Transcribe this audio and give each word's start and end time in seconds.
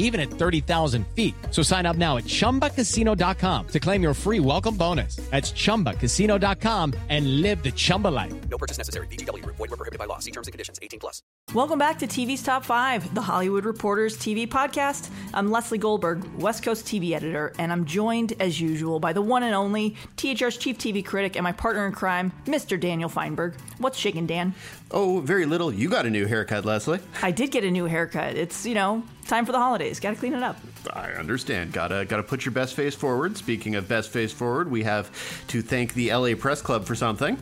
even 0.00 0.20
at 0.20 0.28
30,000 0.28 1.06
feet. 1.14 1.34
So 1.52 1.62
sign 1.62 1.86
up 1.86 1.96
now 1.96 2.16
at 2.16 2.24
ChumbaCasino.com 2.24 3.66
to 3.68 3.80
claim 3.80 4.02
your 4.02 4.14
free 4.14 4.40
welcome 4.40 4.76
bonus. 4.76 5.16
That's 5.30 5.52
ChumbaCasino.com 5.52 6.94
and 7.08 7.40
live 7.40 7.62
the 7.62 7.70
Chumba 7.70 8.08
life. 8.08 8.34
No 8.48 8.58
purchase 8.58 8.76
necessary. 8.76 9.06
VGW. 9.06 9.46
Void 9.46 9.58
were 9.58 9.68
prohibited 9.68 10.00
by 10.00 10.06
law. 10.06 10.18
See 10.18 10.32
terms 10.32 10.48
and 10.48 10.52
conditions. 10.52 10.80
18 10.82 10.98
plus. 10.98 11.22
Welcome 11.52 11.80
back 11.80 11.98
to 11.98 12.06
TV's 12.06 12.44
Top 12.44 12.64
5, 12.64 13.12
the 13.12 13.20
Hollywood 13.20 13.64
Reporters 13.64 14.16
TV 14.16 14.46
podcast. 14.46 15.10
I'm 15.34 15.50
Leslie 15.50 15.78
Goldberg, 15.78 16.24
West 16.36 16.62
Coast 16.62 16.86
TV 16.86 17.10
editor, 17.10 17.52
and 17.58 17.72
I'm 17.72 17.86
joined, 17.86 18.34
as 18.38 18.60
usual, 18.60 19.00
by 19.00 19.12
the 19.12 19.20
one 19.20 19.42
and 19.42 19.52
only 19.52 19.96
THR's 20.16 20.56
chief 20.56 20.78
TV 20.78 21.04
critic 21.04 21.34
and 21.34 21.42
my 21.42 21.50
partner 21.50 21.88
in 21.88 21.92
crime, 21.92 22.32
Mr. 22.44 22.78
Daniel 22.78 23.10
Fienberg. 23.10 23.56
What's 23.78 23.98
shaking, 23.98 24.26
Dan? 24.26 24.54
Oh, 24.92 25.20
very 25.20 25.44
little. 25.44 25.74
You 25.74 25.88
got 25.88 26.06
a 26.06 26.10
new 26.10 26.26
haircut, 26.26 26.64
Leslie. 26.64 27.00
I 27.20 27.32
did 27.32 27.50
get 27.50 27.64
a 27.64 27.70
new 27.70 27.86
haircut. 27.86 28.36
It's, 28.36 28.64
you 28.64 28.74
know, 28.76 29.02
time 29.30 29.46
for 29.46 29.52
the 29.52 29.58
holidays. 29.58 30.00
Got 30.00 30.10
to 30.10 30.16
clean 30.16 30.34
it 30.34 30.42
up. 30.42 30.58
I 30.92 31.12
understand. 31.12 31.72
Gotta 31.72 32.04
gotta 32.04 32.22
put 32.22 32.44
your 32.44 32.52
best 32.52 32.74
face 32.74 32.94
forward. 32.94 33.36
Speaking 33.36 33.76
of 33.76 33.88
best 33.88 34.10
face 34.10 34.32
forward, 34.32 34.70
we 34.70 34.82
have 34.82 35.10
to 35.48 35.62
thank 35.62 35.94
the 35.94 36.12
LA 36.12 36.34
Press 36.34 36.60
Club 36.60 36.84
for 36.84 36.94
something. 36.94 37.38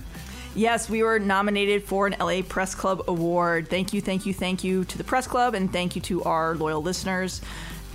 Yes, 0.55 0.91
we 0.91 1.03
were 1.03 1.19
nominated 1.19 1.84
for 1.84 2.06
an 2.06 2.16
LA 2.19 2.42
Press 2.42 2.75
Club 2.75 3.03
award. 3.06 3.69
Thank 3.69 3.92
you, 3.92 4.00
thank 4.00 4.27
you, 4.27 4.34
thank 4.34 4.64
you 4.64 4.84
to 4.86 4.98
the 4.98 5.05
Press 5.05 5.27
Club, 5.27 5.55
and 5.55 5.72
thank 5.72 5.94
you 5.94 6.03
to 6.03 6.25
our 6.25 6.56
loyal 6.56 6.83
listeners. 6.83 7.41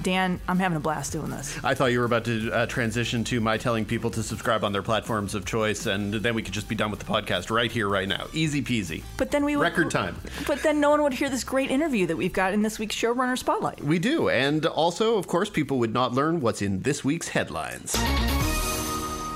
Dan, 0.03 0.39
I'm 0.47 0.59
having 0.59 0.75
a 0.75 0.81
blast 0.81 1.13
doing 1.13 1.29
this. 1.29 1.57
I 1.63 1.73
thought 1.73 1.87
you 1.87 1.99
were 1.99 2.05
about 2.05 2.25
to 2.25 2.51
uh, 2.51 2.65
transition 2.65 3.23
to 3.25 3.39
my 3.39 3.57
telling 3.57 3.85
people 3.85 4.11
to 4.11 4.21
subscribe 4.21 4.63
on 4.63 4.73
their 4.73 4.81
platforms 4.81 5.33
of 5.33 5.45
choice, 5.45 5.85
and 5.85 6.13
then 6.13 6.35
we 6.35 6.43
could 6.43 6.53
just 6.53 6.67
be 6.67 6.75
done 6.75 6.91
with 6.91 6.99
the 6.99 7.05
podcast 7.05 7.49
right 7.49 7.71
here, 7.71 7.87
right 7.87 8.07
now. 8.07 8.27
Easy 8.33 8.61
peasy. 8.61 9.03
But 9.17 9.31
then 9.31 9.45
we 9.45 9.55
would, 9.55 9.63
record 9.63 9.91
time. 9.91 10.17
But 10.45 10.61
then 10.61 10.79
no 10.79 10.89
one 10.89 11.01
would 11.03 11.13
hear 11.13 11.29
this 11.29 11.43
great 11.43 11.71
interview 11.71 12.05
that 12.07 12.17
we've 12.17 12.33
got 12.33 12.53
in 12.53 12.61
this 12.61 12.79
week's 12.79 12.95
showrunner 12.95 13.37
spotlight. 13.37 13.81
We 13.83 13.97
do, 13.97 14.29
and 14.29 14.65
also, 14.65 15.17
of 15.17 15.27
course, 15.27 15.49
people 15.49 15.79
would 15.79 15.93
not 15.93 16.13
learn 16.13 16.41
what's 16.41 16.61
in 16.61 16.81
this 16.81 17.03
week's 17.03 17.29
headlines. 17.29 17.95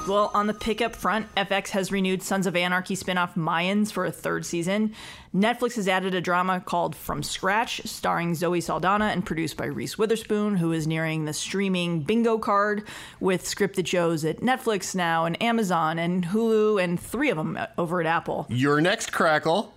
Well, 0.07 0.31
on 0.33 0.47
the 0.47 0.53
pickup 0.53 0.95
front, 0.95 1.33
FX 1.35 1.69
has 1.69 1.91
renewed 1.91 2.23
Sons 2.23 2.47
of 2.47 2.55
Anarchy 2.55 2.95
spinoff 2.95 3.33
Mayans 3.35 3.91
for 3.91 4.05
a 4.05 4.11
third 4.11 4.45
season. 4.45 4.93
Netflix 5.35 5.75
has 5.75 5.89
added 5.89 6.15
a 6.15 6.21
drama 6.21 6.61
called 6.61 6.95
From 6.95 7.21
Scratch, 7.21 7.81
starring 7.83 8.33
Zoe 8.33 8.61
Saldana 8.61 9.07
and 9.07 9.25
produced 9.25 9.57
by 9.57 9.65
Reese 9.65 9.97
Witherspoon, 9.97 10.55
who 10.55 10.71
is 10.71 10.87
nearing 10.87 11.25
the 11.25 11.33
streaming 11.33 12.03
bingo 12.03 12.37
card 12.37 12.87
with 13.19 13.43
scripted 13.43 13.85
shows 13.85 14.23
at 14.23 14.39
Netflix 14.39 14.95
now 14.95 15.25
and 15.25 15.41
Amazon 15.43 15.99
and 15.99 16.27
Hulu 16.27 16.81
and 16.81 16.97
three 16.97 17.29
of 17.29 17.35
them 17.35 17.59
over 17.77 17.99
at 17.99 18.07
Apple. 18.07 18.45
Your 18.49 18.79
next 18.79 19.11
crackle. 19.11 19.73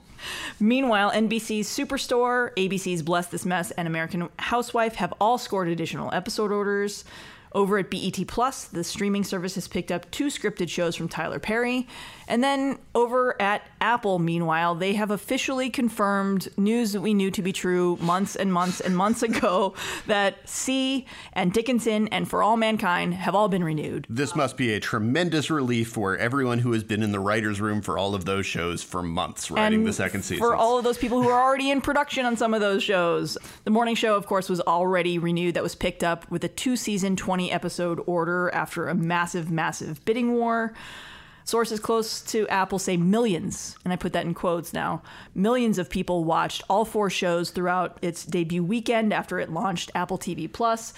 Meanwhile, 0.61 1.11
NBC's 1.11 1.67
Superstore, 1.67 2.55
ABC's 2.55 3.03
Bless 3.03 3.27
This 3.27 3.45
Mess, 3.45 3.73
and 3.73 3.89
American 3.89 4.29
Housewife 4.39 4.95
have 4.97 5.13
all 5.21 5.39
scored 5.39 5.69
additional 5.69 6.13
episode 6.15 6.53
orders. 6.53 7.05
Over 7.53 7.79
at 7.79 7.91
BET 7.91 8.27
Plus, 8.29 8.67
the 8.67 8.85
streaming 8.85 9.25
service 9.25 9.57
has 9.57 9.67
picked 9.67 9.91
up 9.91 10.09
two 10.11 10.27
scripted 10.27 10.69
shows 10.69 10.95
from 10.95 11.09
Tyler 11.09 11.41
Perry. 11.41 11.89
And 12.29 12.45
then 12.45 12.79
over 12.95 13.41
at 13.43 13.63
Apple, 13.81 14.21
meanwhile, 14.21 14.77
they 14.77 14.93
have 14.93 15.11
officially 15.11 15.69
confirmed 15.69 16.49
news 16.57 16.93
that 16.93 17.01
we 17.01 17.13
knew 17.13 17.33
to 17.33 17.43
be 17.43 17.53
true 17.53 17.99
months 18.01 18.37
and 18.37 18.53
months 18.53 18.81
and 18.81 18.97
months 18.97 19.25
ago 19.25 19.75
that 20.07 20.49
See 20.49 21.07
and 21.33 21.53
Dickinson 21.53 22.07
and 22.09 22.31
For 22.31 22.41
All 22.41 22.57
Mankind 22.57 23.15
have 23.15 23.35
all 23.35 23.49
been 23.49 23.65
renewed. 23.65 24.07
This 24.09 24.37
must 24.37 24.57
be 24.57 24.73
a 24.75 24.79
tremendous 24.79 25.51
relief 25.51 25.89
for 25.89 26.17
everyone 26.17 26.61
who 26.61 26.71
has 26.71 26.85
been 26.85 27.03
in 27.03 27.11
the 27.11 27.19
writer's 27.19 27.61
room 27.61 27.83
for 27.83 27.99
all 27.99 28.15
of 28.15 28.27
those 28.27 28.47
shows 28.47 28.85
for 28.85 29.03
months 29.03 29.51
writing 29.51 29.81
and 29.81 29.89
the 29.89 29.93
second 29.93 30.23
season. 30.23 30.39
For 30.39 30.55
all 30.55 30.79
of 30.79 30.85
those 30.85 30.99
people 30.99 31.21
who 31.21 31.29
are 31.29 31.43
already 31.43 31.73
in 31.73 31.81
production 31.81 32.27
on 32.27 32.37
some 32.37 32.55
of 32.55 32.61
those 32.61 32.85
shows. 32.85 33.37
The 33.65 33.71
morning 33.71 33.97
show, 33.97 34.15
of 34.15 34.27
course, 34.27 34.49
was 34.49 34.61
already 34.61 35.19
renewed. 35.19 35.55
That 35.55 35.65
was 35.65 35.75
picked 35.75 36.05
up 36.05 36.31
with 36.31 36.45
a 36.45 36.49
two 36.49 36.77
season, 36.77 37.17
20 37.17 37.40
episode 37.49 38.03
order 38.07 38.51
after 38.53 38.89
a 38.89 38.95
massive, 38.95 39.51
massive 39.51 40.05
bidding 40.05 40.33
war. 40.35 40.75
Sources 41.45 41.79
close 41.79 42.21
to 42.23 42.49
Apple 42.49 42.79
say 42.79 42.97
millions, 42.97 43.77
and 43.85 43.93
I 43.93 43.97
put 43.97 44.13
that 44.13 44.27
in 44.27 44.35
quotes 44.35 44.73
now, 44.73 45.03
millions 45.35 45.79
of 45.79 45.89
people 45.89 46.25
watched 46.25 46.63
all 46.69 46.85
four 46.85 47.09
shows 47.09 47.51
throughout 47.51 47.99
its 48.03 48.25
debut 48.25 48.63
weekend 48.63 49.13
after 49.13 49.39
it 49.39 49.51
launched 49.51 49.91
Apple 49.95 50.19
TV 50.19 50.53
Plus. 50.53 50.93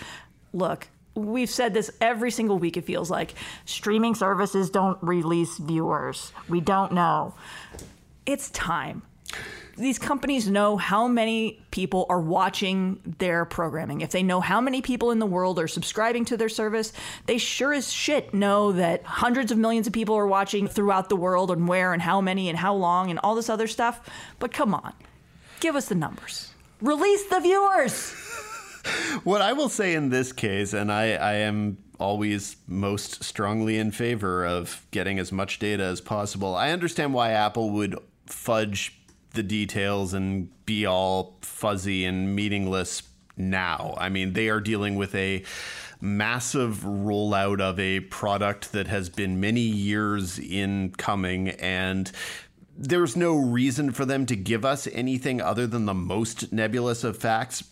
Look, 0.52 0.88
we've 1.14 1.50
said 1.50 1.74
this 1.74 1.90
every 2.00 2.30
single 2.30 2.58
week, 2.58 2.76
it 2.76 2.84
feels 2.84 3.10
like. 3.10 3.34
Streaming 3.64 4.14
services 4.14 4.70
don't 4.70 4.98
release 5.02 5.58
viewers. 5.58 6.32
We 6.48 6.60
don't 6.60 6.92
know. 6.92 7.34
It's 8.26 8.50
time 8.50 9.02
these 9.76 9.98
companies 9.98 10.48
know 10.48 10.76
how 10.76 11.08
many 11.08 11.62
people 11.70 12.06
are 12.08 12.20
watching 12.20 13.00
their 13.18 13.44
programming. 13.44 14.00
If 14.02 14.10
they 14.10 14.22
know 14.22 14.40
how 14.40 14.60
many 14.60 14.82
people 14.82 15.10
in 15.10 15.18
the 15.18 15.26
world 15.26 15.58
are 15.58 15.68
subscribing 15.68 16.24
to 16.26 16.36
their 16.36 16.48
service, 16.48 16.92
they 17.26 17.38
sure 17.38 17.72
as 17.72 17.92
shit 17.92 18.34
know 18.34 18.72
that 18.72 19.04
hundreds 19.04 19.50
of 19.50 19.58
millions 19.58 19.86
of 19.86 19.92
people 19.92 20.14
are 20.14 20.26
watching 20.26 20.68
throughout 20.68 21.08
the 21.08 21.16
world 21.16 21.50
and 21.50 21.66
where 21.66 21.92
and 21.92 22.02
how 22.02 22.20
many 22.20 22.48
and 22.48 22.58
how 22.58 22.74
long 22.74 23.10
and 23.10 23.18
all 23.22 23.34
this 23.34 23.48
other 23.48 23.66
stuff. 23.66 24.08
But 24.38 24.52
come 24.52 24.74
on, 24.74 24.92
give 25.60 25.74
us 25.74 25.86
the 25.86 25.94
numbers. 25.94 26.52
Release 26.80 27.24
the 27.28 27.40
viewers. 27.40 28.12
what 29.24 29.40
I 29.40 29.52
will 29.52 29.68
say 29.68 29.94
in 29.94 30.10
this 30.10 30.32
case, 30.32 30.72
and 30.72 30.92
I, 30.92 31.12
I 31.12 31.34
am 31.34 31.78
always 31.98 32.56
most 32.66 33.22
strongly 33.22 33.78
in 33.78 33.92
favor 33.92 34.44
of 34.44 34.84
getting 34.90 35.18
as 35.18 35.30
much 35.30 35.58
data 35.58 35.84
as 35.84 36.00
possible. 36.00 36.54
I 36.54 36.72
understand 36.72 37.14
why 37.14 37.30
Apple 37.30 37.70
would 37.70 37.96
fudge 38.26 38.98
the 39.34 39.42
details 39.42 40.14
and 40.14 40.48
be 40.66 40.86
all 40.86 41.38
fuzzy 41.42 42.04
and 42.04 42.34
meaningless 42.34 43.02
now. 43.36 43.94
I 43.98 44.08
mean, 44.08 44.32
they 44.32 44.48
are 44.48 44.60
dealing 44.60 44.96
with 44.96 45.14
a 45.14 45.44
massive 46.00 46.78
rollout 46.78 47.60
of 47.60 47.78
a 47.78 48.00
product 48.00 48.72
that 48.72 48.88
has 48.88 49.08
been 49.08 49.40
many 49.40 49.60
years 49.60 50.38
in 50.38 50.90
coming 50.98 51.50
and 51.50 52.10
there's 52.76 53.16
no 53.16 53.36
reason 53.36 53.92
for 53.92 54.04
them 54.04 54.26
to 54.26 54.34
give 54.34 54.64
us 54.64 54.88
anything 54.92 55.40
other 55.40 55.66
than 55.66 55.86
the 55.86 55.94
most 55.94 56.52
nebulous 56.52 57.04
of 57.04 57.16
facts 57.16 57.62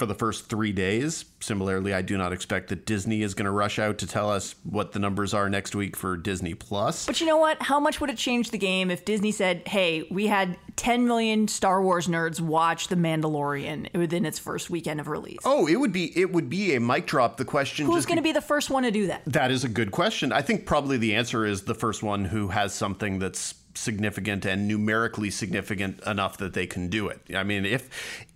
for 0.00 0.06
the 0.06 0.14
first 0.14 0.48
three 0.48 0.72
days. 0.72 1.26
Similarly, 1.40 1.92
I 1.92 2.00
do 2.00 2.16
not 2.16 2.32
expect 2.32 2.70
that 2.70 2.86
Disney 2.86 3.20
is 3.20 3.34
going 3.34 3.44
to 3.44 3.50
rush 3.50 3.78
out 3.78 3.98
to 3.98 4.06
tell 4.06 4.30
us 4.30 4.54
what 4.64 4.92
the 4.92 4.98
numbers 4.98 5.34
are 5.34 5.50
next 5.50 5.74
week 5.74 5.94
for 5.94 6.16
Disney 6.16 6.54
Plus. 6.54 7.04
But 7.04 7.20
you 7.20 7.26
know 7.26 7.36
what? 7.36 7.60
How 7.60 7.78
much 7.78 8.00
would 8.00 8.08
it 8.08 8.16
change 8.16 8.50
the 8.50 8.56
game 8.56 8.90
if 8.90 9.04
Disney 9.04 9.30
said, 9.30 9.68
"Hey, 9.68 10.08
we 10.10 10.26
had 10.26 10.56
10 10.76 11.06
million 11.06 11.48
Star 11.48 11.82
Wars 11.82 12.08
nerds 12.08 12.40
watch 12.40 12.88
The 12.88 12.96
Mandalorian 12.96 13.92
within 13.94 14.24
its 14.24 14.38
first 14.38 14.70
weekend 14.70 15.00
of 15.00 15.08
release"? 15.08 15.40
Oh, 15.44 15.66
it 15.66 15.76
would 15.76 15.92
be 15.92 16.18
it 16.18 16.32
would 16.32 16.48
be 16.48 16.74
a 16.74 16.80
mic 16.80 17.06
drop. 17.06 17.36
The 17.36 17.44
question 17.44 17.84
Who's 17.84 18.06
going 18.06 18.16
to 18.16 18.22
be 18.22 18.32
the 18.32 18.40
first 18.40 18.70
one 18.70 18.84
to 18.84 18.90
do 18.90 19.06
that? 19.08 19.20
That 19.26 19.50
is 19.50 19.64
a 19.64 19.68
good 19.68 19.92
question. 19.92 20.32
I 20.32 20.40
think 20.40 20.64
probably 20.64 20.96
the 20.96 21.14
answer 21.14 21.44
is 21.44 21.64
the 21.64 21.74
first 21.74 22.02
one 22.02 22.24
who 22.24 22.48
has 22.48 22.72
something 22.72 23.18
that's 23.18 23.54
significant 23.74 24.46
and 24.46 24.66
numerically 24.66 25.30
significant 25.30 26.00
enough 26.06 26.38
that 26.38 26.54
they 26.54 26.66
can 26.66 26.88
do 26.88 27.08
it. 27.08 27.20
I 27.36 27.42
mean, 27.42 27.66
if 27.66 27.90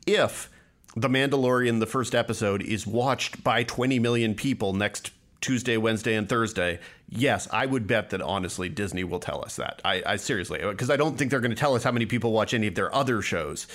if 0.06 0.50
the 0.96 1.08
Mandalorian, 1.08 1.80
the 1.80 1.86
first 1.86 2.14
episode, 2.14 2.62
is 2.62 2.86
watched 2.86 3.42
by 3.42 3.64
20 3.64 3.98
million 3.98 4.34
people 4.34 4.72
next 4.72 5.10
Tuesday, 5.40 5.76
Wednesday, 5.76 6.14
and 6.14 6.28
Thursday. 6.28 6.78
Yes, 7.08 7.48
I 7.52 7.66
would 7.66 7.86
bet 7.86 8.10
that 8.10 8.22
honestly 8.22 8.68
Disney 8.68 9.04
will 9.04 9.20
tell 9.20 9.44
us 9.44 9.56
that. 9.56 9.80
I, 9.84 10.02
I 10.06 10.16
seriously, 10.16 10.60
because 10.60 10.88
I 10.90 10.96
don't 10.96 11.18
think 11.18 11.30
they're 11.30 11.40
going 11.40 11.50
to 11.50 11.56
tell 11.56 11.74
us 11.74 11.84
how 11.84 11.92
many 11.92 12.06
people 12.06 12.32
watch 12.32 12.54
any 12.54 12.68
of 12.68 12.74
their 12.74 12.94
other 12.94 13.20
shows. 13.22 13.66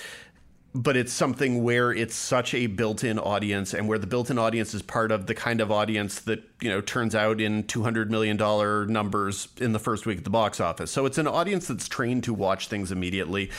but 0.74 0.96
it's 0.96 1.12
something 1.12 1.64
where 1.64 1.92
it's 1.92 2.14
such 2.14 2.54
a 2.54 2.66
built-in 2.68 3.18
audience 3.18 3.74
and 3.74 3.88
where 3.88 3.98
the 3.98 4.06
built-in 4.06 4.38
audience 4.38 4.72
is 4.72 4.82
part 4.82 5.10
of 5.10 5.26
the 5.26 5.34
kind 5.34 5.60
of 5.60 5.70
audience 5.72 6.20
that 6.20 6.42
you 6.60 6.68
know 6.68 6.80
turns 6.80 7.14
out 7.14 7.40
in 7.40 7.64
200 7.64 8.08
million 8.10 8.36
dollar 8.36 8.86
numbers 8.86 9.48
in 9.58 9.72
the 9.72 9.80
first 9.80 10.06
week 10.06 10.18
at 10.18 10.24
the 10.24 10.30
box 10.30 10.60
office 10.60 10.90
so 10.92 11.06
it's 11.06 11.18
an 11.18 11.26
audience 11.26 11.66
that's 11.66 11.88
trained 11.88 12.22
to 12.22 12.32
watch 12.32 12.68
things 12.68 12.92
immediately 12.92 13.50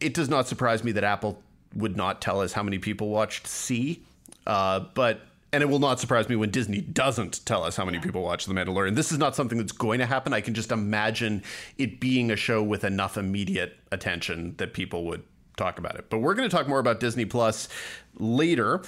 it 0.00 0.14
does 0.14 0.30
not 0.30 0.48
surprise 0.48 0.82
me 0.82 0.92
that 0.92 1.04
apple 1.04 1.42
would 1.74 1.96
not 1.96 2.20
tell 2.20 2.40
us 2.40 2.52
how 2.52 2.62
many 2.62 2.78
people 2.78 3.08
watched 3.08 3.46
See 3.46 4.02
uh, 4.46 4.80
but 4.94 5.20
and 5.52 5.62
it 5.62 5.66
will 5.66 5.80
not 5.80 5.98
surprise 5.98 6.28
me 6.28 6.36
when 6.36 6.50
Disney 6.50 6.80
doesn't 6.80 7.44
tell 7.44 7.64
us 7.64 7.76
how 7.76 7.84
many 7.84 7.98
people 7.98 8.22
watch 8.22 8.46
The 8.46 8.54
Mandalorian. 8.54 8.94
This 8.94 9.10
is 9.10 9.18
not 9.18 9.34
something 9.34 9.58
that's 9.58 9.72
going 9.72 9.98
to 9.98 10.06
happen. 10.06 10.32
I 10.32 10.40
can 10.40 10.54
just 10.54 10.70
imagine 10.70 11.42
it 11.76 11.98
being 11.98 12.30
a 12.30 12.36
show 12.36 12.62
with 12.62 12.84
enough 12.84 13.16
immediate 13.16 13.76
attention 13.90 14.54
that 14.58 14.74
people 14.74 15.04
would 15.06 15.24
talk 15.56 15.78
about 15.78 15.96
it. 15.96 16.08
But 16.08 16.18
we're 16.18 16.34
going 16.34 16.48
to 16.48 16.56
talk 16.56 16.68
more 16.68 16.78
about 16.78 17.00
Disney 17.00 17.24
Plus 17.24 17.68
later 18.16 18.82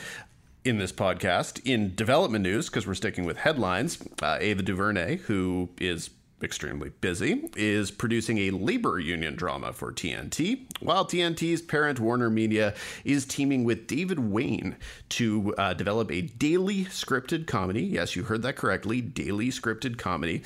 in 0.65 0.79
this 0.79 0.93
podcast. 0.93 1.61
In 1.65 1.97
development 1.97 2.45
news, 2.45 2.69
because 2.69 2.87
we're 2.87 2.95
sticking 2.95 3.25
with 3.25 3.39
headlines, 3.39 3.99
uh, 4.23 4.39
Ava 4.41 4.63
DuVernay, 4.63 5.17
who 5.17 5.69
is 5.81 6.11
extremely 6.43 6.91
busy, 7.01 7.49
is 7.57 7.91
producing 7.91 8.39
a 8.39 8.51
labor 8.51 8.99
union 8.99 9.37
drama 9.37 9.73
for 9.73 9.93
TNT, 9.93 10.67
while 10.81 11.05
TNT's 11.05 11.63
parent 11.63 12.01
Warner 12.01 12.31
Media 12.31 12.75
is 13.05 13.25
teaming 13.25 13.65
with 13.65 13.87
David 13.87 14.19
Wain 14.19 14.77
to 15.11 15.55
uh, 15.57 15.75
develop 15.75 16.11
a 16.11 16.23
daily 16.23 16.85
scripted 16.87 17.47
comedy. 17.47 17.83
Yes, 17.83 18.17
you 18.17 18.25
heard 18.25 18.43
that 18.43 18.57
correctly, 18.57 19.01
daily 19.01 19.49
scripted 19.49 19.99
comedy, 19.99 20.43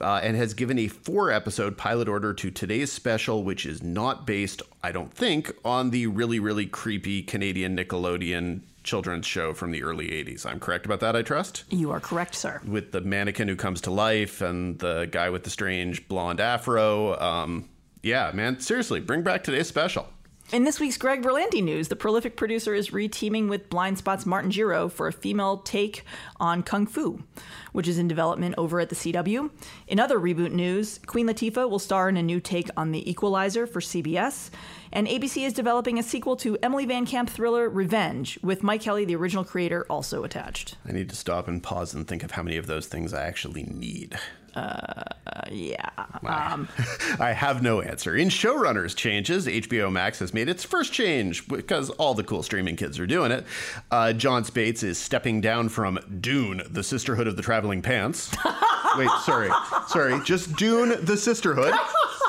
uh, 0.00 0.20
and 0.22 0.36
has 0.36 0.54
given 0.54 0.78
a 0.78 0.88
four 0.88 1.30
episode 1.30 1.76
pilot 1.76 2.08
order 2.08 2.32
to 2.34 2.50
today's 2.50 2.92
special, 2.92 3.44
which 3.44 3.66
is 3.66 3.82
not 3.82 4.26
based, 4.26 4.62
I 4.82 4.92
don't 4.92 5.12
think, 5.12 5.52
on 5.64 5.90
the 5.90 6.06
really, 6.06 6.38
really 6.38 6.66
creepy 6.66 7.22
Canadian 7.22 7.76
Nickelodeon 7.76 8.62
children's 8.82 9.26
show 9.26 9.52
from 9.54 9.70
the 9.70 9.82
early 9.82 10.08
80s. 10.08 10.46
I'm 10.46 10.60
correct 10.60 10.86
about 10.86 11.00
that, 11.00 11.16
I 11.16 11.22
trust? 11.22 11.64
You 11.70 11.90
are 11.90 12.00
correct, 12.00 12.34
sir. 12.34 12.60
With 12.66 12.92
the 12.92 13.00
mannequin 13.00 13.48
who 13.48 13.56
comes 13.56 13.80
to 13.82 13.90
life 13.90 14.40
and 14.40 14.78
the 14.78 15.08
guy 15.10 15.30
with 15.30 15.44
the 15.44 15.50
strange 15.50 16.08
blonde 16.08 16.40
afro. 16.40 17.18
Um, 17.20 17.68
yeah, 18.02 18.30
man, 18.32 18.60
seriously, 18.60 19.00
bring 19.00 19.22
back 19.22 19.44
today's 19.44 19.68
special. 19.68 20.08
In 20.52 20.64
this 20.64 20.80
week's 20.80 20.96
Greg 20.96 21.22
Berlanti 21.22 21.62
news, 21.62 21.86
the 21.86 21.94
prolific 21.94 22.36
producer 22.36 22.74
is 22.74 22.90
reteaming 22.90 23.48
with 23.48 23.70
Blindspot's 23.70 24.26
Martin 24.26 24.50
Gero 24.50 24.88
for 24.88 25.06
a 25.06 25.12
female 25.12 25.58
take 25.58 26.02
on 26.40 26.64
Kung 26.64 26.88
Fu, 26.88 27.22
which 27.70 27.86
is 27.86 27.98
in 27.98 28.08
development 28.08 28.56
over 28.58 28.80
at 28.80 28.88
the 28.88 28.96
CW. 28.96 29.48
In 29.86 30.00
other 30.00 30.18
reboot 30.18 30.50
news, 30.50 30.98
Queen 31.06 31.28
Latifah 31.28 31.70
will 31.70 31.78
star 31.78 32.08
in 32.08 32.16
a 32.16 32.22
new 32.22 32.40
take 32.40 32.68
on 32.76 32.90
The 32.90 33.08
Equalizer 33.08 33.64
for 33.64 33.78
CBS, 33.78 34.50
and 34.92 35.06
ABC 35.06 35.44
is 35.44 35.52
developing 35.52 35.98
a 35.98 36.02
sequel 36.02 36.36
to 36.36 36.58
Emily 36.62 36.86
VanCamp 36.86 37.28
thriller 37.28 37.68
Revenge, 37.68 38.38
with 38.42 38.62
Mike 38.62 38.80
Kelly, 38.82 39.04
the 39.04 39.16
original 39.16 39.44
creator, 39.44 39.86
also 39.88 40.24
attached. 40.24 40.76
I 40.86 40.92
need 40.92 41.08
to 41.10 41.16
stop 41.16 41.48
and 41.48 41.62
pause 41.62 41.94
and 41.94 42.06
think 42.06 42.22
of 42.22 42.32
how 42.32 42.42
many 42.42 42.56
of 42.56 42.66
those 42.66 42.86
things 42.86 43.14
I 43.14 43.26
actually 43.26 43.64
need. 43.64 44.18
Uh, 44.54 45.04
yeah. 45.50 45.90
Um. 46.26 46.68
I 47.20 47.32
have 47.32 47.62
no 47.62 47.80
answer. 47.80 48.16
In 48.16 48.28
showrunners 48.28 48.96
changes, 48.96 49.46
HBO 49.46 49.92
Max 49.92 50.18
has 50.18 50.34
made 50.34 50.48
its 50.48 50.64
first 50.64 50.92
change 50.92 51.46
because 51.46 51.90
all 51.90 52.14
the 52.14 52.24
cool 52.24 52.42
streaming 52.42 52.76
kids 52.76 52.98
are 52.98 53.06
doing 53.06 53.30
it. 53.30 53.44
Uh, 53.90 54.12
Jon 54.12 54.44
Spaihts 54.44 54.82
is 54.82 54.98
stepping 54.98 55.40
down 55.40 55.68
from 55.68 55.98
Dune, 56.20 56.62
the 56.68 56.82
Sisterhood 56.82 57.26
of 57.26 57.36
the 57.36 57.42
Traveling 57.42 57.82
Pants. 57.82 58.34
Wait, 58.96 59.10
sorry, 59.22 59.50
sorry, 59.86 60.20
just 60.24 60.56
Dune, 60.56 61.04
the 61.04 61.16
Sisterhood. 61.16 61.74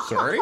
Sorry. 0.08 0.40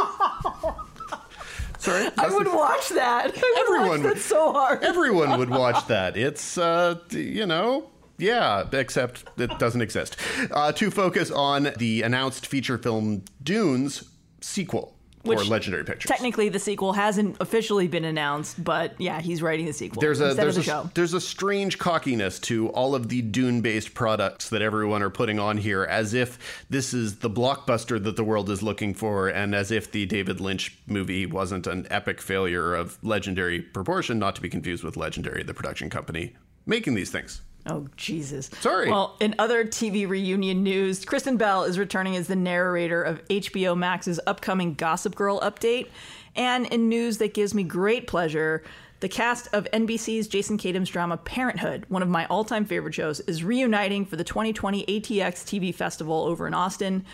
Sorry, 1.80 2.10
I 2.18 2.30
would 2.30 2.48
watch 2.48 2.90
that. 2.90 3.26
I 3.36 3.40
would 3.42 3.60
Everyone 3.60 3.90
watch 3.90 4.00
would- 4.02 4.18
that 4.18 4.22
so 4.22 4.52
hard. 4.54 4.84
Everyone 4.84 5.38
would 5.40 5.50
watch 5.50 5.88
that. 5.88 6.16
It's, 6.18 6.58
uh, 6.58 6.96
you 7.12 7.46
know, 7.46 7.90
yeah, 8.18 8.66
except 8.74 9.24
it 9.40 9.58
doesn't 9.60 9.82
exist. 9.82 10.18
Uh, 10.52 10.72
to 10.74 10.92
focus 10.92 11.32
on 11.32 11.72
the 11.78 12.02
announced 12.02 12.46
feature 12.48 12.78
film 12.78 13.24
Dunes 13.42 14.04
sequel 14.42 14.94
Which 15.24 15.48
Legendary 15.48 15.84
Pictures. 15.84 16.10
Technically, 16.10 16.50
the 16.50 16.60
sequel 16.60 16.94
hasn't 16.94 17.38
officially 17.40 17.88
been 17.88 18.06
announced, 18.06 18.64
but 18.64 19.00
yeah, 19.00 19.20
he's 19.20 19.42
writing 19.42 19.66
the 19.66 19.74
sequel 19.74 20.00
there's 20.02 20.22
a 20.22 20.28
instead 20.28 20.44
there's 20.44 20.58
of 20.58 20.66
the 20.66 20.72
a, 20.72 20.74
show. 20.74 20.90
there's 20.94 21.14
a 21.14 21.22
strange 21.22 21.78
cockiness 21.78 22.40
to 22.40 22.70
all 22.70 22.96
of 22.96 23.10
the 23.10 23.22
Dune 23.22 23.62
based 23.62 23.94
products 23.94 24.50
that 24.50 24.62
everyone 24.62 25.02
are 25.02 25.10
putting 25.10 25.40
on 25.40 25.58
here, 25.58 25.84
as 25.84 26.14
if 26.14 26.66
this 26.70 26.94
is 26.94 27.18
the 27.20 27.30
blockbuster 27.30 28.02
that 28.04 28.16
the 28.16 28.24
world 28.24 28.50
is 28.50 28.64
looking 28.64 28.94
for, 28.94 29.28
and 29.28 29.54
as 29.54 29.72
if 29.72 29.92
the 29.92 30.06
David 30.06 30.40
Lynch 30.40 30.78
movie 30.88 31.26
wasn't 31.26 31.68
an 31.68 31.86
epic 31.90 32.22
failure 32.22 32.74
of 32.74 32.98
legendary 33.04 33.62
proportion, 33.62 34.20
not 34.20 34.36
to 34.36 34.42
be 34.42 34.50
confused 34.50 34.84
with 34.84 34.96
Legendary, 34.96 35.44
the 35.44 35.54
production 35.54 35.90
company 35.90 36.36
making 36.66 36.94
these 36.94 37.10
things. 37.10 37.42
Oh, 37.66 37.88
Jesus. 37.98 38.50
Sorry. 38.62 38.90
Well, 38.90 39.16
in 39.20 39.36
other 39.38 39.66
TV 39.66 40.08
reunion 40.08 40.64
news, 40.64 41.06
Kristen 41.06 41.38
Bell 41.38 41.64
is 41.64 41.78
returning 41.78 42.16
as 42.16 42.28
the 42.28 42.36
narrator 42.36 43.04
of 43.04 43.26
HBO 43.28 43.78
Max's 43.78 44.20
upcoming 44.26 44.74
Gossip 44.74 45.16
Girl 45.16 45.40
update. 45.42 45.88
And 46.36 46.68
in 46.68 46.90
news 46.90 47.18
that 47.18 47.34
gives 47.34 47.54
me 47.54 47.64
great 47.64 48.08
pleasure, 48.08 48.64
the 49.02 49.10
cast 49.10 49.48
of 49.54 49.68
NBC's 49.72 50.28
Jason 50.28 50.58
Katims 50.58 50.88
drama 50.88 51.18
Parenthood, 51.18 51.86
one 51.88 52.02
of 52.02 52.10
my 52.10 52.26
all 52.26 52.44
time 52.44 52.66
favorite 52.66 52.94
shows, 52.94 53.20
is 53.22 53.44
reuniting 53.44 54.06
for 54.06 54.16
the 54.16 54.24
2020 54.24 54.86
ATX 54.86 55.44
TV 55.44 55.74
Festival 55.74 56.24
over 56.24 56.48
in 56.48 56.54
Austin. 56.54 57.06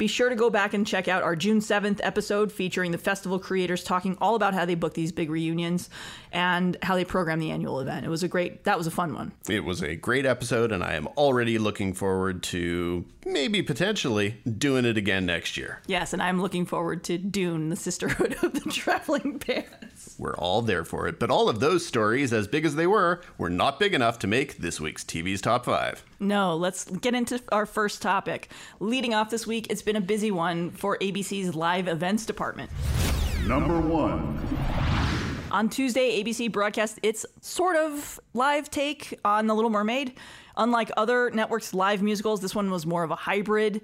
Be 0.00 0.06
sure 0.06 0.30
to 0.30 0.34
go 0.34 0.48
back 0.48 0.72
and 0.72 0.86
check 0.86 1.08
out 1.08 1.22
our 1.22 1.36
June 1.36 1.60
7th 1.60 2.00
episode 2.02 2.50
featuring 2.50 2.90
the 2.90 2.96
festival 2.96 3.38
creators 3.38 3.84
talking 3.84 4.16
all 4.18 4.34
about 4.34 4.54
how 4.54 4.64
they 4.64 4.74
book 4.74 4.94
these 4.94 5.12
big 5.12 5.28
reunions 5.28 5.90
and 6.32 6.78
how 6.82 6.94
they 6.94 7.04
program 7.04 7.38
the 7.38 7.50
annual 7.50 7.80
event. 7.80 8.06
It 8.06 8.08
was 8.08 8.22
a 8.22 8.28
great, 8.28 8.64
that 8.64 8.78
was 8.78 8.86
a 8.86 8.90
fun 8.90 9.12
one. 9.12 9.32
It 9.46 9.62
was 9.62 9.82
a 9.82 9.96
great 9.96 10.24
episode, 10.24 10.72
and 10.72 10.82
I 10.82 10.94
am 10.94 11.06
already 11.18 11.58
looking 11.58 11.92
forward 11.92 12.42
to 12.44 13.04
maybe 13.26 13.60
potentially 13.62 14.36
doing 14.56 14.86
it 14.86 14.96
again 14.96 15.26
next 15.26 15.58
year. 15.58 15.82
Yes, 15.86 16.14
and 16.14 16.22
I'm 16.22 16.40
looking 16.40 16.64
forward 16.64 17.04
to 17.04 17.18
Dune, 17.18 17.68
the 17.68 17.76
Sisterhood 17.76 18.38
of 18.42 18.54
the 18.54 18.60
Traveling 18.70 19.38
Pants. 19.38 19.99
We're 20.18 20.36
all 20.36 20.62
there 20.62 20.84
for 20.84 21.08
it. 21.08 21.18
But 21.18 21.30
all 21.30 21.48
of 21.48 21.60
those 21.60 21.86
stories, 21.86 22.32
as 22.32 22.46
big 22.46 22.64
as 22.64 22.74
they 22.74 22.86
were, 22.86 23.22
were 23.38 23.50
not 23.50 23.78
big 23.78 23.94
enough 23.94 24.18
to 24.20 24.26
make 24.26 24.58
this 24.58 24.80
week's 24.80 25.04
TV's 25.04 25.40
Top 25.40 25.64
5. 25.64 26.04
No, 26.20 26.56
let's 26.56 26.84
get 26.84 27.14
into 27.14 27.40
our 27.52 27.66
first 27.66 28.02
topic. 28.02 28.50
Leading 28.80 29.14
off 29.14 29.30
this 29.30 29.46
week, 29.46 29.66
it's 29.70 29.82
been 29.82 29.96
a 29.96 30.00
busy 30.00 30.30
one 30.30 30.70
for 30.70 30.98
ABC's 30.98 31.54
live 31.54 31.88
events 31.88 32.26
department. 32.26 32.70
Number 33.46 33.80
one. 33.80 34.38
On 35.50 35.68
Tuesday, 35.68 36.22
ABC 36.22 36.52
broadcast 36.52 37.00
its 37.02 37.26
sort 37.40 37.74
of 37.76 38.20
live 38.34 38.70
take 38.70 39.18
on 39.24 39.46
The 39.46 39.54
Little 39.54 39.70
Mermaid. 39.70 40.14
Unlike 40.56 40.92
other 40.96 41.30
networks' 41.30 41.74
live 41.74 42.02
musicals, 42.02 42.40
this 42.40 42.54
one 42.54 42.70
was 42.70 42.86
more 42.86 43.02
of 43.02 43.10
a 43.10 43.16
hybrid, 43.16 43.82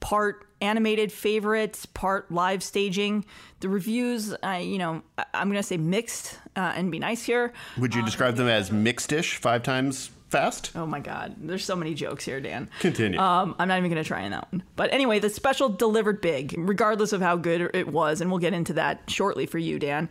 part 0.00 0.44
animated 0.60 1.12
favorites, 1.12 1.86
part 1.86 2.30
live 2.32 2.62
staging. 2.62 3.24
The 3.60 3.68
reviews, 3.68 4.34
uh, 4.44 4.58
you 4.60 4.78
know, 4.78 5.02
I- 5.16 5.24
I'm 5.34 5.48
going 5.48 5.60
to 5.60 5.62
say 5.66 5.76
mixed 5.76 6.38
uh, 6.56 6.72
and 6.74 6.90
be 6.90 6.98
nice 6.98 7.22
here. 7.24 7.52
Would 7.78 7.94
you 7.94 8.04
describe 8.04 8.36
them 8.36 8.48
as 8.48 8.72
mixed-ish, 8.72 9.36
five 9.36 9.62
times 9.62 10.10
fast? 10.30 10.72
Oh 10.74 10.84
my 10.84 11.00
God, 11.00 11.36
there's 11.40 11.64
so 11.64 11.76
many 11.76 11.94
jokes 11.94 12.24
here, 12.24 12.40
Dan. 12.40 12.68
Continue. 12.80 13.18
Um, 13.20 13.54
I'm 13.58 13.68
not 13.68 13.78
even 13.78 13.90
going 13.90 14.02
to 14.02 14.06
try 14.06 14.24
on 14.24 14.32
that 14.32 14.52
one. 14.52 14.62
But 14.76 14.92
anyway, 14.92 15.20
the 15.20 15.30
special 15.30 15.68
delivered 15.68 16.20
big, 16.20 16.54
regardless 16.58 17.12
of 17.12 17.20
how 17.22 17.36
good 17.36 17.70
it 17.74 17.88
was, 17.88 18.20
and 18.20 18.30
we'll 18.30 18.40
get 18.40 18.52
into 18.52 18.72
that 18.74 19.08
shortly 19.08 19.46
for 19.46 19.58
you, 19.58 19.78
Dan. 19.78 20.08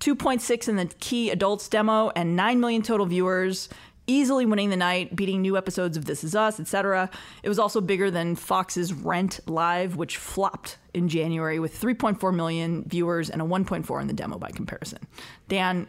2.6 0.00 0.66
in 0.68 0.76
the 0.76 0.86
key 0.98 1.28
adults 1.30 1.68
demo 1.68 2.10
and 2.16 2.34
9 2.34 2.58
million 2.58 2.80
total 2.82 3.04
viewers, 3.04 3.68
easily 4.10 4.44
winning 4.44 4.70
the 4.70 4.76
night, 4.76 5.14
beating 5.14 5.40
new 5.40 5.56
episodes 5.56 5.96
of 5.96 6.04
This 6.04 6.24
Is 6.24 6.34
Us, 6.34 6.58
etc. 6.58 7.08
It 7.42 7.48
was 7.48 7.58
also 7.58 7.80
bigger 7.80 8.10
than 8.10 8.34
Fox's 8.34 8.92
Rent 8.92 9.40
Live, 9.46 9.96
which 9.96 10.16
flopped 10.16 10.78
in 10.92 11.08
January 11.08 11.58
with 11.58 11.80
3.4 11.80 12.34
million 12.34 12.84
viewers 12.86 13.30
and 13.30 13.40
a 13.40 13.44
1.4 13.44 14.00
in 14.00 14.06
the 14.08 14.12
demo 14.12 14.38
by 14.38 14.50
comparison. 14.50 14.98
Dan, 15.48 15.86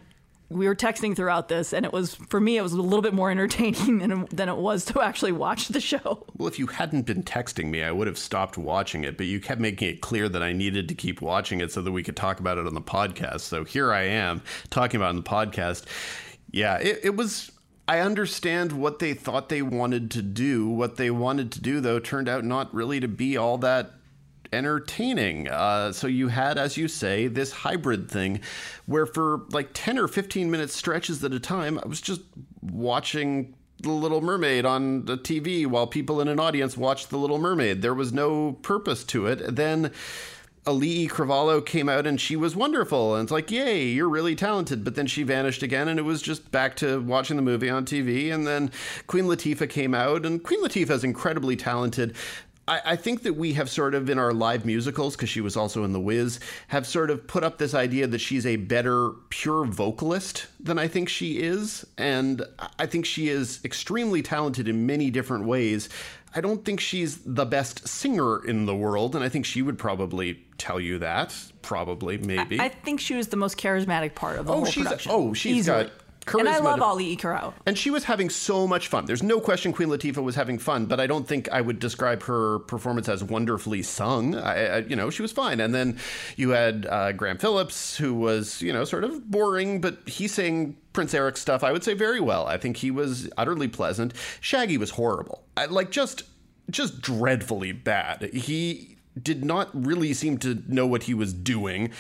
we 0.51 0.67
were 0.67 0.75
texting 0.75 1.15
throughout 1.15 1.47
this, 1.47 1.73
and 1.73 1.85
it 1.85 1.93
was 1.93 2.15
for 2.15 2.39
me, 2.39 2.57
it 2.57 2.61
was 2.61 2.73
a 2.73 2.81
little 2.81 3.01
bit 3.01 3.13
more 3.13 3.31
entertaining 3.31 3.99
than 3.99 4.27
than 4.31 4.49
it 4.49 4.57
was 4.57 4.85
to 4.85 5.01
actually 5.01 5.31
watch 5.31 5.69
the 5.69 5.79
show. 5.79 6.25
Well, 6.37 6.47
if 6.47 6.59
you 6.59 6.67
hadn't 6.67 7.05
been 7.05 7.23
texting 7.23 7.69
me, 7.69 7.83
I 7.83 7.91
would 7.91 8.07
have 8.07 8.17
stopped 8.17 8.57
watching 8.57 9.03
it, 9.03 9.17
but 9.17 9.27
you 9.27 9.39
kept 9.39 9.61
making 9.61 9.89
it 9.89 10.01
clear 10.01 10.27
that 10.29 10.43
I 10.43 10.51
needed 10.51 10.87
to 10.89 10.95
keep 10.95 11.21
watching 11.21 11.61
it 11.61 11.71
so 11.71 11.81
that 11.81 11.91
we 11.91 12.03
could 12.03 12.17
talk 12.17 12.39
about 12.39 12.57
it 12.57 12.67
on 12.67 12.73
the 12.73 12.81
podcast. 12.81 13.41
So 13.41 13.63
here 13.63 13.93
I 13.93 14.03
am 14.03 14.41
talking 14.69 14.99
about 14.99 15.07
it 15.07 15.09
on 15.09 15.15
the 15.17 15.23
podcast. 15.23 15.85
Yeah, 16.51 16.77
it, 16.77 16.99
it 17.03 17.15
was. 17.15 17.51
I 17.91 17.99
understand 17.99 18.71
what 18.71 18.99
they 18.99 19.13
thought 19.13 19.49
they 19.49 19.61
wanted 19.61 20.11
to 20.11 20.21
do. 20.21 20.65
What 20.65 20.95
they 20.95 21.11
wanted 21.11 21.51
to 21.51 21.59
do, 21.59 21.81
though, 21.81 21.99
turned 21.99 22.29
out 22.29 22.45
not 22.45 22.73
really 22.73 23.01
to 23.01 23.07
be 23.09 23.35
all 23.35 23.57
that 23.57 23.91
entertaining. 24.53 25.49
Uh, 25.49 25.91
so 25.91 26.07
you 26.07 26.29
had, 26.29 26.57
as 26.57 26.77
you 26.77 26.87
say, 26.87 27.27
this 27.27 27.51
hybrid 27.51 28.09
thing 28.09 28.39
where 28.85 29.05
for 29.05 29.41
like 29.51 29.71
10 29.73 29.99
or 29.99 30.07
15 30.07 30.49
minute 30.49 30.69
stretches 30.69 31.21
at 31.21 31.33
a 31.33 31.39
time, 31.41 31.81
I 31.83 31.87
was 31.89 31.99
just 31.99 32.21
watching 32.61 33.55
The 33.81 33.91
Little 33.91 34.21
Mermaid 34.21 34.65
on 34.65 35.03
the 35.03 35.17
TV 35.17 35.67
while 35.67 35.85
people 35.85 36.21
in 36.21 36.29
an 36.29 36.39
audience 36.39 36.77
watched 36.77 37.09
The 37.09 37.17
Little 37.17 37.39
Mermaid. 37.39 37.81
There 37.81 37.93
was 37.93 38.13
no 38.13 38.53
purpose 38.61 39.03
to 39.03 39.25
it. 39.25 39.57
Then 39.57 39.91
Auli'i 40.65 41.09
Cravalho 41.09 41.65
came 41.65 41.89
out 41.89 42.05
and 42.05 42.21
she 42.21 42.35
was 42.35 42.55
wonderful. 42.55 43.15
And 43.15 43.23
it's 43.23 43.31
like, 43.31 43.49
yay, 43.49 43.87
you're 43.87 44.09
really 44.09 44.35
talented. 44.35 44.83
But 44.83 44.95
then 44.95 45.07
she 45.07 45.23
vanished 45.23 45.63
again, 45.63 45.87
and 45.87 45.99
it 45.99 46.03
was 46.03 46.21
just 46.21 46.51
back 46.51 46.75
to 46.77 47.01
watching 47.01 47.35
the 47.35 47.41
movie 47.41 47.69
on 47.69 47.85
TV. 47.85 48.31
And 48.31 48.45
then 48.45 48.71
Queen 49.07 49.25
Latifah 49.25 49.69
came 49.69 49.95
out, 49.95 50.25
and 50.25 50.43
Queen 50.43 50.63
Latifah 50.63 50.91
is 50.91 51.03
incredibly 51.03 51.55
talented. 51.55 52.15
I, 52.67 52.81
I 52.85 52.95
think 52.95 53.23
that 53.23 53.33
we 53.33 53.53
have 53.53 53.71
sort 53.71 53.95
of 53.95 54.07
in 54.07 54.19
our 54.19 54.33
live 54.33 54.63
musicals, 54.63 55.15
because 55.15 55.29
she 55.29 55.41
was 55.41 55.57
also 55.57 55.83
in 55.83 55.93
The 55.93 55.99
Wiz, 55.99 56.39
have 56.67 56.85
sort 56.85 57.09
of 57.09 57.25
put 57.25 57.43
up 57.43 57.57
this 57.57 57.73
idea 57.73 58.05
that 58.05 58.19
she's 58.19 58.45
a 58.45 58.57
better 58.57 59.11
pure 59.29 59.65
vocalist 59.65 60.45
than 60.59 60.77
I 60.77 60.87
think 60.87 61.09
she 61.09 61.39
is. 61.39 61.85
And 61.97 62.43
I 62.77 62.85
think 62.85 63.07
she 63.07 63.29
is 63.29 63.59
extremely 63.65 64.21
talented 64.21 64.67
in 64.67 64.85
many 64.85 65.09
different 65.09 65.45
ways. 65.45 65.89
I 66.33 66.41
don't 66.41 66.63
think 66.63 66.79
she's 66.79 67.17
the 67.25 67.45
best 67.45 67.87
singer 67.87 68.45
in 68.45 68.65
the 68.65 68.75
world, 68.75 69.15
and 69.15 69.23
I 69.23 69.29
think 69.29 69.45
she 69.45 69.61
would 69.61 69.77
probably 69.77 70.39
tell 70.57 70.79
you 70.79 70.99
that. 70.99 71.35
Probably, 71.61 72.17
maybe. 72.17 72.59
I 72.59 72.69
think 72.69 72.99
she 73.01 73.15
was 73.15 73.27
the 73.27 73.37
most 73.37 73.57
charismatic 73.57 74.15
part 74.15 74.39
of 74.39 74.45
the 74.45 74.53
Oh, 74.53 74.57
whole 74.57 74.65
she's- 74.65 74.85
production. 74.85 75.11
oh, 75.13 75.33
she's 75.33 75.57
Easily. 75.57 75.83
got 75.85 75.93
And 76.27 76.47
I 76.47 76.59
love 76.59 76.79
Auli'i 76.79 77.17
Cravalho. 77.17 77.53
and 77.65 77.77
she 77.77 77.89
was 77.89 78.03
having 78.03 78.29
so 78.29 78.67
much 78.67 78.87
fun. 78.87 79.05
There's 79.05 79.23
no 79.23 79.39
question 79.39 79.73
Queen 79.73 79.89
Latifah 79.89 80.23
was 80.23 80.35
having 80.35 80.59
fun, 80.59 80.85
but 80.85 80.99
I 80.99 81.07
don't 81.07 81.27
think 81.27 81.49
I 81.51 81.61
would 81.61 81.79
describe 81.79 82.23
her 82.23 82.59
performance 82.59 83.09
as 83.09 83.23
wonderfully 83.23 83.81
sung. 83.81 84.35
I, 84.35 84.65
I, 84.65 84.77
you 84.79 84.95
know, 84.95 85.09
she 85.09 85.21
was 85.21 85.31
fine. 85.31 85.59
And 85.59 85.73
then 85.73 85.97
you 86.35 86.51
had 86.51 86.85
uh, 86.89 87.11
Graham 87.13 87.37
Phillips, 87.37 87.97
who 87.97 88.13
was, 88.13 88.61
you 88.61 88.71
know, 88.71 88.83
sort 88.83 89.03
of 89.03 89.29
boring, 89.31 89.81
but 89.81 90.07
he 90.07 90.27
sang 90.27 90.77
Prince 90.93 91.13
Eric 91.13 91.37
stuff, 91.37 91.63
I 91.63 91.71
would 91.71 91.83
say, 91.83 91.95
very 91.95 92.19
well. 92.19 92.45
I 92.45 92.57
think 92.57 92.77
he 92.77 92.91
was 92.91 93.29
utterly 93.37 93.67
pleasant. 93.67 94.13
Shaggy 94.39 94.77
was 94.77 94.91
horrible. 94.91 95.43
I, 95.57 95.65
like, 95.65 95.89
just, 95.89 96.23
just 96.69 97.01
dreadfully 97.01 97.71
bad. 97.71 98.29
He 98.33 98.97
did 99.21 99.43
not 99.43 99.69
really 99.73 100.13
seem 100.13 100.37
to 100.39 100.63
know 100.67 100.85
what 100.85 101.03
he 101.03 101.13
was 101.13 101.33
doing. 101.33 101.91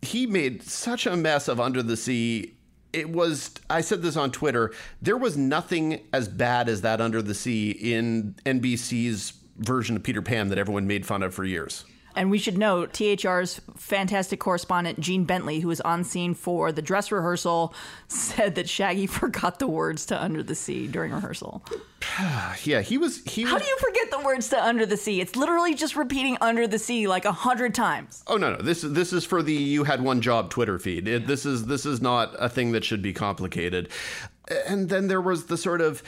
He 0.00 0.26
made 0.26 0.62
such 0.62 1.06
a 1.06 1.16
mess 1.16 1.48
of 1.48 1.60
Under 1.60 1.82
the 1.82 1.96
Sea 1.96 2.54
it 2.92 3.08
was 3.08 3.52
i 3.70 3.80
said 3.80 4.02
this 4.02 4.16
on 4.16 4.30
twitter 4.30 4.72
there 5.02 5.16
was 5.16 5.36
nothing 5.36 6.00
as 6.12 6.28
bad 6.28 6.68
as 6.68 6.80
that 6.82 7.00
under 7.00 7.20
the 7.22 7.34
sea 7.34 7.70
in 7.70 8.34
nbc's 8.44 9.34
version 9.58 9.96
of 9.96 10.02
peter 10.02 10.22
pan 10.22 10.48
that 10.48 10.58
everyone 10.58 10.86
made 10.86 11.04
fun 11.04 11.22
of 11.22 11.34
for 11.34 11.44
years 11.44 11.84
And 12.18 12.32
we 12.32 12.38
should 12.38 12.58
note 12.58 12.92
THR's 12.92 13.60
fantastic 13.76 14.40
correspondent, 14.40 14.98
Jean 14.98 15.22
Bentley, 15.24 15.60
who 15.60 15.68
was 15.68 15.80
on 15.82 16.02
scene 16.02 16.34
for 16.34 16.72
the 16.72 16.82
dress 16.82 17.12
rehearsal, 17.12 17.72
said 18.08 18.56
that 18.56 18.68
Shaggy 18.68 19.06
forgot 19.20 19.60
the 19.60 19.68
words 19.68 20.04
to 20.06 20.20
Under 20.20 20.42
the 20.42 20.56
Sea 20.56 20.88
during 20.88 21.12
rehearsal. 21.12 21.62
yeah 22.64 22.80
he 22.80 22.98
was 22.98 23.22
he 23.24 23.44
How 23.44 23.54
was 23.54 23.62
do 23.62 23.68
you 23.68 23.76
forget 23.78 24.10
the 24.10 24.20
words 24.20 24.48
to 24.48 24.62
Under 24.62 24.84
the 24.84 24.96
Sea? 24.96 25.20
It's 25.20 25.36
literally 25.36 25.74
just 25.74 25.94
repeating 25.94 26.36
Under 26.40 26.66
the 26.66 26.78
Sea 26.78 27.06
like 27.06 27.24
a 27.24 27.32
hundred 27.32 27.74
times. 27.74 28.24
oh 28.26 28.36
no 28.36 28.52
no 28.52 28.62
this 28.62 28.82
this 28.82 29.12
is 29.12 29.24
for 29.24 29.42
the 29.42 29.52
you 29.52 29.84
had 29.84 30.02
one 30.02 30.20
job 30.20 30.50
twitter 30.50 30.78
feed 30.78 31.06
it, 31.08 31.26
this 31.26 31.46
is 31.46 31.66
this 31.66 31.86
is 31.86 32.00
not 32.00 32.34
a 32.38 32.48
thing 32.48 32.72
that 32.72 32.84
should 32.84 33.02
be 33.02 33.12
complicated 33.12 33.88
and 34.66 34.88
then 34.88 35.08
there 35.08 35.20
was 35.20 35.46
the 35.46 35.56
sort 35.56 35.80
of 35.80 36.02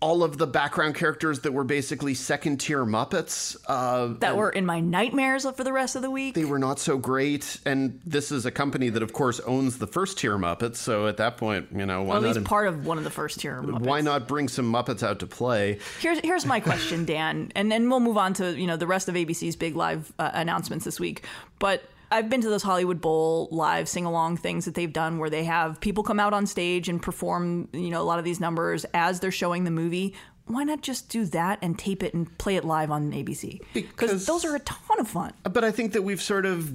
all 0.00 0.22
of 0.22 0.38
the 0.38 0.46
background 0.46 0.94
characters 0.94 1.40
that 1.40 1.52
were 1.52 1.62
basically 1.64 2.14
second 2.14 2.58
tier 2.58 2.86
muppets 2.86 3.54
uh, 3.68 4.14
That 4.20 4.36
were 4.36 4.48
in 4.50 4.64
my 4.64 4.80
nightmares 4.80 5.44
for 5.50 5.62
the 5.62 5.72
rest 5.74 5.94
of 5.94 6.00
the 6.00 6.10
week. 6.10 6.34
they 6.34 6.46
were 6.46 6.58
not 6.58 6.78
so 6.78 6.96
great. 6.96 7.58
And 7.66 8.00
this 8.06 8.32
is 8.32 8.46
a 8.46 8.50
company 8.50 8.88
that, 8.88 9.02
of 9.02 9.12
course, 9.12 9.40
owns 9.40 9.76
the 9.78 9.86
first 9.86 10.16
tier 10.18 10.38
Muppets. 10.38 10.76
So 10.76 11.06
at 11.06 11.18
that 11.18 11.36
point, 11.36 11.68
you 11.74 11.84
know, 11.84 12.02
why 12.02 12.14
Well, 12.14 12.24
at 12.24 12.34
least 12.36 12.44
part 12.46 12.66
of 12.66 12.86
one 12.86 12.96
of 12.96 13.04
the 13.04 13.10
first 13.10 13.40
tier. 13.40 13.62
Muppets. 13.62 13.80
why 13.80 14.00
not 14.00 14.26
bring 14.26 14.48
some 14.48 14.72
Muppets 14.72 15.02
out 15.02 15.18
to 15.20 15.26
play? 15.26 15.78
Here's 16.00 16.18
here's 16.20 16.46
my 16.46 16.60
question, 16.60 17.04
Dan, 17.04 17.52
and 17.54 17.70
then 17.70 17.90
we'll 17.90 18.00
move 18.00 18.16
on 18.16 18.32
to 18.34 18.58
you 18.58 18.66
know 18.66 18.76
the 18.78 18.86
rest 18.86 19.08
of 19.10 19.14
ABC's 19.16 19.56
big 19.56 19.76
live 19.76 20.12
uh, 20.18 20.30
announcements 20.32 20.84
this 20.86 20.98
week. 20.98 21.24
But 21.58 21.84
I've 22.10 22.28
been 22.28 22.40
to 22.40 22.48
those 22.48 22.62
Hollywood 22.62 23.00
Bowl 23.00 23.48
live 23.52 23.88
sing 23.88 24.04
along 24.04 24.38
things 24.38 24.64
that 24.64 24.74
they've 24.74 24.92
done 24.92 25.18
where 25.18 25.30
they 25.30 25.44
have 25.44 25.80
people 25.80 26.02
come 26.02 26.18
out 26.20 26.32
on 26.32 26.46
stage 26.46 26.88
and 26.88 27.00
perform 27.00 27.68
you 27.72 27.90
know 27.90 28.02
a 28.02 28.04
lot 28.04 28.18
of 28.18 28.24
these 28.24 28.40
numbers 28.40 28.84
as 28.94 29.20
they're 29.20 29.30
showing 29.30 29.64
the 29.64 29.70
movie. 29.70 30.14
Why 30.46 30.64
not 30.64 30.80
just 30.82 31.08
do 31.08 31.24
that 31.26 31.60
and 31.62 31.78
tape 31.78 32.02
it 32.02 32.12
and 32.12 32.36
play 32.38 32.56
it 32.56 32.64
live 32.64 32.90
on 32.90 33.12
ABC? 33.12 33.60
Because- 33.72 33.90
Because 34.10 34.26
those 34.26 34.44
are 34.44 34.56
a 34.56 34.60
ton 34.60 34.98
of 34.98 35.06
fun. 35.06 35.32
But 35.44 35.62
I 35.62 35.70
think 35.70 35.92
that 35.92 36.02
we've 36.02 36.20
sort 36.20 36.44
of 36.44 36.72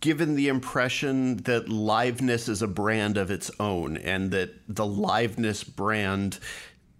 given 0.00 0.36
the 0.36 0.46
impression 0.46 1.38
that 1.38 1.66
liveness 1.66 2.48
is 2.48 2.62
a 2.62 2.68
brand 2.68 3.16
of 3.16 3.30
its 3.30 3.50
own 3.58 3.96
and 3.96 4.30
that 4.30 4.50
the 4.68 4.84
liveness 4.84 5.64
brand 5.64 6.38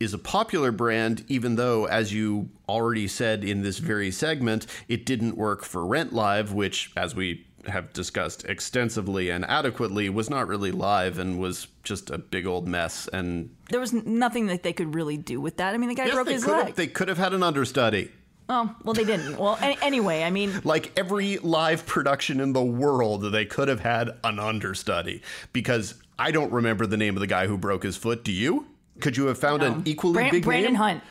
is 0.00 0.12
a 0.12 0.18
popular 0.18 0.72
brand, 0.72 1.24
even 1.28 1.54
though, 1.54 1.84
as 1.86 2.12
you 2.12 2.48
already 2.68 3.06
said 3.06 3.44
in 3.44 3.62
this 3.62 3.78
very 3.78 4.10
segment, 4.10 4.66
it 4.88 5.06
didn't 5.06 5.36
work 5.36 5.64
for 5.64 5.86
Rent 5.86 6.12
Live, 6.12 6.52
which, 6.52 6.90
as 6.96 7.14
we 7.14 7.46
have 7.68 7.92
discussed 7.92 8.44
extensively 8.44 9.30
and 9.30 9.44
adequately, 9.44 10.08
was 10.08 10.30
not 10.30 10.48
really 10.48 10.70
live 10.70 11.18
and 11.18 11.38
was 11.38 11.66
just 11.82 12.10
a 12.10 12.18
big 12.18 12.46
old 12.46 12.66
mess. 12.66 13.08
And 13.12 13.54
There 13.70 13.80
was 13.80 13.92
nothing 13.92 14.46
that 14.46 14.62
they 14.62 14.72
could 14.72 14.94
really 14.94 15.16
do 15.16 15.40
with 15.40 15.56
that. 15.58 15.74
I 15.74 15.78
mean, 15.78 15.88
the 15.88 15.94
guy 15.94 16.06
yes, 16.06 16.14
broke 16.14 16.28
his 16.28 16.46
leg. 16.46 16.66
have, 16.66 16.76
they 16.76 16.86
could 16.86 17.08
have 17.08 17.18
had 17.18 17.32
an 17.32 17.42
understudy. 17.42 18.10
oh, 18.48 18.74
well, 18.84 18.94
they 18.94 19.04
didn't. 19.04 19.38
Well, 19.38 19.58
any, 19.60 19.76
anyway, 19.82 20.22
I 20.22 20.30
mean, 20.30 20.60
like 20.64 20.92
every 20.98 21.38
live 21.38 21.86
production 21.86 22.40
in 22.40 22.52
the 22.52 22.64
world, 22.64 23.32
they 23.32 23.44
could 23.44 23.68
have 23.68 23.80
had 23.80 24.10
an 24.24 24.38
understudy 24.38 25.22
because 25.52 25.94
I 26.18 26.30
don't 26.30 26.52
remember 26.52 26.86
the 26.86 26.96
name 26.96 27.16
of 27.16 27.20
the 27.20 27.26
guy 27.26 27.46
who 27.46 27.58
broke 27.58 27.82
his 27.82 27.96
foot. 27.96 28.24
Do 28.24 28.32
you? 28.32 28.66
Could 29.00 29.16
you 29.16 29.26
have 29.26 29.38
found 29.38 29.62
an 29.62 29.82
equally 29.84 30.14
Bran- 30.14 30.30
big 30.30 30.44
Brandon 30.44 30.72
name? 30.72 30.80
Hunt. 30.80 31.02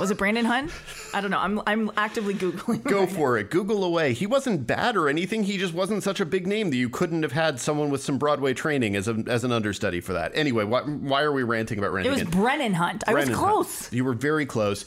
Was 0.00 0.10
it 0.10 0.18
Brandon 0.18 0.44
Hunt? 0.44 0.72
I 1.14 1.20
don't 1.20 1.30
know. 1.30 1.38
I'm 1.38 1.60
I'm 1.66 1.90
actively 1.96 2.34
googling. 2.34 2.82
Go 2.82 3.00
right 3.00 3.10
for 3.10 3.38
it. 3.38 3.50
Google 3.50 3.84
away. 3.84 4.12
He 4.14 4.26
wasn't 4.26 4.66
bad 4.66 4.96
or 4.96 5.08
anything. 5.08 5.44
He 5.44 5.58
just 5.58 5.74
wasn't 5.74 6.02
such 6.02 6.18
a 6.20 6.24
big 6.26 6.46
name 6.46 6.70
that 6.70 6.76
you 6.76 6.88
couldn't 6.88 7.22
have 7.22 7.32
had 7.32 7.60
someone 7.60 7.90
with 7.90 8.02
some 8.02 8.18
Broadway 8.18 8.54
training 8.54 8.96
as 8.96 9.06
a, 9.06 9.22
as 9.28 9.44
an 9.44 9.52
understudy 9.52 10.00
for 10.00 10.14
that. 10.14 10.32
Anyway, 10.34 10.64
why, 10.64 10.80
why 10.80 11.22
are 11.22 11.32
we 11.32 11.42
ranting 11.42 11.78
about 11.78 11.94
It 12.04 12.10
was? 12.10 12.24
Brennin 12.24 12.74
Hunt. 12.74 13.04
I 13.06 13.12
was 13.14 13.26
Brennin 13.26 13.38
Hunt. 13.38 13.52
close. 13.54 13.92
You 13.92 14.04
were 14.04 14.14
very 14.14 14.46
close. 14.46 14.84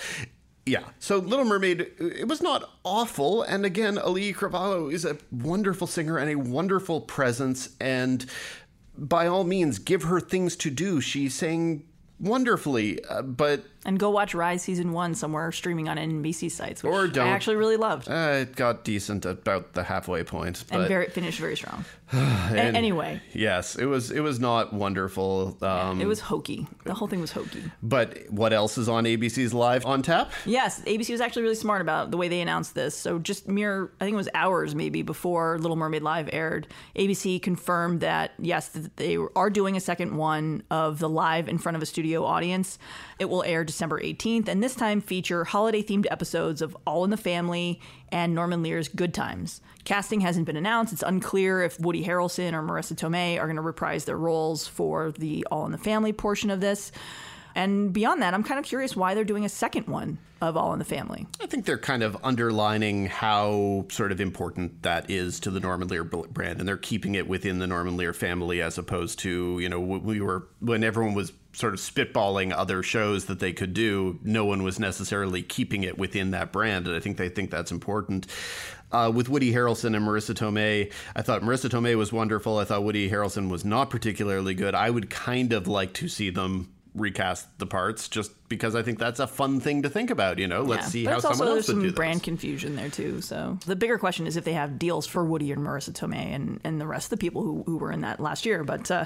Yeah. 0.65 0.83
So 0.99 1.19
Little 1.19 1.45
Mermaid, 1.45 1.91
it 1.99 2.27
was 2.27 2.41
not 2.41 2.69
awful. 2.83 3.43
And 3.43 3.65
again, 3.65 3.97
Auli'i 3.97 4.35
Cravalho 4.35 4.91
is 4.91 5.05
a 5.05 5.17
wonderful 5.31 5.85
singer 5.85 6.17
and 6.17 6.29
a 6.31 6.35
wonderful 6.35 7.01
presence. 7.01 7.69
And 7.79 8.25
by 8.97 9.27
all 9.27 9.43
means, 9.43 9.77
give 9.77 10.03
her 10.03 10.19
things 10.19 10.55
to 10.57 10.71
do. 10.71 10.99
She 11.01 11.29
sang 11.29 11.83
wonderfully, 12.19 13.03
uh, 13.05 13.21
but 13.21 13.63
And 13.85 13.99
go 13.99 14.09
watch 14.09 14.33
Rise 14.33 14.63
season 14.63 14.91
one 14.93 15.13
somewhere 15.13 15.51
streaming 15.51 15.87
on 15.87 15.97
NBC 15.97 16.49
sites, 16.51 16.81
which 16.81 16.91
Or 16.91 17.07
don't. 17.07 17.27
I 17.27 17.31
actually 17.31 17.55
really 17.57 17.77
loved 17.77 18.09
uh, 18.09 18.39
it 18.41 18.55
got 18.55 18.83
decent 18.83 19.25
at 19.27 19.37
about 19.39 19.73
the 19.73 19.83
halfway 19.83 20.23
point. 20.23 20.63
But 20.69 20.79
and 20.79 20.87
very 20.87 21.07
finished 21.09 21.39
very 21.39 21.55
strong. 21.55 21.85
A- 22.11 22.15
and- 22.17 22.75
anyway, 22.75 23.21
yes, 23.33 23.75
it 23.75 23.85
was 23.85 24.09
it 24.11 24.21
was 24.21 24.39
not 24.39 24.73
wonderful. 24.73 25.57
Um, 25.61 26.01
it 26.01 26.07
was 26.07 26.19
hokey. 26.19 26.67
The 26.83 26.93
whole 26.95 27.07
thing 27.07 27.21
was 27.21 27.31
hokey. 27.31 27.63
but 27.83 28.17
what 28.29 28.53
else 28.53 28.77
is 28.79 28.89
on 28.89 29.03
ABC's 29.05 29.53
Live 29.53 29.85
on 29.85 30.01
tap? 30.01 30.31
Yes, 30.45 30.81
ABC 30.85 31.11
was 31.11 31.21
actually 31.21 31.43
really 31.43 31.55
smart 31.55 31.81
about 31.81 32.09
the 32.09 32.17
way 32.17 32.27
they 32.27 32.41
announced 32.41 32.73
this. 32.73 32.95
So 32.95 33.19
just 33.19 33.47
mere, 33.47 33.91
I 34.01 34.05
think 34.05 34.13
it 34.15 34.17
was 34.17 34.29
hours 34.33 34.73
maybe 34.73 35.03
before 35.03 35.59
Little 35.59 35.77
Mermaid 35.77 36.01
Live 36.01 36.27
aired, 36.33 36.67
ABC 36.95 37.39
confirmed 37.41 38.01
that 38.01 38.31
yes, 38.39 38.69
that 38.69 38.97
they 38.97 39.17
are 39.35 39.49
doing 39.51 39.77
a 39.77 39.79
second 39.79 40.15
one 40.17 40.63
of 40.71 40.97
the 40.99 41.09
live 41.09 41.47
in 41.47 41.59
front 41.59 41.75
of 41.75 41.83
a 41.83 41.85
studio 41.85 42.25
audience. 42.25 42.79
It 43.19 43.29
will 43.29 43.43
air 43.43 43.63
December 43.63 43.74
18th, 43.79 44.47
and 44.47 44.63
this 44.63 44.75
time 44.75 45.01
feature 45.01 45.43
holiday 45.43 45.83
themed 45.83 46.05
episodes 46.09 46.61
of 46.61 46.75
All 46.85 47.03
in 47.03 47.09
the 47.09 47.17
Family 47.17 47.79
and 48.09 48.33
Norman 48.33 48.63
Lear's 48.63 48.87
Good 48.87 49.13
Times. 49.13 49.61
Casting 49.83 50.21
hasn't 50.21 50.45
been 50.45 50.57
announced. 50.57 50.93
It's 50.93 51.03
unclear 51.03 51.61
if 51.63 51.79
Woody 51.79 52.03
Harrelson 52.03 52.53
or 52.53 52.61
Marisa 52.61 52.95
Tomei 52.95 53.39
are 53.39 53.45
going 53.45 53.55
to 53.55 53.61
reprise 53.61 54.05
their 54.05 54.17
roles 54.17 54.67
for 54.67 55.11
the 55.11 55.45
All 55.51 55.65
in 55.65 55.71
the 55.71 55.77
Family 55.77 56.13
portion 56.13 56.49
of 56.49 56.61
this. 56.61 56.91
And 57.55 57.93
beyond 57.93 58.21
that, 58.21 58.33
I'm 58.33 58.43
kind 58.43 58.59
of 58.59 58.65
curious 58.65 58.95
why 58.95 59.13
they're 59.13 59.23
doing 59.23 59.45
a 59.45 59.49
second 59.49 59.87
one 59.87 60.17
of 60.41 60.57
All 60.57 60.73
in 60.73 60.79
the 60.79 60.85
Family. 60.85 61.25
I 61.41 61.45
think 61.45 61.65
they're 61.65 61.77
kind 61.77 62.03
of 62.03 62.17
underlining 62.23 63.05
how 63.05 63.85
sort 63.89 64.11
of 64.11 64.19
important 64.19 64.83
that 64.83 65.09
is 65.09 65.39
to 65.41 65.51
the 65.51 65.61
Norman 65.61 65.87
Lear 65.87 66.03
brand, 66.03 66.59
and 66.59 66.67
they're 66.67 66.75
keeping 66.75 67.15
it 67.15 67.27
within 67.27 67.59
the 67.59 67.67
Norman 67.67 67.95
Lear 67.95 68.13
family 68.13 68.61
as 68.61 68.77
opposed 68.77 69.19
to 69.19 69.59
you 69.59 69.69
know 69.69 69.79
we 69.79 70.19
were 70.19 70.47
when 70.59 70.83
everyone 70.83 71.13
was 71.13 71.31
sort 71.55 71.73
of 71.73 71.79
spitballing 71.79 72.53
other 72.53 72.83
shows 72.83 73.25
that 73.25 73.39
they 73.39 73.53
could 73.53 73.73
do. 73.73 74.19
No 74.23 74.45
one 74.45 74.63
was 74.63 74.79
necessarily 74.79 75.41
keeping 75.41 75.83
it 75.83 75.97
within 75.97 76.31
that 76.31 76.51
brand, 76.51 76.87
and 76.87 76.95
I 76.95 76.99
think 76.99 77.17
they 77.17 77.29
think 77.29 77.49
that's 77.49 77.71
important. 77.71 78.27
Uh, 78.91 79.11
with 79.13 79.29
Woody 79.29 79.51
Harrelson 79.51 79.95
and 79.95 80.05
Marisa 80.05 80.35
Tomei, 80.35 80.91
I 81.15 81.21
thought 81.21 81.41
Marisa 81.41 81.69
Tomei 81.69 81.97
was 81.97 82.13
wonderful. 82.13 82.57
I 82.57 82.65
thought 82.65 82.83
Woody 82.83 83.09
Harrelson 83.09 83.49
was 83.49 83.65
not 83.65 83.89
particularly 83.89 84.53
good. 84.53 84.75
I 84.75 84.89
would 84.89 85.09
kind 85.09 85.53
of 85.53 85.67
like 85.67 85.93
to 85.95 86.07
see 86.07 86.29
them 86.29 86.71
recast 86.95 87.47
the 87.59 87.65
parts 87.65 88.07
just 88.07 88.31
because 88.47 88.75
I 88.75 88.81
think 88.83 88.99
that's 88.99 89.19
a 89.19 89.27
fun 89.27 89.59
thing 89.59 89.81
to 89.83 89.89
think 89.89 90.09
about. 90.09 90.39
You 90.39 90.47
know, 90.47 90.61
let's 90.61 90.83
Yeah. 90.85 90.89
see 90.89 91.03
but 91.05 91.09
how 91.11 91.15
it's 91.17 91.25
also, 91.25 91.37
someone 91.39 91.55
there's 91.55 91.63
else 91.63 91.67
would 91.69 91.73
some 91.73 91.81
do 91.81 91.89
this. 91.89 91.95
brand 91.95 92.23
confusion 92.23 92.75
there 92.75 92.89
too. 92.89 93.21
So 93.21 93.57
the 93.65 93.75
bigger 93.75 93.97
question 93.97 94.27
is 94.27 94.37
if 94.37 94.45
they 94.45 94.53
have 94.53 94.79
deals 94.79 95.05
for 95.05 95.23
Woody 95.25 95.51
and 95.51 95.61
Marisa 95.65 95.91
Tomei 95.91 96.33
and, 96.33 96.59
and 96.63 96.79
the 96.79 96.87
rest 96.87 97.07
of 97.07 97.09
the 97.11 97.17
people 97.17 97.41
who, 97.43 97.63
who 97.65 97.77
were 97.77 97.91
in 97.91 98.01
that 98.01 98.19
last 98.19 98.45
year. 98.45 98.63
But 98.63 98.89
uh, 98.89 99.05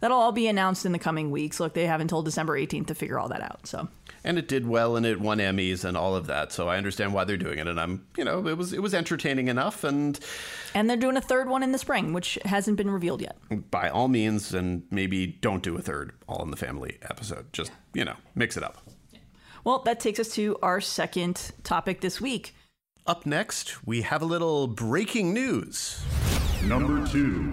that'll 0.00 0.18
all 0.18 0.32
be 0.32 0.48
announced 0.48 0.84
in 0.84 0.92
the 0.92 0.98
coming 0.98 1.30
weeks. 1.30 1.60
Look, 1.60 1.74
they 1.74 1.86
have 1.86 2.00
until 2.00 2.22
December 2.22 2.58
18th 2.58 2.88
to 2.88 2.94
figure 2.94 3.18
all 3.18 3.28
that 3.28 3.40
out. 3.42 3.66
So 3.66 3.88
and 4.24 4.38
it 4.38 4.48
did 4.48 4.66
well 4.66 4.96
and 4.96 5.04
it 5.06 5.20
won 5.20 5.38
Emmys 5.38 5.84
and 5.84 5.96
all 5.96 6.14
of 6.14 6.26
that. 6.26 6.52
So 6.52 6.68
I 6.68 6.76
understand 6.76 7.14
why 7.14 7.24
they're 7.24 7.36
doing 7.36 7.58
it, 7.58 7.66
and 7.66 7.80
I'm 7.80 8.06
you 8.16 8.24
know 8.24 8.46
it 8.46 8.56
was 8.56 8.72
it 8.72 8.82
was 8.82 8.94
entertaining 8.94 9.48
enough, 9.48 9.84
and 9.84 10.18
And 10.74 10.88
they're 10.88 10.96
doing 10.96 11.16
a 11.16 11.20
third 11.20 11.48
one 11.48 11.62
in 11.62 11.72
the 11.72 11.78
spring, 11.78 12.12
which 12.12 12.38
hasn't 12.44 12.76
been 12.76 12.90
revealed 12.90 13.20
yet. 13.20 13.36
by 13.70 13.88
all 13.88 14.08
means, 14.08 14.54
and 14.54 14.82
maybe 14.90 15.26
don't 15.26 15.62
do 15.62 15.76
a 15.76 15.82
third 15.82 16.12
All 16.28 16.42
in 16.42 16.50
the 16.50 16.56
Family 16.56 16.98
episode. 17.02 17.52
Just 17.52 17.72
you 17.94 18.04
know 18.04 18.16
mix 18.34 18.56
it 18.56 18.62
up. 18.62 18.78
Well, 19.64 19.80
that 19.80 20.00
takes 20.00 20.18
us 20.18 20.34
to 20.36 20.56
our 20.62 20.80
second 20.80 21.52
topic 21.64 22.00
this 22.00 22.20
week. 22.20 22.54
Up 23.06 23.26
next, 23.26 23.86
we 23.86 24.02
have 24.02 24.22
a 24.22 24.26
little 24.26 24.66
breaking 24.66 25.34
news. 25.34 26.02
Number 26.64 27.06
two. 27.06 27.52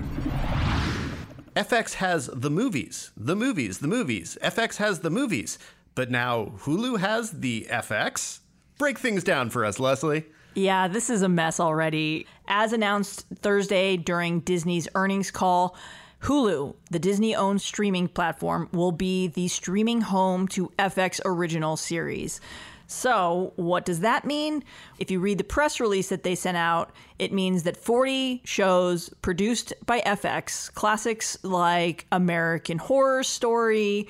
FX 1.56 1.94
has 1.96 2.28
the 2.28 2.52
movies, 2.52 3.12
the 3.18 3.36
movies, 3.36 3.80
the 3.80 3.88
movies. 3.88 4.38
FX 4.44 4.78
has 4.78 5.00
the 5.00 5.10
movies, 5.10 5.58
but 5.98 6.12
now 6.12 6.54
Hulu 6.60 7.00
has 7.00 7.32
the 7.32 7.68
FX. 7.72 8.42
Break 8.78 9.00
things 9.00 9.24
down 9.24 9.50
for 9.50 9.66
us, 9.66 9.80
Leslie. 9.80 10.26
Yeah, 10.54 10.88
this 10.88 11.10
is 11.10 11.24
a 11.24 11.28
mess 11.28 11.60
already. 11.60 12.28
As 12.48 12.72
announced 12.72 13.26
Thursday 13.34 13.98
during 13.98 14.42
Disney's 14.42 14.88
earnings 14.94 15.32
call, 15.32 15.76
Hulu, 16.22 16.76
the 16.92 17.00
Disney 17.00 17.36
owned 17.36 17.64
streaming 17.64 18.08
platform, 18.08 18.70
will 18.72 18.92
be 18.92 19.28
the 19.28 19.48
streaming 19.48 20.02
home 20.02 20.48
to 20.50 20.72
FX 20.78 21.20
original 21.26 21.76
series. 21.76 22.40
So, 22.86 23.54
what 23.56 23.84
does 23.84 24.02
that 24.02 24.24
mean? 24.24 24.64
If 25.00 25.10
you 25.10 25.20
read 25.20 25.40
the 25.40 25.44
press 25.44 25.80
release 25.80 26.10
that 26.10 26.22
they 26.22 26.36
sent 26.36 26.58
out, 26.58 26.92
it 27.18 27.34
means 27.34 27.64
that 27.64 27.76
40 27.76 28.44
shows 28.46 29.10
produced 29.24 29.74
by 29.88 30.02
FX, 30.02 30.72
classics 30.74 31.38
like 31.44 32.06
American 32.12 32.78
Horror 32.78 33.24
Story, 33.24 34.08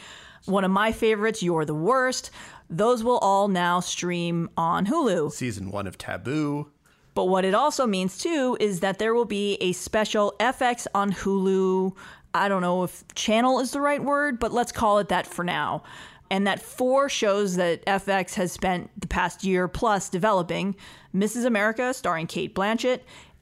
one 0.47 0.63
of 0.63 0.71
my 0.71 0.91
favorites, 0.91 1.43
You're 1.43 1.65
the 1.65 1.75
Worst, 1.75 2.31
those 2.69 3.03
will 3.03 3.17
all 3.19 3.47
now 3.47 3.79
stream 3.79 4.49
on 4.57 4.85
Hulu. 4.85 5.31
Season 5.31 5.71
one 5.71 5.87
of 5.87 5.97
Taboo. 5.97 6.71
But 7.13 7.25
what 7.25 7.45
it 7.45 7.55
also 7.55 7.87
means 7.87 8.17
too 8.17 8.57
is 8.59 8.81
that 8.81 8.99
there 8.99 9.13
will 9.13 9.25
be 9.25 9.55
a 9.55 9.71
special 9.71 10.35
FX 10.39 10.85
on 10.93 11.11
Hulu. 11.11 11.95
I 12.33 12.47
don't 12.47 12.61
know 12.61 12.83
if 12.83 13.03
channel 13.15 13.59
is 13.59 13.71
the 13.71 13.81
right 13.81 14.03
word, 14.03 14.39
but 14.39 14.51
let's 14.51 14.71
call 14.71 14.99
it 14.99 15.09
that 15.09 15.25
for 15.25 15.43
now. 15.43 15.83
And 16.29 16.45
that 16.45 16.61
four 16.61 17.09
shows 17.09 17.55
that 17.55 17.85
FX 17.85 18.35
has 18.35 18.51
spent 18.51 18.91
the 18.99 19.07
past 19.07 19.43
year 19.43 19.67
plus 19.67 20.09
developing 20.09 20.75
Mrs. 21.15 21.45
America, 21.45 21.93
starring 21.93 22.27
Cate 22.27 22.53
Blanchett, 22.53 22.99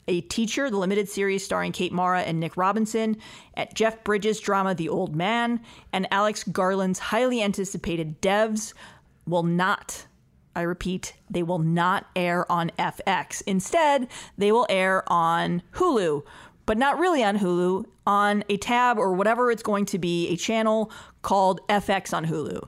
A 0.08 0.20
Teacher, 0.22 0.70
the 0.70 0.76
limited 0.76 1.08
series 1.08 1.44
starring 1.44 1.72
Kate 1.72 1.92
Mara 1.92 2.22
and 2.22 2.38
Nick 2.38 2.56
Robinson, 2.56 3.16
at 3.54 3.74
Jeff 3.74 4.04
Bridges' 4.04 4.40
drama 4.40 4.74
The 4.74 4.88
Old 4.88 5.16
Man, 5.16 5.60
and 5.92 6.06
Alex 6.10 6.44
Garland's 6.44 6.98
highly 6.98 7.42
anticipated 7.42 8.20
Devs 8.22 8.72
will 9.26 9.42
not 9.42 10.06
I 10.56 10.62
repeat, 10.62 11.12
they 11.28 11.42
will 11.42 11.58
not 11.58 12.06
air 12.16 12.50
on 12.50 12.70
FX. 12.78 13.42
Instead, 13.46 14.08
they 14.38 14.50
will 14.50 14.66
air 14.70 15.04
on 15.06 15.62
Hulu, 15.72 16.22
but 16.64 16.78
not 16.78 16.98
really 16.98 17.22
on 17.22 17.38
Hulu, 17.38 17.84
on 18.06 18.42
a 18.48 18.56
tab 18.56 18.98
or 18.98 19.12
whatever 19.12 19.50
it's 19.50 19.62
going 19.62 19.84
to 19.86 19.98
be, 19.98 20.28
a 20.28 20.36
channel 20.36 20.90
called 21.20 21.60
FX 21.68 22.16
on 22.16 22.24
Hulu. 22.24 22.66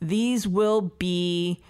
These 0.00 0.46
will 0.46 0.82
be 0.82 1.60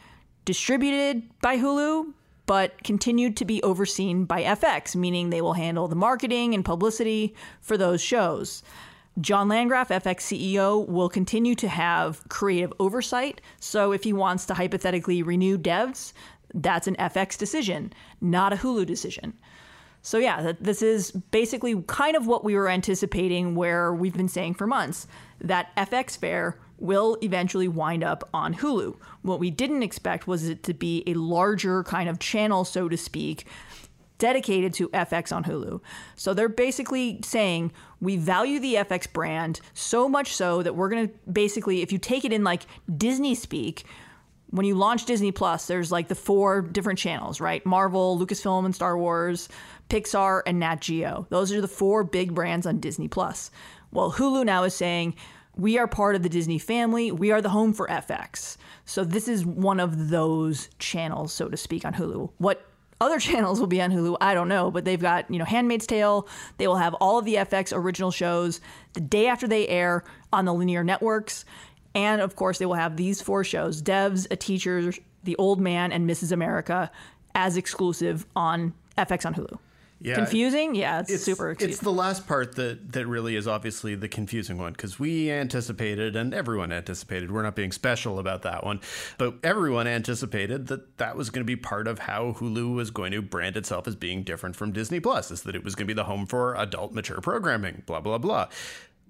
distributed 0.44 1.22
by 1.40 1.56
Hulu, 1.56 2.12
but 2.46 2.82
continued 2.84 3.36
to 3.38 3.44
be 3.44 3.62
overseen 3.62 4.24
by 4.24 4.42
FX, 4.42 4.94
meaning 4.94 5.30
they 5.30 5.40
will 5.40 5.54
handle 5.54 5.88
the 5.88 5.96
marketing 5.96 6.54
and 6.54 6.64
publicity 6.64 7.34
for 7.60 7.76
those 7.76 8.02
shows. 8.02 8.62
John 9.20 9.48
Landgraf, 9.48 9.88
FX 9.88 10.22
CEO, 10.22 10.86
will 10.88 11.08
continue 11.08 11.54
to 11.54 11.68
have 11.68 12.20
creative 12.28 12.72
oversight. 12.80 13.40
So 13.60 13.92
if 13.92 14.02
he 14.02 14.12
wants 14.12 14.44
to 14.46 14.54
hypothetically 14.54 15.22
renew 15.22 15.56
devs, 15.56 16.12
that's 16.52 16.86
an 16.86 16.96
FX 16.96 17.38
decision, 17.38 17.92
not 18.20 18.52
a 18.52 18.56
Hulu 18.56 18.86
decision. 18.86 19.34
So 20.02 20.18
yeah, 20.18 20.52
this 20.60 20.82
is 20.82 21.12
basically 21.12 21.82
kind 21.86 22.16
of 22.16 22.26
what 22.26 22.44
we 22.44 22.56
were 22.56 22.68
anticipating 22.68 23.54
where 23.54 23.94
we've 23.94 24.16
been 24.16 24.28
saying 24.28 24.54
for 24.54 24.66
months 24.66 25.06
that 25.40 25.74
FX 25.76 26.18
fare 26.18 26.58
will 26.78 27.16
eventually 27.22 27.68
wind 27.68 28.02
up 28.02 28.28
on 28.34 28.54
Hulu. 28.54 28.96
What 29.22 29.40
we 29.40 29.50
didn't 29.50 29.82
expect 29.82 30.26
was 30.26 30.48
it 30.48 30.62
to 30.64 30.74
be 30.74 31.02
a 31.06 31.14
larger 31.14 31.82
kind 31.84 32.08
of 32.08 32.18
channel 32.18 32.64
so 32.64 32.88
to 32.88 32.96
speak 32.96 33.46
dedicated 34.18 34.72
to 34.74 34.88
FX 34.90 35.34
on 35.34 35.44
Hulu. 35.44 35.80
So 36.16 36.34
they're 36.34 36.48
basically 36.48 37.20
saying 37.24 37.72
we 38.00 38.16
value 38.16 38.60
the 38.60 38.74
FX 38.74 39.12
brand 39.12 39.60
so 39.74 40.08
much 40.08 40.34
so 40.34 40.62
that 40.62 40.76
we're 40.76 40.88
going 40.88 41.08
to 41.08 41.14
basically, 41.30 41.82
if 41.82 41.92
you 41.92 41.98
take 41.98 42.24
it 42.24 42.32
in 42.32 42.44
like 42.44 42.62
Disney 42.96 43.34
speak, 43.34 43.84
when 44.50 44.66
you 44.66 44.76
launch 44.76 45.04
Disney 45.04 45.32
Plus, 45.32 45.66
there's 45.66 45.90
like 45.90 46.06
the 46.06 46.14
four 46.14 46.62
different 46.62 46.98
channels, 46.98 47.40
right? 47.40 47.64
Marvel, 47.66 48.16
Lucasfilm 48.18 48.64
and 48.64 48.74
Star 48.74 48.96
Wars, 48.96 49.48
Pixar, 49.90 50.42
and 50.46 50.60
Nat 50.60 50.80
Geo. 50.80 51.26
Those 51.28 51.52
are 51.52 51.60
the 51.60 51.68
four 51.68 52.04
big 52.04 52.34
brands 52.34 52.66
on 52.66 52.78
Disney 52.78 53.08
Plus. 53.08 53.50
Well, 53.90 54.12
Hulu 54.12 54.46
now 54.46 54.62
is 54.62 54.74
saying 54.74 55.16
we 55.56 55.78
are 55.78 55.86
part 55.86 56.14
of 56.14 56.22
the 56.22 56.28
Disney 56.28 56.58
family. 56.58 57.12
We 57.12 57.30
are 57.30 57.40
the 57.40 57.48
home 57.50 57.72
for 57.72 57.86
FX. 57.86 58.56
So 58.84 59.04
this 59.04 59.28
is 59.28 59.46
one 59.46 59.80
of 59.80 60.10
those 60.10 60.68
channels, 60.78 61.32
so 61.32 61.48
to 61.48 61.56
speak, 61.56 61.84
on 61.84 61.94
Hulu. 61.94 62.30
What 62.38 62.66
other 63.00 63.18
channels 63.20 63.60
will 63.60 63.66
be 63.66 63.80
on 63.80 63.90
Hulu, 63.90 64.16
I 64.20 64.34
don't 64.34 64.48
know, 64.48 64.70
but 64.70 64.84
they've 64.84 65.00
got, 65.00 65.30
you 65.30 65.38
know, 65.38 65.44
Handmaid's 65.44 65.86
Tale. 65.86 66.28
They 66.58 66.66
will 66.66 66.76
have 66.76 66.94
all 66.94 67.18
of 67.18 67.24
the 67.24 67.36
FX 67.36 67.72
original 67.74 68.10
shows 68.10 68.60
the 68.94 69.00
day 69.00 69.26
after 69.26 69.46
they 69.46 69.68
air 69.68 70.04
on 70.32 70.44
the 70.44 70.54
linear 70.54 70.84
networks. 70.84 71.44
And 71.94 72.20
of 72.20 72.34
course, 72.34 72.58
they 72.58 72.66
will 72.66 72.74
have 72.74 72.96
these 72.96 73.20
four 73.20 73.44
shows 73.44 73.80
Devs, 73.80 74.26
A 74.30 74.36
Teacher, 74.36 74.92
The 75.22 75.36
Old 75.36 75.60
Man, 75.60 75.92
and 75.92 76.08
Mrs. 76.08 76.32
America 76.32 76.90
as 77.34 77.56
exclusive 77.56 78.26
on 78.34 78.74
FX 78.98 79.26
on 79.26 79.34
Hulu. 79.34 79.58
Yeah, 80.00 80.16
Confusing? 80.16 80.74
Yeah, 80.74 81.04
it's, 81.08 81.22
super 81.22 81.56
It's 81.58 81.78
the 81.78 81.92
last 81.92 82.26
part 82.26 82.56
that 82.56 82.92
that 82.92 83.06
really 83.06 83.36
is 83.36 83.48
obviously 83.48 83.94
the 83.94 84.08
confusing 84.08 84.58
one 84.58 84.72
because 84.72 84.98
we 84.98 85.30
anticipated 85.30 86.14
and 86.14 86.34
everyone 86.34 86.72
anticipated. 86.72 87.30
We're 87.30 87.42
not 87.42 87.56
being 87.56 87.72
special 87.72 88.18
about 88.18 88.42
that 88.42 88.64
one, 88.64 88.80
but 89.16 89.36
everyone 89.42 89.86
anticipated 89.86 90.66
that 90.66 90.98
that 90.98 91.16
was 91.16 91.30
going 91.30 91.40
to 91.40 91.46
be 91.46 91.56
part 91.56 91.86
of 91.86 92.00
how 92.00 92.32
Hulu 92.32 92.74
was 92.74 92.90
going 92.90 93.12
to 93.12 93.22
brand 93.22 93.56
itself 93.56 93.88
as 93.88 93.96
being 93.96 94.24
different 94.24 94.56
from 94.56 94.72
Disney 94.72 95.00
Plus. 95.00 95.30
Is 95.30 95.42
that 95.42 95.54
it 95.54 95.64
was 95.64 95.74
going 95.74 95.86
to 95.86 95.94
be 95.94 95.96
the 95.96 96.04
home 96.04 96.26
for 96.26 96.54
adult 96.56 96.92
mature 96.92 97.20
programming. 97.20 97.82
Blah 97.86 98.00
blah 98.00 98.18
blah. 98.18 98.48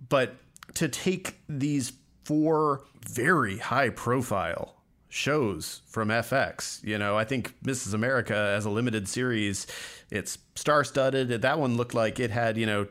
But 0.09 0.37
to 0.75 0.89
take 0.89 1.39
these 1.49 1.93
four 2.25 2.83
very 3.07 3.59
high 3.59 3.91
profile 3.91 4.75
shows 5.15 5.81
from 5.87 6.09
FX. 6.09 6.83
You 6.83 6.99
know, 6.99 7.17
I 7.17 7.25
think 7.25 7.55
Mrs. 7.63 7.95
America 7.95 8.35
as 8.35 8.65
a 8.65 8.71
limited 8.71 9.09
series, 9.09 9.67
it's 10.15 10.39
star 10.55 10.85
studded. 10.85 11.43
That 11.43 11.59
one 11.59 11.77
looked 11.77 11.95
like 11.95 12.21
it 12.21 12.31
had, 12.31 12.57
you 12.57 12.67
know, 12.67 12.87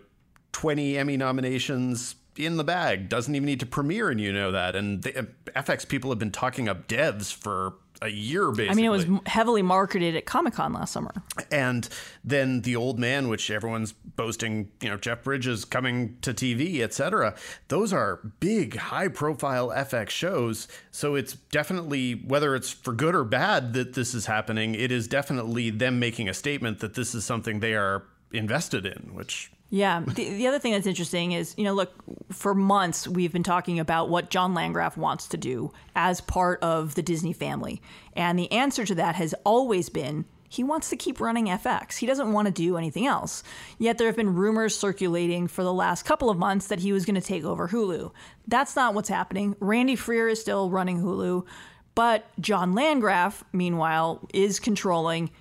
20 0.52 0.98
Emmy 0.98 1.18
nominations 1.18 2.16
in 2.38 2.58
the 2.58 2.64
bag. 2.64 3.10
Doesn't 3.10 3.34
even 3.36 3.46
need 3.46 3.60
to 3.60 3.66
premiere, 3.66 4.10
and 4.10 4.20
you 4.20 4.32
know 4.34 4.52
that. 4.52 4.76
And 4.76 5.04
the, 5.04 5.20
uh, 5.20 5.24
FX 5.56 5.88
people 5.88 6.10
have 6.12 6.20
been 6.20 6.32
talking 6.32 6.68
up 6.68 6.88
devs 6.88 7.34
for 7.34 7.76
a 8.04 8.10
year, 8.10 8.52
basically. 8.52 8.70
I 8.70 8.74
mean, 8.76 8.86
it 8.86 8.90
was 8.90 9.06
heavily 9.26 9.62
marketed 9.62 10.16
at 10.16 10.26
Comic 10.26 10.54
Con 10.54 10.74
last 10.74 10.92
summer. 10.92 11.14
And 11.52 11.88
then 12.24 12.62
the 12.62 12.76
old 12.76 13.00
man, 13.00 13.30
which 13.30 13.50
everyone's 13.50 13.94
boasting, 13.94 14.70
you 14.82 14.90
know, 14.90 14.98
Jeff 14.98 15.24
Bridges 15.24 15.64
coming 15.64 16.18
to 16.22 16.34
TV, 16.34 16.82
etc. 16.82 17.34
Those 17.70 17.94
are 17.94 18.20
big, 18.42 18.76
high-profile 18.76 19.70
FX 19.70 20.10
shows. 20.10 20.68
So 20.92 21.16
it's 21.16 21.34
definitely 21.34 22.14
whether 22.14 22.56
it's 22.56 22.72
for 22.72 22.92
good 22.92 23.16
or 23.16 23.24
bad 23.24 23.74
that 23.74 23.94
this 23.94 24.14
is 24.14 24.26
happening. 24.26 24.76
It 24.76 24.92
is 24.92 25.08
definitely 25.08 25.70
them 25.70 25.98
making 25.98 26.28
a 26.28 26.34
statement 26.34 26.80
that 26.82 26.96
this 26.96 27.16
is 27.16 27.24
something 27.24 27.62
they 27.62 27.76
are 27.76 28.04
invested 28.34 28.86
in, 28.86 29.14
which 29.14 29.53
Yeah. 29.74 30.02
The, 30.06 30.30
the 30.30 30.46
other 30.46 30.60
thing 30.60 30.74
that's 30.74 30.86
interesting 30.86 31.32
is, 31.32 31.56
you 31.58 31.64
know, 31.64 31.74
look, 31.74 31.96
for 32.32 32.54
months 32.54 33.08
we've 33.08 33.34
been 33.34 33.42
talking 33.42 33.80
about 33.80 34.08
what 34.08 34.30
John 34.30 34.54
Landgraf 34.54 34.96
wants 34.98 35.28
to 35.30 35.38
do 35.38 35.72
as 35.96 36.22
part 36.22 36.62
of 36.62 36.94
the 36.94 37.02
Disney 37.02 37.34
family. 37.34 37.82
And 38.16 38.38
the 38.38 38.52
answer 38.52 38.86
to 38.86 38.94
that 38.94 39.16
has 39.16 39.34
always 39.44 39.90
been 39.90 40.26
he 40.48 40.64
wants 40.64 40.92
to 40.92 40.96
keep 40.96 41.20
running 41.20 41.48
FX. 41.48 41.98
He 41.98 42.06
doesn't 42.06 42.32
want 42.32 42.46
to 42.46 42.52
do 42.52 42.78
anything 42.78 43.08
else. 43.08 43.42
Yet 43.80 43.98
there 43.98 44.06
have 44.06 44.16
been 44.16 44.36
rumors 44.36 44.78
circulating 44.78 45.48
for 45.48 45.64
the 45.64 45.74
last 45.74 46.06
couple 46.06 46.30
of 46.30 46.38
months 46.38 46.68
that 46.68 46.78
he 46.78 46.94
was 46.94 47.04
going 47.04 47.20
to 47.20 47.28
take 47.28 47.44
over 47.44 47.70
Hulu. 47.70 48.12
That's 48.48 48.76
not 48.76 48.94
what's 48.94 49.10
happening. 49.10 49.56
Randy 49.60 49.96
Freer 49.96 50.28
is 50.28 50.40
still 50.40 50.70
running 50.70 51.02
Hulu, 51.02 51.48
but 51.96 52.28
John 52.40 52.74
Landgraf, 52.74 53.44
meanwhile, 53.52 54.30
is 54.36 54.60
controlling 54.60 55.32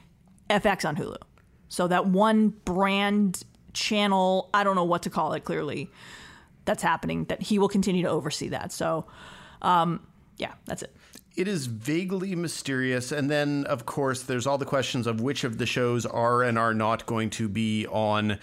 FX 0.49 0.89
on 0.89 0.97
Hulu. 0.97 1.19
So 1.69 1.87
that 1.89 2.07
one 2.07 2.49
brand 2.49 3.45
channel, 3.73 4.51
I 4.53 4.65
don't 4.65 4.77
know 4.77 4.85
what 4.85 5.03
to 5.03 5.11
call 5.11 5.33
it 5.33 5.45
clearly, 5.45 5.91
that's 6.65 6.83
happening, 6.83 7.25
that 7.25 7.43
he 7.43 7.59
will 7.59 7.69
continue 7.69 8.03
to 8.03 8.09
oversee 8.11 8.49
that. 8.49 8.73
So, 8.73 9.07
um, 9.63 10.07
yeah, 10.37 10.53
that's 10.67 10.83
it. 10.83 10.95
it 11.37 11.49
is 11.49 11.67
vaguely 11.67 12.35
mysterious. 12.35 13.13
And 13.13 13.31
then, 13.31 13.65
of 13.67 13.87
course, 13.87 14.23
there's 14.23 14.47
all 14.47 14.59
the 14.59 14.65
questions 14.65 15.07
of 15.07 15.21
which 15.21 15.45
of 15.45 15.59
the 15.59 15.67
shows 15.67 16.05
are 16.07 16.43
and 16.43 16.59
are 16.59 16.75
not 16.75 17.07
going 17.07 17.31
to 17.31 17.49
be 17.49 17.87
on 17.87 18.39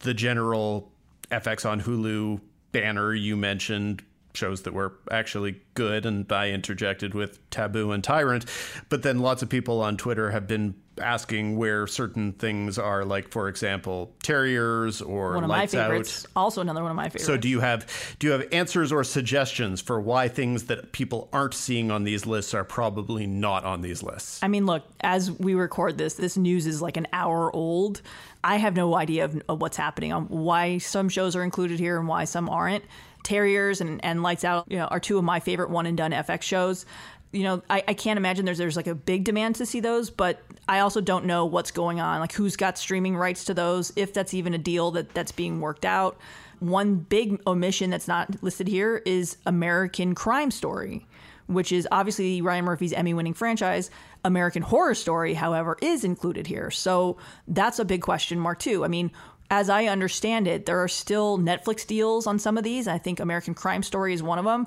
the 0.00 0.14
general 0.14 0.90
FX 1.30 1.68
on 1.68 1.82
Hulu 1.82 2.40
banner 2.72 3.14
you 3.14 3.36
mentioned. 3.36 4.02
shows 4.34 4.62
that 4.62 4.72
were 4.72 4.92
actually 5.10 5.60
good, 5.74 6.06
and 6.06 6.30
I 6.30 6.50
interjected 6.50 7.14
with 7.14 7.38
Taboo 7.50 7.92
and 7.92 8.04
Tyrant. 8.04 8.44
But 8.88 9.02
then 9.02 9.18
lots 9.18 9.42
of 9.42 9.48
people 9.48 9.80
on 9.80 9.96
Twitter 9.96 10.30
have 10.30 10.46
been 10.46 10.74
asking 10.98 11.56
where 11.56 11.86
certain 11.86 12.32
things 12.32 12.78
are, 12.78 13.04
like 13.04 13.28
for 13.28 13.48
example, 13.48 14.12
Terriers 14.22 15.00
or 15.00 15.34
One 15.34 15.44
of 15.44 15.50
Lights 15.50 15.74
my 15.74 15.80
Out. 15.80 15.90
favorites. 15.90 16.26
Also 16.36 16.60
another 16.60 16.82
one 16.82 16.90
of 16.90 16.96
my 16.96 17.04
favorites. 17.04 17.24
So 17.24 17.36
do 17.36 17.48
you 17.48 17.60
have 17.60 17.86
do 18.18 18.26
you 18.26 18.32
have 18.32 18.46
answers 18.52 18.92
or 18.92 19.04
suggestions 19.04 19.80
for 19.80 20.00
why 20.00 20.28
things 20.28 20.64
that 20.64 20.92
people 20.92 21.28
aren't 21.32 21.54
seeing 21.54 21.90
on 21.90 22.04
these 22.04 22.26
lists 22.26 22.54
are 22.54 22.64
probably 22.64 23.26
not 23.26 23.64
on 23.64 23.80
these 23.80 24.02
lists? 24.02 24.40
I 24.42 24.48
mean, 24.48 24.66
look, 24.66 24.84
as 25.00 25.30
we 25.30 25.54
record 25.54 25.98
this, 25.98 26.14
this 26.14 26.36
news 26.36 26.66
is 26.66 26.82
like 26.82 26.96
an 26.96 27.06
hour 27.12 27.54
old. 27.54 28.02
I 28.44 28.56
have 28.56 28.76
no 28.76 28.94
idea 28.94 29.24
of, 29.24 29.42
of 29.48 29.60
what's 29.60 29.76
happening 29.76 30.12
on 30.12 30.28
why 30.28 30.78
some 30.78 31.08
shows 31.08 31.34
are 31.36 31.42
included 31.42 31.78
here 31.80 31.98
and 31.98 32.06
why 32.08 32.24
some 32.24 32.48
aren't. 32.48 32.84
Terriers 33.24 33.80
and, 33.80 34.02
and 34.04 34.22
Lights 34.22 34.44
Out 34.44 34.66
you 34.70 34.78
know, 34.78 34.86
are 34.86 35.00
two 35.00 35.18
of 35.18 35.24
my 35.24 35.40
favorite 35.40 35.70
one 35.70 35.86
and 35.86 35.96
done 35.96 36.12
FX 36.12 36.42
shows. 36.42 36.86
You 37.30 37.42
know, 37.42 37.62
I, 37.68 37.84
I 37.88 37.94
can't 37.94 38.16
imagine 38.16 38.44
there's 38.44 38.58
there's 38.58 38.76
like 38.76 38.86
a 38.86 38.94
big 38.94 39.24
demand 39.24 39.56
to 39.56 39.66
see 39.66 39.80
those, 39.80 40.08
but 40.10 40.42
I 40.66 40.80
also 40.80 41.00
don't 41.00 41.26
know 41.26 41.44
what's 41.44 41.70
going 41.70 42.00
on, 42.00 42.20
like 42.20 42.32
who's 42.32 42.56
got 42.56 42.78
streaming 42.78 43.16
rights 43.16 43.44
to 43.44 43.54
those, 43.54 43.92
if 43.96 44.14
that's 44.14 44.32
even 44.32 44.54
a 44.54 44.58
deal 44.58 44.90
that 44.92 45.12
that's 45.14 45.32
being 45.32 45.60
worked 45.60 45.84
out. 45.84 46.18
One 46.60 46.96
big 46.96 47.40
omission 47.46 47.90
that's 47.90 48.08
not 48.08 48.42
listed 48.42 48.66
here 48.66 49.02
is 49.04 49.36
American 49.46 50.14
Crime 50.14 50.50
Story 50.50 51.06
which 51.48 51.72
is 51.72 51.88
obviously 51.90 52.40
Ryan 52.42 52.66
Murphy's 52.66 52.92
Emmy 52.92 53.14
winning 53.14 53.34
franchise. 53.34 53.90
American 54.24 54.62
Horror 54.62 54.94
Story, 54.94 55.34
however, 55.34 55.76
is 55.80 56.04
included 56.04 56.46
here. 56.46 56.70
So 56.70 57.16
that's 57.48 57.78
a 57.78 57.84
big 57.84 58.02
question 58.02 58.38
mark, 58.38 58.58
too. 58.58 58.84
I 58.84 58.88
mean, 58.88 59.10
as 59.50 59.70
I 59.70 59.86
understand 59.86 60.46
it, 60.46 60.66
there 60.66 60.82
are 60.82 60.88
still 60.88 61.38
Netflix 61.38 61.86
deals 61.86 62.26
on 62.26 62.38
some 62.38 62.58
of 62.58 62.64
these. 62.64 62.86
I 62.86 62.98
think 62.98 63.18
American 63.18 63.54
Crime 63.54 63.82
Story 63.82 64.12
is 64.12 64.22
one 64.22 64.38
of 64.38 64.44
them. 64.44 64.66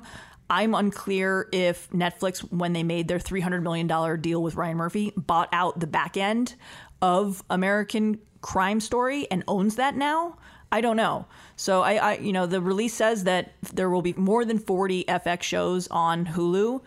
I'm 0.52 0.74
unclear 0.74 1.48
if 1.50 1.88
Netflix, 1.92 2.40
when 2.40 2.74
they 2.74 2.82
made 2.82 3.08
their 3.08 3.18
$300 3.18 3.62
million 3.62 4.20
deal 4.20 4.42
with 4.42 4.54
Ryan 4.54 4.76
Murphy, 4.76 5.10
bought 5.16 5.48
out 5.50 5.80
the 5.80 5.86
back 5.86 6.18
end 6.18 6.56
of 7.00 7.42
American 7.48 8.18
Crime 8.42 8.78
Story 8.78 9.26
and 9.30 9.42
owns 9.48 9.76
that 9.76 9.96
now. 9.96 10.36
I 10.70 10.82
don't 10.82 10.98
know. 10.98 11.24
So 11.56 11.80
I, 11.80 11.94
I, 11.94 12.12
you 12.18 12.34
know, 12.34 12.44
the 12.44 12.60
release 12.60 12.92
says 12.92 13.24
that 13.24 13.54
there 13.72 13.88
will 13.88 14.02
be 14.02 14.12
more 14.12 14.44
than 14.44 14.58
40 14.58 15.04
FX 15.04 15.42
shows 15.42 15.88
on 15.88 16.26
Hulu. 16.26 16.82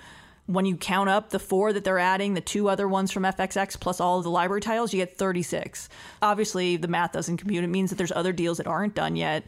When 0.45 0.67
you 0.67 0.77
count 0.77 1.09
up 1.09 1.31
the 1.31 1.39
four 1.39 1.73
that 1.73 1.83
they're 1.83 1.97
adding, 1.97 2.35
the 2.35 2.41
two 2.41 2.69
other 2.69 2.87
ones 2.87 3.11
from 3.11 3.23
FXX 3.23 3.79
plus 3.79 3.99
all 3.99 4.19
of 4.19 4.23
the 4.23 4.29
library 4.29 4.61
titles, 4.61 4.93
you 4.93 4.99
get 4.99 5.17
36. 5.17 5.89
Obviously, 6.21 6.77
the 6.77 6.87
math 6.87 7.13
doesn't 7.13 7.37
compute. 7.37 7.63
It 7.63 7.67
means 7.67 7.89
that 7.89 7.95
there's 7.95 8.11
other 8.11 8.31
deals 8.31 8.57
that 8.57 8.67
aren't 8.67 8.93
done 8.93 9.15
yet. 9.15 9.43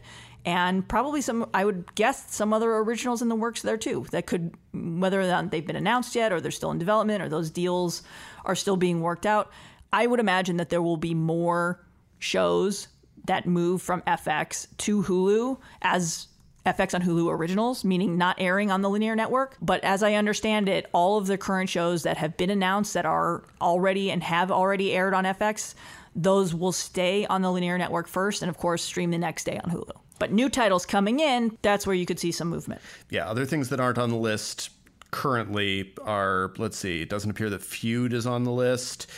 And 0.48 0.88
probably 0.88 1.20
some, 1.20 1.50
I 1.54 1.66
would 1.66 1.94
guess, 1.96 2.34
some 2.34 2.54
other 2.54 2.74
originals 2.78 3.22
in 3.22 3.28
the 3.28 3.36
works 3.36 3.64
there 3.64 3.76
too 3.76 4.08
that 4.12 4.28
could, 4.28 4.54
whether 4.74 5.20
or 5.20 5.28
not 5.28 5.52
they've 5.52 5.68
been 5.68 5.76
announced 5.76 6.16
yet 6.16 6.32
or 6.32 6.40
they're 6.40 6.52
still 6.52 6.72
in 6.72 6.80
development 6.80 7.22
or 7.22 7.28
those 7.28 7.52
deals 7.52 8.02
are 8.46 8.56
still 8.56 8.78
being 8.78 9.02
worked 9.02 9.26
out. 9.26 9.52
I 9.92 10.08
would 10.08 10.22
imagine 10.22 10.56
that 10.56 10.70
there 10.70 10.82
will 10.82 10.96
be 10.96 11.14
more 11.14 11.86
shows 12.20 12.88
that 13.26 13.46
move 13.46 13.82
from 13.82 14.02
FX 14.04 14.68
to 14.78 15.04
Hulu 15.04 15.60
as 15.82 16.30
FX 16.66 16.94
on 16.94 17.02
Hulu 17.02 17.30
originals, 17.30 17.84
meaning 17.84 18.18
not 18.18 18.38
airing 18.40 18.72
on 18.72 18.82
the 18.82 18.90
linear 18.90 19.18
network. 19.18 19.58
But 19.62 19.84
as 19.84 20.02
I 20.02 20.14
understand 20.14 20.70
it, 20.70 20.86
all 20.94 21.18
of 21.18 21.28
the 21.28 21.38
current 21.38 21.70
shows 21.70 22.04
that 22.04 22.16
have 22.16 22.38
been 22.38 22.50
announced 22.50 22.94
that 22.94 23.06
are 23.06 23.44
already 23.60 24.12
and 24.12 24.24
have 24.24 24.50
already 24.50 24.94
aired 24.94 25.14
on 25.14 25.26
FX, 25.26 25.76
those 26.16 26.56
will 26.56 26.72
stay 26.72 27.26
on 27.26 27.42
the 27.42 27.52
linear 27.52 27.78
network 27.78 28.08
first 28.08 28.42
and, 28.42 28.50
of 28.50 28.58
course, 28.58 28.82
stream 28.82 29.12
the 29.12 29.18
next 29.18 29.44
day 29.44 29.60
on 29.62 29.72
Hulu. 29.72 29.92
But 30.20 30.32
new 30.32 30.50
titles 30.50 30.86
coming 30.86 31.20
in, 31.20 31.58
that's 31.62 31.86
where 31.86 31.96
you 31.96 32.06
could 32.06 32.20
see 32.20 32.32
some 32.32 32.50
movement. 32.50 32.82
Yeah, 33.10 33.30
other 33.30 33.46
things 33.46 33.70
that 33.70 33.80
aren't 33.80 33.98
on 33.98 34.10
the 34.10 34.18
list 34.18 34.70
currently 35.12 35.94
are 36.04 36.54
let's 36.58 36.78
see, 36.78 37.02
it 37.02 37.10
doesn't 37.10 37.30
appear 37.30 37.50
that 37.50 37.62
Feud 37.62 38.14
is 38.14 38.28
on 38.28 38.44
the 38.44 38.52
list. 38.52 39.10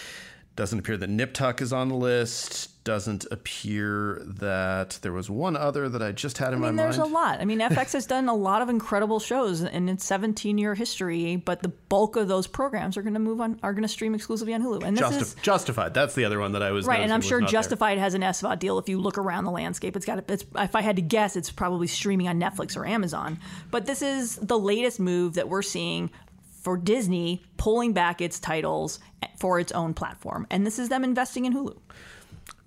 Doesn't 0.55 0.79
appear 0.79 0.97
that 0.97 1.09
Nip 1.09 1.33
Tuck 1.33 1.61
is 1.61 1.71
on 1.71 1.87
the 1.87 1.95
list. 1.95 2.78
Doesn't 2.89 3.27
appear 3.29 4.19
that 4.25 4.97
there 5.03 5.13
was 5.13 5.29
one 5.29 5.55
other 5.55 5.87
that 5.89 6.01
I 6.01 6.11
just 6.11 6.39
had 6.39 6.53
in 6.53 6.55
I 6.55 6.55
mean, 6.55 6.75
my 6.75 6.81
there's 6.81 6.97
mind. 6.97 7.05
There's 7.05 7.11
a 7.11 7.13
lot. 7.13 7.39
I 7.39 7.45
mean, 7.45 7.59
FX 7.59 7.93
has 7.93 8.07
done 8.07 8.27
a 8.27 8.33
lot 8.33 8.63
of 8.63 8.69
incredible 8.69 9.19
shows 9.19 9.61
in 9.61 9.87
its 9.87 10.03
17 10.05 10.57
year 10.57 10.73
history, 10.73 11.35
but 11.35 11.61
the 11.61 11.67
bulk 11.69 12.15
of 12.15 12.27
those 12.27 12.47
programs 12.47 12.97
are 12.97 13.03
going 13.03 13.13
to 13.13 13.19
move 13.19 13.41
on, 13.41 13.59
are 13.61 13.73
going 13.73 13.83
to 13.83 13.87
stream 13.87 14.15
exclusively 14.15 14.55
on 14.55 14.63
Hulu. 14.63 14.83
And 14.83 14.97
this 14.97 15.05
Justif- 15.05 15.21
is 15.21 15.35
Justified. 15.35 15.93
That's 15.93 16.15
the 16.15 16.25
other 16.25 16.39
one 16.39 16.53
that 16.53 16.63
I 16.63 16.71
was 16.71 16.87
right. 16.87 17.01
And 17.01 17.13
I'm 17.13 17.21
sure 17.21 17.39
not 17.39 17.51
there. 17.51 17.61
Justified 17.61 17.99
has 17.99 18.15
an 18.15 18.23
SVOD 18.23 18.57
deal. 18.57 18.79
If 18.79 18.89
you 18.89 18.99
look 18.99 19.19
around 19.19 19.43
the 19.43 19.51
landscape, 19.51 19.95
it's 19.95 20.07
got. 20.07 20.27
It's, 20.27 20.45
if 20.55 20.75
I 20.75 20.81
had 20.81 20.95
to 20.95 21.03
guess, 21.03 21.35
it's 21.35 21.51
probably 21.51 21.85
streaming 21.85 22.27
on 22.27 22.41
Netflix 22.41 22.75
or 22.75 22.87
Amazon. 22.87 23.39
But 23.69 23.85
this 23.85 24.01
is 24.01 24.37
the 24.37 24.57
latest 24.57 24.99
move 24.99 25.35
that 25.35 25.47
we're 25.47 25.61
seeing 25.61 26.09
for 26.61 26.75
Disney 26.75 27.43
pulling 27.57 27.93
back 27.93 28.19
its 28.19 28.39
titles 28.39 28.99
for 29.37 29.59
its 29.59 29.71
own 29.73 29.93
platform, 29.93 30.47
and 30.49 30.65
this 30.65 30.79
is 30.79 30.89
them 30.89 31.03
investing 31.03 31.45
in 31.45 31.53
Hulu. 31.53 31.77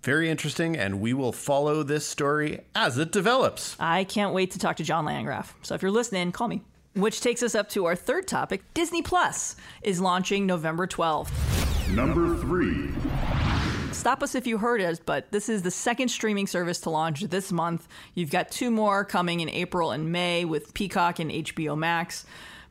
Very 0.03 0.29
interesting, 0.29 0.77
and 0.77 1.01
we 1.01 1.15
will 1.15 1.31
follow 1.31 1.85
this 1.85 2.05
story 2.05 2.61
as 2.75 2.99
it 2.99 3.13
develops. 3.13 3.77
I 3.79 4.03
can't 4.03 4.35
wait 4.35 4.51
to 4.51 4.59
talk 4.59 4.77
to 4.77 4.85
John 4.85 5.05
Landgraf. 5.05 5.55
So 5.63 5.77
if 5.77 5.83
you're 5.83 5.93
listening, 5.93 6.33
call 6.33 6.49
me. 6.49 6.63
Which 6.95 7.21
takes 7.21 7.41
us 7.41 7.55
up 7.55 7.69
to 7.71 7.87
our 7.87 7.95
third 7.95 8.27
topic. 8.27 8.63
Disney 8.75 9.03
Plus 9.03 9.55
is 9.83 10.01
launching 10.01 10.45
November 10.45 10.89
12th. 10.89 11.31
Number 11.89 12.37
three. 12.37 12.91
Stop 13.93 14.25
us 14.25 14.35
if 14.35 14.45
you 14.45 14.59
heard 14.59 14.81
us, 14.81 14.99
but 14.99 15.31
this 15.31 15.49
is 15.49 15.63
the 15.63 15.71
second 15.71 16.09
streaming 16.09 16.49
service 16.49 16.81
to 16.81 16.91
launch 16.91 17.21
this 17.21 17.53
month. 17.53 17.87
You've 18.15 18.31
got 18.31 18.51
two 18.51 18.73
more 18.73 19.05
coming 19.05 19.39
in 19.39 19.49
April 19.51 19.93
and 19.93 20.11
May 20.11 20.45
with 20.45 20.75
Peacock 20.75 21.21
and 21.21 21.31
HBO 21.31 21.79
Max. 21.79 22.27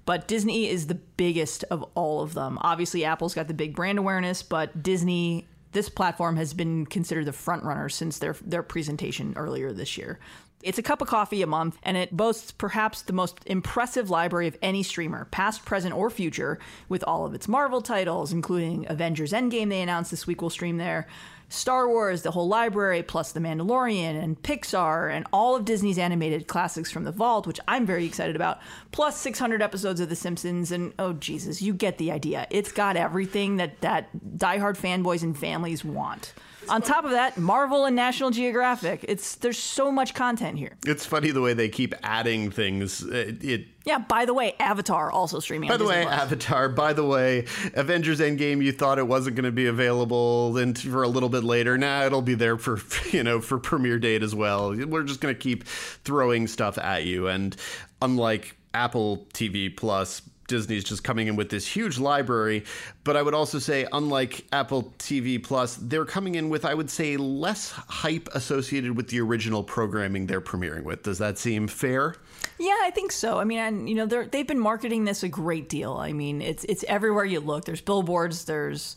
But 0.06 0.28
Disney 0.28 0.67
is 0.67 0.88
the 0.88 0.96
biggest 0.96 1.63
of 1.65 1.84
all 1.96 2.22
of 2.22 2.34
them. 2.34 2.58
Obviously, 2.62 3.06
Apple's 3.06 3.34
got 3.34 3.48
the 3.48 3.54
big 3.54 3.76
brand 3.76 4.00
awareness, 4.00 4.44
but 4.44 4.84
Disney, 4.84 5.48
this 5.71 5.89
platform 5.89 6.38
has 6.38 6.53
been 6.53 6.86
considered 6.86 7.25
the 7.25 7.34
front 7.34 7.63
runner 7.63 7.89
since 7.89 8.19
their 8.19 8.36
their 8.41 8.63
presentation 8.63 9.34
earlier 9.36 9.71
this 9.71 9.97
year. 9.97 10.19
It's 10.63 10.77
a 10.77 10.84
cup 10.84 11.01
of 11.01 11.07
coffee 11.07 11.41
a 11.41 11.47
month, 11.47 11.77
and 11.81 11.97
it 11.97 12.15
boasts 12.15 12.51
perhaps 12.51 13.01
the 13.01 13.13
most 13.13 13.39
impressive 13.47 14.12
library 14.12 14.47
of 14.47 14.57
any 14.62 14.84
streamer, 14.84 15.25
past, 15.31 15.65
present, 15.65 15.95
or 15.95 16.12
future, 16.12 16.60
with 16.88 17.03
all 17.05 17.25
of 17.25 17.34
its 17.34 17.47
Marvel 17.47 17.81
titles, 17.81 18.31
including 18.31 18.86
Avengers 18.88 19.31
Endgame, 19.31 19.69
they 19.69 19.81
announced 19.81 20.12
this 20.12 20.27
week 20.27 20.41
will 20.41 20.51
stream 20.51 20.77
there. 20.77 21.07
Star 21.52 21.88
Wars, 21.88 22.22
the 22.22 22.32
whole 22.32 22.48
library, 22.48 23.04
plus 23.04 23.34
The 23.34 23.42
Mandalorian 23.42 24.22
and 24.22 24.42
Pixar, 24.42 25.12
and 25.12 25.28
all 25.34 25.56
of 25.56 25.66
Disney's 25.66 25.98
animated 25.98 26.48
classics 26.48 26.90
from 26.90 27.04
the 27.04 27.12
vault, 27.12 27.46
which 27.46 27.60
I'm 27.68 27.86
very 27.86 28.06
excited 28.06 28.38
about, 28.38 28.60
plus 28.94 29.18
600 29.18 29.62
episodes 29.62 30.00
of 30.00 30.08
The 30.08 30.16
Simpsons. 30.16 30.72
And 30.72 30.94
oh, 30.98 31.12
Jesus, 31.12 31.62
you 31.62 31.74
get 31.74 31.98
the 31.98 32.10
idea. 32.10 32.48
It's 32.50 32.72
got 32.72 32.96
everything 32.96 33.58
that, 33.58 33.82
that 33.82 34.10
diehard 34.38 34.78
fanboys 34.78 35.24
and 35.24 35.38
families 35.38 35.84
want. 35.84 36.34
On 36.69 36.82
top 36.82 37.06
of 37.06 37.12
that, 37.12 37.38
Marvel 37.38 37.86
and 37.86 37.95
National 37.95 38.32
Geographic. 38.32 39.06
It's 39.08 39.36
There's 39.36 39.58
so 39.58 39.91
much 39.91 40.13
content 40.13 40.58
here. 40.58 40.78
It's 40.86 41.06
funny 41.06 41.32
the 41.32 41.41
way 41.41 41.54
they 41.54 41.69
keep 41.69 41.93
adding 42.04 42.52
things. 42.52 43.02
It, 43.04 43.43
it 43.43 43.67
Yeah, 43.86 43.97
by 44.00 44.26
the 44.26 44.34
way, 44.34 44.54
Avatar 44.60 45.12
also 45.12 45.39
streaming 45.39 45.69
by 45.69 45.78
the 45.78 45.86
Disney 45.86 46.00
way, 46.00 46.04
Plus. 46.04 46.21
Avatar. 46.21 46.69
By 46.69 46.93
the 46.93 47.06
way, 47.06 47.45
Avengers 47.74 48.19
Endgame. 48.19 48.63
You 48.63 48.71
thought 48.71 49.00
it 49.00 49.08
wasn't 49.08 49.36
going 49.36 49.45
to 49.45 49.52
be 49.52 49.67
available 49.67 50.58
and 50.58 50.78
for 50.78 51.04
a 51.04 51.08
little 51.08 51.30
bit 51.30 51.43
later. 51.43 51.78
Now 51.78 52.06
it'll 52.06 52.21
be 52.21 52.36
there 52.36 52.58
for 52.58 52.80
you 53.12 53.24
know 53.24 53.41
for 53.41 53.58
premiere 53.58 54.00
date 54.00 54.24
as 54.24 54.36
well. 54.36 54.76
We're 54.76 55.04
just 55.04 55.21
going 55.21 55.34
to 55.34 55.39
keep 55.39 55.65
throwing 55.65 56.47
stuff 56.47 56.78
at 56.78 57.06
you. 57.06 57.28
And 57.28 57.56
unlike 58.02 58.56
Apple 58.74 59.28
TV 59.34 59.76
Plus, 59.76 60.21
Disney's 60.52 60.84
just 60.84 61.04
coming 61.04 61.28
in 61.28 61.38
with 61.38 61.50
this 61.50 61.66
huge 61.66 61.98
library. 61.98 62.66
But 63.06 63.16
I 63.16 63.22
would 63.22 63.34
also 63.34 63.58
say, 63.58 63.88
unlike 63.94 64.46
Apple 64.52 64.94
TV 65.00 65.42
Plus, 65.42 65.78
they're 65.78 66.06
coming 66.06 66.36
in 66.36 66.50
with, 66.50 66.66
I 66.66 66.74
would 66.74 66.90
say, 66.90 67.16
less 67.16 67.72
hype 67.72 68.28
associated 68.34 68.98
with 68.98 69.08
the 69.08 69.22
original 69.22 69.64
programming 69.64 70.28
they're 70.28 70.42
premiering 70.42 70.84
with. 70.84 71.04
Does 71.04 71.20
that 71.20 71.38
seem 71.38 71.68
fair? 71.68 72.16
Yeah, 72.60 72.78
I 72.84 72.92
think 72.94 73.14
so. 73.14 73.40
I 73.40 73.46
mean, 73.46 73.60
and 73.60 73.90
you 73.90 73.96
know, 73.96 74.06
they're, 74.06 74.26
they've 74.26 74.46
been 74.46 74.60
marketing 74.60 75.06
this 75.06 75.24
a 75.24 75.30
great 75.30 75.70
deal. 75.70 75.94
I 75.94 76.12
mean, 76.12 76.42
it's 76.42 76.66
it's 76.66 76.84
everywhere 76.84 77.24
you 77.26 77.40
look. 77.40 77.64
There's 77.64 77.82
billboards. 77.82 78.44
There's 78.44 78.96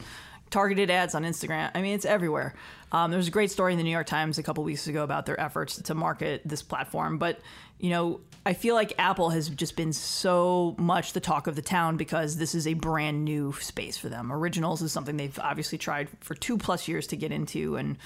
targeted 0.50 0.90
ads 0.90 1.14
on 1.14 1.22
Instagram. 1.22 1.70
I 1.74 1.80
mean, 1.80 1.94
it's 1.94 2.04
everywhere. 2.04 2.54
Um, 2.92 3.10
there 3.10 3.18
was 3.18 3.28
a 3.28 3.32
great 3.32 3.50
story 3.50 3.72
in 3.72 3.78
the 3.78 3.84
New 3.84 3.90
York 3.90 4.06
Times 4.06 4.38
a 4.38 4.42
couple 4.42 4.62
weeks 4.64 4.86
ago 4.86 5.02
about 5.02 5.26
their 5.26 5.40
efforts 5.40 5.80
to 5.82 5.94
market 5.94 6.42
this 6.44 6.62
platform. 6.62 7.18
But 7.18 7.40
you 7.78 7.90
know, 7.90 8.20
I 8.46 8.52
feel 8.52 8.74
like 8.74 8.92
Apple 8.98 9.30
has 9.30 9.48
just 9.48 9.74
been 9.74 9.92
so 9.92 10.74
much 10.78 11.14
the 11.14 11.20
talk 11.20 11.46
of 11.46 11.56
the 11.56 11.62
town 11.62 11.96
because 11.96 12.36
this 12.36 12.54
is 12.54 12.66
a 12.66 12.74
brand 12.74 13.24
new 13.24 13.54
space 13.54 13.96
for 13.96 14.08
them. 14.08 14.30
Originals 14.30 14.82
is 14.82 14.92
something 14.92 15.16
they've 15.16 15.38
obviously 15.38 15.78
tried 15.78 16.08
for 16.20 16.34
two 16.34 16.58
plus 16.58 16.86
years 16.86 17.06
to 17.06 17.16
get 17.16 17.32
into, 17.32 17.76
and 17.76 17.96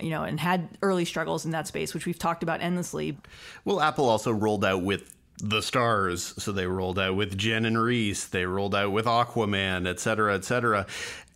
you 0.00 0.10
know, 0.10 0.24
and 0.24 0.40
had 0.40 0.68
early 0.82 1.04
struggles 1.04 1.44
in 1.44 1.52
that 1.52 1.66
space, 1.66 1.94
which 1.94 2.06
we've 2.06 2.18
talked 2.18 2.42
about 2.42 2.60
endlessly. 2.60 3.18
Well, 3.64 3.80
Apple 3.80 4.08
also 4.08 4.32
rolled 4.32 4.64
out 4.64 4.82
with 4.82 5.14
the 5.40 5.62
stars. 5.62 6.34
So 6.42 6.52
they 6.52 6.66
rolled 6.66 6.98
out 6.98 7.16
with 7.16 7.36
Jen 7.38 7.64
and 7.64 7.80
Reese, 7.80 8.26
they 8.26 8.44
rolled 8.44 8.74
out 8.74 8.92
with 8.92 9.06
Aquaman, 9.06 9.88
et 9.88 10.00
cetera, 10.00 10.34
et 10.34 10.44
cetera. 10.44 10.86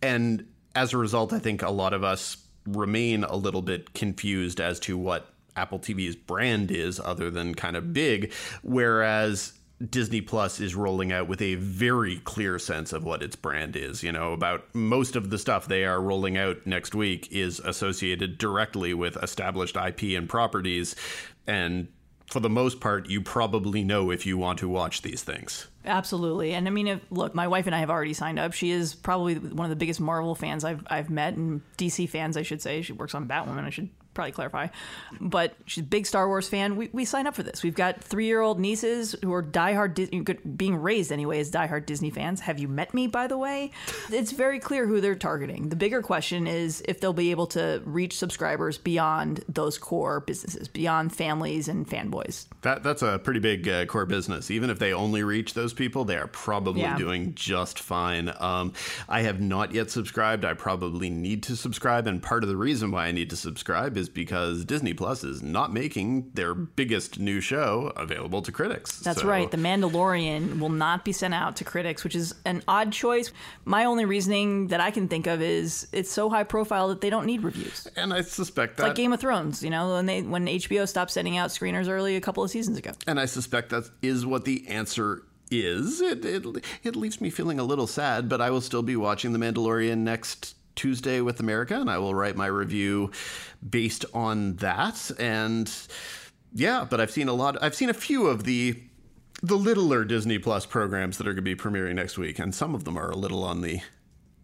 And 0.01 0.47
as 0.75 0.93
a 0.93 0.97
result, 0.97 1.33
I 1.33 1.39
think 1.39 1.61
a 1.61 1.69
lot 1.69 1.93
of 1.93 2.03
us 2.03 2.37
remain 2.65 3.23
a 3.23 3.35
little 3.35 3.61
bit 3.61 3.93
confused 3.93 4.59
as 4.59 4.79
to 4.81 4.97
what 4.97 5.32
Apple 5.55 5.79
TV's 5.79 6.15
brand 6.15 6.71
is, 6.71 6.99
other 6.99 7.29
than 7.29 7.55
kind 7.55 7.75
of 7.75 7.93
big. 7.93 8.33
Whereas 8.61 9.53
Disney 9.89 10.21
Plus 10.21 10.59
is 10.59 10.75
rolling 10.75 11.11
out 11.11 11.27
with 11.27 11.41
a 11.41 11.55
very 11.55 12.17
clear 12.19 12.57
sense 12.59 12.93
of 12.93 13.03
what 13.03 13.21
its 13.21 13.35
brand 13.35 13.75
is. 13.75 14.03
You 14.03 14.11
know, 14.11 14.33
about 14.33 14.73
most 14.73 15.15
of 15.15 15.29
the 15.29 15.37
stuff 15.37 15.67
they 15.67 15.85
are 15.85 16.01
rolling 16.01 16.37
out 16.37 16.65
next 16.65 16.95
week 16.95 17.31
is 17.31 17.59
associated 17.59 18.37
directly 18.37 18.93
with 18.93 19.21
established 19.21 19.75
IP 19.75 20.17
and 20.17 20.29
properties. 20.29 20.95
And 21.47 21.89
for 22.27 22.39
the 22.39 22.49
most 22.49 22.79
part, 22.79 23.09
you 23.09 23.21
probably 23.21 23.83
know 23.83 24.09
if 24.09 24.25
you 24.25 24.37
want 24.37 24.59
to 24.59 24.69
watch 24.69 25.01
these 25.01 25.21
things. 25.21 25.67
Absolutely. 25.85 26.53
And 26.53 26.67
I 26.67 26.71
mean, 26.71 26.87
if, 26.87 27.01
look, 27.09 27.35
my 27.35 27.47
wife 27.47 27.65
and 27.65 27.75
I 27.75 27.79
have 27.79 27.89
already 27.89 28.13
signed 28.13 28.39
up. 28.39 28.53
She 28.53 28.71
is 28.71 28.95
probably 28.95 29.35
one 29.35 29.65
of 29.65 29.69
the 29.69 29.75
biggest 29.75 29.99
Marvel 29.99 30.33
fans 30.33 30.63
I've, 30.63 30.83
I've 30.87 31.09
met, 31.09 31.35
and 31.35 31.61
DC 31.77 32.07
fans, 32.09 32.37
I 32.37 32.43
should 32.43 32.61
say. 32.61 32.81
She 32.81 32.93
works 32.93 33.13
on 33.13 33.27
Batwoman. 33.27 33.65
I 33.65 33.69
should 33.69 33.89
probably 34.13 34.31
clarify. 34.31 34.67
But 35.19 35.55
she's 35.65 35.83
a 35.83 35.87
big 35.87 36.05
Star 36.05 36.27
Wars 36.27 36.47
fan. 36.47 36.75
We, 36.75 36.89
we 36.91 37.05
sign 37.05 37.27
up 37.27 37.35
for 37.35 37.43
this. 37.43 37.63
We've 37.63 37.75
got 37.75 38.03
three 38.03 38.25
year 38.25 38.41
old 38.41 38.59
nieces 38.59 39.15
who 39.23 39.33
are 39.33 39.43
diehard, 39.43 39.93
Dis- 39.95 40.09
being 40.55 40.75
raised 40.75 41.11
anyway 41.11 41.39
as 41.39 41.51
diehard 41.51 41.85
Disney 41.85 42.09
fans. 42.09 42.39
Have 42.41 42.59
you 42.59 42.67
met 42.67 42.93
me, 42.93 43.07
by 43.07 43.27
the 43.27 43.37
way? 43.37 43.71
It's 44.11 44.31
very 44.31 44.59
clear 44.59 44.85
who 44.87 45.01
they're 45.01 45.15
targeting. 45.15 45.69
The 45.69 45.75
bigger 45.75 46.01
question 46.01 46.47
is 46.47 46.81
if 46.87 46.99
they'll 46.99 47.13
be 47.13 47.31
able 47.31 47.47
to 47.47 47.81
reach 47.85 48.17
subscribers 48.17 48.77
beyond 48.77 49.43
those 49.49 49.77
core 49.77 50.19
businesses, 50.19 50.67
beyond 50.67 51.15
families 51.15 51.67
and 51.67 51.87
fanboys. 51.87 52.47
That 52.61 52.83
that's 52.83 53.01
a 53.01 53.19
pretty 53.19 53.39
big 53.39 53.67
uh, 53.67 53.85
core 53.85 54.05
business. 54.05 54.51
Even 54.51 54.69
if 54.69 54.79
they 54.79 54.93
only 54.93 55.23
reach 55.23 55.53
those 55.53 55.73
people, 55.73 56.05
they 56.05 56.17
are 56.17 56.27
probably 56.27 56.81
Yeah. 56.81 56.97
doing 56.97 57.33
just 57.35 57.79
fine. 57.79 58.31
Um, 58.39 58.73
I 59.09 59.21
have 59.21 59.39
not 59.41 59.73
yet 59.73 59.89
subscribed. 59.91 60.45
I 60.45 60.53
probably 60.53 61.09
need 61.09 61.43
to 61.43 61.55
subscribe, 61.55 62.07
and 62.07 62.21
part 62.21 62.43
of 62.43 62.49
the 62.49 62.57
reason 62.57 62.91
why 62.91 63.07
I 63.07 63.11
need 63.11 63.29
to 63.31 63.35
subscribe 63.35 63.97
is 63.97 64.02
because 64.09 64.65
Disney 64.65 64.93
Plus 64.93 65.23
is 65.23 65.41
not 65.41 65.73
making 65.73 66.31
their 66.33 66.53
biggest 66.53 67.19
new 67.19 67.39
show 67.41 67.91
available 67.95 68.41
to 68.41 68.51
critics. 68.51 68.99
That's 68.99 69.21
So- 69.21 69.27
right. 69.27 69.49
The 69.49 69.57
Mandalorian 69.57 70.59
will 70.59 70.69
not 70.69 71.05
be 71.05 71.11
sent 71.11 71.33
out 71.33 71.55
to 71.57 71.63
critics, 71.63 72.03
which 72.03 72.15
is 72.15 72.33
an 72.45 72.63
odd 72.67 72.91
choice. 72.91 73.31
My 73.65 73.85
only 73.85 74.05
reasoning 74.05 74.67
that 74.67 74.79
I 74.79 74.91
can 74.91 75.07
think 75.07 75.27
of 75.27 75.41
is 75.41 75.87
it's 75.91 76.11
so 76.11 76.29
high 76.29 76.43
profile 76.43 76.87
that 76.89 77.01
they 77.01 77.09
don't 77.09 77.25
need 77.25 77.43
reviews. 77.43 77.87
and 77.95 78.13
I 78.13 78.21
suspect 78.21 78.77
that 78.77 78.83
like 78.83 78.95
Game 78.95 79.13
of 79.13 79.19
Thrones, 79.19 79.63
you 79.63 79.69
know, 79.69 79.93
when 79.93 80.05
they 80.05 80.21
when 80.21 80.45
HBO 80.47 80.87
stopped 80.87 81.11
sending 81.11 81.37
out 81.37 81.49
screeners 81.49 81.87
early 81.89 82.15
a 82.15 82.21
couple 82.21 82.43
of 82.43 82.49
seasons 82.49 82.77
ago. 82.77 82.91
And 83.07 83.19
I 83.19 83.25
suspect 83.25 83.69
that 83.69 83.89
is 84.01 84.25
what 84.25 84.45
the 84.45 84.67
answer 84.67 85.23
is. 85.51 86.01
It, 86.01 86.25
it, 86.25 86.45
it 86.83 86.95
leaves 86.95 87.21
me 87.21 87.29
feeling 87.29 87.59
a 87.59 87.63
little 87.63 87.87
sad, 87.87 88.27
but 88.29 88.41
I 88.41 88.49
will 88.49 88.61
still 88.61 88.81
be 88.81 88.95
watching 88.95 89.33
The 89.33 89.39
Mandalorian 89.39 89.99
next 89.99 90.55
Tuesday 90.75 91.21
with 91.21 91.39
America, 91.39 91.79
and 91.79 91.89
I 91.89 91.97
will 91.97 92.15
write 92.15 92.35
my 92.35 92.47
review 92.47 93.11
based 93.67 94.05
on 94.13 94.55
that. 94.57 95.11
And 95.19 95.71
yeah, 96.53 96.85
but 96.89 96.99
I've 97.01 97.11
seen 97.11 97.27
a 97.27 97.33
lot, 97.33 97.57
I've 97.61 97.75
seen 97.75 97.89
a 97.89 97.93
few 97.93 98.27
of 98.27 98.43
the. 98.43 98.81
The 99.41 99.57
littler 99.57 100.05
Disney 100.05 100.39
Plus 100.39 100.65
programs 100.65 101.17
that 101.17 101.27
are 101.27 101.33
going 101.33 101.35
to 101.35 101.41
be 101.41 101.53
premiering 101.53 101.95
next 101.95 102.17
week, 102.17 102.39
and 102.39 102.55
some 102.55 102.73
of 102.73 102.85
them 102.85 102.97
are 102.97 103.09
a 103.09 103.17
little 103.17 103.43
on 103.43 103.59
the 103.59 103.81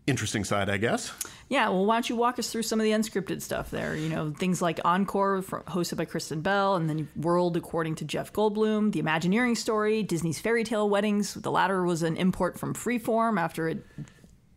interesting 0.07 0.43
side, 0.43 0.69
I 0.69 0.75
guess. 0.75 1.13
Yeah, 1.47 1.69
well, 1.69 1.85
why 1.85 1.95
don't 1.95 2.09
you 2.09 2.17
walk 2.17 2.37
us 2.37 2.51
through 2.51 2.63
some 2.63 2.81
of 2.81 2.83
the 2.83 2.91
unscripted 2.91 3.41
stuff 3.41 3.71
there? 3.71 3.95
You 3.95 4.09
know, 4.09 4.31
things 4.31 4.61
like 4.61 4.81
Encore, 4.83 5.41
hosted 5.41 5.95
by 5.95 6.03
Kristen 6.03 6.41
Bell, 6.41 6.75
and 6.75 6.89
then 6.89 7.07
World, 7.15 7.55
according 7.55 7.95
to 7.95 8.03
Jeff 8.05 8.33
Goldblum, 8.33 8.91
The 8.91 8.99
Imagineering 8.99 9.55
Story, 9.55 10.03
Disney's 10.03 10.39
Fairy 10.39 10.65
Tale 10.65 10.89
Weddings. 10.89 11.33
The 11.35 11.51
latter 11.51 11.83
was 11.83 12.03
an 12.03 12.17
import 12.17 12.59
from 12.59 12.73
Freeform 12.73 13.39
after 13.39 13.69
it 13.69 13.85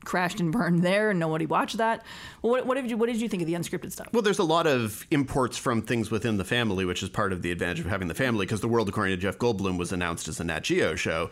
crashed 0.04 0.40
and 0.40 0.52
burned 0.52 0.82
there, 0.82 1.10
and 1.10 1.18
nobody 1.18 1.46
watched 1.46 1.78
that. 1.78 2.04
Well, 2.42 2.52
what, 2.52 2.66
what 2.66 2.74
did 2.74 2.90
you 2.90 2.96
what 2.96 3.06
did 3.06 3.20
you 3.20 3.28
think 3.28 3.42
of 3.42 3.46
the 3.46 3.54
unscripted 3.54 3.92
stuff? 3.92 4.08
Well, 4.12 4.22
there's 4.22 4.38
a 4.38 4.44
lot 4.44 4.66
of 4.66 5.06
imports 5.10 5.56
from 5.56 5.82
things 5.82 6.10
within 6.10 6.36
the 6.36 6.44
family, 6.44 6.84
which 6.84 7.02
is 7.02 7.08
part 7.08 7.32
of 7.32 7.42
the 7.42 7.50
advantage 7.50 7.80
of 7.80 7.86
having 7.86 8.08
the 8.08 8.14
family, 8.14 8.46
because 8.46 8.60
The 8.60 8.68
World 8.68 8.88
According 8.88 9.16
to 9.16 9.20
Jeff 9.20 9.38
Goldblum 9.38 9.78
was 9.78 9.92
announced 9.92 10.28
as 10.28 10.40
a 10.40 10.44
Nat 10.44 10.64
Geo 10.64 10.94
show, 10.94 11.30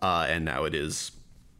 uh, 0.00 0.26
and 0.28 0.44
now 0.44 0.64
it 0.64 0.74
is 0.74 1.12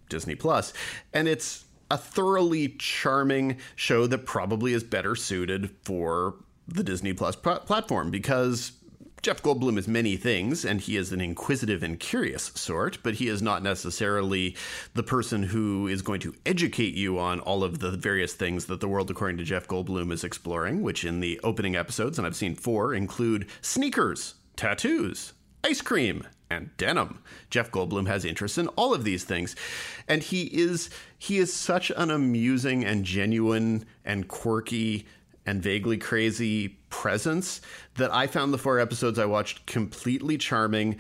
Disney 0.09 0.35
Plus, 0.35 0.73
and 1.13 1.29
it's 1.29 1.65
a 1.91 1.99
thoroughly 1.99 2.69
charming 2.79 3.57
show 3.75 4.07
that 4.07 4.27
probably 4.27 4.73
is 4.73 4.85
better 4.85 5.15
suited 5.15 5.71
for 5.83 6.37
the 6.67 6.85
Disney 6.85 7.13
Plus 7.13 7.37
pl- 7.37 7.61
platform 7.61 8.11
because. 8.11 8.73
Jeff 9.21 9.43
Goldblum 9.43 9.79
is 9.79 9.89
many 9.89 10.17
things, 10.17 10.65
and 10.65 10.81
he 10.81 10.97
is 10.97 11.13
an 11.13 11.21
inquisitive 11.21 11.83
and 11.83 11.99
curious 11.99 12.53
sort, 12.55 12.99
but 13.03 13.15
he 13.15 13.29
is 13.29 13.43
not 13.43 13.63
necessarily 13.65 14.55
the 14.95 15.03
person 15.03 15.43
who 15.43 15.89
is 15.89 16.03
going 16.03 16.21
to 16.21 16.35
educate 16.47 16.95
you 16.95 17.19
on 17.19 17.41
all 17.41 17.65
of 17.65 17.81
the 17.81 17.91
various 17.91 18.35
things 18.35 18.67
that 18.67 18.81
the 18.81 18.89
world, 18.89 19.11
according 19.11 19.37
to 19.39 19.45
Jeff 19.45 19.67
Goldblum, 19.67 20.13
is 20.13 20.23
exploring, 20.23 20.83
which 20.83 21.05
in 21.05 21.19
the 21.19 21.41
opening 21.43 21.75
episodes, 21.75 22.17
and 22.17 22.27
I've 22.27 22.37
seen 22.37 22.55
four, 22.55 22.95
include 22.95 23.47
sneakers, 23.61 24.35
tattoos, 24.57 25.33
ice 25.65 25.81
cream, 25.81 26.25
and 26.51 26.71
denim. 26.77 27.19
Jeff 27.51 27.71
Goldblum 27.71 28.07
has 28.07 28.25
interests 28.25 28.57
in 28.57 28.69
all 28.69 28.95
of 28.95 29.05
these 29.05 29.25
things, 29.25 29.57
and 30.07 30.23
he 30.23 30.45
is 30.45 30.91
he 31.19 31.39
is 31.39 31.53
such 31.53 31.91
an 31.91 32.11
amusing 32.11 32.85
and 32.85 33.05
genuine 33.05 33.85
and 34.05 34.29
quirky 34.29 35.07
and 35.49 35.63
vaguely 35.63 35.97
crazy 35.97 36.69
presence 36.91 37.63
that 37.95 38.13
I 38.13 38.27
found 38.27 38.53
the 38.53 38.59
four 38.59 38.79
episodes 38.79 39.19
I 39.19 39.25
watched 39.25 39.65
completely 39.65 40.37
charming. 40.37 40.99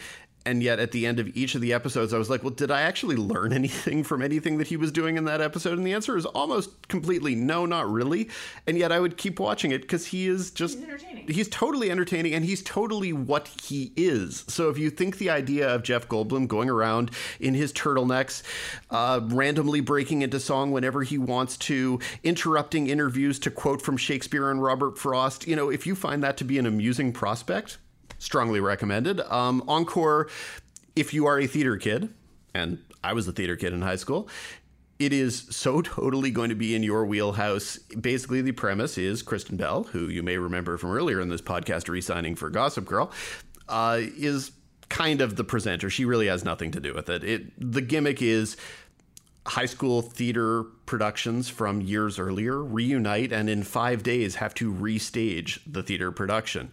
And 0.48 0.62
yet, 0.62 0.78
at 0.80 0.92
the 0.92 1.04
end 1.04 1.20
of 1.20 1.36
each 1.36 1.54
of 1.54 1.60
the 1.60 1.74
episodes, 1.74 2.14
I 2.14 2.18
was 2.18 2.30
like, 2.30 2.42
well, 2.42 2.54
did 2.54 2.70
I 2.70 2.80
actually 2.80 3.16
learn 3.16 3.52
anything 3.62 4.02
from 4.02 4.22
anything 4.22 4.56
that 4.56 4.68
he 4.68 4.78
was 4.78 4.90
doing 4.90 5.18
in 5.18 5.26
that 5.26 5.42
episode? 5.42 5.76
And 5.76 5.86
the 5.86 5.92
answer 5.92 6.16
is 6.16 6.24
almost 6.24 6.88
completely 6.88 7.34
no, 7.34 7.66
not 7.66 7.90
really. 7.90 8.30
And 8.66 8.78
yet, 8.78 8.90
I 8.90 8.98
would 8.98 9.18
keep 9.18 9.38
watching 9.38 9.72
it 9.72 9.82
because 9.82 10.06
he 10.06 10.26
is 10.26 10.50
just. 10.50 10.78
He's 10.78 10.84
entertaining. 10.84 11.28
He's 11.28 11.48
totally 11.50 11.90
entertaining 11.90 12.32
and 12.32 12.46
he's 12.46 12.62
totally 12.62 13.12
what 13.12 13.48
he 13.62 13.92
is. 13.94 14.44
So, 14.48 14.70
if 14.70 14.78
you 14.78 14.88
think 14.88 15.18
the 15.18 15.28
idea 15.28 15.68
of 15.68 15.82
Jeff 15.82 16.08
Goldblum 16.08 16.48
going 16.48 16.70
around 16.70 17.10
in 17.40 17.52
his 17.52 17.70
turtlenecks, 17.70 18.42
uh, 18.88 19.20
randomly 19.24 19.80
breaking 19.80 20.22
into 20.22 20.40
song 20.40 20.72
whenever 20.72 21.02
he 21.02 21.18
wants 21.18 21.58
to, 21.58 22.00
interrupting 22.22 22.86
interviews 22.86 23.38
to 23.40 23.50
quote 23.50 23.82
from 23.82 23.98
Shakespeare 23.98 24.50
and 24.50 24.62
Robert 24.62 24.96
Frost, 24.96 25.46
you 25.46 25.56
know, 25.56 25.68
if 25.68 25.86
you 25.86 25.94
find 25.94 26.22
that 26.22 26.38
to 26.38 26.44
be 26.44 26.58
an 26.58 26.64
amusing 26.64 27.12
prospect, 27.12 27.76
strongly 28.18 28.60
recommended. 28.60 29.20
Um, 29.20 29.62
Encore, 29.68 30.28
if 30.96 31.14
you 31.14 31.26
are 31.26 31.38
a 31.38 31.46
theater 31.46 31.76
kid, 31.76 32.12
and 32.54 32.78
I 33.02 33.12
was 33.12 33.28
a 33.28 33.32
theater 33.32 33.56
kid 33.56 33.72
in 33.72 33.82
high 33.82 33.96
school, 33.96 34.28
it 34.98 35.12
is 35.12 35.46
so 35.50 35.80
totally 35.82 36.30
going 36.30 36.50
to 36.50 36.56
be 36.56 36.74
in 36.74 36.82
your 36.82 37.06
wheelhouse. 37.06 37.78
Basically, 37.78 38.42
the 38.42 38.52
premise 38.52 38.98
is 38.98 39.22
Kristen 39.22 39.56
Bell, 39.56 39.84
who 39.84 40.08
you 40.08 40.22
may 40.22 40.38
remember 40.38 40.76
from 40.76 40.90
earlier 40.90 41.20
in 41.20 41.28
this 41.28 41.42
podcast, 41.42 41.88
re-signing 41.88 42.34
for 42.34 42.50
Gossip 42.50 42.84
Girl, 42.84 43.10
uh, 43.68 44.00
is 44.00 44.52
kind 44.88 45.20
of 45.20 45.36
the 45.36 45.44
presenter. 45.44 45.90
She 45.90 46.04
really 46.04 46.26
has 46.28 46.44
nothing 46.44 46.70
to 46.72 46.80
do 46.80 46.94
with 46.94 47.08
it. 47.08 47.22
It 47.22 47.72
the 47.72 47.82
gimmick 47.82 48.22
is 48.22 48.56
high 49.46 49.66
school 49.66 50.02
theater 50.02 50.64
productions 50.84 51.48
from 51.48 51.80
years 51.80 52.18
earlier 52.18 52.62
reunite 52.62 53.32
and 53.32 53.48
in 53.48 53.62
five 53.62 54.02
days 54.02 54.36
have 54.36 54.54
to 54.54 54.72
restage 54.72 55.58
the 55.66 55.82
theater 55.82 56.12
production. 56.12 56.70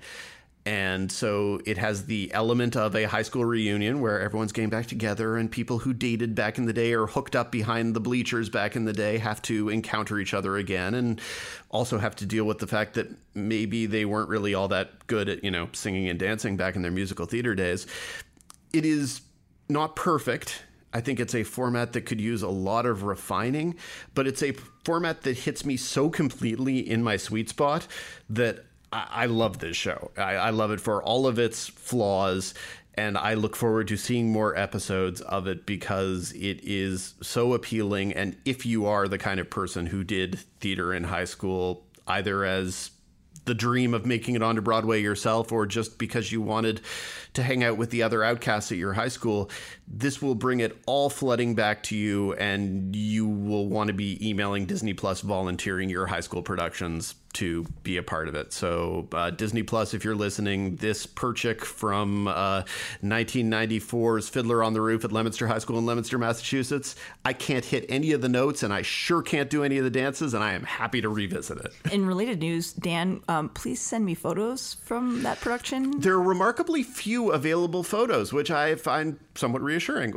And 0.67 1.11
so 1.11 1.61
it 1.63 1.77
has 1.77 2.07
the 2.07 2.33
element 2.33 2.75
of 2.75 2.95
a 2.95 3.03
high 3.03 3.21
school 3.21 3.45
reunion 3.45 4.01
where 4.01 4.19
everyone's 4.19 4.51
getting 4.51 4.71
back 4.71 4.87
together 4.87 5.37
and 5.37 5.51
people 5.51 5.77
who 5.77 5.93
dated 5.93 6.33
back 6.33 6.57
in 6.57 6.65
the 6.65 6.73
day 6.73 6.93
or 6.93 7.05
hooked 7.05 7.35
up 7.35 7.51
behind 7.51 7.95
the 7.95 7.99
bleachers 7.99 8.49
back 8.49 8.75
in 8.75 8.85
the 8.85 8.93
day 8.93 9.19
have 9.19 9.43
to 9.43 9.69
encounter 9.69 10.17
each 10.17 10.33
other 10.33 10.57
again 10.57 10.95
and 10.95 11.21
also 11.69 11.99
have 11.99 12.15
to 12.15 12.25
deal 12.25 12.45
with 12.45 12.57
the 12.57 12.65
fact 12.65 12.95
that 12.95 13.07
maybe 13.35 13.85
they 13.85 14.05
weren't 14.05 14.27
really 14.27 14.55
all 14.55 14.67
that 14.67 15.05
good 15.05 15.29
at, 15.29 15.43
you 15.43 15.51
know, 15.51 15.69
singing 15.71 16.09
and 16.09 16.17
dancing 16.17 16.57
back 16.57 16.75
in 16.75 16.81
their 16.81 16.91
musical 16.91 17.27
theater 17.27 17.53
days. 17.53 17.85
It 18.73 18.85
is 18.85 19.21
not 19.69 19.95
perfect. 19.95 20.63
I 20.93 21.01
think 21.01 21.19
it's 21.19 21.35
a 21.35 21.43
format 21.43 21.93
that 21.93 22.01
could 22.07 22.21
use 22.21 22.41
a 22.41 22.49
lot 22.49 22.87
of 22.87 23.03
refining, 23.03 23.75
but 24.15 24.25
it's 24.25 24.41
a 24.41 24.53
format 24.83 25.21
that 25.23 25.37
hits 25.39 25.63
me 25.63 25.77
so 25.77 26.09
completely 26.09 26.79
in 26.79 27.03
my 27.03 27.17
sweet 27.17 27.49
spot 27.49 27.85
that 28.29 28.65
I, 29.11 29.25
love 29.25 29.59
this 29.59 29.75
show. 29.75 30.11
I, 30.17 30.35
I 30.35 30.49
love 30.51 30.71
it 30.71 30.79
for 30.79 31.03
all 31.03 31.27
of 31.27 31.39
its 31.39 31.67
flaws, 31.67 32.53
and 32.93 33.17
I 33.17 33.33
look 33.33 33.55
forward 33.55 33.87
to 33.89 33.97
seeing 33.97 34.31
more 34.31 34.55
episodes 34.57 35.21
of 35.21 35.47
it 35.47 35.65
because 35.65 36.31
it 36.33 36.63
is 36.63 37.15
so 37.21 37.53
appealing. 37.53 38.13
And 38.13 38.37
if 38.45 38.65
you 38.65 38.85
are 38.85 39.07
the 39.07 39.17
kind 39.17 39.39
of 39.39 39.49
person 39.49 39.87
who 39.87 40.03
did 40.03 40.39
theater 40.59 40.93
in 40.93 41.03
high 41.03 41.25
school, 41.25 41.85
either 42.07 42.45
as 42.45 42.91
the 43.45 43.53
dream 43.53 43.93
of 43.93 44.05
making 44.05 44.35
it 44.35 44.41
onto 44.41 44.61
Broadway 44.61 45.01
yourself 45.01 45.51
or 45.51 45.65
just 45.65 45.97
because 45.97 46.31
you 46.31 46.41
wanted 46.41 46.81
to 47.33 47.43
hang 47.43 47.63
out 47.63 47.77
with 47.77 47.91
the 47.91 48.01
other 48.01 48.23
outcasts 48.23 48.71
at 48.71 48.77
your 48.77 48.93
high 48.93 49.07
school, 49.07 49.51
this 49.87 50.21
will 50.21 50.35
bring 50.35 50.61
it 50.61 50.81
all 50.87 51.09
flooding 51.09 51.53
back 51.53 51.83
to 51.83 51.95
you 51.95 52.33
and 52.33 52.95
you 52.95 53.27
will 53.27 53.67
want 53.67 53.87
to 53.89 53.93
be 53.93 54.27
emailing 54.27 54.65
Disney 54.65 54.93
Plus 54.93 55.21
volunteering 55.21 55.89
your 55.89 56.07
high 56.07 56.21
school 56.21 56.41
productions 56.41 57.13
to 57.35 57.65
be 57.83 57.97
a 57.97 58.03
part 58.03 58.27
of 58.27 58.35
it. 58.35 58.53
So, 58.53 59.07
uh, 59.11 59.29
Disney 59.29 59.63
Plus, 59.63 59.93
if 59.93 60.03
you're 60.03 60.15
listening, 60.15 60.77
this 60.77 61.05
Perchik 61.05 61.61
from 61.61 62.27
uh, 62.27 62.63
1994's 63.03 64.29
Fiddler 64.29 64.63
on 64.63 64.73
the 64.73 64.81
Roof 64.81 65.05
at 65.05 65.11
Leominster 65.11 65.47
High 65.47 65.59
School 65.59 65.77
in 65.77 65.85
Leominster, 65.85 66.17
Massachusetts. 66.17 66.95
I 67.23 67.33
can't 67.33 67.65
hit 67.65 67.85
any 67.89 68.11
of 68.13 68.21
the 68.21 68.29
notes, 68.29 68.63
and 68.63 68.73
I 68.73 68.81
sure 68.81 69.21
can't 69.21 69.49
do 69.49 69.63
any 69.63 69.77
of 69.77 69.83
the 69.83 69.89
dances, 69.89 70.33
and 70.33 70.43
I 70.43 70.53
am 70.53 70.63
happy 70.63 71.01
to 71.01 71.09
revisit 71.09 71.57
it. 71.57 71.73
In 71.91 72.05
related 72.05 72.39
news, 72.39 72.73
Dan, 72.73 73.21
um, 73.27 73.49
please 73.49 73.81
send 73.81 74.05
me 74.05 74.15
photos 74.15 74.77
from 74.83 75.23
that 75.23 75.39
production. 75.41 75.99
There 75.99 76.13
are 76.13 76.21
remarkably 76.21 76.83
few 76.83 77.31
available 77.31 77.83
photos, 77.83 78.31
which 78.33 78.49
I 78.49 78.75
find 78.75 79.19
somewhat 79.35 79.61
reassuring. 79.61 80.13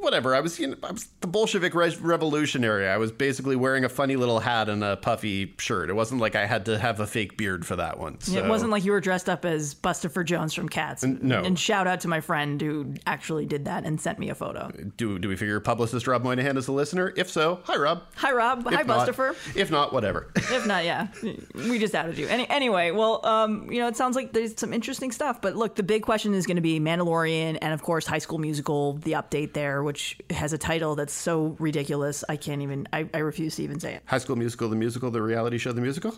Whatever. 0.00 0.34
I 0.34 0.40
was, 0.40 0.58
you 0.58 0.68
know, 0.68 0.76
I 0.82 0.92
was 0.92 1.08
the 1.20 1.26
Bolshevik 1.26 1.74
re- 1.74 1.96
revolutionary. 2.00 2.88
I 2.88 2.96
was 2.96 3.12
basically 3.12 3.56
wearing 3.56 3.84
a 3.84 3.88
funny 3.88 4.16
little 4.16 4.40
hat 4.40 4.68
and 4.68 4.82
a 4.82 4.96
puffy 4.96 5.54
shirt. 5.58 5.90
It 5.90 5.94
wasn't 5.94 6.20
like 6.20 6.34
I 6.34 6.46
had 6.46 6.61
to 6.66 6.78
have 6.78 7.00
a 7.00 7.06
fake 7.06 7.36
beard 7.36 7.66
for 7.66 7.76
that 7.76 7.98
one. 7.98 8.20
So. 8.20 8.38
It 8.38 8.46
wasn't 8.48 8.70
like 8.70 8.84
you 8.84 8.92
were 8.92 9.00
dressed 9.00 9.28
up 9.28 9.44
as 9.44 9.74
Bustopher 9.74 10.24
Jones 10.24 10.54
from 10.54 10.68
Cats. 10.68 11.02
no. 11.04 11.42
And 11.42 11.58
shout 11.58 11.86
out 11.86 12.00
to 12.00 12.08
my 12.08 12.20
friend 12.20 12.60
who 12.60 12.94
actually 13.06 13.46
did 13.46 13.64
that 13.66 13.84
and 13.84 14.00
sent 14.00 14.18
me 14.18 14.28
a 14.30 14.34
photo. 14.34 14.70
Do, 14.96 15.18
do 15.18 15.28
we 15.28 15.36
figure 15.36 15.58
publicist 15.60 16.06
Rob 16.06 16.22
Moynihan 16.22 16.56
is 16.56 16.68
a 16.68 16.72
listener? 16.72 17.12
If 17.16 17.30
so, 17.30 17.60
hi, 17.64 17.76
Rob. 17.76 18.02
Hi, 18.16 18.32
Rob. 18.32 18.66
If 18.66 18.74
Hi, 18.74 18.82
not- 18.82 19.08
Bustopher. 19.08 19.34
If 19.56 19.70
not, 19.70 19.92
whatever. 19.92 20.30
if 20.36 20.66
not, 20.66 20.84
yeah, 20.84 21.08
we 21.54 21.78
just 21.78 21.94
outed 21.94 22.18
you. 22.18 22.26
Any, 22.28 22.48
anyway, 22.48 22.90
well, 22.90 23.24
um, 23.26 23.70
you 23.70 23.80
know, 23.80 23.88
it 23.88 23.96
sounds 23.96 24.16
like 24.16 24.32
there's 24.32 24.58
some 24.58 24.72
interesting 24.72 25.12
stuff. 25.12 25.40
But 25.40 25.56
look, 25.56 25.76
the 25.76 25.82
big 25.82 26.02
question 26.02 26.34
is 26.34 26.46
going 26.46 26.56
to 26.56 26.62
be 26.62 26.80
Mandalorian, 26.80 27.58
and 27.60 27.72
of 27.74 27.82
course, 27.82 28.06
High 28.06 28.18
School 28.18 28.38
Musical, 28.38 28.94
the 28.94 29.12
update 29.12 29.52
there, 29.52 29.82
which 29.82 30.18
has 30.30 30.52
a 30.52 30.58
title 30.58 30.94
that's 30.94 31.12
so 31.12 31.56
ridiculous, 31.58 32.24
I 32.28 32.36
can't 32.36 32.62
even, 32.62 32.88
I, 32.92 33.08
I 33.14 33.18
refuse 33.18 33.56
to 33.56 33.62
even 33.62 33.80
say 33.80 33.94
it. 33.94 34.02
High 34.06 34.18
School 34.18 34.36
Musical, 34.36 34.68
the 34.68 34.76
musical, 34.76 35.10
the 35.10 35.22
reality 35.22 35.58
show, 35.58 35.72
the 35.72 35.80
musical? 35.80 36.14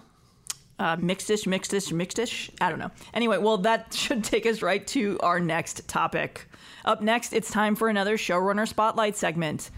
Uh, 0.79 0.97
mixedish, 0.97 1.47
mixedish, 1.47 1.93
mixedish. 1.93 2.51
I 2.61 2.69
don't 2.69 2.79
know. 2.79 2.91
Anyway, 3.13 3.39
well, 3.39 3.59
that 3.59 3.95
should 3.95 4.25
take 4.25 4.47
us 4.47 4.63
right 4.63 4.85
to 4.89 5.19
our 5.21 5.39
next 5.41 5.87
topic. 5.89 6.47
Up 6.85 7.01
next, 7.01 7.33
it's 7.33 7.51
time 7.51 7.77
for 7.77 7.89
another 7.89 8.17
showrunner 8.17 8.67
spotlight 8.69 9.17
segment. 9.17 9.71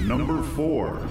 Number 0.00 0.42
4. 0.42 1.08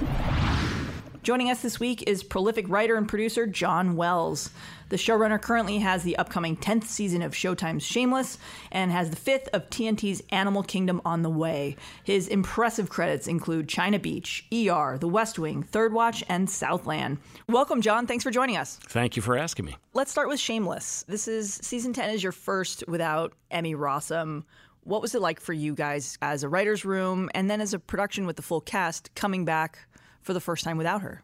Joining 1.22 1.52
us 1.52 1.62
this 1.62 1.82
week 1.82 2.04
is 2.08 2.24
prolific 2.24 2.70
writer 2.70 2.96
and 2.96 3.06
producer 3.06 3.46
John 3.46 3.98
Wells. 3.98 4.52
The 4.88 4.96
showrunner 4.96 5.40
currently 5.40 5.80
has 5.80 6.02
the 6.04 6.16
upcoming 6.18 6.56
10th 6.56 6.86
season 6.86 7.22
of 7.22 7.34
Showtime's 7.34 7.84
Shameless 7.84 8.38
and 8.72 8.90
has 8.90 9.10
the 9.10 9.18
fifth 9.18 9.50
of 9.52 9.70
TNT's 9.70 10.24
Animal 10.32 10.64
Kingdom 10.64 11.02
on 11.04 11.22
the 11.22 11.30
way. 11.30 11.76
His 12.06 12.30
impressive 12.30 12.90
credits 12.90 13.28
include 13.28 13.68
China 13.68 14.00
Beach, 14.00 14.48
ER, 14.54 14.98
The 14.98 15.10
West 15.10 15.38
Wing, 15.38 15.62
Third 15.62 15.92
Watch, 15.92 16.24
and 16.30 16.50
Southland. 16.50 17.18
Welcome, 17.50 17.82
John. 17.82 18.08
Thanks 18.08 18.24
for 18.24 18.32
joining 18.32 18.56
us. 18.56 18.80
Thank 18.84 19.18
you 19.18 19.22
for 19.22 19.38
asking 19.38 19.66
me. 19.66 19.76
Let's 19.94 20.12
start 20.12 20.30
with 20.30 20.40
Shameless. 20.40 21.04
This 21.10 21.28
is 21.28 21.60
season 21.62 21.92
10 21.92 22.12
is 22.12 22.24
your 22.24 22.32
first 22.32 22.86
without 22.88 23.34
Emmy 23.52 23.76
Rossum. 23.76 24.46
What 24.86 25.02
was 25.02 25.14
it 25.14 25.22
like 25.22 25.42
for 25.42 25.52
you 25.52 25.76
guys 25.76 26.18
as 26.22 26.44
a 26.44 26.50
writer's 26.50 26.86
room 26.86 27.30
and 27.36 27.52
then 27.52 27.60
as 27.60 27.74
a 27.74 27.80
production 27.80 28.26
with 28.26 28.38
the 28.38 28.42
full 28.42 28.62
cast 28.62 29.14
coming 29.16 29.44
back 29.44 29.80
for 30.22 30.34
the 30.34 30.42
first 30.42 30.64
time 30.64 30.78
without 30.78 31.02
her? 31.02 31.24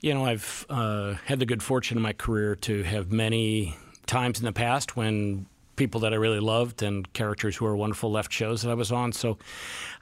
You 0.00 0.14
know, 0.14 0.26
I've 0.26 0.66
uh, 0.68 1.14
had 1.24 1.38
the 1.38 1.46
good 1.46 1.62
fortune 1.62 1.96
in 1.96 2.02
my 2.02 2.12
career 2.12 2.56
to 2.56 2.82
have 2.82 3.10
many 3.10 3.76
times 4.06 4.38
in 4.38 4.44
the 4.44 4.52
past 4.52 4.96
when 4.96 5.46
people 5.76 6.00
that 6.00 6.12
I 6.12 6.16
really 6.16 6.40
loved 6.40 6.82
and 6.82 7.10
characters 7.12 7.56
who 7.56 7.66
are 7.66 7.76
wonderful 7.76 8.10
left 8.10 8.32
shows 8.32 8.62
that 8.62 8.70
I 8.70 8.74
was 8.74 8.92
on. 8.92 9.12
So 9.12 9.38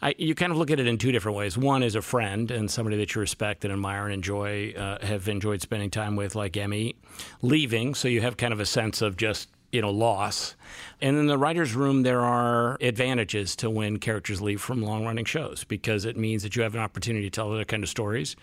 I, 0.00 0.14
you 0.18 0.34
kind 0.34 0.52
of 0.52 0.58
look 0.58 0.70
at 0.70 0.80
it 0.80 0.86
in 0.86 0.98
two 0.98 1.12
different 1.12 1.36
ways. 1.38 1.56
One 1.56 1.82
is 1.82 1.94
a 1.94 2.02
friend 2.02 2.50
and 2.50 2.70
somebody 2.70 2.96
that 2.98 3.14
you 3.14 3.20
respect 3.20 3.64
and 3.64 3.72
admire 3.72 4.04
and 4.04 4.14
enjoy, 4.14 4.72
uh, 4.72 5.04
have 5.04 5.28
enjoyed 5.28 5.62
spending 5.62 5.90
time 5.90 6.16
with, 6.16 6.34
like 6.34 6.56
Emmy, 6.56 6.96
leaving. 7.40 7.94
So 7.94 8.08
you 8.08 8.20
have 8.20 8.36
kind 8.36 8.52
of 8.52 8.60
a 8.60 8.66
sense 8.66 9.02
of 9.02 9.16
just 9.16 9.48
you 9.72 9.80
know 9.80 9.90
loss 9.90 10.54
and 11.00 11.16
in 11.16 11.26
the 11.26 11.38
writers 11.38 11.74
room 11.74 12.02
there 12.02 12.20
are 12.20 12.76
advantages 12.80 13.56
to 13.56 13.68
when 13.68 13.98
characters 13.98 14.40
leave 14.40 14.60
from 14.60 14.82
long 14.82 15.04
running 15.04 15.24
shows 15.24 15.64
because 15.64 16.04
it 16.04 16.16
means 16.16 16.42
that 16.42 16.54
you 16.54 16.62
have 16.62 16.74
an 16.74 16.80
opportunity 16.80 17.24
to 17.24 17.30
tell 17.30 17.52
other 17.52 17.64
kind 17.64 17.82
of 17.82 17.88
stories 17.88 18.36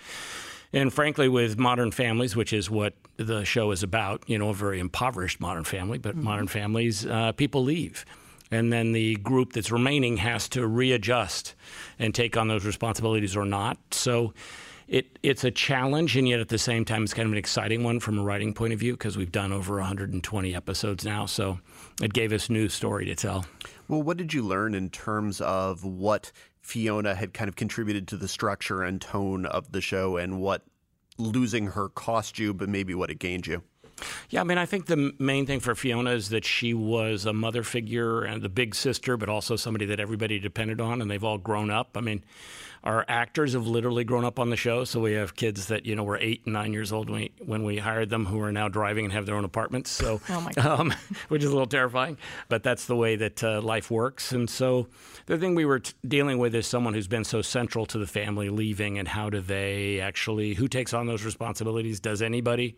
and 0.72 0.94
frankly, 0.94 1.28
with 1.28 1.58
Modern 1.58 1.92
Families, 1.92 2.36
which 2.36 2.54
is 2.54 2.70
what 2.70 2.94
the 3.18 3.44
show 3.44 3.72
is 3.72 3.82
about, 3.82 4.24
you 4.28 4.38
know, 4.38 4.50
a 4.50 4.54
very 4.54 4.80
impoverished 4.80 5.40
modern 5.40 5.64
family, 5.64 5.98
but 5.98 6.16
modern 6.16 6.48
families, 6.48 7.06
uh, 7.06 7.32
people 7.32 7.64
leave. 7.64 8.06
And 8.52 8.72
then 8.72 8.92
the 8.92 9.16
group 9.18 9.54
that's 9.54 9.72
remaining 9.72 10.18
has 10.18 10.48
to 10.50 10.66
readjust 10.66 11.56
and 11.98 12.14
take 12.14 12.38
on 12.38 12.48
those 12.48 12.66
responsibilities 12.66 13.36
or 13.36 13.46
not. 13.46 13.78
So 13.92 14.34
it, 14.90 15.20
it's 15.22 15.44
a 15.44 15.52
challenge, 15.52 16.18
and 16.18 16.28
yet 16.28 16.40
at 16.40 16.50
the 16.50 16.58
same 16.58 16.84
time, 16.84 17.04
it's 17.04 17.14
kind 17.14 17.28
of 17.28 17.32
an 17.32 17.38
exciting 17.38 17.84
one 17.84 18.00
from 18.00 18.18
a 18.18 18.24
writing 18.24 18.54
point 18.56 18.74
of 18.74 18.80
view 18.80 18.94
because 18.94 19.18
we've 19.18 19.32
done 19.32 19.54
over 19.54 19.76
120 19.76 20.56
episodes 20.56 21.06
now. 21.06 21.28
So 21.28 21.60
it 22.02 22.12
gave 22.12 22.34
us 22.34 22.50
new 22.50 22.68
story 22.68 23.06
to 23.06 23.16
tell. 23.16 23.46
Well, 23.88 24.02
what 24.02 24.18
did 24.18 24.34
you 24.34 24.42
learn 24.42 24.74
in 24.74 24.90
terms 24.90 25.42
of 25.42 25.86
what 25.86 26.32
Fiona 26.62 27.14
had 27.14 27.34
kind 27.34 27.48
of 27.48 27.56
contributed 27.56 28.08
to 28.08 28.18
the 28.18 28.28
structure 28.28 28.82
and 28.82 29.00
tone 29.00 29.46
of 29.46 29.72
the 29.72 29.82
show 29.82 30.18
and 30.18 30.42
what 30.42 30.64
losing 31.20 31.68
her 31.68 31.90
cost 31.90 32.40
you, 32.40 32.54
but 32.54 32.68
maybe 32.68 32.96
what 32.96 33.12
it 33.12 33.20
gained 33.20 33.46
you? 33.46 33.62
Yeah, 34.30 34.42
I 34.42 34.44
mean, 34.44 34.58
I 34.58 34.66
think 34.66 34.86
the 34.86 35.14
main 35.20 35.46
thing 35.46 35.60
for 35.60 35.76
Fiona 35.76 36.12
is 36.12 36.30
that 36.30 36.46
she 36.46 36.74
was 36.74 37.26
a 37.26 37.34
mother 37.34 37.64
figure 37.64 38.24
and 38.24 38.42
the 38.42 38.50
big 38.50 38.74
sister, 38.74 39.18
but 39.18 39.30
also 39.30 39.56
somebody 39.56 39.86
that 39.88 40.00
everybody 40.00 40.40
depended 40.40 40.80
on, 40.80 41.02
and 41.02 41.12
they've 41.12 41.24
all 41.24 41.38
grown 41.38 41.70
up. 41.70 41.98
I 41.98 42.02
mean, 42.02 42.24
our 42.84 43.06
actors 43.08 43.54
have 43.54 43.68
literally 43.68 44.04
grown 44.04 44.26
up 44.26 44.40
on 44.40 44.50
the 44.50 44.56
show, 44.56 44.84
so 44.84 45.00
we 45.00 45.14
have 45.14 45.36
kids 45.36 45.68
that 45.68 45.86
you 45.86 45.96
know 45.96 46.04
were 46.04 46.18
eight 46.18 46.42
and 46.46 46.54
nine 46.54 46.74
years 46.74 46.92
old 46.92 47.10
when 47.10 47.22
we, 47.22 47.32
when 47.46 47.64
we 47.64 47.78
hired 47.78 48.10
them, 48.10 48.26
who 48.26 48.40
are 48.42 48.52
now 48.52 48.68
driving 48.68 49.06
and 49.06 49.14
have 49.14 49.26
their 49.26 49.36
own 49.36 49.46
apartments. 49.46 49.92
So, 49.92 50.22
Oh 50.30 50.50
um, 50.58 50.94
which 51.28 51.44
is 51.44 51.50
a 51.50 51.54
little 51.54 51.68
terrifying, 51.68 52.18
but 52.48 52.64
that's 52.64 52.86
the 52.86 52.96
way 52.96 53.16
that 53.18 53.44
uh, 53.44 53.62
life 53.62 53.92
works. 53.92 54.32
And 54.32 54.50
so, 54.50 54.88
the 55.26 55.38
thing 55.38 55.56
we 55.56 55.66
were 55.66 55.80
t- 55.80 55.94
dealing 56.08 56.38
with 56.38 56.56
is 56.56 56.68
someone 56.68 56.94
who's 56.94 57.08
been 57.08 57.24
so 57.24 57.42
central 57.42 57.86
to 57.88 57.98
the 57.98 58.08
family 58.08 58.50
leaving, 58.50 58.98
and 58.98 59.08
how 59.08 59.30
do 59.30 59.42
they 59.42 60.00
actually 60.00 60.54
who 60.54 60.68
takes 60.68 60.94
on 60.94 61.08
those 61.08 61.24
responsibilities? 61.24 62.00
Does 62.00 62.22
anybody? 62.22 62.78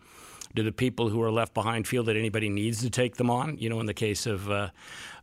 Do 0.53 0.63
the 0.63 0.73
people 0.73 1.07
who 1.07 1.21
are 1.21 1.31
left 1.31 1.53
behind 1.53 1.87
feel 1.87 2.03
that 2.03 2.17
anybody 2.17 2.49
needs 2.49 2.81
to 2.81 2.89
take 2.89 3.15
them 3.15 3.29
on? 3.29 3.57
You 3.57 3.69
know, 3.69 3.79
in 3.79 3.85
the 3.85 3.93
case 3.93 4.25
of 4.25 4.51
uh, 4.51 4.69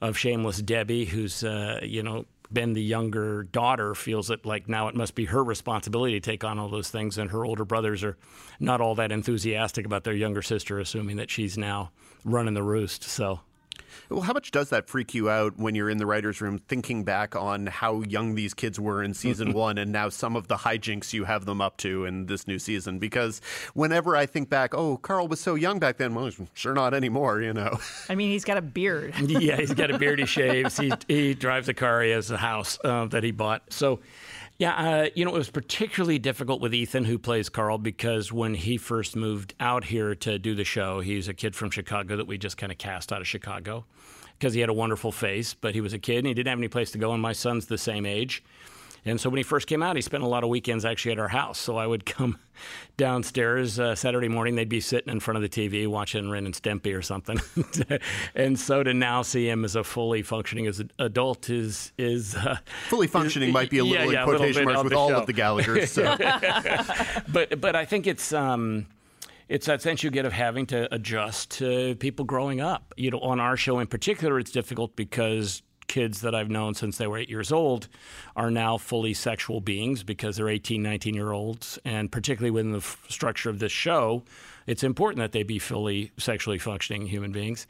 of 0.00 0.16
shameless 0.16 0.62
Debbie, 0.62 1.04
who's 1.04 1.44
uh, 1.44 1.80
you 1.82 2.02
know 2.02 2.24
been 2.52 2.72
the 2.72 2.82
younger 2.82 3.44
daughter, 3.44 3.94
feels 3.94 4.28
that 4.28 4.46
like 4.46 4.68
now 4.68 4.88
it 4.88 4.94
must 4.94 5.14
be 5.14 5.26
her 5.26 5.42
responsibility 5.44 6.14
to 6.14 6.20
take 6.20 6.44
on 6.44 6.58
all 6.58 6.68
those 6.68 6.90
things, 6.90 7.18
and 7.18 7.30
her 7.30 7.44
older 7.44 7.64
brothers 7.64 8.02
are 8.04 8.16
not 8.60 8.80
all 8.80 8.94
that 8.94 9.12
enthusiastic 9.12 9.84
about 9.86 10.04
their 10.04 10.14
younger 10.14 10.42
sister, 10.42 10.78
assuming 10.78 11.16
that 11.16 11.30
she's 11.30 11.58
now 11.58 11.90
running 12.24 12.54
the 12.54 12.62
roost. 12.62 13.02
So. 13.04 13.40
Well, 14.08 14.22
how 14.22 14.32
much 14.32 14.50
does 14.50 14.70
that 14.70 14.88
freak 14.88 15.14
you 15.14 15.28
out 15.28 15.58
when 15.58 15.74
you're 15.74 15.90
in 15.90 15.98
the 15.98 16.06
writer's 16.06 16.40
room 16.40 16.58
thinking 16.58 17.04
back 17.04 17.36
on 17.36 17.66
how 17.66 18.02
young 18.02 18.34
these 18.34 18.54
kids 18.54 18.80
were 18.80 19.02
in 19.02 19.12
season 19.12 19.52
one 19.54 19.76
and 19.78 19.92
now 19.92 20.08
some 20.08 20.34
of 20.34 20.48
the 20.48 20.56
hijinks 20.56 21.12
you 21.12 21.24
have 21.24 21.44
them 21.44 21.60
up 21.60 21.76
to 21.78 22.04
in 22.04 22.26
this 22.26 22.46
new 22.46 22.58
season? 22.58 22.98
Because 22.98 23.40
whenever 23.74 24.16
I 24.16 24.26
think 24.26 24.48
back, 24.48 24.74
oh, 24.74 24.96
Carl 24.96 25.28
was 25.28 25.40
so 25.40 25.54
young 25.54 25.78
back 25.78 25.98
then, 25.98 26.14
well, 26.14 26.30
sure 26.54 26.74
not 26.74 26.94
anymore, 26.94 27.42
you 27.42 27.52
know. 27.52 27.78
I 28.08 28.14
mean, 28.14 28.30
he's 28.30 28.44
got 28.44 28.56
a 28.56 28.62
beard. 28.62 29.14
yeah, 29.20 29.56
he's 29.56 29.74
got 29.74 29.90
a 29.90 29.98
beard. 29.98 30.18
He 30.18 30.26
shaves. 30.38 30.76
He 30.78 30.92
he 31.06 31.34
drives 31.34 31.68
a 31.68 31.74
car. 31.74 32.02
He 32.02 32.10
has 32.10 32.30
a 32.30 32.36
house 32.38 32.78
uh, 32.84 33.06
that 33.06 33.24
he 33.24 33.30
bought. 33.30 33.62
So. 33.72 34.00
Yeah, 34.58 34.72
uh, 34.72 35.08
you 35.14 35.24
know, 35.24 35.30
it 35.36 35.38
was 35.38 35.50
particularly 35.50 36.18
difficult 36.18 36.60
with 36.60 36.74
Ethan, 36.74 37.04
who 37.04 37.16
plays 37.16 37.48
Carl, 37.48 37.78
because 37.78 38.32
when 38.32 38.54
he 38.54 38.76
first 38.76 39.14
moved 39.14 39.54
out 39.60 39.84
here 39.84 40.16
to 40.16 40.36
do 40.36 40.56
the 40.56 40.64
show, 40.64 40.98
he's 40.98 41.28
a 41.28 41.34
kid 41.34 41.54
from 41.54 41.70
Chicago 41.70 42.16
that 42.16 42.26
we 42.26 42.38
just 42.38 42.56
kind 42.56 42.72
of 42.72 42.78
cast 42.78 43.12
out 43.12 43.20
of 43.20 43.28
Chicago 43.28 43.84
because 44.36 44.54
he 44.54 44.60
had 44.60 44.68
a 44.68 44.74
wonderful 44.74 45.12
face, 45.12 45.54
but 45.54 45.74
he 45.74 45.80
was 45.80 45.92
a 45.92 45.98
kid 45.98 46.18
and 46.18 46.26
he 46.26 46.34
didn't 46.34 46.48
have 46.48 46.58
any 46.58 46.66
place 46.66 46.90
to 46.90 46.98
go. 46.98 47.12
And 47.12 47.22
my 47.22 47.32
son's 47.32 47.66
the 47.66 47.78
same 47.78 48.04
age. 48.04 48.42
And 49.08 49.20
so 49.20 49.30
when 49.30 49.38
he 49.38 49.42
first 49.42 49.66
came 49.66 49.82
out, 49.82 49.96
he 49.96 50.02
spent 50.02 50.22
a 50.22 50.26
lot 50.26 50.44
of 50.44 50.50
weekends 50.50 50.84
actually 50.84 51.12
at 51.12 51.18
our 51.18 51.28
house. 51.28 51.58
So 51.58 51.76
I 51.76 51.86
would 51.86 52.04
come 52.04 52.38
downstairs 52.96 53.78
uh, 53.78 53.94
Saturday 53.94 54.28
morning. 54.28 54.54
They'd 54.54 54.68
be 54.68 54.80
sitting 54.80 55.12
in 55.12 55.20
front 55.20 55.42
of 55.42 55.42
the 55.42 55.48
TV 55.48 55.86
watching 55.86 56.30
Ren 56.30 56.46
and 56.46 56.54
Stimpy 56.54 56.96
or 56.96 57.02
something. 57.02 57.40
and 58.34 58.58
so 58.58 58.82
to 58.82 58.94
now 58.94 59.22
see 59.22 59.48
him 59.48 59.64
as 59.64 59.76
a 59.76 59.84
fully 59.84 60.22
functioning 60.22 60.66
as 60.66 60.80
an 60.80 60.90
adult 60.98 61.50
is 61.50 61.92
is 61.98 62.34
uh, 62.34 62.58
Fully 62.88 63.06
functioning 63.06 63.52
might 63.52 63.70
be 63.70 63.78
a 63.78 63.84
little 63.84 64.12
yeah, 64.12 64.22
in 64.22 64.28
quotation 64.28 64.64
bit 64.64 64.72
marks 64.72 64.84
with 64.84 64.92
all 64.92 65.10
show. 65.10 65.16
of 65.16 65.26
the 65.26 65.34
Gallaghers. 65.34 65.88
So. 65.88 67.22
but 67.32 67.60
but 67.60 67.76
I 67.76 67.84
think 67.84 68.06
it's 68.06 68.32
um, 68.32 68.86
it's 69.48 69.66
that 69.66 69.82
sense 69.82 70.02
you 70.02 70.10
get 70.10 70.26
of 70.26 70.32
having 70.32 70.66
to 70.66 70.92
adjust 70.94 71.50
to 71.52 71.94
people 71.96 72.24
growing 72.24 72.60
up. 72.60 72.92
You 72.96 73.10
know, 73.10 73.20
on 73.20 73.40
our 73.40 73.56
show 73.56 73.78
in 73.78 73.86
particular, 73.86 74.38
it's 74.38 74.50
difficult 74.50 74.94
because 74.96 75.62
kids 75.88 76.20
that 76.20 76.34
I've 76.34 76.50
known 76.50 76.74
since 76.74 76.98
they 76.98 77.06
were 77.06 77.18
eight 77.18 77.28
years 77.28 77.50
old 77.50 77.88
are 78.36 78.50
now 78.50 78.78
fully 78.78 79.14
sexual 79.14 79.60
beings 79.60 80.02
because 80.02 80.36
they're 80.36 80.48
18, 80.48 80.82
19 80.82 81.14
year 81.14 81.32
olds, 81.32 81.78
and 81.84 82.12
particularly 82.12 82.50
within 82.50 82.72
the 82.72 82.78
f- 82.78 83.04
structure 83.08 83.50
of 83.50 83.58
this 83.58 83.72
show. 83.72 84.22
It's 84.66 84.84
important 84.84 85.20
that 85.20 85.32
they 85.32 85.42
be 85.42 85.58
fully 85.58 86.12
sexually 86.18 86.58
functioning 86.58 87.06
human 87.06 87.32
beings, 87.32 87.66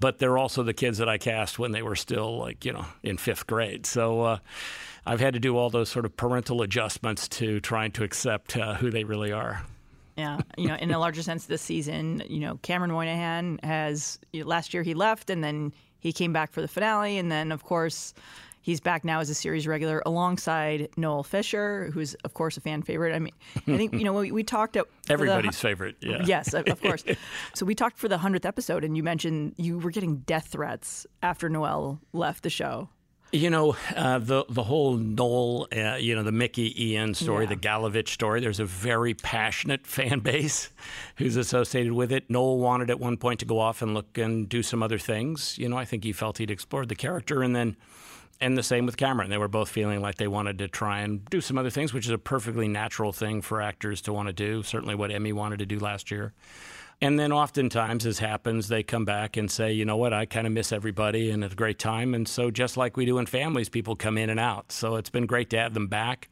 but 0.00 0.18
they're 0.18 0.36
also 0.36 0.62
the 0.62 0.74
kids 0.74 0.98
that 0.98 1.08
I 1.08 1.16
cast 1.16 1.58
when 1.58 1.72
they 1.72 1.82
were 1.82 1.96
still 1.96 2.38
like 2.38 2.64
you 2.64 2.74
know 2.74 2.84
in 3.02 3.16
fifth 3.16 3.46
grade. 3.46 3.86
So 3.86 4.20
uh, 4.20 4.38
I've 5.06 5.20
had 5.20 5.32
to 5.32 5.40
do 5.40 5.56
all 5.56 5.70
those 5.70 5.88
sort 5.88 6.04
of 6.04 6.14
parental 6.14 6.60
adjustments 6.60 7.26
to 7.28 7.58
trying 7.60 7.92
to 7.92 8.04
accept 8.04 8.56
uh, 8.56 8.74
who 8.74 8.90
they 8.90 9.04
really 9.04 9.32
are. 9.32 9.64
Yeah, 10.16 10.40
you 10.58 10.68
know, 10.68 10.74
in 10.74 10.90
a 10.90 10.98
larger 10.98 11.22
sense, 11.22 11.46
this 11.46 11.62
season, 11.62 12.22
you 12.28 12.40
know, 12.40 12.58
Cameron 12.60 12.90
Monaghan 12.92 13.58
has 13.62 14.18
last 14.34 14.74
year 14.74 14.82
he 14.82 14.92
left, 14.92 15.30
and 15.30 15.42
then 15.42 15.72
he 16.02 16.12
came 16.12 16.32
back 16.34 16.52
for 16.52 16.60
the 16.60 16.68
finale, 16.68 17.16
and 17.16 17.32
then 17.32 17.50
of 17.52 17.64
course 17.64 18.12
he's 18.60 18.80
back 18.80 19.04
now 19.04 19.18
as 19.20 19.28
a 19.30 19.34
series 19.34 19.66
regular 19.66 20.02
alongside 20.06 20.88
Noel 20.96 21.22
Fisher, 21.22 21.90
who's 21.94 22.14
of 22.24 22.34
course 22.34 22.56
a 22.56 22.60
fan 22.60 22.82
favorite. 22.82 23.14
I 23.14 23.18
mean, 23.18 23.32
I 23.56 23.76
think 23.76 23.94
you 23.94 24.04
know 24.04 24.12
we, 24.12 24.30
we 24.32 24.42
talked 24.42 24.76
at 24.76 24.84
for 24.86 24.92
the- 25.06 25.12
Everybody's 25.14 25.58
favorite. 25.58 25.96
Yeah. 26.00 26.22
Yes, 26.26 26.52
of 26.54 26.66
of 26.68 26.80
course. 26.82 27.04
so 27.54 27.64
we 27.64 27.74
talked 27.74 27.98
for 27.98 28.08
the 28.08 28.18
hundredth 28.18 28.44
episode, 28.46 28.84
and 28.84 28.96
you 28.96 29.02
mentioned 29.02 29.54
you 29.56 29.78
were 29.78 29.90
getting 29.90 30.18
death 30.18 30.48
threats 30.48 31.06
after 31.22 31.48
Noel 31.48 32.00
left 32.12 32.42
the 32.42 32.50
show. 32.50 32.88
You 33.34 33.48
know, 33.48 33.76
uh, 33.96 34.18
the 34.18 34.44
the 34.50 34.62
whole 34.62 34.96
Noel, 34.98 35.66
uh, 35.74 35.94
you 35.94 36.14
know, 36.14 36.22
the 36.22 36.30
Mickey 36.32 36.90
Ian 36.90 37.14
story, 37.14 37.44
Yeah. 37.44 37.50
the 37.50 37.56
Gallavich 37.56 38.08
story. 38.08 38.40
There's 38.42 38.60
a 38.60 38.66
very 38.66 39.14
passionate 39.14 39.86
fan 39.86 40.20
base 40.20 40.68
who's 41.16 41.36
associated 41.36 41.94
with 41.94 42.12
it. 42.12 42.28
Noel 42.28 42.58
wanted 42.58 42.90
at 42.90 43.00
one 43.00 43.16
point 43.16 43.40
to 43.40 43.46
go 43.46 43.58
off 43.58 43.80
and 43.80 43.94
look 43.94 44.18
and 44.18 44.46
do 44.50 44.62
some 44.62 44.82
other 44.82 44.98
things. 44.98 45.56
You 45.56 45.70
know, 45.70 45.78
I 45.78 45.86
think 45.86 46.04
he 46.04 46.12
felt 46.12 46.36
he'd 46.38 46.50
explored 46.50 46.90
the 46.90 46.94
character, 46.94 47.42
and 47.42 47.56
then, 47.56 47.76
and 48.38 48.58
the 48.58 48.62
same 48.62 48.84
with 48.84 48.98
Cameron. 48.98 49.30
They 49.30 49.38
were 49.38 49.48
both 49.48 49.70
feeling 49.70 50.02
like 50.02 50.16
they 50.16 50.28
wanted 50.28 50.58
to 50.58 50.68
try 50.68 51.00
and 51.00 51.24
do 51.30 51.40
some 51.40 51.56
other 51.56 51.70
things, 51.70 51.94
which 51.94 52.04
is 52.04 52.12
a 52.12 52.18
perfectly 52.18 52.68
natural 52.68 53.14
thing 53.14 53.40
for 53.40 53.62
actors 53.62 54.02
to 54.02 54.12
want 54.12 54.26
to 54.26 54.34
do. 54.34 54.62
Certainly, 54.62 54.96
what 54.96 55.10
Emmy 55.10 55.32
wanted 55.32 55.58
to 55.60 55.66
do 55.66 55.78
last 55.78 56.10
year. 56.10 56.34
And 57.02 57.18
then 57.18 57.32
oftentimes, 57.32 58.06
as 58.06 58.20
happens, 58.20 58.68
they 58.68 58.84
come 58.84 59.04
back 59.04 59.36
and 59.36 59.50
say, 59.50 59.72
you 59.72 59.84
know 59.84 59.96
what, 59.96 60.12
I 60.12 60.24
kind 60.24 60.46
of 60.46 60.52
miss 60.52 60.70
everybody 60.70 61.32
and 61.32 61.42
it's 61.42 61.52
a 61.52 61.56
great 61.56 61.80
time. 61.80 62.14
And 62.14 62.28
so, 62.28 62.48
just 62.48 62.76
like 62.76 62.96
we 62.96 63.04
do 63.04 63.18
in 63.18 63.26
families, 63.26 63.68
people 63.68 63.96
come 63.96 64.16
in 64.16 64.30
and 64.30 64.38
out. 64.38 64.70
So, 64.70 64.94
it's 64.94 65.10
been 65.10 65.26
great 65.26 65.50
to 65.50 65.58
have 65.58 65.74
them 65.74 65.88
back. 65.88 66.28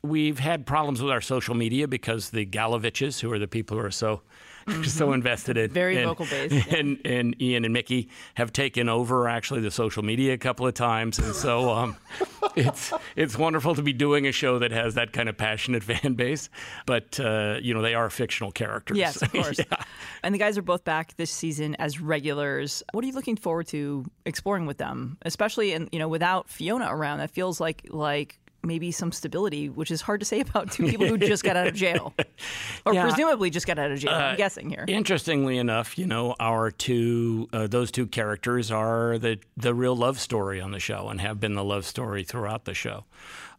We've 0.00 0.38
had 0.38 0.64
problems 0.64 1.02
with 1.02 1.10
our 1.10 1.20
social 1.20 1.56
media 1.56 1.88
because 1.88 2.30
the 2.30 2.46
Gallaviches, 2.46 3.18
who 3.20 3.32
are 3.32 3.38
the 3.40 3.48
people 3.48 3.76
who 3.76 3.84
are 3.84 3.90
so 3.90 4.22
so 4.84 5.12
invested 5.12 5.56
in 5.56 5.70
Very 5.70 5.98
in- 5.98 6.04
vocal 6.08 6.26
based, 6.26 6.54
yeah. 6.68 6.76
and, 6.76 6.98
and 7.04 7.40
Ian 7.40 7.64
and 7.64 7.72
Mickey 7.72 8.08
have 8.34 8.52
taken 8.52 8.88
over 8.88 9.28
actually 9.28 9.60
the 9.60 9.70
social 9.70 10.02
media 10.02 10.32
a 10.34 10.38
couple 10.38 10.66
of 10.66 10.74
times, 10.74 11.18
and 11.18 11.34
so 11.34 11.70
um, 11.70 11.96
it's 12.56 12.92
it's 13.16 13.38
wonderful 13.38 13.74
to 13.74 13.82
be 13.82 13.92
doing 13.92 14.26
a 14.26 14.32
show 14.32 14.58
that 14.58 14.70
has 14.70 14.94
that 14.94 15.12
kind 15.12 15.28
of 15.28 15.36
passionate 15.36 15.82
fan 15.82 16.14
base. 16.14 16.48
But 16.86 17.18
uh, 17.20 17.58
you 17.60 17.74
know, 17.74 17.82
they 17.82 17.94
are 17.94 18.10
fictional 18.10 18.52
characters. 18.52 18.98
Yes, 18.98 19.22
of 19.22 19.32
course. 19.32 19.58
Yeah. 19.58 19.82
And 20.22 20.34
the 20.34 20.38
guys 20.38 20.58
are 20.58 20.62
both 20.62 20.84
back 20.84 21.16
this 21.16 21.30
season 21.30 21.74
as 21.76 22.00
regulars. 22.00 22.82
What 22.92 23.04
are 23.04 23.06
you 23.06 23.14
looking 23.14 23.36
forward 23.36 23.66
to 23.68 24.04
exploring 24.24 24.66
with 24.66 24.78
them, 24.78 25.18
especially 25.22 25.72
in 25.72 25.88
you 25.92 25.98
know 25.98 26.08
without 26.08 26.48
Fiona 26.48 26.88
around? 26.94 27.18
That 27.18 27.30
feels 27.30 27.60
like 27.60 27.86
like 27.90 28.38
maybe 28.62 28.92
some 28.92 29.10
stability, 29.12 29.68
which 29.68 29.90
is 29.90 30.00
hard 30.02 30.20
to 30.20 30.26
say 30.26 30.40
about 30.48 30.70
two 30.72 30.86
people 30.86 31.06
who 31.06 31.18
just 31.18 31.42
got 31.44 31.56
out 31.56 31.66
of 31.66 31.74
jail, 31.74 32.12
or 32.86 32.94
Yeah. 32.94 33.02
presumably 33.02 33.50
just 33.50 33.66
got 33.66 33.78
out 33.78 33.90
of 33.90 33.98
jail. 33.98 34.12
I'm 34.12 34.34
Uh, 34.34 34.36
guessing 34.36 34.70
here. 34.70 34.84
Interestingly 34.88 35.58
enough, 35.58 35.98
you 35.98 36.06
know, 36.06 36.34
our 36.40 36.70
two 36.70 37.48
uh, 37.52 37.66
those 37.66 37.90
two 37.90 38.06
characters 38.06 38.70
are 38.70 39.18
the 39.18 39.38
the 39.56 39.74
real 39.74 39.96
love 39.96 40.18
story 40.20 40.60
on 40.60 40.70
the 40.70 40.80
show 40.80 41.08
and 41.08 41.20
have 41.20 41.40
been 41.40 41.54
the 41.54 41.64
love 41.64 41.84
story 41.86 42.24
throughout 42.24 42.64
the 42.64 42.74
show. 42.74 43.04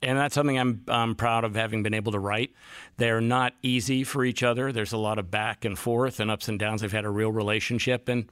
And 0.01 0.17
that's 0.17 0.35
something 0.35 0.57
I'm 0.59 0.83
I'm 0.87 1.15
proud 1.15 1.43
of 1.45 1.55
having 1.55 1.81
been 1.83 1.93
able 1.93 2.11
to 2.11 2.19
write. 2.19 2.51
They're 2.97 3.21
not 3.21 3.53
easy 3.61 4.03
for 4.03 4.25
each 4.25 4.43
other. 4.43 4.71
There's 4.71 4.91
a 4.93 4.97
lot 4.97 5.17
of 5.17 5.31
back 5.31 5.63
and 5.65 5.79
forth 5.79 6.19
and 6.19 6.29
ups 6.29 6.47
and 6.49 6.59
downs. 6.59 6.81
They've 6.81 6.91
had 6.91 7.05
a 7.05 7.09
real 7.09 7.31
relationship 7.31 8.09
and 8.09 8.25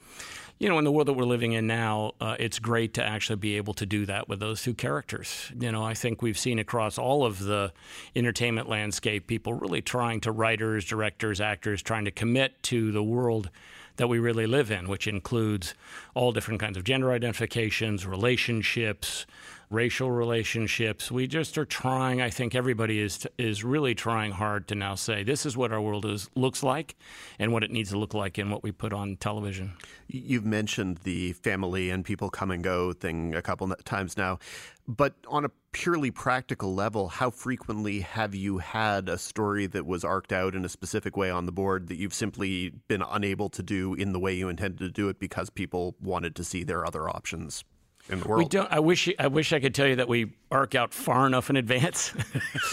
you 0.61 0.69
know, 0.69 0.77
in 0.77 0.85
the 0.85 0.91
world 0.91 1.07
that 1.07 1.13
we're 1.13 1.23
living 1.23 1.53
in 1.53 1.65
now, 1.65 2.11
uh, 2.21 2.35
it's 2.37 2.59
great 2.59 2.93
to 2.93 3.03
actually 3.03 3.37
be 3.37 3.57
able 3.57 3.73
to 3.73 3.83
do 3.83 4.05
that 4.05 4.29
with 4.29 4.39
those 4.39 4.61
two 4.61 4.75
characters. 4.75 5.51
You 5.59 5.71
know, 5.71 5.83
I 5.83 5.95
think 5.95 6.21
we've 6.21 6.37
seen 6.37 6.59
across 6.59 6.99
all 6.99 7.25
of 7.25 7.39
the 7.39 7.73
entertainment 8.15 8.69
landscape 8.69 9.25
people 9.25 9.55
really 9.55 9.81
trying 9.81 10.21
to 10.21 10.31
writers, 10.31 10.85
directors, 10.85 11.41
actors 11.41 11.81
trying 11.81 12.05
to 12.05 12.11
commit 12.11 12.61
to 12.61 12.91
the 12.91 13.01
world 13.01 13.49
that 13.95 14.07
we 14.07 14.19
really 14.19 14.45
live 14.45 14.69
in, 14.69 14.87
which 14.87 15.07
includes 15.07 15.73
all 16.13 16.31
different 16.31 16.59
kinds 16.59 16.77
of 16.77 16.83
gender 16.83 17.11
identifications, 17.11 18.05
relationships, 18.05 19.25
racial 19.71 20.11
relationships. 20.11 21.09
We 21.09 21.27
just 21.27 21.57
are 21.57 21.65
trying. 21.65 22.21
I 22.21 22.29
think 22.29 22.53
everybody 22.53 22.99
is 22.99 23.25
is 23.37 23.63
really 23.63 23.95
trying 23.95 24.31
hard 24.31 24.67
to 24.67 24.75
now 24.75 24.95
say 24.95 25.23
this 25.23 25.45
is 25.45 25.55
what 25.55 25.71
our 25.71 25.81
world 25.81 26.05
is 26.05 26.29
looks 26.35 26.61
like, 26.61 26.95
and 27.39 27.53
what 27.53 27.63
it 27.63 27.71
needs 27.71 27.89
to 27.91 27.97
look 27.97 28.13
like 28.13 28.37
in 28.37 28.49
what 28.49 28.63
we 28.63 28.71
put 28.71 28.93
on 28.93 29.15
television. 29.17 29.73
You've 30.07 30.45
mentioned 30.45 30.99
the 31.03 31.33
family 31.33 31.89
and 31.89 32.03
people 32.03 32.29
come 32.29 32.51
and 32.51 32.63
go 32.63 32.91
thing 32.91 33.33
a 33.33 33.41
couple 33.41 33.69
times 33.85 34.17
now, 34.17 34.39
but 34.87 35.13
on 35.27 35.45
a 35.45 35.51
purely 35.71 36.11
practical 36.11 36.75
level, 36.75 37.07
how 37.07 37.29
frequently 37.29 38.01
have 38.01 38.35
you 38.35 38.57
had 38.57 39.07
a 39.07 39.17
story 39.17 39.67
that 39.67 39.85
was 39.85 40.03
arced 40.03 40.33
out 40.33 40.53
in 40.53 40.65
a 40.65 40.69
specific 40.69 41.15
way 41.15 41.29
on 41.29 41.45
the 41.45 41.51
board 41.51 41.87
that 41.87 41.95
you've 41.95 42.13
simply 42.13 42.73
been 42.89 43.01
unable 43.09 43.47
to 43.49 43.63
do 43.63 43.93
in 43.93 44.11
the 44.11 44.19
way 44.19 44.33
you 44.33 44.49
intended 44.49 44.79
to 44.79 44.89
do 44.89 45.07
it 45.07 45.17
because 45.17 45.49
people 45.49 45.95
wanted 46.01 46.35
to 46.35 46.43
see 46.43 46.63
their 46.63 46.85
other 46.85 47.09
options 47.09 47.63
in 48.09 48.19
the 48.19 48.27
world? 48.27 48.39
We 48.39 48.49
don't. 48.49 48.71
I 48.71 48.79
wish. 48.79 49.09
I 49.19 49.27
wish 49.27 49.53
I 49.53 49.59
could 49.59 49.75
tell 49.75 49.87
you 49.87 49.95
that 49.97 50.07
we 50.07 50.33
arc 50.49 50.75
out 50.75 50.93
far 50.93 51.27
enough 51.27 51.49
in 51.49 51.55
advance 51.55 52.13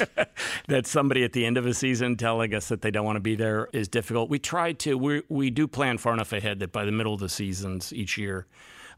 that 0.69 0.87
somebody 0.87 1.25
at 1.25 1.33
the 1.33 1.45
end 1.45 1.57
of 1.57 1.67
a 1.67 1.75
season 1.75 2.17
telling 2.17 2.55
us 2.55 2.69
that 2.69 2.83
they 2.83 2.91
don't 2.91 3.05
want 3.05 3.17
to 3.17 3.21
be 3.21 3.35
there 3.35 3.69
is 3.73 3.89
difficult. 3.89 4.31
We 4.31 4.39
try 4.39 4.73
to. 4.73 4.97
We 4.97 5.23
we 5.29 5.51
do 5.51 5.67
plan 5.67 5.99
far 5.99 6.13
enough 6.13 6.33
ahead 6.33 6.61
that 6.61 6.73
by 6.73 6.85
the 6.85 6.93
middle 6.93 7.15
of 7.15 7.21
the 7.21 7.29
seasons 7.29 7.93
each 7.93 8.19
year. 8.19 8.47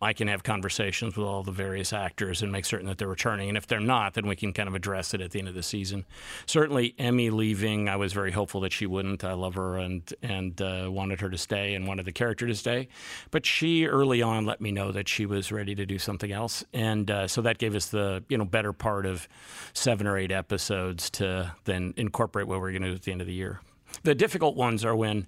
I 0.03 0.13
can 0.13 0.29
have 0.29 0.43
conversations 0.43 1.17
with 1.17 1.27
all 1.27 1.43
the 1.43 1.53
various 1.53 1.93
actors 1.93 2.43
and 2.43 2.51
make 2.51 2.65
certain 2.65 2.87
that 2.87 2.99
they're 2.99 3.09
returning. 3.09 3.49
And 3.49 3.59
if 3.59 3.67
they're 3.67 3.81
not, 3.81 4.15
then 4.15 4.27
we 4.27 4.35
can 4.35 4.53
kind 4.53 4.69
of 4.69 4.75
address 4.75 5.13
it 5.13 5.21
at 5.21 5.31
the 5.31 5.39
end 5.39 5.49
of 5.49 5.55
the 5.55 5.63
season. 5.63 6.07
Certainly, 6.47 6.95
Emmy 6.99 7.29
leaving, 7.29 7.89
I 7.89 7.97
was 7.97 8.13
very 8.13 8.33
hopeful 8.33 8.61
that 8.63 8.73
she 8.73 8.87
wouldn't. 8.87 9.25
I 9.25 9.35
love 9.35 9.55
her 9.55 9.77
and 9.77 10.13
and 10.23 10.61
uh, 10.63 10.89
wanted 10.91 11.21
her 11.21 11.29
to 11.29 11.39
stay 11.39 11.75
and 11.75 11.87
wanted 11.87 12.07
the 12.07 12.13
character 12.13 12.47
to 12.47 12.55
stay. 12.55 12.89
But 13.31 13.45
she 13.45 13.87
early 13.87 14.23
on 14.23 14.47
let 14.47 14.61
me 14.61 14.73
know 14.73 14.93
that 14.93 15.09
she 15.09 15.27
was 15.27 15.53
ready 15.53 15.75
to 15.75 15.85
do 15.85 15.99
something 15.99 16.33
else, 16.33 16.65
and 16.73 17.11
uh, 17.11 17.29
so 17.29 17.43
that 17.43 17.59
gave 17.59 17.75
us 17.75 17.87
the 17.87 18.25
you 18.29 18.39
know 18.39 18.45
better 18.45 18.73
part 18.73 19.07
of 19.07 19.29
seven 19.75 20.07
or 20.07 20.17
eight 20.17 20.33
episodes 20.33 21.11
to 21.11 21.55
then 21.65 21.93
incorporate 21.97 22.47
what 22.47 22.61
we're 22.61 22.71
going 22.73 22.83
to 22.83 22.89
do 22.89 22.95
at 22.95 23.03
the 23.03 23.13
end 23.13 23.21
of 23.21 23.27
the 23.27 23.35
year. 23.35 23.61
The 24.03 24.15
difficult 24.15 24.57
ones 24.57 24.85
are 24.85 24.97
when 24.97 25.27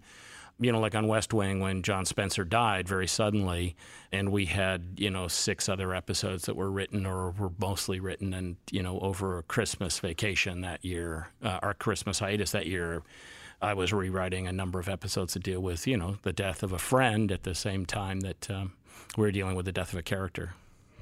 you 0.62 0.72
know, 0.72 0.80
like 0.80 0.94
on 0.94 1.08
West 1.08 1.34
Wing 1.34 1.60
when 1.60 1.82
John 1.82 2.04
Spencer 2.04 2.44
died 2.44 2.88
very 2.88 3.06
suddenly, 3.06 3.74
and 4.12 4.30
we 4.30 4.46
had, 4.46 4.94
you 4.96 5.10
know, 5.10 5.28
six 5.28 5.68
other 5.68 5.94
episodes 5.94 6.44
that 6.44 6.56
were 6.56 6.70
written 6.70 7.04
or 7.04 7.30
were 7.32 7.52
mostly 7.58 8.00
written, 8.00 8.32
and, 8.32 8.56
you 8.70 8.82
know, 8.82 8.98
over 9.00 9.38
a 9.38 9.42
Christmas 9.42 9.98
vacation 9.98 10.60
that 10.62 10.84
year, 10.84 11.28
uh, 11.42 11.58
our 11.62 11.74
Christmas 11.74 12.20
hiatus 12.20 12.52
that 12.52 12.66
year, 12.66 13.02
I 13.60 13.74
was 13.74 13.92
rewriting 13.92 14.46
a 14.46 14.52
number 14.52 14.78
of 14.80 14.88
episodes 14.88 15.32
to 15.34 15.38
deal 15.38 15.60
with, 15.60 15.86
you 15.86 15.96
know, 15.96 16.16
the 16.22 16.32
death 16.32 16.62
of 16.62 16.72
a 16.72 16.78
friend 16.78 17.30
at 17.30 17.42
the 17.42 17.54
same 17.54 17.86
time 17.86 18.20
that 18.20 18.50
um, 18.50 18.72
we're 19.16 19.32
dealing 19.32 19.54
with 19.56 19.66
the 19.66 19.72
death 19.72 19.92
of 19.92 19.98
a 19.98 20.02
character. 20.02 20.54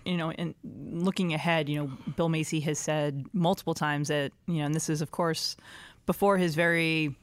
you 0.04 0.16
know, 0.16 0.30
and 0.30 0.54
looking 0.64 1.34
ahead, 1.34 1.68
you 1.68 1.78
know, 1.78 1.90
Bill 2.16 2.28
Macy 2.28 2.61
has 2.61 2.78
said 2.78 3.26
multiple 3.32 3.74
times 3.74 4.08
that, 4.08 4.32
you 4.46 4.56
know, 4.56 4.66
and 4.66 4.74
this 4.74 4.88
is, 4.88 5.02
of 5.02 5.11
course, 5.11 5.56
before 6.06 6.38
his 6.38 6.54
very, 6.54 7.14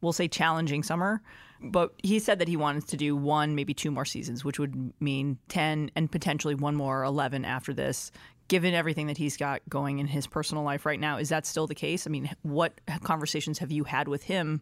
we'll 0.00 0.12
say, 0.12 0.28
challenging 0.28 0.82
summer. 0.82 1.20
But 1.64 1.92
he 2.02 2.18
said 2.18 2.38
that 2.40 2.48
he 2.48 2.56
wanted 2.56 2.86
to 2.88 2.96
do 2.96 3.16
one, 3.16 3.54
maybe 3.54 3.74
two 3.74 3.90
more 3.90 4.04
seasons, 4.04 4.44
which 4.44 4.58
would 4.58 4.92
mean 5.00 5.38
10 5.48 5.90
and 5.96 6.10
potentially 6.12 6.54
one 6.54 6.74
more 6.76 7.04
11 7.04 7.44
after 7.44 7.72
this. 7.72 8.12
Given 8.48 8.74
everything 8.74 9.06
that 9.06 9.16
he's 9.16 9.38
got 9.38 9.62
going 9.70 10.00
in 10.00 10.06
his 10.06 10.26
personal 10.26 10.62
life 10.64 10.84
right 10.84 11.00
now, 11.00 11.16
is 11.16 11.30
that 11.30 11.46
still 11.46 11.66
the 11.66 11.74
case? 11.74 12.06
I 12.06 12.10
mean, 12.10 12.28
what 12.42 12.74
conversations 13.02 13.58
have 13.60 13.72
you 13.72 13.84
had 13.84 14.06
with 14.06 14.24
him 14.24 14.60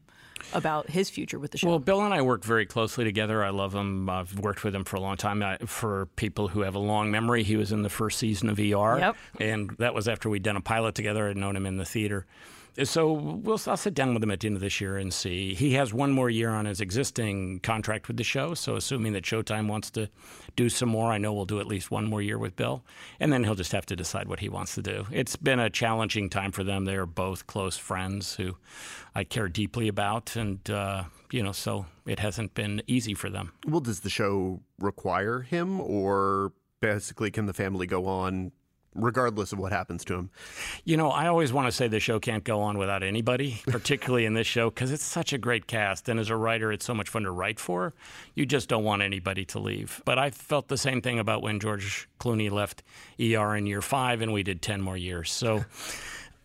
about 0.54 0.88
his 0.88 1.10
future 1.10 1.40
with 1.40 1.50
the 1.50 1.58
show? 1.58 1.68
Well, 1.68 1.78
Bill 1.80 2.00
and 2.02 2.14
I 2.14 2.22
work 2.22 2.44
very 2.44 2.64
closely 2.64 3.02
together. 3.02 3.42
I 3.42 3.50
love 3.50 3.74
him. 3.74 4.08
I've 4.08 4.38
worked 4.38 4.62
with 4.62 4.72
him 4.72 4.84
for 4.84 4.94
a 4.94 5.00
long 5.00 5.16
time. 5.16 5.42
I, 5.42 5.56
for 5.66 6.06
people 6.14 6.46
who 6.46 6.60
have 6.60 6.76
a 6.76 6.78
long 6.78 7.10
memory, 7.10 7.42
he 7.42 7.56
was 7.56 7.72
in 7.72 7.82
the 7.82 7.90
first 7.90 8.20
season 8.20 8.48
of 8.48 8.60
ER, 8.60 8.98
Yep. 9.00 9.16
and 9.40 9.70
that 9.80 9.94
was 9.94 10.06
after 10.06 10.30
we'd 10.30 10.44
done 10.44 10.56
a 10.56 10.60
pilot 10.60 10.94
together. 10.94 11.28
I'd 11.28 11.36
known 11.36 11.56
him 11.56 11.66
in 11.66 11.76
the 11.76 11.84
theater. 11.84 12.24
So 12.84 13.12
we'll, 13.12 13.60
I'll 13.66 13.76
sit 13.76 13.94
down 13.94 14.14
with 14.14 14.22
him 14.22 14.30
at 14.30 14.40
the 14.40 14.46
end 14.46 14.56
of 14.56 14.62
this 14.62 14.80
year 14.80 14.96
and 14.96 15.12
see. 15.12 15.54
He 15.54 15.74
has 15.74 15.92
one 15.92 16.10
more 16.10 16.30
year 16.30 16.50
on 16.50 16.64
his 16.64 16.80
existing 16.80 17.60
contract 17.60 18.08
with 18.08 18.16
the 18.16 18.24
show. 18.24 18.54
So 18.54 18.76
assuming 18.76 19.12
that 19.12 19.24
Showtime 19.24 19.68
wants 19.68 19.90
to 19.92 20.08
do 20.56 20.68
some 20.68 20.88
more, 20.88 21.12
I 21.12 21.18
know 21.18 21.32
we'll 21.32 21.44
do 21.44 21.60
at 21.60 21.66
least 21.66 21.90
one 21.90 22.06
more 22.06 22.22
year 22.22 22.38
with 22.38 22.56
Bill, 22.56 22.82
and 23.20 23.32
then 23.32 23.44
he'll 23.44 23.54
just 23.54 23.72
have 23.72 23.86
to 23.86 23.96
decide 23.96 24.26
what 24.26 24.40
he 24.40 24.48
wants 24.48 24.74
to 24.76 24.82
do. 24.82 25.06
It's 25.10 25.36
been 25.36 25.60
a 25.60 25.68
challenging 25.68 26.30
time 26.30 26.52
for 26.52 26.64
them. 26.64 26.84
They 26.84 26.96
are 26.96 27.06
both 27.06 27.46
close 27.46 27.76
friends 27.76 28.36
who 28.36 28.56
I 29.14 29.24
care 29.24 29.48
deeply 29.48 29.88
about, 29.88 30.36
and 30.36 30.68
uh, 30.70 31.04
you 31.30 31.42
know, 31.42 31.52
so 31.52 31.86
it 32.06 32.18
hasn't 32.18 32.54
been 32.54 32.82
easy 32.86 33.14
for 33.14 33.28
them. 33.28 33.52
Well, 33.66 33.80
does 33.80 34.00
the 34.00 34.10
show 34.10 34.60
require 34.78 35.40
him, 35.40 35.80
or 35.80 36.52
basically 36.80 37.30
can 37.30 37.46
the 37.46 37.52
family 37.52 37.86
go 37.86 38.06
on 38.06 38.52
regardless 38.94 39.52
of 39.52 39.58
what 39.58 39.72
happens 39.72 40.04
to 40.04 40.14
him? 40.14 40.30
You 40.84 40.96
know, 40.96 41.10
I 41.10 41.26
always 41.26 41.52
want 41.52 41.66
to 41.68 41.72
say 41.72 41.88
the 41.88 42.00
show 42.00 42.18
can't 42.20 42.44
go 42.44 42.60
on 42.60 42.78
without 42.78 43.02
anybody, 43.02 43.60
particularly 43.66 44.24
in 44.26 44.34
this 44.34 44.46
show, 44.46 44.70
because 44.70 44.92
it's 44.92 45.04
such 45.04 45.32
a 45.32 45.38
great 45.38 45.66
cast. 45.66 46.08
And 46.08 46.20
as 46.20 46.30
a 46.30 46.36
writer, 46.36 46.72
it's 46.72 46.84
so 46.84 46.94
much 46.94 47.08
fun 47.08 47.22
to 47.22 47.30
write 47.30 47.58
for. 47.58 47.94
You 48.34 48.46
just 48.46 48.68
don't 48.68 48.84
want 48.84 49.02
anybody 49.02 49.44
to 49.46 49.58
leave. 49.58 50.02
But 50.04 50.18
I 50.18 50.30
felt 50.30 50.68
the 50.68 50.78
same 50.78 51.00
thing 51.00 51.18
about 51.18 51.42
when 51.42 51.60
George 51.60 52.08
Clooney 52.20 52.50
left 52.50 52.82
ER 53.20 53.56
in 53.56 53.66
year 53.66 53.82
five, 53.82 54.20
and 54.20 54.32
we 54.32 54.42
did 54.42 54.62
10 54.62 54.80
more 54.80 54.96
years. 54.96 55.30
So 55.30 55.64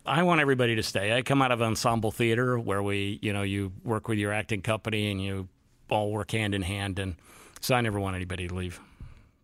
I 0.06 0.22
want 0.22 0.40
everybody 0.40 0.74
to 0.76 0.82
stay. 0.82 1.16
I 1.16 1.22
come 1.22 1.42
out 1.42 1.52
of 1.52 1.60
ensemble 1.60 2.10
theater 2.10 2.58
where 2.58 2.82
we, 2.82 3.18
you 3.22 3.32
know, 3.32 3.42
you 3.42 3.72
work 3.84 4.08
with 4.08 4.18
your 4.18 4.32
acting 4.32 4.62
company 4.62 5.10
and 5.10 5.22
you 5.22 5.48
all 5.90 6.10
work 6.10 6.30
hand 6.30 6.54
in 6.54 6.62
hand, 6.62 6.98
and 6.98 7.16
so 7.60 7.74
I 7.74 7.80
never 7.80 7.98
want 8.00 8.16
anybody 8.16 8.48
to 8.48 8.54
leave. 8.54 8.80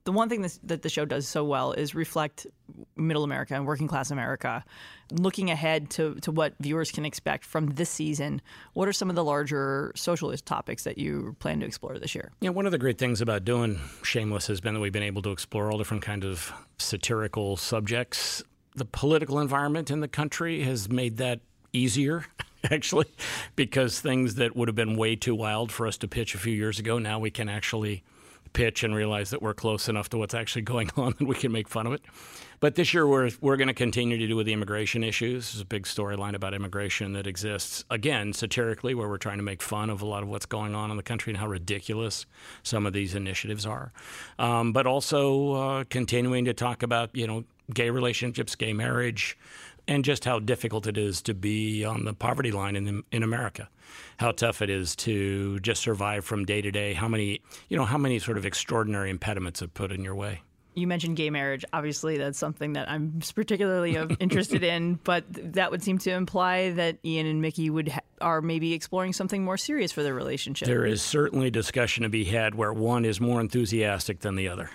The 0.05 0.13
one 0.13 0.29
thing 0.29 0.43
this, 0.43 0.61
that 0.65 0.83
the 0.83 0.91
show 0.91 1.07
does 1.07 1.27
so 1.27 1.45
well 1.45 1.73
is 1.73 1.95
reflect 1.95 2.47
middle 2.95 3.25
America 3.25 3.55
and 3.55 3.67
working 3.67 3.89
class 3.89 4.11
America. 4.11 4.63
Looking 5.11 5.51
ahead 5.51 5.89
to, 5.91 6.17
to 6.17 6.31
what 6.31 6.55
viewers 6.61 6.91
can 6.91 7.07
expect 7.07 7.45
from 7.47 7.69
this 7.71 7.89
season, 7.89 8.43
what 8.75 8.87
are 8.87 8.93
some 8.93 9.09
of 9.09 9.17
the 9.17 9.25
larger 9.25 9.93
socialist 9.97 10.45
topics 10.45 10.85
that 10.85 10.99
you 10.99 11.37
plan 11.39 11.61
to 11.61 11.67
explore 11.67 11.99
this 11.99 12.15
year? 12.15 12.33
Yeah, 12.41 12.51
one 12.51 12.67
of 12.67 12.73
the 12.73 12.79
great 12.79 12.99
things 12.99 13.23
about 13.23 13.47
doing 13.47 13.81
Shameless 14.03 14.47
has 14.49 14.61
been 14.61 14.75
that 14.75 14.81
we've 14.81 14.93
been 14.93 15.03
able 15.03 15.23
to 15.23 15.31
explore 15.31 15.73
all 15.73 15.79
different 15.79 16.03
kinds 16.03 16.27
of 16.27 16.53
satirical 16.79 17.57
subjects. 17.57 18.43
The 18.75 18.85
political 18.85 19.41
environment 19.41 19.91
in 19.91 20.01
the 20.01 20.09
country 20.09 20.65
has 20.65 20.91
made 20.91 21.17
that 21.17 21.41
easier 21.73 22.27
actually, 22.71 23.07
because 23.57 24.01
things 24.01 24.35
that 24.35 24.55
would 24.55 24.69
have 24.69 24.77
been 24.77 24.97
way 24.97 25.17
too 25.17 25.35
wild 25.35 25.73
for 25.73 25.87
us 25.87 25.97
to 25.99 26.09
pitch 26.09 26.35
a 26.35 26.39
few 26.39 26.53
years 26.53 26.79
ago, 26.79 26.99
now 26.99 27.19
we 27.19 27.31
can 27.31 27.49
actually 27.49 28.03
pitch 28.55 28.83
and 28.83 28.95
realize 28.95 29.29
that 29.31 29.43
we're 29.43 29.53
close 29.53 29.89
enough 29.89 30.09
to 30.09 30.17
what's 30.17 30.33
actually 30.33 30.63
going 30.75 30.91
on 30.97 31.15
that 31.19 31.29
we 31.29 31.35
can 31.35 31.53
make 31.53 31.69
fun 31.69 31.87
of 31.87 31.93
it. 31.93 32.03
But 32.61 32.77
this 32.77 32.95
year, 32.95 33.07
we're, 33.07 33.31
we're 33.43 33.59
going 33.59 33.69
to 33.69 33.75
continue 33.75 34.17
to 34.17 34.27
do 34.27 34.37
with 34.37 34.47
the 34.47 34.55
immigration 34.55 35.05
issues. 35.05 35.53
There's 35.53 35.61
a 35.61 35.67
big 35.67 35.83
storyline 35.83 36.35
about 36.35 36.55
immigration 36.55 37.13
that 37.13 37.27
exists, 37.27 37.85
again, 37.91 38.33
satirically, 38.33 38.95
where 38.95 39.07
we're 39.07 39.19
trying 39.19 39.37
to 39.37 39.43
make 39.43 39.61
fun 39.61 39.91
of 39.91 40.01
a 40.01 40.07
lot 40.07 40.23
of 40.23 40.31
what's 40.31 40.47
going 40.47 40.75
on 40.75 40.91
in 40.91 40.97
the 40.97 41.03
country 41.03 41.33
and 41.33 41.39
how 41.39 41.47
ridiculous 41.47 42.25
some 42.63 42.87
of 42.87 42.95
these 42.95 43.15
initiatives 43.15 43.67
are. 43.67 43.93
Um, 44.39 44.73
but 44.73 44.87
also 44.87 45.53
uh, 45.53 45.85
continuing 45.91 46.47
to 46.47 46.55
talk 46.55 46.83
about, 46.83 47.15
you 47.15 47.27
know, 47.27 47.45
gay 47.73 47.91
relationships, 47.91 48.55
gay 48.55 48.73
marriage, 48.73 49.37
and 49.87 50.05
just 50.05 50.25
how 50.25 50.39
difficult 50.39 50.87
it 50.87 50.97
is 50.97 51.23
to 51.23 51.35
be 51.35 51.85
on 51.85 52.05
the 52.05 52.15
poverty 52.15 52.51
line 52.53 52.77
in 52.77 53.03
in 53.13 53.23
America. 53.23 53.69
How 54.19 54.33
tough 54.33 54.63
it 54.63 54.71
is 54.71 54.97
to 54.97 55.61
just 55.61 55.83
survive 55.83 56.25
from 56.25 56.45
day 56.45 56.63
to 56.63 56.71
day. 56.71 56.95
How 56.95 57.09
many 57.09 57.41
you 57.69 57.77
know 57.77 57.85
how 57.85 57.99
many 57.99 58.19
sort 58.19 58.39
of 58.39 58.47
extraordinary 58.47 59.11
impediments 59.11 59.61
have 59.61 59.75
put 59.75 59.93
in 59.93 60.03
your 60.05 60.15
way. 60.15 60.43
You 60.77 60.89
mentioned 60.89 61.17
gay 61.17 61.31
marriage. 61.31 61.65
Obviously, 61.73 62.19
that's 62.19 62.37
something 62.37 62.73
that 62.73 62.91
I'm 62.91 63.21
particularly 63.35 63.97
interested 64.21 64.65
in. 64.65 64.99
But 65.05 65.25
that 65.55 65.71
would 65.71 65.85
seem 65.85 65.99
to 65.99 66.11
imply 66.11 66.71
that 66.73 66.99
Ian 67.05 67.27
and 67.27 67.41
Mickey 67.41 67.71
would 67.71 67.89
ha- 67.89 68.01
are 68.21 68.43
maybe 68.43 68.73
exploring 68.73 69.13
something 69.13 69.45
more 69.45 69.57
serious 69.57 69.93
for 69.93 70.03
their 70.03 70.15
relationship. 70.15 70.67
There 70.67 70.85
is 70.85 71.01
certainly 71.01 71.49
discussion 71.51 72.03
to 72.03 72.09
be 72.09 72.25
had 72.25 72.57
where 72.57 72.73
one 72.73 73.05
is 73.05 73.21
more 73.21 73.41
enthusiastic 73.41 74.21
than 74.21 74.35
the 74.35 74.49
other. 74.49 74.69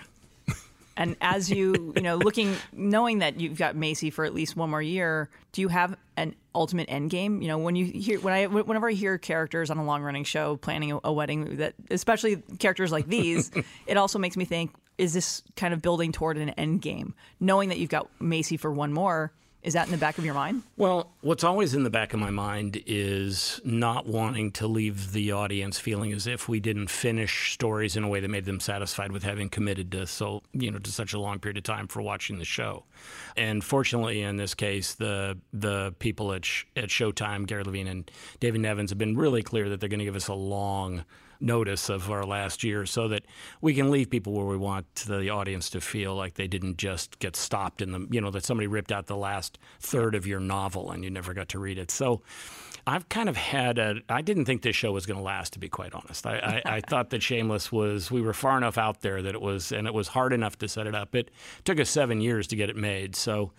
And 1.00 1.16
as 1.22 1.50
you, 1.50 1.93
you 1.95 2.02
know, 2.02 2.18
looking, 2.18 2.54
knowing 2.74 3.20
that 3.20 3.39
you've 3.39 3.58
got 3.58 3.74
Macy 3.74 4.10
for 4.10 4.26
at 4.26 4.34
least 4.34 4.58
one 4.58 4.70
more 4.70 4.82
year, 4.82 5.30
do 5.54 5.62
you 5.62 5.70
have 5.70 5.95
an 6.18 6.36
ultimate 6.54 6.89
end 6.91 7.10
game? 7.10 7.41
You 7.41 7.47
know, 7.47 7.58
when 7.58 7.78
you 7.78 7.86
hear, 7.86 8.20
when 8.20 8.34
I, 8.34 8.47
whenever 8.47 8.89
I 8.89 8.91
hear 8.91 9.18
characters 9.18 9.72
on 9.72 9.78
a 9.78 9.86
long 9.86 10.04
running 10.04 10.26
show 10.26 10.58
planning 10.58 10.91
a, 10.91 11.00
a 11.06 11.14
wedding, 11.14 11.56
that 11.56 11.76
especially 11.89 12.43
characters 12.60 12.91
like 12.91 13.08
these, 13.08 13.50
it 13.88 13.95
also 13.95 14.20
makes 14.20 14.36
me 14.36 14.43
think, 14.43 14.76
is 14.97 15.14
this 15.14 15.41
kind 15.56 15.74
of 15.74 15.82
building 15.82 16.12
toward 16.12 16.38
an 16.38 16.50
end 16.50 16.82
game? 16.82 17.16
Knowing 17.39 17.70
that 17.70 17.78
you've 17.78 17.89
got 17.89 18.10
Macy 18.20 18.58
for 18.58 18.70
one 18.70 18.91
more, 18.91 19.32
is 19.62 19.74
that 19.74 19.88
in 19.88 19.91
the 19.91 19.97
back 19.97 20.18
of 20.18 20.24
your 20.24 20.34
mind? 20.34 20.64
Well, 20.78 21.12
what's 21.22 21.43
always 21.43 21.74
in 21.74 21.84
the 21.84 21.89
back 21.89 22.14
of 22.14 22.20
my 22.20 22.30
mind 22.30 22.82
is 22.86 23.60
not 23.66 24.07
wanting 24.07 24.51
to 24.53 24.68
leave 24.68 25.12
the 25.12 25.34
audience 25.34 25.78
feeling 25.78 26.14
as 26.14 26.28
if 26.28 26.47
we 26.47 26.62
didn't 26.62 26.89
finish 26.89 27.53
stories 27.53 27.97
in 27.97 28.03
a 28.05 28.07
way 28.07 28.22
that 28.22 28.30
made 28.30 28.45
them 28.45 28.62
satisfied 28.62 29.12
with 29.12 29.24
having 29.24 29.49
committed 29.49 29.91
to 29.91 30.07
so 30.07 30.41
you 30.53 30.72
know 30.72 30.80
to 30.80 30.91
such 30.91 31.14
a 31.14 31.20
long 31.20 31.39
period 31.39 31.57
of 31.57 31.64
time 31.64 31.88
for 31.88 32.01
watching 32.01 32.39
the 32.39 32.45
show. 32.45 32.86
And 33.36 33.62
fortunately, 33.64 34.22
in 34.22 34.38
this 34.38 34.53
case, 34.53 34.93
the 34.93 35.38
the 35.51 35.93
people 35.99 36.32
at 36.32 36.47
at 36.78 36.89
Showtime, 36.89 37.45
Gary 37.45 37.64
Levine 37.64 37.88
and 37.88 38.12
David 38.39 38.62
Nevins, 38.62 38.91
have 38.91 38.97
been 38.97 39.18
really 39.18 39.43
clear 39.43 39.68
that 39.70 39.82
they're 39.82 39.89
going 39.89 39.99
to 39.99 40.05
give 40.05 40.16
us 40.16 40.30
a 40.30 40.34
long 40.34 41.03
notice 41.42 41.90
of 41.90 42.10
our 42.12 42.26
last 42.26 42.64
year 42.64 42.86
so 42.86 43.08
that 43.08 43.24
we 43.62 43.74
can 43.74 43.90
leave 43.90 44.10
people 44.10 44.34
where 44.34 44.46
we 44.46 44.58
want 44.58 44.94
the 45.08 45.30
audience 45.30 45.70
to 45.70 45.82
feel 45.82 46.16
like 46.16 46.36
they 46.36 46.48
didn't 46.48 46.78
just 46.78 47.20
get 47.20 47.36
stopped 47.36 47.82
in 47.82 47.92
the, 47.92 48.08
you 48.12 48.20
know, 48.20 48.32
that 48.32 48.44
somebody 48.44 48.68
ripped 48.68 48.92
out 48.92 49.08
the 49.08 49.16
last 49.16 49.58
third 49.80 50.16
of 50.16 50.28
your 50.28 50.40
novel 50.40 50.92
and 50.92 51.04
you 51.04 51.10
never 51.10 51.34
got 51.34 51.50
to 51.50 51.60
read 51.60 51.78
it. 51.78 51.92
So 51.92 52.22
I've 52.86 53.08
kind 53.10 53.30
of 53.30 53.38
had 53.38 53.78
a, 53.78 54.02
I 54.10 54.22
didn't 54.22 54.46
think 54.46 54.62
this 54.62 54.76
show 54.76 54.92
was 54.92 55.06
going 55.06 55.18
to 55.18 55.24
last, 55.24 55.54
to 55.54 55.60
be 55.60 55.70
quite 55.70 55.94
honest. 55.94 56.26
I, 56.26 56.62
I, 56.66 56.76
I 56.78 56.82
thought 56.82 57.12
that 57.12 57.22
Shameless 57.22 57.72
was, 57.72 58.10
we 58.10 58.22
were 58.22 58.34
far 58.34 58.58
enough 58.58 58.78
out 58.78 59.02
there 59.02 59.22
that 59.22 59.36
it 59.36 59.42
was, 59.42 59.72
and 59.72 59.88
it 59.88 59.94
was 59.94 60.10
hard 60.10 60.34
enough 60.34 60.58
to 60.60 60.68
set 60.68 60.88
it 60.88 60.96
up. 60.96 61.16
It 61.16 61.32
took 61.66 61.80
us 61.80 61.90
seven 61.90 62.22
years 62.22 62.48
to 62.48 62.56
get 62.56 62.70
it 62.70 62.76
made. 62.76 63.16
So, 63.16 63.52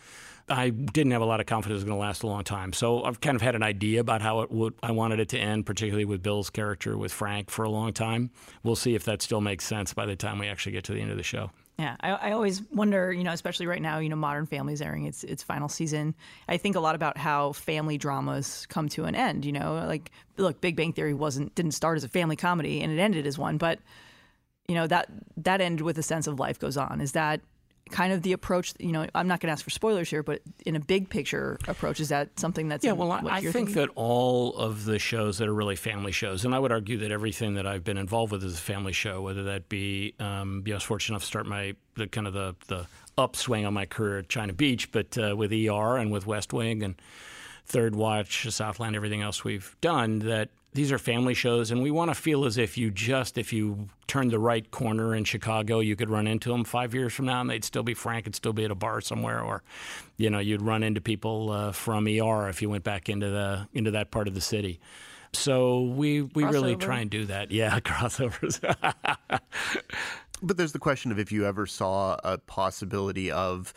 I 0.51 0.71
didn't 0.71 1.13
have 1.13 1.23
a 1.23 1.27
lot 1.27 1.41
of 1.41 1.47
confidence 1.47 1.77
it 1.77 1.77
was 1.77 1.85
going 1.85 1.97
to 1.97 2.01
last 2.01 2.23
a 2.25 2.27
long 2.27 2.43
time. 2.43 2.73
So 2.73 3.05
I've 3.05 3.21
kind 3.21 3.37
of 3.37 3.43
had 3.43 3.55
an 3.55 3.63
idea 3.63 4.01
about 4.01 4.21
how 4.21 4.41
it 4.41 4.51
would. 4.51 4.75
I 4.83 4.91
wanted 4.91 5.21
it 5.21 5.29
to 5.31 5.39
end, 5.39 5.65
particularly 5.65 6.05
with 6.05 6.23
Bill's 6.23 6.51
character 6.51 6.99
with 6.99 7.13
Frank 7.13 7.51
for 7.51 7.65
a 7.65 7.71
long 7.71 7.93
time. 7.93 8.31
We'll 8.65 8.77
see 8.77 8.95
if 8.95 9.05
that 9.05 9.23
still 9.23 9.41
makes 9.41 9.65
sense 9.65 9.95
by 9.95 10.07
the 10.07 10.17
time 10.17 10.39
we 10.39 10.49
actually 10.49 10.73
get 10.73 10.85
to 10.85 10.93
the 10.93 11.01
end 11.01 11.13
of 11.13 11.17
the 11.17 11.23
show. 11.23 11.51
Yeah, 11.79 11.97
I, 12.01 12.11
I, 12.11 12.33
always 12.33 12.61
wonder, 12.73 13.11
you 13.11 13.25
know, 13.25 13.33
especially 13.33 13.67
right 13.67 13.81
now, 13.81 14.01
you 14.01 14.11
know, 14.11 14.17
Modern 14.17 14.45
Family's 14.45 14.83
airing 14.83 15.07
its 15.07 15.25
its 15.25 15.43
final 15.43 15.67
season. 15.67 16.15
I 16.47 16.59
think 16.59 16.77
a 16.77 16.81
lot 16.81 16.95
about 16.95 17.17
how 17.17 17.53
family 17.53 17.97
dramas 17.97 18.67
come 18.69 18.91
to 18.91 19.05
an 19.05 19.15
end. 19.15 19.47
You 19.47 19.53
know, 19.53 19.83
like 19.87 20.11
look, 20.37 20.61
Big 20.61 20.77
Bang 20.77 20.93
Theory 20.93 21.15
wasn't 21.15 21.55
didn't 21.55 21.73
start 21.73 21.97
as 21.97 22.05
a 22.05 22.09
family 22.09 22.37
comedy 22.37 22.83
and 22.83 22.93
it 22.93 22.99
ended 22.99 23.27
as 23.27 23.39
one, 23.39 23.57
but 23.57 23.79
you 24.69 24.75
know 24.75 24.87
that 24.89 25.09
that 25.39 25.63
ended 25.63 25.81
with 25.81 25.97
a 25.97 26.03
sense 26.03 26.27
of 26.27 26.39
life 26.39 26.59
goes 26.59 26.77
on. 26.77 27.01
Is 27.01 27.13
that 27.13 27.41
kind 27.91 28.13
of 28.13 28.23
the 28.23 28.33
approach 28.33 28.73
you 28.79 28.93
know 28.93 29.07
i'm 29.15 29.29
not 29.29 29.41
going 29.41 29.49
to 29.49 29.53
ask 29.53 29.65
for 29.65 29.71
spoilers 29.71 30.09
here 30.09 30.23
but 30.23 30.41
in 30.65 30.77
a 30.77 30.81
big 30.81 31.09
picture 31.09 31.59
approach 31.69 32.01
is 32.01 32.09
that 32.09 32.39
something 32.39 32.69
that's 32.69 32.85
yeah 32.85 32.93
well 32.93 33.11
i, 33.13 33.19
I 33.19 33.41
think 33.41 33.53
thinking? 33.53 33.75
that 33.75 33.89
all 33.95 34.55
of 34.57 34.85
the 34.85 34.99
shows 34.99 35.39
that 35.39 35.49
are 35.49 35.55
really 35.55 35.77
family 35.77 36.13
shows 36.13 36.45
and 36.45 36.55
i 36.55 36.59
would 36.59 36.73
argue 36.73 36.99
that 36.99 37.11
everything 37.11 37.55
that 37.55 37.67
i've 37.67 37.85
been 37.85 37.99
involved 37.99 38.33
with 38.33 38.45
is 38.45 38.55
a 38.55 38.61
family 38.61 38.93
show 38.93 39.23
whether 39.23 39.43
that 39.45 39.69
be 39.69 40.15
um, 40.21 40.63
you 40.65 40.71
know, 40.71 40.75
i 40.75 40.77
was 40.77 40.85
fortunate 40.85 41.15
enough 41.15 41.23
to 41.23 41.27
start 41.27 41.47
my 41.47 41.75
the 41.97 42.07
kind 42.07 42.27
of 42.27 42.33
the, 42.33 42.55
the 42.69 42.87
upswing 43.19 43.67
on 43.67 43.75
my 43.75 43.87
career 43.87 44.19
at 44.19 44.29
china 44.29 44.53
beach 44.53 44.91
but 44.93 45.19
uh, 45.19 45.35
with 45.37 45.53
er 45.53 45.97
and 45.97 46.11
with 46.11 46.27
west 46.27 46.53
wing 46.53 46.83
and 46.83 46.95
third 47.67 47.95
watch 47.95 48.49
southland 48.51 48.97
everything 48.97 49.23
else 49.23 49.45
we've 49.45 49.77
done 49.81 50.21
that 50.21 50.49
these 50.73 50.93
are 50.93 50.99
family 50.99 51.35
shows, 51.35 51.71
and 51.71 51.83
we 51.83 51.91
want 51.91 52.11
to 52.11 52.15
feel 52.15 52.45
as 52.45 52.57
if 52.57 52.79
you 52.79 52.91
just, 52.91 53.37
if 53.39 53.53
you 53.53 53.89
turned 54.07 54.31
the 54.31 54.39
right 54.39 54.71
corner 54.71 55.15
in 55.15 55.25
Chicago, 55.25 55.81
you 55.81 55.97
could 55.97 56.11
run 56.11 56.27
into 56.27 56.51
them 56.51 56.65
five 56.65 56.95
years 56.95 57.13
from 57.13 57.27
now, 57.27 57.41
and 57.41 57.51
they'd 57.51 57.65
still 57.65 57.83
be 57.83 57.95
frank, 57.95 58.27
and 58.27 58.35
still 58.35 58.53
be 58.53 58.65
at 58.65 58.71
a 58.71 58.77
bar 58.77 59.01
somewhere, 59.01 59.41
or, 59.41 59.63
you 60.17 60.31
know, 60.31 60.39
you'd 60.39 60.63
run 60.63 60.83
into 60.83 61.01
people 61.01 61.51
uh, 61.51 61.73
from 61.73 62.07
ER 62.07 62.49
if 62.49 62.63
you 62.63 62.71
went 62.71 62.85
back 62.85 63.09
into 63.09 63.29
the 63.31 63.67
into 63.73 63.91
that 63.93 64.11
part 64.11 64.29
of 64.29 64.35
the 64.35 64.41
city. 64.41 64.79
So 65.33 65.83
we 65.83 66.23
we 66.23 66.45
Crossover. 66.45 66.53
really 66.53 66.77
try 66.77 67.01
and 67.01 67.11
do 67.11 67.25
that. 67.27 67.51
Yeah, 67.51 67.79
crossovers. 67.81 68.61
but 70.43 70.57
there's 70.57 70.73
the 70.73 70.79
question 70.79 71.11
of 71.11 71.19
if 71.19 71.33
you 71.33 71.47
ever 71.47 71.67
saw 71.67 72.17
a 72.23 72.39
possibility 72.39 73.31
of 73.31 73.73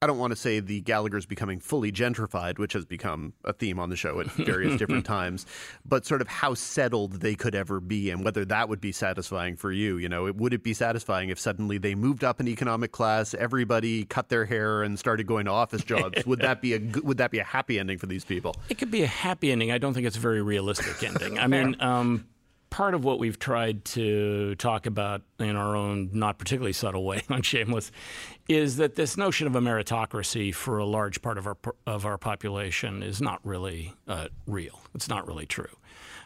I 0.00 0.06
don't 0.06 0.18
want 0.18 0.30
to 0.30 0.36
say 0.36 0.60
the 0.60 0.80
Gallagher's 0.80 1.26
becoming 1.26 1.58
fully 1.58 1.90
gentrified, 1.90 2.58
which 2.58 2.72
has 2.72 2.84
become 2.84 3.32
a 3.44 3.52
theme 3.52 3.80
on 3.80 3.90
the 3.90 3.96
show 3.96 4.20
at 4.20 4.30
various 4.30 4.76
different 4.76 5.04
times, 5.06 5.44
but 5.84 6.06
sort 6.06 6.20
of 6.20 6.28
how 6.28 6.54
settled 6.54 7.14
they 7.14 7.34
could 7.34 7.56
ever 7.56 7.80
be 7.80 8.10
and 8.10 8.24
whether 8.24 8.44
that 8.44 8.68
would 8.68 8.80
be 8.80 8.92
satisfying 8.92 9.56
for 9.56 9.72
you. 9.72 9.96
You 9.96 10.08
know, 10.08 10.30
would 10.30 10.54
it 10.54 10.62
be 10.62 10.72
satisfying 10.72 11.30
if 11.30 11.38
suddenly 11.40 11.78
they 11.78 11.96
moved 11.96 12.22
up 12.22 12.38
in 12.38 12.46
economic 12.46 12.92
class, 12.92 13.34
everybody 13.34 14.04
cut 14.04 14.28
their 14.28 14.44
hair 14.44 14.84
and 14.84 14.96
started 14.96 15.26
going 15.26 15.46
to 15.46 15.50
office 15.50 15.82
jobs? 15.82 16.24
would 16.26 16.40
that 16.40 16.62
be 16.62 16.74
a 16.74 16.78
would 17.02 17.18
that 17.18 17.32
be 17.32 17.40
a 17.40 17.44
happy 17.44 17.78
ending 17.80 17.98
for 17.98 18.06
these 18.06 18.24
people? 18.24 18.54
It 18.68 18.78
could 18.78 18.92
be 18.92 19.02
a 19.02 19.08
happy 19.08 19.50
ending. 19.50 19.72
I 19.72 19.78
don't 19.78 19.94
think 19.94 20.06
it's 20.06 20.16
a 20.16 20.20
very 20.20 20.42
realistic 20.42 21.02
ending. 21.02 21.40
I 21.40 21.46
mean, 21.48 21.76
um, 21.80 22.24
part 22.70 22.94
of 22.94 23.04
what 23.04 23.18
we've 23.18 23.38
tried 23.38 23.84
to 23.84 24.54
talk 24.56 24.86
about 24.86 25.22
in 25.38 25.56
our 25.56 25.76
own 25.76 26.10
not 26.12 26.38
particularly 26.38 26.72
subtle 26.72 27.04
way 27.04 27.22
on 27.30 27.42
Shameless 27.42 27.90
is 28.48 28.76
that 28.76 28.94
this 28.94 29.16
notion 29.16 29.46
of 29.46 29.54
a 29.54 29.60
meritocracy 29.60 30.54
for 30.54 30.78
a 30.78 30.84
large 30.84 31.20
part 31.20 31.38
of 31.38 31.46
our 31.46 31.56
of 31.86 32.06
our 32.06 32.18
population 32.18 33.02
is 33.02 33.20
not 33.20 33.40
really 33.44 33.94
uh, 34.06 34.28
real. 34.46 34.80
It's 34.94 35.08
not 35.08 35.26
really 35.26 35.46
true. 35.46 35.68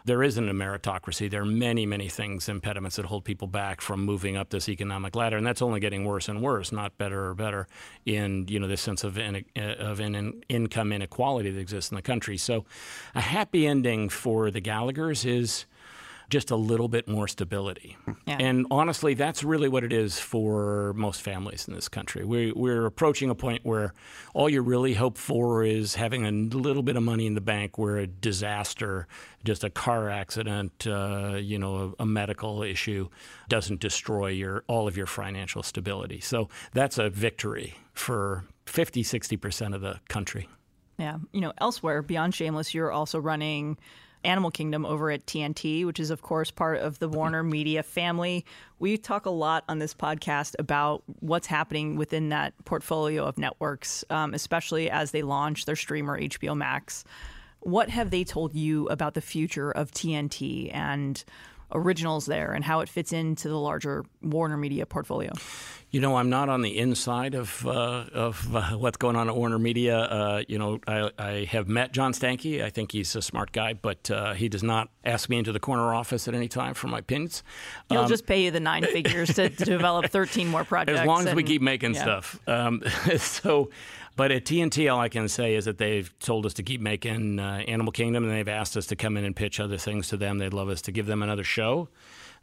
There 0.05 0.23
isn't 0.23 0.49
a 0.49 0.53
meritocracy. 0.53 1.31
There 1.31 1.43
are 1.43 1.47
many, 1.47 1.87
many 1.87 2.09
things, 2.09 2.49
impediments 2.49 2.97
that 2.97 3.05
hold 3.05 3.25
people 3.25 3.47
back 3.47 3.81
from 3.81 4.05
moving 4.05 4.37
up 4.37 4.51
this 4.51 4.69
economic 4.69 5.15
ladder, 5.15 5.37
and 5.37 5.47
that's 5.47 5.63
only 5.63 5.79
getting 5.79 6.05
worse 6.05 6.29
and 6.29 6.43
worse, 6.43 6.73
not 6.73 6.99
better 6.99 7.29
or 7.29 7.35
better. 7.35 7.69
In 8.05 8.47
you 8.49 8.59
know 8.59 8.67
this 8.67 8.81
sense 8.81 9.05
of 9.05 9.17
in, 9.19 9.45
of 9.57 10.01
in, 10.01 10.43
income 10.49 10.93
inequality 10.93 11.51
that 11.51 11.61
exists 11.61 11.91
in 11.91 11.97
the 11.97 12.03
country. 12.03 12.37
So, 12.37 12.65
a 13.15 13.21
happy 13.21 13.67
ending 13.67 14.09
for 14.09 14.51
the 14.51 14.61
Gallagher's 14.61 15.25
is 15.25 15.67
just 16.33 16.51
a 16.51 16.57
little 16.57 16.89
bit 16.89 17.07
more 17.07 17.29
stability. 17.29 17.97
Yeah. 18.25 18.37
And 18.39 18.67
honestly, 18.71 19.15
that's 19.15 19.43
really 19.43 19.69
what 19.69 19.83
it 19.83 19.93
is 19.93 20.17
for 20.17 20.93
most 20.95 21.23
families 21.23 21.67
in 21.67 21.75
this 21.75 21.89
country. 21.89 22.25
We, 22.25 22.53
we're 22.53 22.87
approaching 22.87 23.31
a 23.31 23.35
point 23.35 23.65
where 23.65 23.95
all 24.33 24.49
you 24.49 24.63
really 24.63 24.95
hope 24.95 25.19
for 25.19 25.65
is 25.65 25.97
having 25.97 26.25
a 26.25 26.31
little 26.31 26.85
bit 26.85 26.95
of 26.95 27.03
money 27.03 27.27
in 27.27 27.35
the 27.35 27.41
bank 27.41 27.79
where 27.79 27.97
a 27.97 28.07
disaster, 28.07 29.09
just 29.43 29.65
a 29.65 29.71
car 29.71 30.09
accident, 30.09 30.87
uh, 30.87 31.35
you 31.35 31.59
know, 31.59 31.95
a, 31.99 32.05
a 32.05 32.07
medical 32.07 32.63
issue 32.63 33.09
doesn't 33.49 33.81
destroy 33.81 34.29
your 34.29 34.63
all 34.69 34.87
of 34.87 34.97
your 34.97 35.07
financial 35.07 35.65
stability. 35.65 36.21
So 36.21 36.49
that's 36.73 36.99
a 36.99 37.11
victory 37.11 37.75
for 37.93 38.45
50, 38.67 39.03
60% 39.03 39.75
of 39.75 39.81
the 39.81 39.99
country. 40.09 40.49
Yeah. 40.97 41.19
You 41.33 41.41
know, 41.41 41.53
elsewhere 41.59 42.03
beyond 42.03 42.37
Shameless, 42.37 42.73
you're 42.73 42.93
also 42.93 43.19
running 43.19 43.79
Animal 44.25 44.51
Kingdom 44.51 44.85
over 44.87 45.11
at 45.11 45.27
TNT, 45.27 45.85
which 45.85 46.01
is, 46.01 46.11
of 46.11 46.23
course, 46.23 46.51
part 46.51 46.79
of 46.79 46.99
the 46.99 47.09
Warner 47.09 47.43
Media 47.43 47.83
family. 47.83 48.45
We 48.79 48.97
talk 48.97 49.27
a 49.27 49.31
lot 49.31 49.65
on 49.69 49.79
this 49.79 49.95
podcast 49.95 50.55
about 50.59 51.03
what's 51.21 51.47
happening 51.47 51.97
within 51.97 52.29
that 52.31 52.53
portfolio 52.65 53.25
of 53.25 53.39
networks, 53.39 54.05
um, 54.11 54.35
especially 54.35 54.91
as 54.91 55.11
they 55.11 55.23
launch 55.23 55.65
their 55.65 55.77
streamer, 55.77 56.21
HBO 56.21 56.57
Max. 56.57 57.05
What 57.61 57.91
have 57.91 58.11
they 58.11 58.25
told 58.25 58.55
you 58.55 58.89
about 58.89 59.15
the 59.15 59.21
future 59.21 59.71
of 59.71 59.93
TNT 59.93 60.75
and 60.75 61.23
originals 61.75 62.27
there 62.27 62.53
and 62.53 62.65
how 62.65 62.81
it 62.81 62.89
fits 62.89 63.13
into 63.13 63.49
the 63.49 63.59
larger 63.59 64.05
Warner 64.23 64.57
Media 64.57 64.87
portfolio? 64.87 65.33
You 65.93 66.01
know, 66.01 66.17
I'm 66.17 66.31
not 66.31 66.49
on 66.49 66.63
the 66.63 66.79
inside 66.79 67.35
of 67.35 67.67
uh, 67.67 68.07
of 68.15 68.57
uh, 68.57 68.71
what's 68.79 68.97
going 68.97 69.15
on 69.15 69.29
at 69.29 69.37
Warner 69.37 69.59
Media. 69.59 69.99
Uh, 69.99 70.43
you 70.49 70.59
know, 70.59 70.81
I, 70.87 71.11
I, 71.19 71.45
have 71.51 71.69
met 71.69 71.93
John 71.93 72.15
Stankey. 72.15 72.65
I 72.65 72.71
think 72.71 72.93
he's 72.93 73.15
a 73.15 73.21
smart 73.21 73.53
guy, 73.53 73.75
but 73.75 74.11
uh, 74.11 74.33
he 74.33 74.49
does 74.49 74.63
not 74.63 74.89
ask 75.05 75.29
me 75.29 75.37
into 75.37 75.53
the 75.53 75.61
corner 75.61 75.93
office 75.93 76.27
at 76.29 76.35
any 76.35 76.49
time 76.49 76.73
for 76.73 76.89
my 76.89 77.01
opinions. 77.01 77.43
He'll 77.91 78.01
um, 78.01 78.09
just 78.09 78.25
pay 78.25 78.45
you 78.45 78.51
the 78.51 78.59
nine 78.59 78.85
figures 78.85 79.35
to, 79.35 79.51
to, 79.51 79.65
develop 79.67 80.07
13 80.11 80.49
more 80.49 80.65
projects. 80.65 81.01
As 81.01 81.07
long 81.07 81.21
as 81.21 81.27
and, 81.27 81.37
we 81.37 81.43
keep 81.43 81.61
making 81.61 81.93
yeah. 81.93 82.03
stuff. 82.03 82.41
Um, 82.47 82.83
so. 83.19 83.69
But 84.15 84.31
at 84.31 84.45
TNT, 84.45 84.93
all 84.93 85.01
I 85.01 85.09
can 85.09 85.29
say 85.29 85.55
is 85.55 85.65
that 85.65 85.79
they've 85.79 86.13
told 86.19 86.45
us 86.45 86.55
to 86.55 86.63
keep 86.63 86.81
making 86.81 87.39
uh, 87.39 87.63
Animal 87.67 87.93
Kingdom, 87.93 88.25
and 88.25 88.33
they've 88.33 88.49
asked 88.49 88.77
us 88.77 88.87
to 88.89 88.97
come 88.97 89.17
in 89.17 89.25
and 89.25 89.35
pitch 89.35 89.59
other 89.59 89.79
things 89.79 90.09
to 90.09 90.17
them. 90.17 90.39
They'd 90.39 90.53
love 90.53 90.69
us 90.69 90.83
to 90.83 90.93
give 90.93 91.07
them 91.07 91.23
another 91.23 91.45
show. 91.45 91.89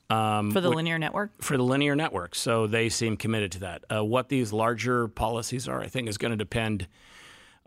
Um, 0.09 0.49
for 0.49 0.61
the 0.61 0.71
linear 0.71 0.97
network? 0.97 1.31
For 1.41 1.55
the 1.55 1.63
linear 1.63 1.95
network. 1.95 2.33
So 2.33 2.65
they 2.65 2.89
seem 2.89 3.15
committed 3.15 3.51
to 3.53 3.59
that. 3.59 3.83
Uh, 3.93 4.03
what 4.03 4.29
these 4.29 4.51
larger 4.51 5.07
policies 5.07 5.67
are, 5.67 5.79
I 5.79 5.87
think, 5.87 6.09
is 6.09 6.17
going 6.17 6.31
to 6.31 6.37
depend 6.37 6.87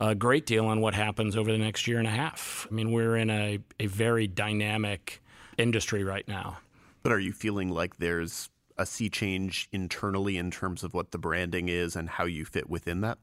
a 0.00 0.14
great 0.16 0.46
deal 0.46 0.66
on 0.66 0.80
what 0.80 0.94
happens 0.94 1.36
over 1.36 1.52
the 1.52 1.58
next 1.58 1.86
year 1.86 1.98
and 1.98 2.08
a 2.08 2.10
half. 2.12 2.66
I 2.68 2.74
mean, 2.74 2.90
we're 2.90 3.16
in 3.16 3.30
a, 3.30 3.60
a 3.78 3.86
very 3.86 4.26
dynamic 4.26 5.22
industry 5.56 6.02
right 6.02 6.26
now. 6.26 6.58
But 7.04 7.12
are 7.12 7.20
you 7.20 7.32
feeling 7.32 7.68
like 7.68 7.98
there's 7.98 8.50
a 8.76 8.86
sea 8.86 9.08
change 9.08 9.68
internally 9.70 10.36
in 10.36 10.50
terms 10.50 10.82
of 10.82 10.94
what 10.94 11.12
the 11.12 11.18
branding 11.18 11.68
is 11.68 11.94
and 11.94 12.08
how 12.08 12.24
you 12.24 12.44
fit 12.44 12.68
within 12.68 13.02
that? 13.02 13.18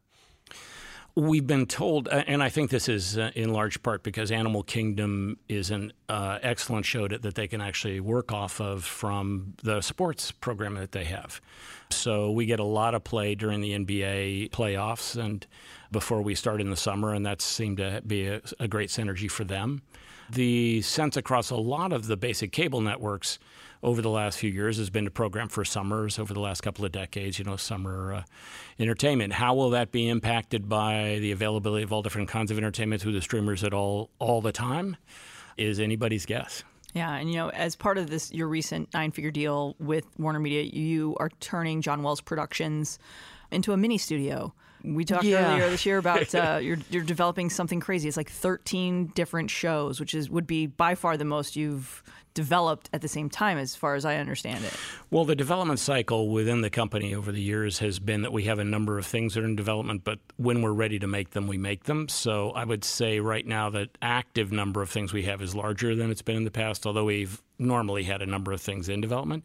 We've 1.16 1.46
been 1.46 1.66
told, 1.66 2.08
and 2.08 2.42
I 2.42 2.50
think 2.50 2.70
this 2.70 2.88
is 2.88 3.18
uh, 3.18 3.32
in 3.36 3.52
large 3.52 3.82
part 3.84 4.04
because 4.04 4.32
Animal 4.32 4.64
Kingdom 4.64 5.38
is 5.50 5.70
an 5.72 5.92
uh, 6.08 6.40
excellent 6.42 6.86
show 6.86 7.08
that, 7.08 7.24
that 7.24 7.36
they 7.36 7.48
can 7.48 7.62
actually 7.62 8.00
work 8.00 8.32
off 8.32 8.62
of 8.62 8.86
from 8.86 9.56
the 9.64 9.82
sports 9.82 10.32
program 10.32 10.76
that 10.76 10.92
they 10.92 11.06
have. 11.06 11.42
So 11.90 12.32
we 12.32 12.46
get 12.46 12.60
a 12.60 12.64
lot 12.64 12.94
of 12.94 13.04
play 13.04 13.36
during 13.36 13.60
the 13.60 13.72
NBA 13.72 14.52
playoffs 14.52 15.20
and 15.20 15.46
before 15.92 16.22
we 16.22 16.36
start 16.36 16.62
in 16.62 16.70
the 16.70 16.78
summer, 16.78 17.14
and 17.14 17.26
that 17.26 17.42
seemed 17.42 17.78
to 17.78 18.02
be 18.06 18.28
a, 18.28 18.42
a 18.60 18.68
great 18.68 18.90
synergy 18.90 19.30
for 19.30 19.44
them. 19.44 19.82
The 20.30 20.84
sense 20.84 21.18
across 21.18 21.50
a 21.50 21.58
lot 21.58 21.92
of 21.92 22.06
the 22.06 22.16
basic 22.16 22.52
cable 22.52 22.82
networks 22.82 23.40
over 23.82 24.02
the 24.02 24.10
last 24.10 24.40
few 24.40 24.50
years 24.50 24.78
has 24.78 24.90
been 24.90 25.06
to 25.06 25.12
program 25.12 25.48
for 25.48 25.64
summers 25.64 26.20
over 26.20 26.34
the 26.34 26.40
last 26.40 26.62
couple 26.62 26.84
of 26.84 26.92
decades, 26.92 27.40
you 27.40 27.46
know, 27.46 27.56
summer 27.56 28.14
uh, 28.14 28.24
entertainment. 28.80 29.34
How 29.34 29.56
will 29.56 29.70
that 29.72 29.92
be 29.92 30.08
impacted 30.08 30.68
by 30.68 31.20
the 31.20 31.32
availability 31.32 31.84
of 31.84 31.94
all 31.94 32.02
different 32.02 32.30
kinds 32.30 32.52
of 32.52 32.58
entertainment 32.58 33.02
through 33.02 33.14
the 33.14 33.22
streamers 33.22 33.64
at 33.64 33.74
all 33.74 34.10
all 34.20 34.42
the 34.42 34.52
time 34.52 34.98
is 35.58 35.80
anybody's 35.80 36.26
guess. 36.26 36.64
Yeah, 36.94 37.14
and 37.16 37.30
you 37.30 37.38
know, 37.38 37.50
as 37.50 37.76
part 37.76 37.98
of 37.98 38.10
this 38.10 38.32
your 38.32 38.48
recent 38.48 38.92
nine-figure 38.94 39.32
deal 39.32 39.76
with 39.80 40.06
Warner 40.18 40.40
Media, 40.40 40.64
you 40.64 41.16
are 41.20 41.30
turning 41.40 41.82
John 41.82 42.02
Wells 42.02 42.22
Productions 42.22 42.98
into 43.52 43.74
a 43.74 43.78
mini 43.78 43.98
studio. 43.98 44.54
We 44.84 45.04
talked 45.06 45.26
yeah. 45.26 45.54
earlier 45.54 45.70
this 45.70 45.86
year 45.86 45.98
about 45.98 46.34
uh, 46.36 46.60
you're 46.62 46.80
you're 46.90 47.04
developing 47.04 47.50
something 47.50 47.80
crazy. 47.80 48.08
It's 48.08 48.18
like 48.18 48.32
13 48.32 49.08
different 49.08 49.52
shows, 49.52 50.00
which 50.00 50.16
is 50.16 50.30
would 50.30 50.48
be 50.48 50.66
by 50.66 50.96
far 50.96 51.16
the 51.16 51.26
most 51.26 51.56
you've 51.56 52.02
developed 52.40 52.90
at 52.94 53.02
the 53.02 53.10
same 53.10 53.30
time, 53.30 53.58
as 53.58 53.76
far 53.76 53.96
as 53.96 54.06
I 54.06 54.16
understand 54.16 54.64
it. 54.64 54.74
Well, 55.12 55.26
the 55.26 55.36
development 55.36 55.82
cycle 55.82 56.30
within 56.30 56.62
the 56.62 56.70
company 56.70 57.14
over 57.14 57.34
the 57.34 57.42
years 57.42 57.80
has 57.80 58.00
been 58.00 58.22
that 58.22 58.32
we 58.32 58.46
have 58.46 58.60
a 58.60 58.64
number 58.64 58.98
of 58.98 59.06
things 59.06 59.34
that 59.34 59.44
are 59.44 59.46
in 59.46 59.58
development, 59.58 60.06
but 60.06 60.20
when 60.38 60.62
we're 60.62 60.72
ready 60.72 61.00
to 61.00 61.08
make 61.08 61.32
them, 61.32 61.48
we 61.48 61.58
make 61.58 61.84
them. 61.84 62.08
So 62.08 62.52
I 62.52 62.64
would 62.64 62.86
say 62.86 63.20
right 63.20 63.46
now 63.46 63.70
that 63.72 63.90
active 64.02 64.54
number 64.54 64.82
of 64.82 64.90
things 64.90 65.12
we 65.12 65.24
have 65.24 65.42
is 65.42 65.54
larger 65.54 65.96
than 65.96 66.12
it's 66.12 66.22
been 66.22 66.38
in 66.38 66.46
the 66.46 66.52
past, 66.52 66.88
although 66.88 67.04
we've 67.04 67.42
normally 67.58 68.04
had 68.04 68.22
a 68.22 68.26
number 68.26 68.54
of 68.54 68.62
things 68.62 68.88
in 68.88 69.02
development. 69.02 69.44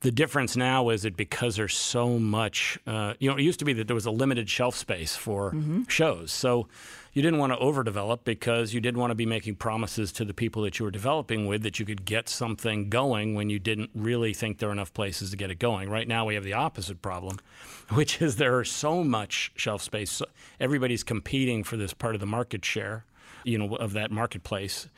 The 0.00 0.12
difference 0.12 0.54
now 0.54 0.90
is 0.90 1.02
that 1.02 1.16
because 1.16 1.56
there's 1.56 1.74
so 1.74 2.18
much, 2.18 2.78
uh, 2.86 3.14
you 3.18 3.30
know, 3.30 3.38
it 3.38 3.42
used 3.42 3.58
to 3.60 3.64
be 3.64 3.72
that 3.72 3.86
there 3.86 3.96
was 3.96 4.06
a 4.06 4.12
limited 4.12 4.50
shelf 4.50 4.76
space 4.76 5.16
for 5.16 5.52
mm-hmm. 5.52 5.84
shows. 5.88 6.30
So 6.30 6.68
you 7.12 7.22
didn't 7.22 7.38
want 7.38 7.52
to 7.52 7.58
overdevelop 7.58 8.20
because 8.24 8.74
you 8.74 8.80
didn't 8.80 9.00
want 9.00 9.10
to 9.10 9.14
be 9.14 9.26
making 9.26 9.56
promises 9.56 10.12
to 10.12 10.24
the 10.24 10.34
people 10.34 10.62
that 10.62 10.78
you 10.78 10.84
were 10.84 10.90
developing 10.90 11.46
with 11.46 11.62
that 11.62 11.78
you 11.78 11.86
could 11.86 12.04
get 12.04 12.28
something 12.28 12.88
going 12.88 13.34
when 13.34 13.50
you 13.50 13.58
didn't 13.58 13.90
really 13.94 14.34
think 14.34 14.58
there 14.58 14.68
were 14.68 14.72
enough 14.72 14.92
places 14.92 15.30
to 15.30 15.36
get 15.36 15.50
it 15.50 15.58
going. 15.58 15.88
Right 15.90 16.06
now, 16.06 16.24
we 16.24 16.34
have 16.34 16.44
the 16.44 16.52
opposite 16.52 17.02
problem, 17.02 17.38
which 17.92 18.20
is 18.20 18.36
there 18.36 18.56
are 18.58 18.64
so 18.64 19.02
much 19.02 19.52
shelf 19.56 19.82
space. 19.82 20.22
Everybody's 20.60 21.04
competing 21.04 21.64
for 21.64 21.76
this 21.76 21.94
part 21.94 22.14
of 22.14 22.20
the 22.20 22.26
market 22.26 22.64
share, 22.64 23.04
you 23.44 23.58
know, 23.58 23.76
of 23.76 23.92
that 23.92 24.10
marketplace. 24.10 24.88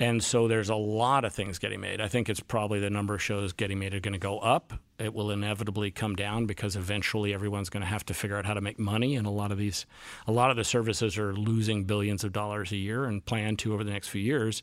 And 0.00 0.24
so 0.24 0.48
there's 0.48 0.70
a 0.70 0.76
lot 0.76 1.26
of 1.26 1.34
things 1.34 1.58
getting 1.58 1.80
made. 1.80 2.00
I 2.00 2.08
think 2.08 2.30
it's 2.30 2.40
probably 2.40 2.80
the 2.80 2.88
number 2.88 3.14
of 3.14 3.22
shows 3.22 3.52
getting 3.52 3.78
made 3.78 3.94
are 3.94 4.00
going 4.00 4.14
to 4.14 4.18
go 4.18 4.38
up. 4.38 4.72
It 5.00 5.14
will 5.14 5.30
inevitably 5.30 5.90
come 5.90 6.14
down 6.14 6.46
because 6.46 6.76
eventually 6.76 7.32
everyone's 7.32 7.70
going 7.70 7.80
to 7.82 7.86
have 7.86 8.04
to 8.06 8.14
figure 8.14 8.36
out 8.36 8.44
how 8.44 8.54
to 8.54 8.60
make 8.60 8.78
money. 8.78 9.16
And 9.16 9.26
a 9.26 9.30
lot 9.30 9.50
of 9.50 9.58
these, 9.58 9.86
a 10.26 10.32
lot 10.32 10.50
of 10.50 10.56
the 10.56 10.64
services 10.64 11.16
are 11.18 11.32
losing 11.34 11.84
billions 11.84 12.22
of 12.22 12.32
dollars 12.32 12.70
a 12.72 12.76
year 12.76 13.04
and 13.04 13.24
plan 13.24 13.56
to 13.58 13.72
over 13.72 13.82
the 13.82 13.92
next 13.92 14.08
few 14.08 14.20
years. 14.20 14.62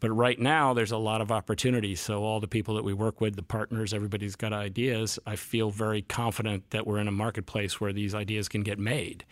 But 0.00 0.10
right 0.10 0.38
now, 0.38 0.74
there's 0.74 0.92
a 0.92 0.98
lot 0.98 1.20
of 1.20 1.30
opportunity 1.30 1.94
So 1.94 2.24
all 2.24 2.40
the 2.40 2.48
people 2.48 2.74
that 2.74 2.84
we 2.84 2.92
work 2.92 3.20
with, 3.20 3.36
the 3.36 3.42
partners, 3.42 3.94
everybody's 3.94 4.36
got 4.36 4.52
ideas. 4.52 5.18
I 5.26 5.36
feel 5.36 5.70
very 5.70 6.02
confident 6.02 6.70
that 6.70 6.86
we're 6.86 6.98
in 6.98 7.08
a 7.08 7.12
marketplace 7.12 7.80
where 7.80 7.92
these 7.92 8.14
ideas 8.14 8.48
can 8.48 8.62
get 8.62 8.78
made. 8.78 9.24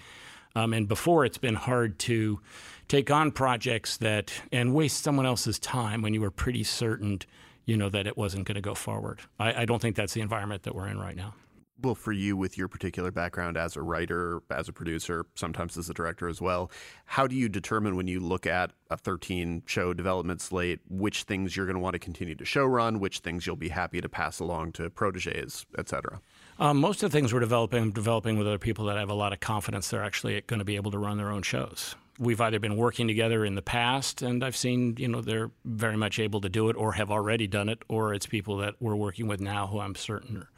Um, 0.56 0.72
and 0.72 0.86
before, 0.86 1.24
it's 1.24 1.38
been 1.38 1.56
hard 1.56 1.98
to 2.00 2.40
take 2.86 3.10
on 3.10 3.32
projects 3.32 3.96
that 3.98 4.32
and 4.52 4.74
waste 4.74 5.02
someone 5.02 5.26
else's 5.26 5.58
time 5.58 6.02
when 6.02 6.14
you 6.14 6.20
were 6.20 6.30
pretty 6.30 6.62
certain, 6.62 7.20
you 7.66 7.76
know, 7.76 7.88
that 7.88 8.06
it 8.06 8.16
wasn't 8.16 8.46
going 8.46 8.56
to 8.56 8.60
go 8.60 8.74
forward. 8.74 9.20
I, 9.38 9.62
I 9.62 9.64
don't 9.64 9.80
think 9.80 9.96
that's 9.96 10.14
the 10.14 10.20
environment 10.20 10.64
that 10.64 10.74
we're 10.74 10.88
in 10.88 10.98
right 10.98 11.16
now. 11.16 11.34
Well, 11.82 11.96
for 11.96 12.12
you, 12.12 12.36
with 12.36 12.56
your 12.56 12.68
particular 12.68 13.10
background 13.10 13.56
as 13.56 13.74
a 13.74 13.82
writer, 13.82 14.42
as 14.48 14.68
a 14.68 14.72
producer, 14.72 15.26
sometimes 15.34 15.76
as 15.76 15.90
a 15.90 15.94
director 15.94 16.28
as 16.28 16.40
well, 16.40 16.70
how 17.04 17.26
do 17.26 17.34
you 17.34 17.48
determine 17.48 17.96
when 17.96 18.06
you 18.06 18.20
look 18.20 18.46
at 18.46 18.70
a 18.90 18.96
13 18.96 19.64
show 19.66 19.92
development 19.92 20.40
slate 20.40 20.78
which 20.88 21.24
things 21.24 21.56
you're 21.56 21.66
going 21.66 21.74
to 21.74 21.82
want 21.82 21.94
to 21.94 21.98
continue 21.98 22.36
to 22.36 22.44
show 22.44 22.64
run, 22.64 23.00
which 23.00 23.18
things 23.18 23.44
you'll 23.44 23.56
be 23.56 23.70
happy 23.70 24.00
to 24.00 24.08
pass 24.08 24.38
along 24.38 24.72
to 24.72 24.88
proteges, 24.88 25.66
et 25.76 25.88
cetera? 25.88 26.20
Um, 26.60 26.78
most 26.78 27.02
of 27.02 27.10
the 27.10 27.18
things 27.18 27.34
we're 27.34 27.40
developing, 27.40 27.90
developing 27.90 28.38
with 28.38 28.46
other 28.46 28.58
people 28.58 28.84
that 28.84 28.96
have 28.96 29.10
a 29.10 29.14
lot 29.14 29.32
of 29.32 29.40
confidence 29.40 29.90
they're 29.90 30.04
actually 30.04 30.40
going 30.42 30.60
to 30.60 30.64
be 30.64 30.76
able 30.76 30.92
to 30.92 30.98
run 30.98 31.16
their 31.18 31.30
own 31.30 31.42
shows 31.42 31.96
we've 32.18 32.40
either 32.40 32.58
been 32.58 32.76
working 32.76 33.08
together 33.08 33.44
in 33.44 33.54
the 33.54 33.62
past 33.62 34.22
and 34.22 34.44
I've 34.44 34.56
seen, 34.56 34.94
you 34.98 35.08
know, 35.08 35.20
they're 35.20 35.50
very 35.64 35.96
much 35.96 36.18
able 36.18 36.40
to 36.42 36.48
do 36.48 36.68
it 36.68 36.76
or 36.76 36.92
have 36.92 37.10
already 37.10 37.46
done 37.46 37.68
it, 37.68 37.82
or 37.88 38.14
it's 38.14 38.26
people 38.26 38.58
that 38.58 38.74
we're 38.80 38.96
working 38.96 39.26
with 39.26 39.40
now 39.40 39.66
who 39.66 39.80
I'm 39.80 39.94
certain 39.94 40.36
are 40.36 40.50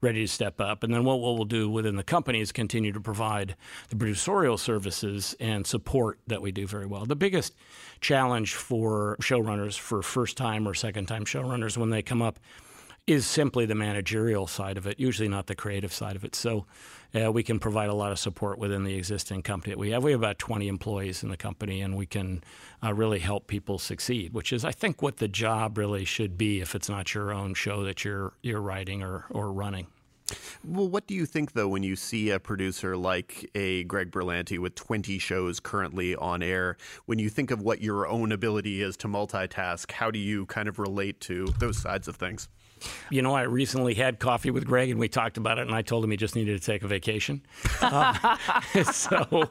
ready 0.00 0.22
to 0.22 0.28
step 0.28 0.60
up. 0.60 0.82
And 0.82 0.92
then 0.92 1.04
what, 1.04 1.20
we'll 1.20 1.44
do 1.44 1.70
within 1.70 1.96
the 1.96 2.02
company 2.02 2.40
is 2.40 2.50
continue 2.50 2.92
to 2.92 3.00
provide 3.00 3.54
the 3.88 3.96
producerial 3.96 4.58
services 4.58 5.36
and 5.38 5.66
support 5.66 6.18
that 6.26 6.42
we 6.42 6.50
do 6.50 6.66
very 6.66 6.86
well. 6.86 7.06
The 7.06 7.16
biggest 7.16 7.54
challenge 8.00 8.54
for 8.54 9.16
showrunners, 9.20 9.78
for 9.78 10.02
first 10.02 10.36
time 10.36 10.66
or 10.66 10.74
second 10.74 11.06
time 11.06 11.24
showrunners 11.24 11.76
when 11.76 11.90
they 11.90 12.02
come 12.02 12.20
up, 12.20 12.40
is 13.06 13.26
simply 13.26 13.66
the 13.66 13.74
managerial 13.74 14.46
side 14.46 14.76
of 14.76 14.86
it, 14.86 14.98
usually 14.98 15.28
not 15.28 15.46
the 15.46 15.54
creative 15.54 15.92
side 15.92 16.16
of 16.16 16.24
it. 16.24 16.34
So 16.34 16.66
uh, 17.14 17.30
we 17.30 17.42
can 17.42 17.58
provide 17.58 17.88
a 17.88 17.94
lot 17.94 18.12
of 18.12 18.18
support 18.18 18.58
within 18.58 18.84
the 18.84 18.94
existing 18.94 19.42
company 19.42 19.72
that 19.72 19.78
we 19.78 19.90
have. 19.90 20.02
We 20.02 20.12
have 20.12 20.20
about 20.20 20.38
20 20.38 20.68
employees 20.68 21.22
in 21.22 21.28
the 21.28 21.36
company, 21.36 21.80
and 21.80 21.96
we 21.96 22.06
can 22.06 22.42
uh, 22.82 22.94
really 22.94 23.18
help 23.18 23.46
people 23.46 23.78
succeed, 23.78 24.32
which 24.32 24.52
is, 24.52 24.64
I 24.64 24.72
think, 24.72 25.02
what 25.02 25.18
the 25.18 25.28
job 25.28 25.78
really 25.78 26.04
should 26.04 26.38
be 26.38 26.60
if 26.60 26.74
it's 26.74 26.88
not 26.88 27.14
your 27.14 27.32
own 27.32 27.54
show 27.54 27.84
that 27.84 28.04
you're 28.04 28.32
you're 28.42 28.60
writing 28.60 29.02
or, 29.02 29.26
or 29.30 29.52
running. 29.52 29.86
Well, 30.64 30.88
what 30.88 31.06
do 31.06 31.14
you 31.14 31.26
think, 31.26 31.52
though, 31.52 31.68
when 31.68 31.82
you 31.82 31.96
see 31.96 32.30
a 32.30 32.38
producer 32.38 32.96
like 32.96 33.50
a 33.54 33.84
Greg 33.84 34.10
Berlanti 34.10 34.58
with 34.58 34.74
20 34.74 35.18
shows 35.18 35.60
currently 35.60 36.14
on 36.14 36.42
air? 36.42 36.76
When 37.06 37.18
you 37.18 37.28
think 37.28 37.50
of 37.50 37.60
what 37.60 37.82
your 37.82 38.06
own 38.06 38.32
ability 38.32 38.82
is 38.82 38.96
to 38.98 39.08
multitask, 39.08 39.90
how 39.90 40.10
do 40.10 40.18
you 40.18 40.46
kind 40.46 40.68
of 40.68 40.78
relate 40.78 41.20
to 41.22 41.46
those 41.58 41.76
sides 41.76 42.08
of 42.08 42.16
things? 42.16 42.48
You 43.10 43.22
know, 43.22 43.34
I 43.34 43.42
recently 43.42 43.94
had 43.94 44.18
coffee 44.18 44.50
with 44.50 44.66
Greg 44.66 44.90
and 44.90 44.98
we 44.98 45.08
talked 45.08 45.36
about 45.36 45.58
it, 45.58 45.66
and 45.66 45.74
I 45.74 45.82
told 45.82 46.04
him 46.04 46.10
he 46.10 46.16
just 46.16 46.36
needed 46.36 46.60
to 46.60 46.64
take 46.64 46.82
a 46.82 46.88
vacation. 46.88 47.42
Uh, 47.80 48.36
so 48.92 49.50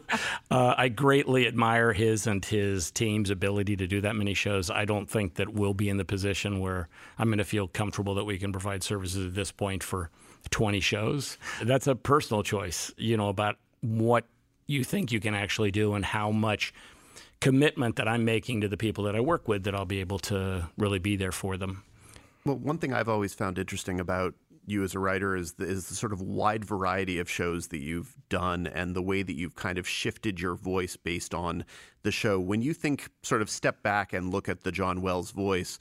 uh, 0.50 0.76
I 0.78 0.90
greatly 0.90 1.48
admire 1.48 1.94
his 1.94 2.28
and 2.28 2.44
his 2.44 2.92
team's 2.92 3.30
ability 3.30 3.76
to 3.78 3.88
do 3.88 4.02
that 4.02 4.16
many 4.16 4.34
shows. 4.34 4.70
I 4.70 4.86
don't 4.86 5.10
think 5.10 5.36
that 5.36 5.54
we'll 5.54 5.74
be 5.74 5.90
in 5.90 5.98
the 5.98 6.06
position 6.06 6.60
where 6.60 6.90
I'm 7.18 7.28
going 7.30 7.38
to 7.38 7.44
feel 7.44 7.68
comfortable 7.68 8.16
that 8.16 8.26
we 8.26 8.38
can 8.38 8.52
provide 8.52 8.84
services 8.84 9.28
at 9.28 9.36
this 9.36 9.52
point 9.52 9.84
for 9.84 10.10
20 10.50 10.80
shows. 10.80 11.38
That's 11.62 11.88
a 11.88 11.96
personal 11.96 12.44
choice, 12.44 12.92
you 12.98 13.18
know, 13.18 13.30
about 13.30 13.58
what 13.82 14.26
you 14.68 14.84
think 14.84 15.12
you 15.12 15.20
can 15.20 15.36
actually 15.36 15.72
do 15.72 15.94
and 15.94 16.06
how 16.06 16.32
much 16.32 16.74
commitment 17.40 17.96
that 17.98 18.08
I'm 18.08 18.24
making 18.24 18.62
to 18.62 18.68
the 18.68 18.78
people 18.78 19.04
that 19.06 19.16
I 19.16 19.20
work 19.20 19.48
with 19.48 19.64
that 19.64 19.76
I'll 19.76 19.86
be 19.86 20.00
able 20.00 20.20
to 20.20 20.70
really 20.78 21.00
be 21.00 21.16
there 21.16 21.32
for 21.32 21.58
them. 21.58 21.84
Well, 22.46 22.58
one 22.58 22.80
thing 22.80 22.94
I've 22.94 23.10
always 23.10 23.34
found 23.34 23.60
interesting 23.60 24.00
about 24.00 24.34
you 24.66 24.84
as 24.84 24.96
a 24.96 25.00
writer 25.00 25.36
is 25.36 25.54
the, 25.54 25.66
is 25.66 25.90
the 25.90 25.96
sort 25.96 26.14
of 26.14 26.22
wide 26.22 26.64
variety 26.64 27.20
of 27.20 27.30
shows 27.30 27.68
that 27.68 27.80
you've 27.80 28.16
done 28.30 28.68
and 28.68 28.96
the 28.96 29.02
way 29.02 29.24
that 29.24 29.34
you've 29.34 29.56
kind 29.56 29.78
of 29.78 29.88
shifted 29.88 30.40
your 30.40 30.56
voice 30.56 30.96
based 30.96 31.34
on 31.34 31.66
the 32.04 32.12
show. 32.12 32.40
When 32.40 32.62
you 32.62 32.74
think 32.74 33.10
sort 33.24 33.42
of 33.42 33.50
step 33.50 33.84
back 33.84 34.14
and 34.14 34.32
look 34.32 34.48
at 34.48 34.62
the 34.62 34.72
John 34.72 35.02
Wells 35.02 35.32
voice 35.32 35.80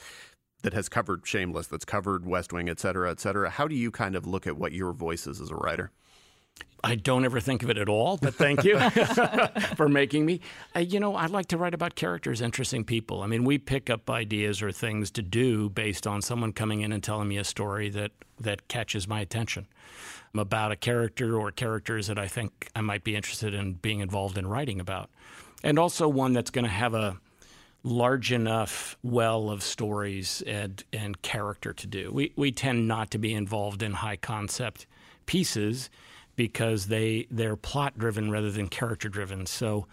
that 0.63 0.73
has 0.75 0.89
covered 0.89 1.27
Shameless, 1.27 1.67
that's 1.67 1.85
covered 1.85 2.27
West 2.27 2.53
Wing, 2.53 2.69
et 2.69 2.81
cetera, 2.81 3.11
et 3.11 3.21
cetera, 3.21 3.51
how 3.51 3.69
do 3.69 3.75
you 3.75 3.91
kind 3.91 4.15
of 4.15 4.27
look 4.27 4.47
at 4.47 4.59
what 4.59 4.73
your 4.73 4.93
voice 4.93 5.27
is 5.27 5.41
as 5.41 5.51
a 5.51 5.57
writer? 5.57 5.93
I 6.83 6.95
don't 6.95 7.25
ever 7.25 7.41
think 7.41 7.63
of 7.63 7.71
it 7.71 7.77
at 7.77 7.89
all, 7.89 8.17
but 8.17 8.35
thank 8.35 8.65
you 8.65 8.79
for 9.77 9.89
making 9.89 10.25
me. 10.25 10.41
Uh, 10.75 10.81
you 10.81 10.99
know, 10.99 11.15
I 11.15 11.27
like 11.27 11.47
to 11.49 11.59
write 11.59 11.75
about 11.75 11.95
characters, 11.95 12.41
interesting 12.41 12.85
people. 12.85 13.23
I 13.23 13.27
mean, 13.27 13.45
we 13.45 13.59
pick 13.59 13.91
up 13.91 14.09
ideas 14.09 14.63
or 14.63 14.73
things 14.73 15.11
to 15.13 15.23
do 15.23 15.69
based 15.69 16.07
on 16.07 16.23
someone 16.23 16.53
coming 16.53 16.81
in 16.81 16.93
and 16.93 17.03
telling 17.03 17.29
me 17.29 17.37
a 17.37 17.45
story 17.45 17.91
that, 17.91 18.13
that 18.41 18.69
catches 18.69 19.07
my 19.07 19.21
attention 19.21 19.67
about 20.35 20.73
a 20.73 20.77
character 20.77 21.39
or 21.39 21.51
characters 21.51 22.07
that 22.07 22.19
I 22.19 22.29
think 22.29 22.71
I 22.75 22.81
might 22.81 23.05
be 23.05 23.17
interested 23.17 23.53
in 23.53 23.75
being 23.75 24.01
involved 24.01 24.39
in 24.39 24.47
writing 24.47 24.81
about. 24.81 25.11
And 25.63 25.79
also 25.79 26.09
one 26.09 26.33
that's 26.33 26.51
going 26.51 26.65
to 26.65 26.71
have 26.71 26.95
a 26.95 27.19
large 27.83 28.33
enough 28.33 28.97
well 29.03 29.51
of 29.51 29.63
stories 29.63 30.43
and, 30.47 30.83
and 30.93 31.21
character 31.23 31.73
to 31.73 31.87
do. 31.87 32.11
We, 32.13 32.33
we 32.37 32.53
tend 32.53 32.87
not 32.87 33.11
to 33.11 33.19
be 33.19 33.35
involved 33.35 33.83
in 33.83 33.93
high 33.93 34.17
concept 34.17 34.87
pieces 35.27 35.91
because 36.41 36.87
they 36.87 37.27
they're 37.31 37.55
plot 37.55 37.99
driven 37.99 38.31
rather 38.31 38.51
than 38.51 38.67
character 38.67 39.11
driven. 39.11 39.45
So 39.45 39.87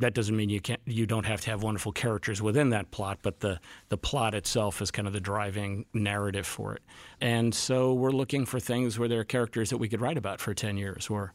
that 0.00 0.14
doesn't 0.14 0.36
mean 0.36 0.48
you 0.48 0.60
can't 0.60 0.80
you 0.84 1.06
don't 1.06 1.26
have 1.26 1.40
to 1.42 1.50
have 1.50 1.62
wonderful 1.62 1.92
characters 1.92 2.42
within 2.42 2.70
that 2.70 2.90
plot, 2.90 3.20
but 3.22 3.38
the 3.38 3.60
the 3.88 3.96
plot 3.96 4.34
itself 4.34 4.82
is 4.82 4.90
kind 4.90 5.06
of 5.06 5.14
the 5.14 5.20
driving 5.20 5.86
narrative 5.94 6.44
for 6.44 6.74
it. 6.74 6.82
And 7.20 7.54
so 7.54 7.94
we're 7.94 8.10
looking 8.10 8.46
for 8.46 8.58
things 8.58 8.98
where 8.98 9.08
there 9.08 9.20
are 9.20 9.24
characters 9.24 9.70
that 9.70 9.76
we 9.76 9.88
could 9.88 10.00
write 10.00 10.18
about 10.18 10.40
for 10.40 10.54
10 10.54 10.76
years 10.76 11.08
or 11.08 11.34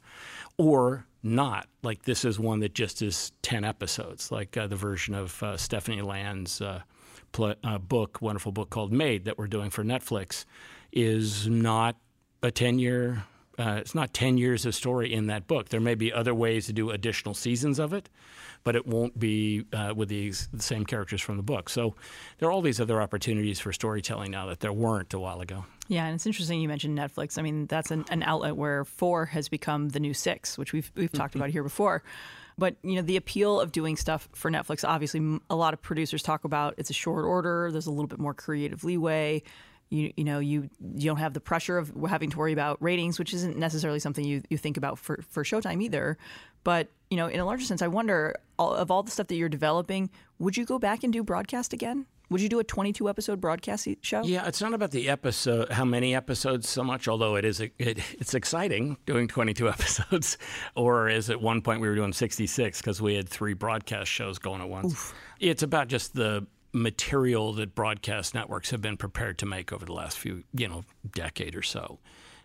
or 0.58 1.06
not. 1.24 1.70
Like 1.82 2.04
this 2.04 2.26
is 2.26 2.38
one 2.38 2.60
that 2.60 2.74
just 2.74 3.02
is 3.02 3.32
10 3.44 3.64
episodes, 3.64 4.34
like 4.34 4.58
uh, 4.58 4.68
the 4.68 4.76
version 4.76 5.16
of 5.16 5.42
uh, 5.42 5.56
Stephanie 5.56 6.02
Land's 6.02 6.60
uh, 6.60 6.82
uh, 7.40 7.78
book, 7.78 8.22
wonderful 8.22 8.52
book 8.52 8.70
called 8.70 8.92
Maid 8.92 9.24
that 9.24 9.38
we're 9.38 9.48
doing 9.48 9.70
for 9.70 9.86
Netflix 9.86 10.44
is 10.92 11.48
not 11.48 11.96
a 12.44 12.52
10 12.52 12.80
year 12.80 13.24
uh, 13.58 13.78
it's 13.80 13.96
not 13.96 14.14
10 14.14 14.38
years 14.38 14.66
of 14.66 14.76
story 14.76 15.12
in 15.12 15.28
that 15.28 15.48
book. 15.48 15.70
There 15.70 15.80
may 15.80 15.96
be 15.96 16.14
other 16.14 16.34
ways 16.34 16.68
to 16.68 16.74
do 16.74 16.92
additional 16.92 17.34
seasons 17.34 17.80
of 17.80 17.92
it, 17.92 18.08
but 18.64 18.76
it 18.76 18.86
won't 18.86 19.18
be 19.18 19.66
uh, 19.74 19.94
with 19.96 20.10
the, 20.10 20.32
the 20.54 20.62
same 20.62 20.86
characters 20.86 21.22
from 21.22 21.38
the 21.38 21.44
book. 21.44 21.70
So 21.70 21.96
there 22.38 22.50
are 22.50 22.52
all 22.52 22.62
these 22.62 22.80
other 22.80 23.02
opportunities 23.02 23.60
for 23.60 23.74
storytelling 23.74 24.32
now 24.32 24.46
that 24.48 24.60
there 24.60 24.74
weren't 24.74 25.14
a 25.14 25.20
while 25.20 25.42
ago. 25.42 25.66
Yeah, 25.88 26.06
and 26.06 26.16
it's 26.16 26.28
interesting 26.28 26.62
you 26.62 26.68
mentioned 26.68 26.98
Netflix. 26.98 27.40
I 27.40 27.42
mean, 27.42 27.66
that's 27.66 27.90
an, 27.90 28.06
an 28.12 28.22
outlet 28.22 28.56
where 28.56 28.86
four 28.86 29.26
has 29.26 29.50
become 29.50 29.90
the 29.90 30.00
new 30.00 30.14
six, 30.14 30.58
which 30.58 30.74
we've 30.74 30.92
we've 30.96 31.12
talked 31.12 31.34
about 31.36 31.50
here 31.50 31.64
before. 31.64 32.04
But 32.58 32.76
you 32.84 32.96
know, 32.96 33.04
the 33.04 33.18
appeal 33.18 33.60
of 33.62 33.72
doing 33.72 33.96
stuff 33.96 34.28
for 34.34 34.52
Netflix. 34.52 34.88
Obviously, 34.88 35.40
a 35.50 35.56
lot 35.56 35.74
of 35.74 35.82
producers 35.82 36.22
talk 36.22 36.44
about 36.44 36.74
it's 36.78 36.90
a 36.90 36.94
short 36.94 37.24
order. 37.24 37.70
There's 37.72 37.88
a 37.88 37.92
little 37.92 38.08
bit 38.08 38.20
more 38.20 38.34
creative 38.34 38.84
leeway 38.84 39.44
you 39.90 40.12
you 40.18 40.24
know 40.24 40.40
you 40.40 40.70
you 40.96 41.10
don't 41.10 41.18
have 41.18 41.34
the 41.34 41.40
pressure 41.40 41.78
of 41.78 41.92
having 42.10 42.30
to 42.30 42.38
worry 42.38 42.54
about 42.54 42.82
ratings, 42.82 43.20
which 43.20 43.34
isn't 43.34 43.58
necessarily 43.58 44.00
something 44.00 44.26
you, 44.26 44.42
you 44.50 44.58
think 44.58 44.78
about 44.78 45.00
for, 45.00 45.24
for 45.30 45.44
Showtime 45.44 45.82
either. 45.82 46.18
But 46.64 46.90
you 47.10 47.18
know, 47.18 47.28
in 47.28 47.40
a 47.40 47.46
larger 47.46 47.66
sense, 47.66 47.82
I 47.82 47.88
wonder 47.88 48.36
all, 48.60 48.74
of 48.74 48.92
all 48.92 49.04
the 49.04 49.12
stuff 49.12 49.28
that 49.28 49.36
you're 49.36 49.50
developing, 49.50 50.10
would 50.40 50.58
you 50.58 50.66
go 50.66 50.80
back 50.80 51.04
and 51.04 51.14
do 51.14 51.24
broadcast 51.24 51.74
again? 51.74 52.06
Would 52.30 52.42
you 52.42 52.50
do 52.50 52.60
a 52.60 52.64
22 52.64 53.08
episode 53.08 53.40
broadcast 53.40 53.88
show? 54.02 54.24
Yeah, 54.24 54.46
it's 54.48 54.62
not 54.62 54.74
about 54.74 54.92
the 54.92 55.08
episode, 55.08 55.72
how 55.72 55.86
many 55.86 56.14
episodes 56.14 56.68
so 56.68 56.84
much, 56.84 57.08
although 57.08 57.38
it 57.38 57.46
is 57.46 57.62
it, 57.62 57.74
it's 57.80 58.34
exciting 58.34 58.98
doing 59.06 59.30
22 59.30 59.70
episodes. 59.70 60.38
or 60.76 61.08
is 61.08 61.30
at 61.30 61.42
one 61.42 61.62
point 61.62 61.80
we 61.80 61.88
were 61.88 61.96
doing 61.96 62.12
66 62.12 62.82
because 62.82 63.02
we 63.02 63.16
had 63.16 63.30
three 63.30 63.54
broadcast 63.54 64.12
shows 64.12 64.40
going 64.40 64.62
at 64.62 64.68
once. 64.68 64.92
Oof. 64.92 65.16
It's 65.40 65.64
about 65.64 65.88
just 65.88 66.16
the 66.16 66.46
material 66.74 67.54
that 67.54 67.76
broadcast 67.76 68.34
networks 68.34 68.72
have 68.72 68.82
been 68.82 68.98
prepared 68.98 69.38
to 69.40 69.46
make 69.46 69.72
over 69.72 69.86
the 69.86 69.94
last 69.94 70.18
few, 70.18 70.44
you 70.54 70.68
know, 70.68 70.84
decade 71.12 71.56
or 71.56 71.62
so. 71.62 72.00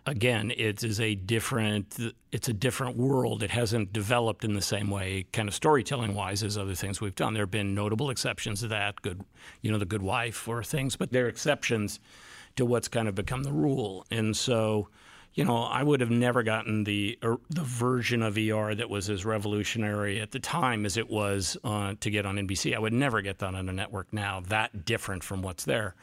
Again, 0.05 0.51
it 0.57 0.83
is 0.83 0.99
a 0.99 1.15
different 1.15 1.97
it's 2.31 2.49
a 2.49 2.53
different 2.53 2.97
world. 2.97 3.41
It 3.41 3.51
hasn't 3.51 3.93
developed 3.93 4.43
in 4.43 4.53
the 4.53 4.61
same 4.61 4.89
way, 4.89 5.25
kind 5.31 5.47
of 5.47 5.55
storytelling 5.55 6.13
wise, 6.13 6.43
as 6.43 6.57
other 6.57 6.75
things 6.75 6.99
we've 6.99 7.15
done. 7.15 7.33
There 7.33 7.43
have 7.43 7.51
been 7.51 7.73
notable 7.73 8.09
exceptions 8.09 8.59
to 8.61 8.67
that, 8.67 9.01
good, 9.01 9.21
you 9.61 9.71
know, 9.71 9.77
the 9.77 9.85
Good 9.85 10.01
Wife 10.01 10.45
or 10.47 10.61
things, 10.61 10.97
but 10.97 11.11
they're 11.11 11.29
exceptions 11.29 12.01
to 12.57 12.65
what's 12.65 12.89
kind 12.89 13.07
of 13.07 13.15
become 13.15 13.43
the 13.43 13.53
rule. 13.53 14.05
And 14.11 14.35
so, 14.35 14.89
you 15.33 15.43
know, 15.45 15.63
I 15.63 15.81
would 15.81 15.99
have 15.99 16.11
never 16.11 16.43
gotten 16.43 16.83
the 16.83 17.17
er, 17.23 17.37
the 17.49 17.63
version 17.63 18.21
of 18.21 18.37
ER 18.37 18.75
that 18.75 18.89
was 18.89 19.09
as 19.09 19.25
revolutionary 19.25 20.19
at 20.19 20.31
the 20.31 20.39
time 20.39 20.85
as 20.85 20.95
it 20.95 21.09
was 21.09 21.57
uh, 21.63 21.95
to 21.99 22.09
get 22.11 22.25
on 22.25 22.35
NBC. 22.35 22.75
I 22.75 22.79
would 22.79 22.93
never 22.93 23.21
get 23.21 23.39
that 23.39 23.55
on 23.55 23.67
a 23.67 23.73
network 23.73 24.07
now. 24.11 24.41
That 24.47 24.85
different 24.85 25.23
from 25.23 25.41
what's 25.41 25.65
there. 25.65 25.95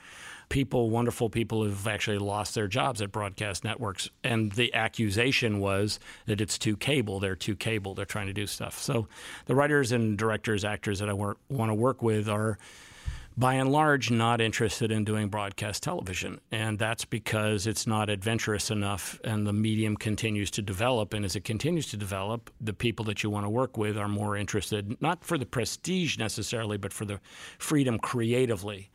People, 0.48 0.90
wonderful 0.90 1.30
people, 1.30 1.64
have 1.64 1.86
actually 1.86 2.18
lost 2.18 2.56
their 2.56 2.66
jobs 2.66 3.00
at 3.00 3.12
broadcast 3.12 3.62
networks, 3.62 4.10
and 4.24 4.50
the 4.50 4.74
accusation 4.74 5.60
was 5.60 6.00
that 6.26 6.40
it's 6.40 6.58
too 6.58 6.76
cable. 6.76 7.20
They're 7.20 7.36
too 7.36 7.54
cable. 7.54 7.94
They're 7.94 8.04
trying 8.04 8.26
to 8.26 8.32
do 8.32 8.48
stuff. 8.48 8.76
So, 8.76 9.06
the 9.46 9.54
writers 9.54 9.92
and 9.92 10.18
directors, 10.18 10.64
actors 10.64 10.98
that 10.98 11.08
I 11.08 11.12
want 11.12 11.38
to 11.48 11.74
work 11.74 12.02
with 12.02 12.28
are 12.28 12.58
by 13.40 13.54
and 13.54 13.72
large, 13.72 14.10
not 14.10 14.38
interested 14.38 14.92
in 14.92 15.02
doing 15.02 15.28
broadcast 15.28 15.82
television. 15.82 16.38
And 16.52 16.78
that's 16.78 17.06
because 17.06 17.66
it's 17.66 17.86
not 17.86 18.10
adventurous 18.10 18.70
enough 18.70 19.18
and 19.24 19.46
the 19.46 19.52
medium 19.54 19.96
continues 19.96 20.50
to 20.52 20.62
develop. 20.62 21.14
And 21.14 21.24
as 21.24 21.34
it 21.36 21.42
continues 21.42 21.86
to 21.86 21.96
develop, 21.96 22.50
the 22.60 22.74
people 22.74 23.06
that 23.06 23.22
you 23.22 23.30
want 23.30 23.46
to 23.46 23.50
work 23.50 23.78
with 23.78 23.96
are 23.96 24.08
more 24.08 24.36
interested, 24.36 25.00
not 25.00 25.24
for 25.24 25.38
the 25.38 25.46
prestige 25.46 26.18
necessarily, 26.18 26.76
but 26.76 26.92
for 26.92 27.06
the 27.06 27.18
freedom 27.58 27.98
creatively. 27.98 28.90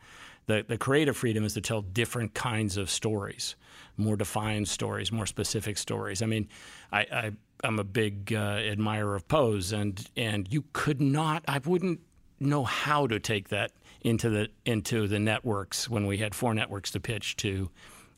The, 0.46 0.64
the 0.66 0.78
creative 0.78 1.16
freedom 1.16 1.44
is 1.44 1.54
to 1.54 1.60
tell 1.60 1.82
different 1.82 2.34
kinds 2.34 2.76
of 2.76 2.88
stories, 2.88 3.56
more 3.96 4.14
defined 4.14 4.68
stories, 4.68 5.10
more 5.10 5.26
specific 5.26 5.76
stories. 5.76 6.22
I 6.22 6.26
mean, 6.26 6.48
I, 6.92 7.00
I 7.00 7.30
I'm 7.64 7.80
a 7.80 7.84
big 7.84 8.32
uh, 8.32 8.60
admirer 8.70 9.16
of 9.16 9.26
Pose, 9.26 9.72
and 9.72 10.08
and 10.16 10.46
you 10.52 10.62
could 10.72 11.00
not, 11.00 11.42
I 11.48 11.58
wouldn't 11.58 11.98
know 12.38 12.62
how 12.62 13.08
to 13.08 13.18
take 13.18 13.48
that 13.48 13.72
into 14.06 14.30
the 14.30 14.48
into 14.64 15.08
the 15.08 15.18
networks 15.18 15.90
when 15.90 16.06
we 16.06 16.18
had 16.18 16.34
four 16.34 16.54
networks 16.54 16.92
to 16.92 17.00
pitch 17.00 17.36
to 17.36 17.70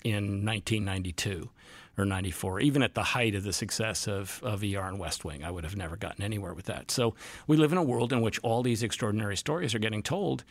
in 0.05 0.45
1992 0.45 1.49
or 1.97 2.05
94. 2.05 2.61
Even 2.61 2.83
at 2.83 2.95
the 2.95 3.03
height 3.03 3.35
of 3.35 3.43
the 3.43 3.53
success 3.53 4.07
of, 4.07 4.41
of 4.45 4.63
ER 4.63 4.83
and 4.83 5.01
West 5.01 5.25
Wing, 5.25 5.43
I 5.43 5.51
would 5.51 5.65
have 5.65 5.75
never 5.75 5.97
gotten 5.97 6.23
anywhere 6.23 6.55
with 6.55 6.67
that. 6.67 6.93
So 6.93 7.15
we 7.49 7.57
live 7.57 7.73
in 7.73 7.79
a 7.79 7.83
world 7.83 8.13
in 8.13 8.21
which 8.21 8.39
all 8.41 8.63
these 8.63 8.85
extraordinary 8.85 9.37
stories 9.37 9.75
are 9.75 9.81
getting 9.81 10.05
told, 10.05 10.45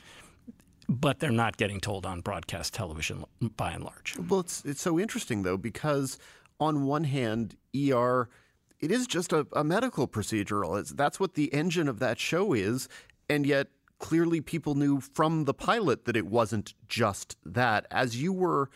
but 0.90 1.20
they're 1.20 1.32
not 1.32 1.56
getting 1.56 1.80
told 1.80 2.06
on 2.06 2.20
broadcast 2.20 2.74
television 2.74 3.24
by 3.56 3.72
and 3.72 3.86
large. 3.86 4.18
Well, 4.28 4.42
it's, 4.42 4.66
it's 4.66 4.82
so 4.82 5.00
interesting, 5.00 5.44
though, 5.44 5.56
because 5.56 6.18
on 6.60 6.84
one 6.84 7.06
hand, 7.06 7.56
ER 7.74 8.28
it 8.80 8.92
is 8.92 9.08
just 9.08 9.32
a, 9.32 9.48
a 9.54 9.64
medical 9.64 10.08
procedural. 10.08 10.80
It's, 10.80 10.92
that's 10.92 11.20
what 11.20 11.36
the 11.36 11.54
engine 11.54 11.88
of 11.88 12.00
that 12.00 12.20
show 12.20 12.54
is. 12.54 12.90
And 13.30 13.46
yet, 13.46 13.68
clearly 14.00 14.42
people 14.42 14.76
knew 14.76 15.00
from 15.00 15.46
the 15.46 15.54
pilot 15.54 16.06
that 16.06 16.18
it 16.18 16.28
wasn't 16.28 16.74
just 16.88 17.38
that. 17.46 17.86
As 17.92 18.22
you 18.22 18.34
were 18.34 18.70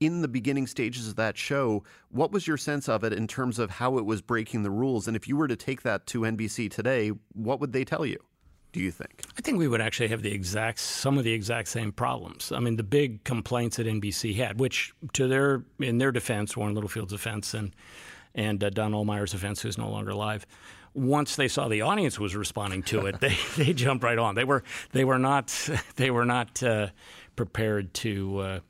in 0.00 0.20
the 0.22 0.28
beginning 0.28 0.66
stages 0.66 1.08
of 1.08 1.16
that 1.16 1.36
show, 1.36 1.82
what 2.10 2.32
was 2.32 2.46
your 2.46 2.56
sense 2.56 2.88
of 2.88 3.04
it 3.04 3.12
in 3.12 3.26
terms 3.26 3.58
of 3.58 3.70
how 3.70 3.98
it 3.98 4.04
was 4.04 4.20
breaking 4.20 4.62
the 4.62 4.70
rules? 4.70 5.08
And 5.08 5.16
if 5.16 5.26
you 5.26 5.36
were 5.36 5.48
to 5.48 5.56
take 5.56 5.82
that 5.82 6.06
to 6.08 6.20
NBC 6.20 6.70
today, 6.70 7.12
what 7.32 7.60
would 7.60 7.72
they 7.72 7.84
tell 7.84 8.04
you? 8.04 8.18
Do 8.72 8.82
you 8.82 8.90
think? 8.90 9.22
I 9.38 9.40
think 9.40 9.56
we 9.58 9.68
would 9.68 9.80
actually 9.80 10.08
have 10.08 10.20
the 10.20 10.32
exact 10.32 10.80
some 10.80 11.16
of 11.16 11.24
the 11.24 11.32
exact 11.32 11.68
same 11.68 11.92
problems. 11.92 12.52
I 12.52 12.60
mean, 12.60 12.76
the 12.76 12.82
big 12.82 13.24
complaints 13.24 13.78
that 13.78 13.86
NBC 13.86 14.36
had, 14.36 14.60
which 14.60 14.92
to 15.14 15.26
their 15.26 15.64
in 15.78 15.96
their 15.96 16.12
defense, 16.12 16.58
Warren 16.58 16.74
Littlefield's 16.74 17.12
defense, 17.12 17.54
and 17.54 17.74
and 18.34 18.62
uh, 18.62 18.68
Don 18.68 18.92
Ohlmeyer's 18.92 19.32
defense, 19.32 19.62
who's 19.62 19.78
no 19.78 19.88
longer 19.88 20.10
alive, 20.10 20.46
once 20.96 21.36
they 21.36 21.46
saw 21.46 21.68
the 21.68 21.82
audience 21.82 22.18
was 22.18 22.34
responding 22.34 22.82
to 22.84 23.06
it, 23.06 23.20
they, 23.20 23.36
they 23.56 23.72
jumped 23.72 24.02
right 24.02 24.18
on. 24.18 24.34
They 24.34 24.44
were 24.44 24.64
they 24.92 25.04
were 25.04 25.18
not 25.18 25.68
they 25.96 26.10
were 26.10 26.24
not 26.24 26.62
uh, 26.62 26.88
prepared 27.36 27.92
to 27.94 28.38
uh, 28.38 28.60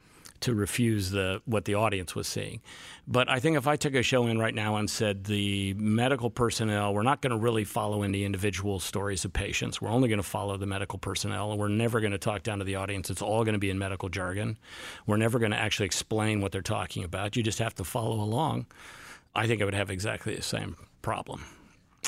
to 0.41 0.55
refuse 0.55 1.11
the 1.11 1.41
what 1.45 1.65
the 1.65 1.75
audience 1.75 2.15
was 2.15 2.27
seeing. 2.27 2.61
But 3.09 3.31
I 3.31 3.39
think 3.39 3.57
if 3.57 3.69
I 3.69 3.77
took 3.77 3.95
a 3.95 4.03
show 4.03 4.27
in 4.27 4.37
right 4.37 4.55
now 4.55 4.77
and 4.77 4.91
said 4.91 5.25
the 5.25 5.75
medical 5.75 6.29
personnel, 6.29 6.93
we're 6.93 7.05
not 7.05 7.23
going 7.23 7.31
to 7.31 7.37
really 7.37 7.63
follow 7.63 8.03
any 8.03 8.25
individual 8.25 8.81
stories 8.81 9.25
of 9.25 9.33
patients. 9.33 9.81
We're 9.81 9.91
only 9.91 10.09
going 10.09 10.19
to 10.19 10.25
follow 10.25 10.57
the 10.57 10.67
medical 10.67 10.99
personnel, 10.99 11.53
and 11.53 11.61
we're 11.61 11.69
never 11.69 12.01
going 12.01 12.13
to 12.13 12.19
talk 12.19 12.43
down 12.43 12.59
to 12.59 12.65
the 12.65 12.75
audience. 12.75 13.09
It's 13.09 13.23
all 13.23 13.45
going 13.45 13.53
to 13.53 13.61
be 13.61 13.71
in 13.71 13.79
medical 13.79 14.09
jargon. 14.09 14.59
We're 15.07 15.19
never 15.19 15.39
going 15.39 15.53
to 15.53 15.59
actually 15.59 15.87
explain 15.87 16.41
what 16.41 16.51
they're 16.51 16.63
talking 16.63 17.05
about. 17.05 17.37
You 17.37 17.45
just 17.45 17.61
have 17.61 17.77
to 17.77 17.85
follow 17.85 18.21
along. 18.21 18.67
I 19.37 19.47
think 19.47 19.63
I 19.63 19.67
would 19.67 19.75
have 19.75 19.91
exactly 19.91 20.35
the 20.35 20.43
same 20.43 20.77
problem. 21.03 21.45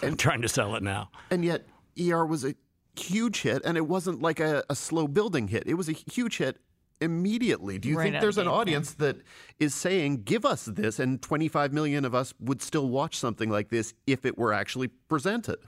I'm 0.02 0.16
trying 0.16 0.42
to 0.42 0.48
sell 0.48 0.74
it 0.74 0.82
now. 0.82 1.10
And 1.30 1.44
yet, 1.44 1.66
ER 2.00 2.24
was 2.24 2.44
a 2.44 2.54
huge 2.96 3.42
hit, 3.42 3.62
and 3.64 3.76
it 3.76 3.86
wasn't 3.86 4.22
like 4.22 4.40
a, 4.40 4.64
a 4.68 4.74
slow 4.74 5.08
building 5.08 5.48
hit. 5.48 5.64
It 5.66 5.74
was 5.74 5.88
a 5.88 5.92
huge 5.92 6.38
hit 6.38 6.58
immediately. 7.00 7.78
Do 7.78 7.88
you 7.88 7.96
Right 7.96 8.10
think 8.10 8.20
there's 8.20 8.38
of 8.38 8.42
an 8.42 8.46
the 8.46 8.52
gate, 8.52 8.60
audience 8.60 8.92
that 8.94 9.16
is 9.58 9.74
saying, 9.74 10.22
"Give 10.24 10.44
us 10.44 10.64
this," 10.64 10.98
and 10.98 11.20
25 11.20 11.72
million 11.72 12.04
of 12.04 12.14
us 12.14 12.34
would 12.40 12.62
still 12.62 12.88
watch 12.88 13.16
something 13.16 13.50
like 13.50 13.68
this 13.68 13.94
if 14.06 14.24
it 14.24 14.36
were 14.36 14.52
actually 14.52 14.88
presented? 14.88 15.58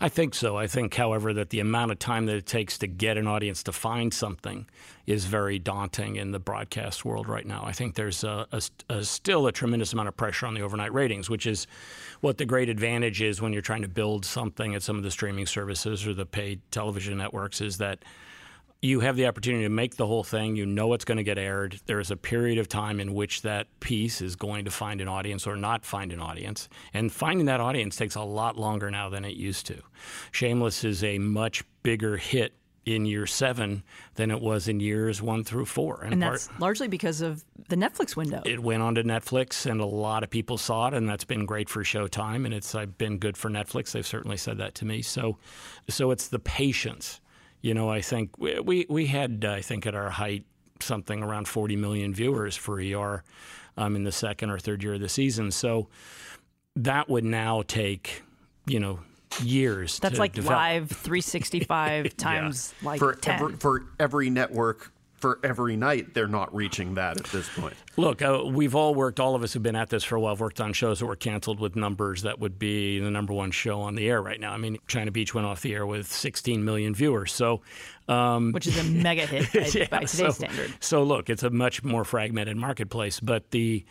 I 0.00 0.08
think 0.08 0.34
so. 0.34 0.56
I 0.56 0.66
think, 0.66 0.94
however, 0.94 1.32
that 1.34 1.50
the 1.50 1.60
amount 1.60 1.92
of 1.92 1.98
time 1.98 2.26
that 2.26 2.36
it 2.36 2.46
takes 2.46 2.78
to 2.78 2.86
get 2.86 3.16
an 3.16 3.26
audience 3.26 3.62
to 3.64 3.72
find 3.72 4.12
something 4.12 4.66
is 5.06 5.24
very 5.24 5.58
daunting 5.58 6.16
in 6.16 6.32
the 6.32 6.38
broadcast 6.38 7.04
world 7.04 7.28
right 7.28 7.46
now. 7.46 7.62
I 7.64 7.72
think 7.72 7.94
there's 7.94 8.24
a, 8.24 8.46
a, 8.52 8.62
a 8.90 9.04
still 9.04 9.46
a 9.46 9.52
tremendous 9.52 9.92
amount 9.92 10.08
of 10.08 10.16
pressure 10.16 10.46
on 10.46 10.54
the 10.54 10.60
overnight 10.60 10.92
ratings, 10.92 11.30
which 11.30 11.46
is 11.46 11.66
what 12.20 12.38
the 12.38 12.44
great 12.44 12.68
advantage 12.68 13.22
is 13.22 13.40
when 13.40 13.52
you're 13.52 13.62
trying 13.62 13.82
to 13.82 13.88
build 13.88 14.24
something 14.24 14.74
at 14.74 14.82
some 14.82 14.96
of 14.96 15.02
the 15.02 15.10
streaming 15.10 15.46
services 15.46 16.06
or 16.06 16.12
the 16.12 16.26
paid 16.26 16.60
television 16.70 17.16
networks 17.16 17.60
is 17.60 17.78
that 17.78 18.04
you 18.80 19.00
have 19.00 19.16
the 19.16 19.26
opportunity 19.26 19.64
to 19.64 19.70
make 19.70 19.96
the 19.96 20.06
whole 20.06 20.22
thing. 20.22 20.54
You 20.54 20.64
know 20.64 20.92
it's 20.92 21.04
going 21.04 21.18
to 21.18 21.24
get 21.24 21.38
aired. 21.38 21.80
There 21.86 21.98
is 21.98 22.10
a 22.10 22.16
period 22.16 22.58
of 22.58 22.68
time 22.68 23.00
in 23.00 23.12
which 23.12 23.42
that 23.42 23.66
piece 23.80 24.20
is 24.20 24.36
going 24.36 24.64
to 24.66 24.70
find 24.70 25.00
an 25.00 25.08
audience 25.08 25.46
or 25.46 25.56
not 25.56 25.84
find 25.84 26.12
an 26.12 26.20
audience. 26.20 26.68
And 26.94 27.10
finding 27.10 27.46
that 27.46 27.60
audience 27.60 27.96
takes 27.96 28.14
a 28.14 28.22
lot 28.22 28.56
longer 28.56 28.90
now 28.90 29.08
than 29.08 29.24
it 29.24 29.34
used 29.34 29.66
to. 29.66 29.82
Shameless 30.30 30.84
is 30.84 31.02
a 31.02 31.18
much 31.18 31.64
bigger 31.82 32.16
hit 32.16 32.54
in 32.94 33.04
year 33.04 33.26
seven 33.26 33.82
than 34.14 34.30
it 34.30 34.40
was 34.40 34.68
in 34.68 34.80
years 34.80 35.20
one 35.20 35.44
through 35.44 35.66
four. 35.66 36.02
And 36.04 36.20
part- 36.22 36.34
that's 36.34 36.48
largely 36.60 36.88
because 36.88 37.20
of 37.20 37.44
the 37.68 37.76
Netflix 37.76 38.16
window. 38.16 38.42
it 38.46 38.60
went 38.60 38.82
onto 38.82 39.02
Netflix, 39.02 39.68
and 39.70 39.80
a 39.80 39.86
lot 39.86 40.22
of 40.22 40.30
people 40.30 40.56
saw 40.56 40.88
it, 40.88 40.94
and 40.94 41.08
that's 41.08 41.24
been 41.24 41.44
great 41.44 41.68
for 41.68 41.82
Showtime, 41.82 42.44
and 42.44 42.54
it's 42.54 42.74
been 42.96 43.18
good 43.18 43.36
for 43.36 43.50
Netflix. 43.50 43.92
They've 43.92 44.06
certainly 44.06 44.36
said 44.36 44.56
that 44.58 44.74
to 44.76 44.84
me. 44.84 45.02
So, 45.02 45.36
so 45.88 46.12
it's 46.12 46.28
the 46.28 46.38
patience. 46.38 47.20
You 47.60 47.74
know, 47.74 47.90
I 47.90 48.00
think 48.00 48.38
we 48.38 48.58
we, 48.60 48.86
we 48.88 49.06
had, 49.06 49.44
uh, 49.44 49.52
I 49.52 49.60
think, 49.62 49.86
at 49.86 49.94
our 49.94 50.10
height, 50.10 50.44
something 50.80 51.22
around 51.22 51.48
40 51.48 51.76
million 51.76 52.14
viewers 52.14 52.56
for 52.56 52.80
ER 52.80 53.24
um, 53.76 53.96
in 53.96 54.04
the 54.04 54.12
second 54.12 54.50
or 54.50 54.58
third 54.58 54.82
year 54.82 54.94
of 54.94 55.00
the 55.00 55.08
season. 55.08 55.50
So 55.50 55.88
that 56.76 57.08
would 57.08 57.24
now 57.24 57.62
take, 57.62 58.22
you 58.66 58.80
know, 58.80 59.00
years. 59.42 59.98
That's 59.98 60.14
to 60.14 60.20
like 60.20 60.32
develop. 60.32 60.56
live 60.56 60.88
365 60.90 62.16
times 62.16 62.74
like 62.82 62.98
for 62.98 63.14
10. 63.14 63.34
every, 63.34 63.56
for 63.56 63.84
every 63.98 64.30
network 64.30 64.92
for 65.18 65.40
every 65.42 65.76
night, 65.76 66.14
they're 66.14 66.28
not 66.28 66.54
reaching 66.54 66.94
that 66.94 67.18
at 67.18 67.26
this 67.26 67.48
point. 67.48 67.74
Look, 67.96 68.22
uh, 68.22 68.42
we've 68.46 68.74
all 68.74 68.94
worked, 68.94 69.18
all 69.18 69.34
of 69.34 69.42
us 69.42 69.52
who've 69.52 69.62
been 69.62 69.76
at 69.76 69.90
this 69.90 70.04
for 70.04 70.16
a 70.16 70.20
while, 70.20 70.34
have 70.34 70.40
worked 70.40 70.60
on 70.60 70.72
shows 70.72 71.00
that 71.00 71.06
were 71.06 71.16
canceled 71.16 71.58
with 71.58 71.76
numbers 71.76 72.22
that 72.22 72.38
would 72.38 72.58
be 72.58 73.00
the 73.00 73.10
number 73.10 73.32
one 73.32 73.50
show 73.50 73.80
on 73.80 73.96
the 73.96 74.08
air 74.08 74.22
right 74.22 74.38
now. 74.38 74.52
I 74.52 74.56
mean, 74.56 74.78
China 74.86 75.10
Beach 75.10 75.34
went 75.34 75.46
off 75.46 75.60
the 75.62 75.74
air 75.74 75.86
with 75.86 76.06
16 76.06 76.64
million 76.64 76.94
viewers. 76.94 77.32
So, 77.32 77.62
um, 78.08 78.52
which 78.52 78.66
is 78.66 78.78
a 78.78 78.84
mega 78.84 79.26
hit 79.26 79.52
by, 79.74 79.78
yeah, 79.78 79.88
by 79.88 80.04
today's 80.04 80.10
so, 80.10 80.30
standard. 80.30 80.72
So, 80.80 81.02
look, 81.02 81.28
it's 81.28 81.42
a 81.42 81.50
much 81.50 81.82
more 81.82 82.04
fragmented 82.04 82.56
marketplace, 82.56 83.20
but 83.20 83.50
the 83.50 83.84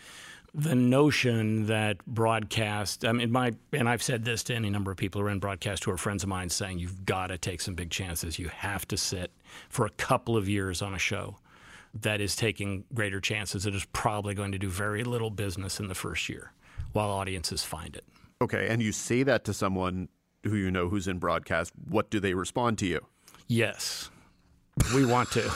the 0.53 0.73
notion 0.73 1.67
that 1.67 2.03
broadcast, 2.07 3.05
I 3.05 3.11
mean, 3.11 3.31
my, 3.31 3.53
and 3.73 3.87
I've 3.87 4.01
said 4.01 4.25
this 4.25 4.43
to 4.45 4.55
any 4.55 4.71
number 4.71 4.89
of 4.89 4.97
people 4.97 5.21
who 5.21 5.27
are 5.27 5.29
in 5.29 5.37
broadcast 5.37 5.83
who 5.83 5.91
are 5.91 5.97
friends 5.97 6.23
of 6.23 6.29
mine 6.29 6.49
saying, 6.49 6.79
you've 6.79 7.05
got 7.05 7.27
to 7.27 7.37
take 7.37 7.61
some 7.61 7.75
big 7.75 7.91
chances. 7.91 8.39
You 8.39 8.47
have 8.47 8.87
to 8.87 8.97
sit 8.97 9.29
for 9.69 9.85
a 9.85 9.89
couple 9.91 10.37
of 10.37 10.47
years 10.47 10.81
on 10.81 10.93
a 10.93 10.99
show 10.99 11.37
that 11.93 12.21
is 12.21 12.35
taking 12.35 12.83
greater 12.93 13.19
chances. 13.19 13.65
It 13.65 13.73
is 13.73 13.85
probably 13.93 14.33
going 14.33 14.51
to 14.51 14.59
do 14.59 14.69
very 14.69 15.03
little 15.03 15.29
business 15.29 15.79
in 15.79 15.87
the 15.87 15.95
first 15.95 16.29
year 16.29 16.51
while 16.93 17.09
audiences 17.09 17.63
find 17.63 17.95
it. 17.95 18.03
Okay, 18.41 18.67
and 18.67 18.81
you 18.81 18.91
say 18.91 19.23
that 19.23 19.43
to 19.45 19.53
someone 19.53 20.09
who 20.43 20.55
you 20.55 20.69
know 20.69 20.89
who's 20.89 21.07
in 21.07 21.17
broadcast. 21.17 21.73
What 21.89 22.09
do 22.09 22.19
they 22.19 22.33
respond 22.33 22.77
to 22.79 22.85
you? 22.85 23.05
Yes, 23.47 24.09
we 24.93 25.05
want 25.05 25.31
to. 25.31 25.51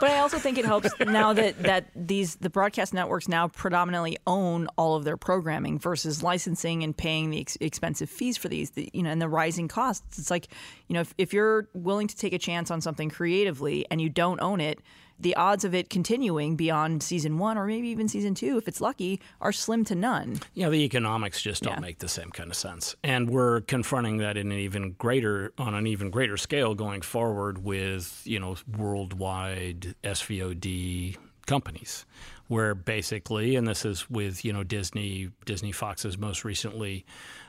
But 0.00 0.10
I 0.10 0.18
also 0.18 0.38
think 0.38 0.58
it 0.58 0.64
helps 0.64 0.90
now 1.00 1.32
that, 1.32 1.62
that 1.62 1.86
these 1.94 2.36
the 2.36 2.50
broadcast 2.50 2.92
networks 2.92 3.28
now 3.28 3.48
predominantly 3.48 4.18
own 4.26 4.66
all 4.76 4.94
of 4.94 5.04
their 5.04 5.16
programming 5.16 5.78
versus 5.78 6.22
licensing 6.22 6.82
and 6.82 6.96
paying 6.96 7.30
the 7.30 7.40
ex- 7.40 7.56
expensive 7.60 8.10
fees 8.10 8.36
for 8.36 8.48
these, 8.48 8.70
the, 8.70 8.90
you 8.92 9.02
know, 9.02 9.10
and 9.10 9.20
the 9.20 9.28
rising 9.28 9.68
costs. 9.68 10.18
It's 10.18 10.30
like, 10.30 10.48
you 10.88 10.94
know, 10.94 11.00
if, 11.00 11.14
if 11.16 11.32
you're 11.32 11.68
willing 11.72 12.08
to 12.08 12.16
take 12.16 12.32
a 12.32 12.38
chance 12.38 12.70
on 12.70 12.80
something 12.80 13.08
creatively 13.08 13.86
and 13.90 14.00
you 14.00 14.08
don't 14.08 14.40
own 14.40 14.60
it, 14.60 14.80
the 15.20 15.36
odds 15.36 15.64
of 15.64 15.74
it 15.74 15.90
continuing 15.90 16.56
beyond 16.56 17.02
season 17.02 17.38
one 17.38 17.58
or 17.58 17.66
maybe 17.66 17.88
even 17.88 18.08
season 18.08 18.34
two, 18.34 18.56
if 18.56 18.66
it's 18.66 18.80
lucky, 18.80 19.20
are 19.40 19.52
slim 19.52 19.84
to 19.84 19.94
none. 19.94 20.40
Yeah, 20.54 20.68
the 20.70 20.82
economics 20.84 21.42
just 21.42 21.62
don't 21.62 21.74
Yeah. 21.74 21.80
make 21.80 21.98
the 21.98 22.08
same 22.08 22.30
kind 22.30 22.50
of 22.50 22.56
sense, 22.56 22.96
and 23.04 23.28
we're 23.30 23.60
confronting 23.62 24.16
that 24.18 24.36
in 24.36 24.50
an 24.50 24.58
even 24.58 24.92
greater 24.92 25.52
on 25.58 25.74
an 25.74 25.86
even 25.86 26.10
greater 26.10 26.36
scale 26.36 26.74
going 26.74 27.02
forward 27.02 27.62
with 27.64 28.22
you 28.24 28.38
know 28.40 28.56
worldwide 28.78 29.94
SVOD 30.04 31.16
companies, 31.46 32.04
where 32.48 32.74
basically, 32.74 33.56
and 33.56 33.66
this 33.66 33.84
is 33.84 34.08
with 34.10 34.44
you 34.44 34.52
know 34.52 34.62
Disney, 34.62 35.30
Disney 35.44 35.72
Fox's 35.72 36.16
most 36.18 36.44
recently 36.44 37.04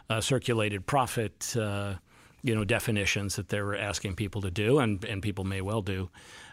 uh, 0.09 0.21
circulated 0.21 0.85
profit. 0.85 1.55
Uh, 1.57 1.95
you 2.43 2.55
know 2.55 2.63
definitions 2.63 3.35
that 3.35 3.49
they 3.49 3.61
were 3.61 3.75
asking 3.75 4.15
people 4.15 4.41
to 4.41 4.51
do, 4.51 4.79
and, 4.79 5.03
and 5.05 5.21
people 5.21 5.43
may 5.43 5.61
well 5.61 5.81
do. 5.81 6.09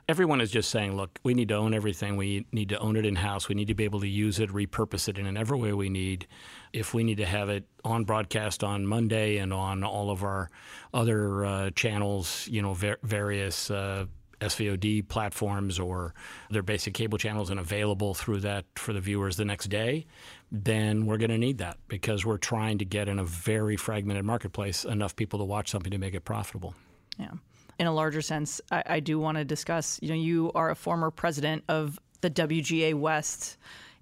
Everyone 0.08 0.40
is 0.40 0.50
just 0.50 0.70
saying, 0.70 0.96
look, 0.96 1.18
we 1.22 1.34
need 1.34 1.48
to 1.48 1.54
own 1.54 1.74
everything. 1.74 2.16
We 2.16 2.46
need 2.50 2.70
to 2.70 2.78
own 2.78 2.96
it 2.96 3.04
in 3.04 3.16
house. 3.16 3.48
We 3.48 3.54
need 3.54 3.68
to 3.68 3.74
be 3.74 3.84
able 3.84 4.00
to 4.00 4.08
use 4.08 4.38
it, 4.38 4.48
repurpose 4.50 5.06
it 5.08 5.18
in 5.18 5.36
every 5.36 5.58
way 5.58 5.74
we 5.74 5.90
need. 5.90 6.26
If 6.72 6.94
we 6.94 7.04
need 7.04 7.18
to 7.18 7.26
have 7.26 7.50
it 7.50 7.64
on 7.84 8.04
broadcast 8.04 8.64
on 8.64 8.86
Monday 8.86 9.36
and 9.36 9.52
on 9.52 9.84
all 9.84 10.10
of 10.10 10.22
our 10.22 10.48
other 10.94 11.44
uh, 11.44 11.70
channels, 11.70 12.48
you 12.50 12.62
know, 12.62 12.72
ver- 12.72 12.96
various 13.02 13.70
uh, 13.70 14.06
SVOD 14.40 15.08
platforms 15.08 15.78
or 15.78 16.14
their 16.50 16.62
basic 16.62 16.94
cable 16.94 17.18
channels 17.18 17.50
and 17.50 17.58
available 17.58 18.14
through 18.14 18.40
that 18.40 18.64
for 18.76 18.92
the 18.92 19.00
viewers 19.00 19.36
the 19.36 19.44
next 19.44 19.66
day, 19.66 20.06
then 20.50 21.06
we're 21.06 21.18
going 21.18 21.30
to 21.30 21.38
need 21.38 21.58
that 21.58 21.76
because 21.88 22.24
we're 22.24 22.38
trying 22.38 22.78
to 22.78 22.84
get 22.84 23.08
in 23.08 23.18
a 23.18 23.24
very 23.24 23.76
fragmented 23.76 24.24
marketplace 24.24 24.84
enough 24.84 25.14
people 25.14 25.38
to 25.38 25.44
watch 25.44 25.70
something 25.70 25.90
to 25.90 25.98
make 25.98 26.14
it 26.14 26.24
profitable. 26.24 26.74
Yeah. 27.18 27.32
In 27.78 27.86
a 27.86 27.92
larger 27.92 28.22
sense, 28.22 28.60
I, 28.70 28.82
I 28.86 29.00
do 29.00 29.18
want 29.18 29.38
to 29.38 29.44
discuss. 29.44 29.98
You 30.02 30.08
know, 30.08 30.14
you 30.14 30.50
are 30.54 30.70
a 30.70 30.74
former 30.74 31.10
president 31.10 31.64
of 31.68 31.98
the 32.20 32.30
WGA 32.30 32.94
West, 32.94 33.56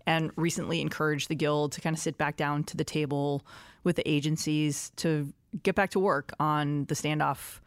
and 0.06 0.30
recently 0.36 0.80
encouraged 0.80 1.28
the 1.28 1.34
guild 1.34 1.72
to 1.72 1.80
kind 1.80 1.94
of 1.94 2.00
sit 2.00 2.16
back 2.16 2.36
down 2.36 2.64
to 2.64 2.76
the 2.76 2.84
table 2.84 3.44
with 3.84 3.96
the 3.96 4.08
agencies 4.08 4.92
to 4.96 5.32
get 5.62 5.74
back 5.74 5.90
to 5.90 5.98
work 5.98 6.32
on 6.38 6.84
the 6.86 6.94
standoff 6.94 7.60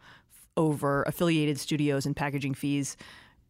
over 0.56 1.02
affiliated 1.04 1.58
studios 1.58 2.06
and 2.06 2.16
packaging 2.16 2.54
fees. 2.54 2.96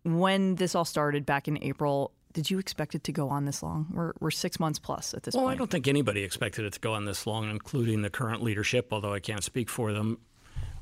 When 0.02 0.56
this 0.56 0.74
all 0.74 0.84
started 0.84 1.24
back 1.24 1.46
in 1.46 1.62
April, 1.62 2.12
did 2.32 2.50
you 2.50 2.58
expect 2.58 2.94
it 2.94 3.04
to 3.04 3.12
go 3.12 3.28
on 3.28 3.44
this 3.44 3.62
long? 3.62 3.86
We're, 3.92 4.12
we're 4.20 4.30
six 4.30 4.60
months 4.60 4.78
plus 4.78 5.14
at 5.14 5.22
this 5.22 5.34
Well, 5.34 5.42
point. 5.42 5.46
Well, 5.46 5.54
I 5.54 5.58
don't 5.58 5.70
think 5.70 5.88
anybody 5.88 6.22
expected 6.22 6.64
it 6.64 6.72
to 6.74 6.80
go 6.80 6.94
on 6.94 7.04
this 7.04 7.26
long, 7.26 7.50
including 7.50 8.02
the 8.02 8.10
current 8.10 8.42
leadership, 8.42 8.88
although 8.92 9.12
I 9.12 9.20
can't 9.20 9.42
speak 9.42 9.68
for 9.68 9.92
them. 9.92 10.18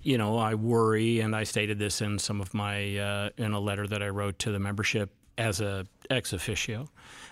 You 0.03 0.19
know, 0.19 0.39
I 0.39 0.55
worry, 0.55 1.21
and 1.21 1.35
I 1.35 1.45
stated 1.45 1.79
this 1.79 2.01
in 2.01 2.19
some 2.19 2.41
of 2.41 2.55
my, 2.55 2.99
uh, 2.99 3.31
in 3.37 3.53
a 3.53 3.61
letter 3.61 3.87
that 3.87 4.03
I 4.03 4.09
wrote 4.09 4.39
to 4.41 4.53
the 4.53 4.59
membership 4.59 5.11
as 5.37 5.61
a 5.61 5.87
ex 6.11 6.33
officio, 6.33 6.89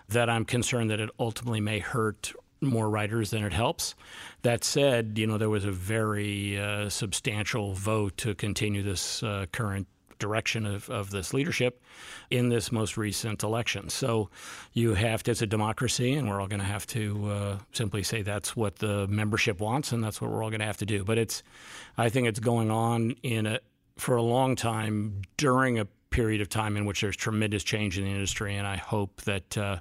that 0.09 0.31
I'm 0.31 0.45
concerned 0.45 0.91
that 0.91 1.01
it 1.01 1.11
ultimately 1.19 1.61
may 1.61 1.79
hurt 1.79 2.33
more 2.61 2.89
writers 2.89 3.31
than 3.31 3.45
it 3.45 3.53
helps. 3.53 3.95
That 4.43 4.65
said, 4.65 5.15
you 5.17 5.27
know, 5.27 5.39
there 5.39 5.51
was 5.51 5.65
a 5.65 5.73
very 5.73 6.59
uh, 6.59 6.89
substantial 6.89 7.75
vote 7.75 8.17
to 8.19 8.35
continue 8.35 8.83
this 8.83 9.23
uh, 9.23 9.47
current 9.53 9.87
direction 10.19 10.67
of, 10.67 10.89
of 10.91 11.11
this 11.11 11.33
leadership 11.35 11.83
in 12.31 12.49
this 12.49 12.73
most 12.73 12.97
recent 12.97 13.43
election. 13.43 13.89
So 13.89 14.31
you 14.73 14.95
have 14.95 15.23
to, 15.25 15.31
it's 15.31 15.43
a 15.43 15.47
democracy, 15.47 16.15
and 16.15 16.29
we're 16.29 16.41
all 16.41 16.49
going 16.49 16.61
to 16.61 16.67
have 16.67 16.87
to 16.89 17.31
uh, 17.31 17.59
simply 17.73 18.03
say 18.03 18.23
that's 18.23 18.57
what 18.57 18.77
the 18.77 19.07
membership 19.09 19.61
wants, 19.61 19.93
and 19.93 20.03
that's 20.03 20.21
what 20.21 20.31
we're 20.31 20.43
all 20.43 20.51
going 20.51 20.61
to 20.61 20.67
have 20.67 20.79
to 20.79 20.87
do. 20.87 21.05
But 21.05 21.19
it's, 21.19 21.43
I 21.97 22.09
think 22.09 22.29
it's 22.29 22.41
going 22.41 22.71
on 22.71 23.13
in 23.23 23.47
a, 23.47 23.61
for 23.97 24.17
a 24.17 24.23
long 24.23 24.57
time 24.57 25.23
during 25.37 25.79
a 25.79 25.87
period 26.11 26.41
of 26.41 26.49
time 26.49 26.77
in 26.77 26.85
which 26.85 27.01
there's 27.01 27.17
tremendous 27.17 27.63
change 27.63 27.99
in 27.99 28.05
the 28.05 28.11
industry, 28.11 28.57
and 28.57 28.67
I 28.67 28.77
hope 28.77 29.23
that 29.23 29.59
uh, 29.59 29.79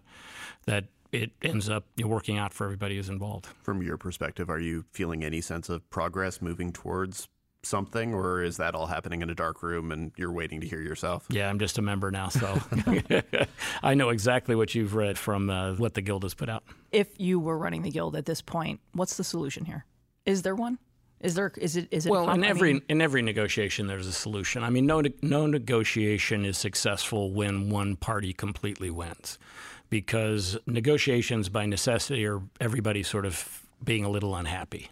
that 0.65 0.85
it 1.11 1.31
ends 1.41 1.69
up 1.69 1.85
working 2.03 2.37
out 2.37 2.53
for 2.53 2.65
everybody 2.65 2.97
who's 2.97 3.09
involved. 3.09 3.47
From 3.63 3.81
your 3.81 3.97
perspective, 3.97 4.49
are 4.49 4.59
you 4.59 4.83
feeling 4.91 5.23
any 5.23 5.39
sense 5.39 5.69
of 5.69 5.89
progress 5.89 6.41
moving 6.41 6.73
towards 6.73 7.27
something, 7.65 8.13
or 8.13 8.41
is 8.43 8.57
that 8.57 8.75
all 8.75 8.85
happening 8.87 9.21
in 9.21 9.29
a 9.29 9.35
dark 9.35 9.61
room 9.63 9.91
and 9.91 10.11
you're 10.17 10.31
waiting 10.31 10.61
to 10.61 10.67
hear 10.67 10.81
yourself? 10.81 11.25
Yeah, 11.29 11.49
I'm 11.49 11.59
just 11.59 11.77
a 11.77 11.81
member 11.81 12.11
now, 12.11 12.29
so 12.29 12.59
I 13.83 13.93
know 13.93 14.09
exactly 14.09 14.55
what 14.55 14.75
you've 14.75 14.95
read 14.95 15.17
from 15.17 15.49
uh, 15.49 15.73
what 15.75 15.93
the 15.93 16.01
guild 16.01 16.23
has 16.23 16.33
put 16.33 16.49
out. 16.49 16.63
if 16.91 17.07
you 17.19 17.39
were 17.39 17.57
running 17.57 17.81
the 17.81 17.91
guild 17.91 18.15
at 18.15 18.25
this 18.25 18.41
point, 18.41 18.79
what's 18.93 19.17
the 19.17 19.23
solution 19.23 19.65
here? 19.65 19.85
Is 20.25 20.41
there 20.41 20.55
one? 20.55 20.79
Is 21.21 21.33
there? 21.35 21.51
Is 21.57 21.75
it? 21.77 21.87
Is 21.91 22.05
it? 22.05 22.09
Well, 22.09 22.25
com- 22.25 22.39
in 22.39 22.43
I 22.43 22.47
every 22.49 22.73
mean- 22.73 22.81
in 22.89 23.01
every 23.01 23.21
negotiation, 23.21 23.87
there's 23.87 24.05
a 24.07 24.11
solution. 24.11 24.63
I 24.63 24.69
mean, 24.69 24.85
no 24.85 25.01
no 25.21 25.47
negotiation 25.47 26.45
is 26.45 26.57
successful 26.57 27.31
when 27.31 27.69
one 27.69 27.95
party 27.95 28.33
completely 28.33 28.89
wins, 28.89 29.39
because 29.89 30.57
negotiations 30.67 31.47
by 31.49 31.65
necessity 31.65 32.25
are 32.27 32.41
everybody 32.59 33.01
sort 33.01 33.25
of 33.25 33.63
being 33.83 34.03
a 34.03 34.09
little 34.09 34.35
unhappy. 34.35 34.89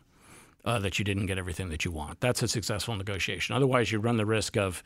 Uh, 0.66 0.80
that 0.80 0.98
you 0.98 1.06
didn't 1.06 1.26
get 1.26 1.38
everything 1.38 1.70
that 1.70 1.86
you 1.86 1.92
want. 1.92 2.20
That's 2.20 2.44
a 2.44 2.48
successful 2.48 2.96
negotiation. 2.96 3.56
Otherwise, 3.56 3.92
you 3.92 4.00
run 4.00 4.18
the 4.18 4.26
risk 4.26 4.58
of 4.58 4.84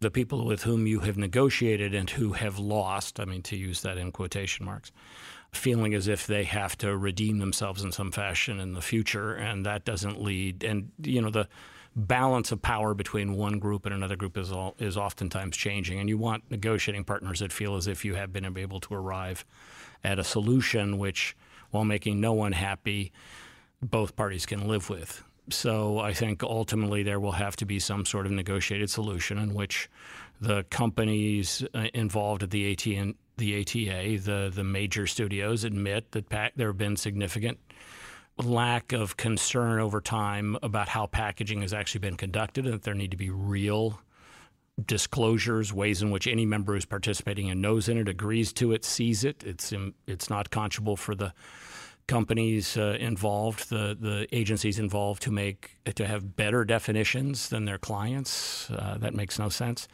the 0.00 0.10
people 0.10 0.44
with 0.44 0.62
whom 0.62 0.86
you 0.86 1.00
have 1.00 1.16
negotiated 1.16 1.94
and 1.94 2.10
who 2.10 2.32
have 2.32 2.58
lost, 2.58 3.20
I 3.20 3.24
mean, 3.24 3.42
to 3.42 3.56
use 3.56 3.82
that 3.82 3.98
in 3.98 4.10
quotation 4.10 4.66
marks, 4.66 4.90
feeling 5.52 5.94
as 5.94 6.08
if 6.08 6.26
they 6.26 6.44
have 6.44 6.76
to 6.78 6.96
redeem 6.96 7.38
themselves 7.38 7.84
in 7.84 7.92
some 7.92 8.10
fashion 8.10 8.58
in 8.58 8.72
the 8.72 8.82
future. 8.82 9.34
And 9.34 9.64
that 9.66 9.84
doesn't 9.84 10.20
lead, 10.20 10.64
and, 10.64 10.90
you 11.02 11.20
know, 11.20 11.30
the 11.30 11.48
balance 11.94 12.50
of 12.50 12.62
power 12.62 12.94
between 12.94 13.36
one 13.36 13.58
group 13.58 13.84
and 13.84 13.94
another 13.94 14.16
group 14.16 14.38
is 14.38 14.50
all, 14.50 14.74
is 14.78 14.96
oftentimes 14.96 15.56
changing. 15.56 16.00
And 16.00 16.08
you 16.08 16.16
want 16.16 16.50
negotiating 16.50 17.04
partners 17.04 17.40
that 17.40 17.52
feel 17.52 17.76
as 17.76 17.86
if 17.86 18.04
you 18.04 18.14
have 18.14 18.32
been 18.32 18.46
able 18.56 18.80
to 18.80 18.94
arrive 18.94 19.44
at 20.02 20.18
a 20.18 20.24
solution 20.24 20.98
which, 20.98 21.36
while 21.70 21.84
making 21.84 22.18
no 22.20 22.32
one 22.32 22.52
happy, 22.52 23.12
both 23.82 24.16
parties 24.16 24.46
can 24.46 24.68
live 24.68 24.88
with. 24.88 25.22
So 25.50 25.98
I 25.98 26.12
think 26.12 26.42
ultimately 26.42 27.02
there 27.02 27.18
will 27.20 27.32
have 27.32 27.56
to 27.56 27.66
be 27.66 27.78
some 27.78 28.06
sort 28.06 28.26
of 28.26 28.32
negotiated 28.32 28.88
solution 28.90 29.38
in 29.38 29.54
which 29.54 29.90
the 30.40 30.64
companies 30.64 31.64
uh, 31.74 31.86
involved 31.92 32.42
at 32.42 32.50
the 32.50 32.72
AT 32.72 33.14
the 33.38 33.60
ATA, 33.60 34.22
the 34.22 34.52
the 34.54 34.62
major 34.64 35.06
studios, 35.06 35.64
admit 35.64 36.12
that 36.12 36.28
pa- 36.28 36.50
there 36.54 36.68
have 36.68 36.78
been 36.78 36.96
significant 36.96 37.58
lack 38.38 38.92
of 38.92 39.16
concern 39.16 39.80
over 39.80 40.00
time 40.00 40.56
about 40.62 40.88
how 40.88 41.06
packaging 41.06 41.62
has 41.62 41.72
actually 41.72 42.00
been 42.00 42.16
conducted, 42.16 42.64
and 42.64 42.74
that 42.74 42.82
there 42.82 42.94
need 42.94 43.10
to 43.10 43.16
be 43.16 43.30
real 43.30 44.00
disclosures, 44.86 45.72
ways 45.72 46.02
in 46.02 46.10
which 46.10 46.26
any 46.26 46.46
member 46.46 46.74
who's 46.74 46.84
participating 46.84 47.50
and 47.50 47.60
knows 47.60 47.88
in 47.88 47.98
it, 47.98 48.08
agrees 48.08 48.52
to 48.52 48.72
it, 48.72 48.84
sees 48.84 49.24
it. 49.24 49.42
It's 49.44 49.72
it's 50.06 50.30
not 50.30 50.50
conscionable 50.50 50.98
for 50.98 51.14
the 51.14 51.32
companies 52.06 52.76
uh, 52.76 52.96
involved, 53.00 53.70
the 53.70 53.96
the 53.98 54.26
agencies 54.32 54.78
involved 54.78 55.22
to 55.22 55.30
make 55.30 55.76
to 55.94 56.06
have 56.06 56.36
better 56.36 56.64
definitions 56.64 57.48
than 57.48 57.64
their 57.64 57.78
clients. 57.78 58.70
Uh, 58.70 58.96
that 58.98 59.14
makes 59.14 59.38
no 59.38 59.48
sense. 59.48 59.88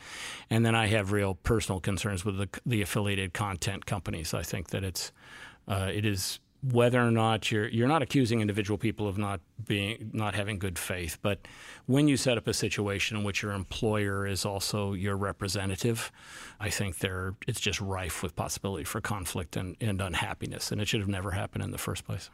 And 0.51 0.65
then 0.65 0.75
I 0.75 0.87
have 0.87 1.13
real 1.13 1.35
personal 1.35 1.81
concerns 1.81 2.25
with 2.25 2.39
the 2.39 2.49
the 2.67 2.83
affiliated 2.83 3.35
content 3.35 3.87
companies. 3.87 4.35
I 4.35 4.43
think 4.43 4.69
that 4.71 4.85
it's 4.85 5.13
uh, 5.67 5.91
it 5.93 6.05
is 6.05 6.41
whether 6.63 7.01
or 7.01 7.11
not 7.11 7.53
you're 7.53 7.69
you're 7.69 7.89
not 7.89 8.03
accusing 8.03 8.41
individual 8.41 8.79
people 8.79 9.07
of 9.07 9.17
not 9.17 9.41
being 9.67 10.11
not 10.13 10.35
having 10.35 10.59
good 10.59 10.79
faith, 10.79 11.19
but 11.23 11.39
when 11.87 12.09
you 12.09 12.17
set 12.17 12.37
up 12.37 12.47
a 12.47 12.55
situation 12.55 13.17
in 13.17 13.25
which 13.25 13.43
your 13.43 13.53
employer 13.53 14.27
is 14.27 14.45
also 14.45 14.93
your 14.93 15.17
representative, 15.17 16.11
I 16.59 16.71
think 16.71 16.99
there 16.99 17.35
it's 17.47 17.61
just 17.61 17.81
rife 17.81 18.23
with 18.23 18.35
possibility 18.35 18.85
for 18.85 19.01
conflict 19.01 19.57
and, 19.57 19.77
and 19.81 20.01
unhappiness, 20.01 20.73
and 20.73 20.81
it 20.81 20.89
should 20.89 21.01
have 21.01 21.09
never 21.09 21.31
happened 21.31 21.63
in 21.63 21.71
the 21.71 21.79
first 21.79 22.05
place. 22.05 22.31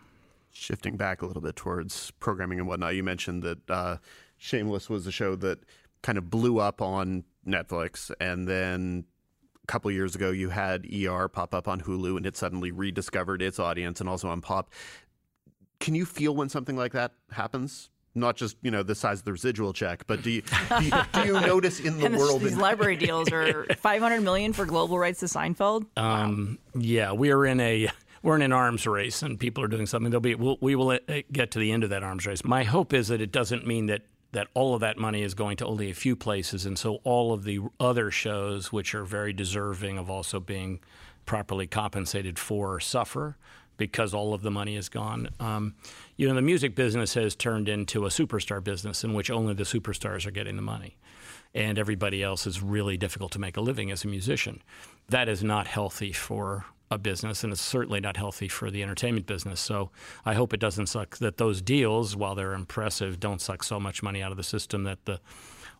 Shifting 0.53 0.97
back 0.97 1.20
a 1.20 1.27
little 1.27 1.43
bit 1.43 1.57
towards 1.57 2.12
programming 2.12 2.61
and 2.61 2.68
whatnot, 2.68 2.95
you 2.95 3.03
mentioned 3.03 3.43
that 3.43 3.70
uh, 3.70 3.97
Shameless 4.39 4.89
was 4.89 5.07
a 5.07 5.12
show 5.12 5.37
that 5.37 5.61
kind 6.03 6.18
of 6.18 6.31
blew 6.31 6.61
up 6.61 6.81
on 6.81 7.25
Netflix, 7.47 8.11
and 8.20 8.47
then 8.47 9.05
couple 9.67 9.91
years 9.91 10.15
ago, 10.15 10.31
you 10.31 10.51
had 10.51 10.87
ER 10.93 11.29
pop 11.29 11.55
up 11.55 11.69
on 11.69 11.81
Hulu, 11.81 12.17
and 12.17 12.27
it 12.27 12.37
suddenly 12.37 12.71
rediscovered 12.71 13.43
its 13.43 13.59
audience, 13.59 14.01
and 14.01 14.09
also 14.09 14.29
on 14.29 14.41
Pop. 14.41 14.71
Can 15.81 15.95
you 15.95 16.05
feel 16.05 16.35
when 16.35 16.49
something 16.49 16.77
like 16.77 16.93
that 16.93 17.12
happens? 17.31 17.91
Not 18.15 18.37
just 18.37 18.57
you 18.62 18.71
know 18.71 18.85
the 18.85 18.95
size 18.95 19.19
of 19.19 19.25
the 19.25 19.33
residual 19.33 19.73
check, 19.73 20.07
but 20.07 20.23
do 20.23 20.31
you 20.31 20.43
do 20.79 20.85
you, 20.85 20.93
do 21.12 21.25
you 21.27 21.33
notice 21.41 21.81
in 21.81 21.99
the 21.99 22.07
and 22.07 22.17
world 22.17 22.43
these 22.43 22.53
in- 22.53 22.61
library 22.61 22.97
deals 23.07 23.33
are 23.33 23.67
500 23.77 24.21
million 24.21 24.53
for 24.53 24.67
global 24.67 24.99
rights 24.99 25.21
to 25.21 25.27
Seinfeld. 25.27 25.87
Um, 25.97 26.59
yeah, 26.77 27.12
we 27.12 27.33
are 27.33 27.45
in 27.45 27.59
a 27.59 27.89
we're 28.23 28.37
in 28.37 28.43
an 28.43 28.53
arms 28.53 28.87
race, 28.87 29.23
and 29.23 29.39
people 29.39 29.65
are 29.65 29.69
doing 29.69 29.87
something. 29.87 30.11
They'll 30.12 30.21
be 30.21 30.37
we'll, 30.37 30.59
we 30.61 30.77
will 30.77 30.91
uh, 30.91 30.99
get 31.33 31.51
to 31.53 31.59
the 31.59 31.73
end 31.73 31.83
of 31.83 31.91
that 31.91 32.05
arms 32.05 32.25
race. 32.25 32.45
My 32.45 32.62
hope 32.62 32.93
is 32.93 33.09
that 33.09 33.21
it 33.21 33.33
doesn't 33.33 33.67
mean 33.67 33.87
that 33.87 34.03
that 34.35 34.49
all 34.53 34.74
of 34.74 34.80
that 34.80 34.99
money 34.99 35.22
is 35.22 35.32
going 35.35 35.57
to 35.57 35.66
only 35.66 35.91
a 35.91 35.95
few 35.95 36.14
places, 36.14 36.66
and 36.66 36.78
so 36.78 37.01
all 37.05 37.32
of 37.32 37.45
the 37.45 37.61
other 37.80 38.11
shows, 38.11 38.72
which 38.72 38.95
are 38.95 39.05
very 39.05 39.32
deserving 39.32 39.97
of 39.97 40.11
also 40.11 40.39
being 40.39 40.80
properly 41.24 41.66
compensated 41.66 42.39
for, 42.39 42.78
suffer 42.80 43.37
because 43.76 44.14
all 44.14 44.35
of 44.35 44.43
the 44.43 44.51
money 44.51 44.76
is 44.76 44.89
gone. 44.89 45.28
Um, 45.41 45.74
you 46.16 46.28
know, 46.28 46.35
the 46.35 46.43
music 46.43 46.74
business 46.74 47.14
has 47.14 47.35
turned 47.35 47.68
into 47.68 48.07
a 48.07 48.09
superstar 48.09 48.62
business 48.62 49.05
in 49.05 49.14
which 49.14 49.30
only 49.30 49.55
the 49.55 49.64
superstars 49.64 50.26
are 50.26 50.30
getting 50.30 50.57
the 50.57 50.62
money. 50.62 50.97
And 51.55 51.78
everybody 51.78 52.22
else 52.22 52.47
is 52.47 52.62
really 52.62 52.97
difficult 52.97 53.32
to 53.32 53.39
make 53.39 53.57
a 53.57 53.61
living 53.61 53.91
as 53.91 54.05
a 54.05 54.09
musician. 54.09 54.62
That 55.09 55.28
is 55.28 55.43
not 55.43 55.66
healthy 55.66 56.12
for 56.12 56.66
a 56.91 56.99
business, 56.99 57.43
and 57.43 57.53
it's 57.53 57.62
certainly 57.62 58.01
not 58.01 58.16
healthy 58.16 58.49
for 58.49 58.70
the 58.70 58.82
entertainment 58.82 59.26
business. 59.26 59.61
So 59.61 59.91
I 60.24 60.35
hope 60.35 60.53
it 60.53 60.61
doesn't 60.61 60.87
suck 60.87 61.18
that 61.18 61.39
those 61.39 61.62
deals, 61.62 62.14
while 62.14 62.35
they're 62.35 62.53
impressive, 62.53 63.18
don't 63.18 63.41
suck 63.41 63.62
so 63.62 63.80
much 63.80 64.03
money 64.03 64.22
out 64.22 64.30
of 64.30 64.37
the 64.37 64.43
system 64.43 64.85
that 64.85 65.05
the 65.05 65.20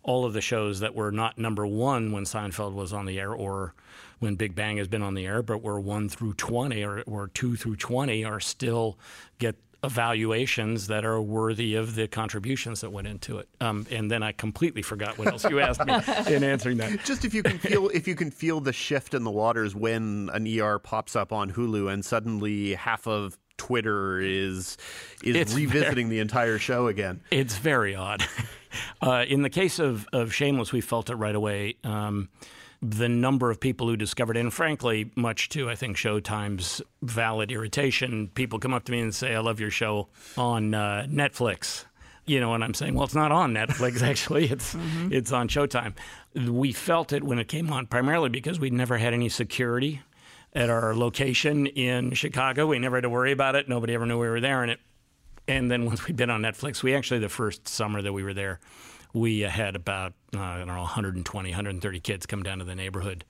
all 0.03 0.27
of 0.27 0.35
the 0.35 0.41
shows 0.41 0.81
that 0.81 0.95
were 0.95 1.11
not 1.11 1.39
number 1.39 1.67
one 1.67 2.13
when 2.13 2.25
Seinfeld 2.25 2.75
was 2.75 2.93
on 2.93 3.07
the 3.07 3.19
air 3.19 3.33
or 3.33 3.75
when 4.19 4.35
Big 4.35 4.55
Bang 4.55 4.77
has 4.77 4.87
been 4.87 5.03
on 5.03 5.15
the 5.15 5.27
air, 5.27 5.43
but 5.43 5.63
were 5.63 5.81
one 5.81 6.11
through 6.11 6.35
20 6.35 6.85
or, 6.85 7.03
or 7.07 7.29
two 7.29 7.57
through 7.57 7.77
20 7.77 8.23
are 8.23 8.39
still 8.39 8.99
get 9.39 9.57
evaluations 9.85 10.87
that 10.89 11.05
are 11.05 11.21
worthy 11.21 11.75
of 11.75 11.95
the 11.95 12.09
contributions 12.09 12.81
that 12.81 12.91
went 12.91 13.07
into 13.07 13.39
it. 13.39 13.49
Um, 13.61 13.87
and 13.91 14.11
then 14.11 14.23
I 14.23 14.33
completely 14.33 14.83
forgot 14.83 15.19
what 15.19 15.29
else 15.29 15.45
you 15.45 15.61
asked 15.61 15.85
me 15.85 15.95
in 16.35 16.43
answering 16.43 16.79
that. 16.79 17.05
Just 17.05 17.25
if 17.25 17.35
you 17.35 17.43
can 17.43 17.59
feel 17.59 17.89
if 17.91 18.09
you 18.09 18.15
can 18.15 18.31
feel 18.31 18.61
the 18.61 18.73
shift 18.73 19.15
in 19.15 19.25
the 19.25 19.31
waters 19.31 19.75
when 19.75 20.31
an 20.33 20.47
ER 20.59 20.79
pops 20.79 21.15
up 21.17 21.33
on 21.33 21.53
Hulu 21.53 21.93
and 21.93 22.05
suddenly 22.05 22.75
half 22.75 23.07
of 23.07 23.39
Twitter 23.57 24.19
is 24.21 24.77
is 25.23 25.37
It's 25.37 25.55
revisiting 25.55 26.07
very- 26.09 26.17
the 26.17 26.21
entire 26.21 26.59
show 26.59 26.89
again. 26.89 27.21
It's 27.31 27.57
very 27.59 27.95
odd. 27.95 28.25
Uh, 29.01 29.25
in 29.29 29.43
the 29.43 29.51
case 29.51 29.79
of, 29.79 30.05
of 30.13 30.35
Shameless, 30.35 30.73
we 30.73 30.81
felt 30.81 31.09
it 31.09 31.15
right 31.15 31.37
away. 31.37 31.77
Um, 31.85 32.29
the 32.91 33.09
number 33.09 33.51
of 33.51 33.61
people 33.61 33.89
who 33.89 33.97
discovered 33.97 34.37
it, 34.37 34.41
and 34.41 34.53
frankly, 34.53 35.11
much 35.17 35.49
to 35.51 35.71
I 35.71 35.75
think 35.75 35.97
Showtime's 35.97 36.83
valid 37.03 37.51
irritation, 37.51 38.29
people 38.35 38.59
come 38.59 38.75
up 38.75 38.85
to 38.85 38.93
me 38.93 39.01
and 39.01 39.15
say, 39.15 39.35
"I 39.35 39.41
love 39.41 39.59
your 39.59 39.71
show 39.71 40.09
on 40.37 40.75
uh, 40.75 41.07
Netflix." 41.09 41.87
You 42.27 42.41
know, 42.41 42.55
and 42.55 42.63
I'm 42.63 42.75
saying, 42.75 42.95
"Well, 42.95 43.05
it's 43.05 43.15
not 43.15 43.33
on 43.33 43.55
Netflix. 43.55 44.03
Actually, 44.09 44.47
it's 44.47 44.77
it's 45.11 45.33
on 45.33 45.49
Showtime." 45.49 45.95
We 46.35 46.73
felt 46.73 47.13
it 47.13 47.25
when 47.25 47.39
it 47.39 47.49
came 47.49 47.73
on, 47.73 47.87
primarily 47.87 48.29
because 48.29 48.61
we'd 48.61 48.73
never 48.73 48.99
had 48.99 49.15
any 49.15 49.29
security 49.29 50.03
at 50.53 50.69
our 50.69 50.95
location 50.95 51.67
in 51.67 52.13
Chicago. 52.13 52.67
We 52.67 52.79
never 52.79 52.97
had 52.97 53.03
to 53.03 53.11
worry 53.11 53.33
about 53.33 53.57
it. 53.57 53.69
Nobody 53.69 53.95
ever 53.95 54.05
knew 54.05 54.19
we 54.19 54.29
were 54.29 54.41
there, 54.41 54.63
and 54.63 54.73
it 54.73 54.81
and 55.47 55.71
then 55.71 55.85
once 55.87 56.07
we'd 56.07 56.17
been 56.17 56.31
on 56.31 56.43
Netflix, 56.43 56.83
we 56.83 56.95
actually, 56.95 57.21
the 57.21 57.29
first 57.29 57.69
summer 57.69 58.01
that 58.03 58.13
we 58.13 58.23
were 58.23 58.35
there, 58.35 58.61
we 59.15 59.41
had 59.41 59.77
about, 59.77 60.13
uh, 60.35 60.41
I 60.41 60.59
don't 60.59 60.67
know, 60.67 60.75
120, 60.75 61.49
130 61.49 62.01
kids 62.01 62.27
come 62.27 62.43
down 62.43 62.59
to 62.59 62.65
the 62.65 62.75
neighborhood 62.75 63.25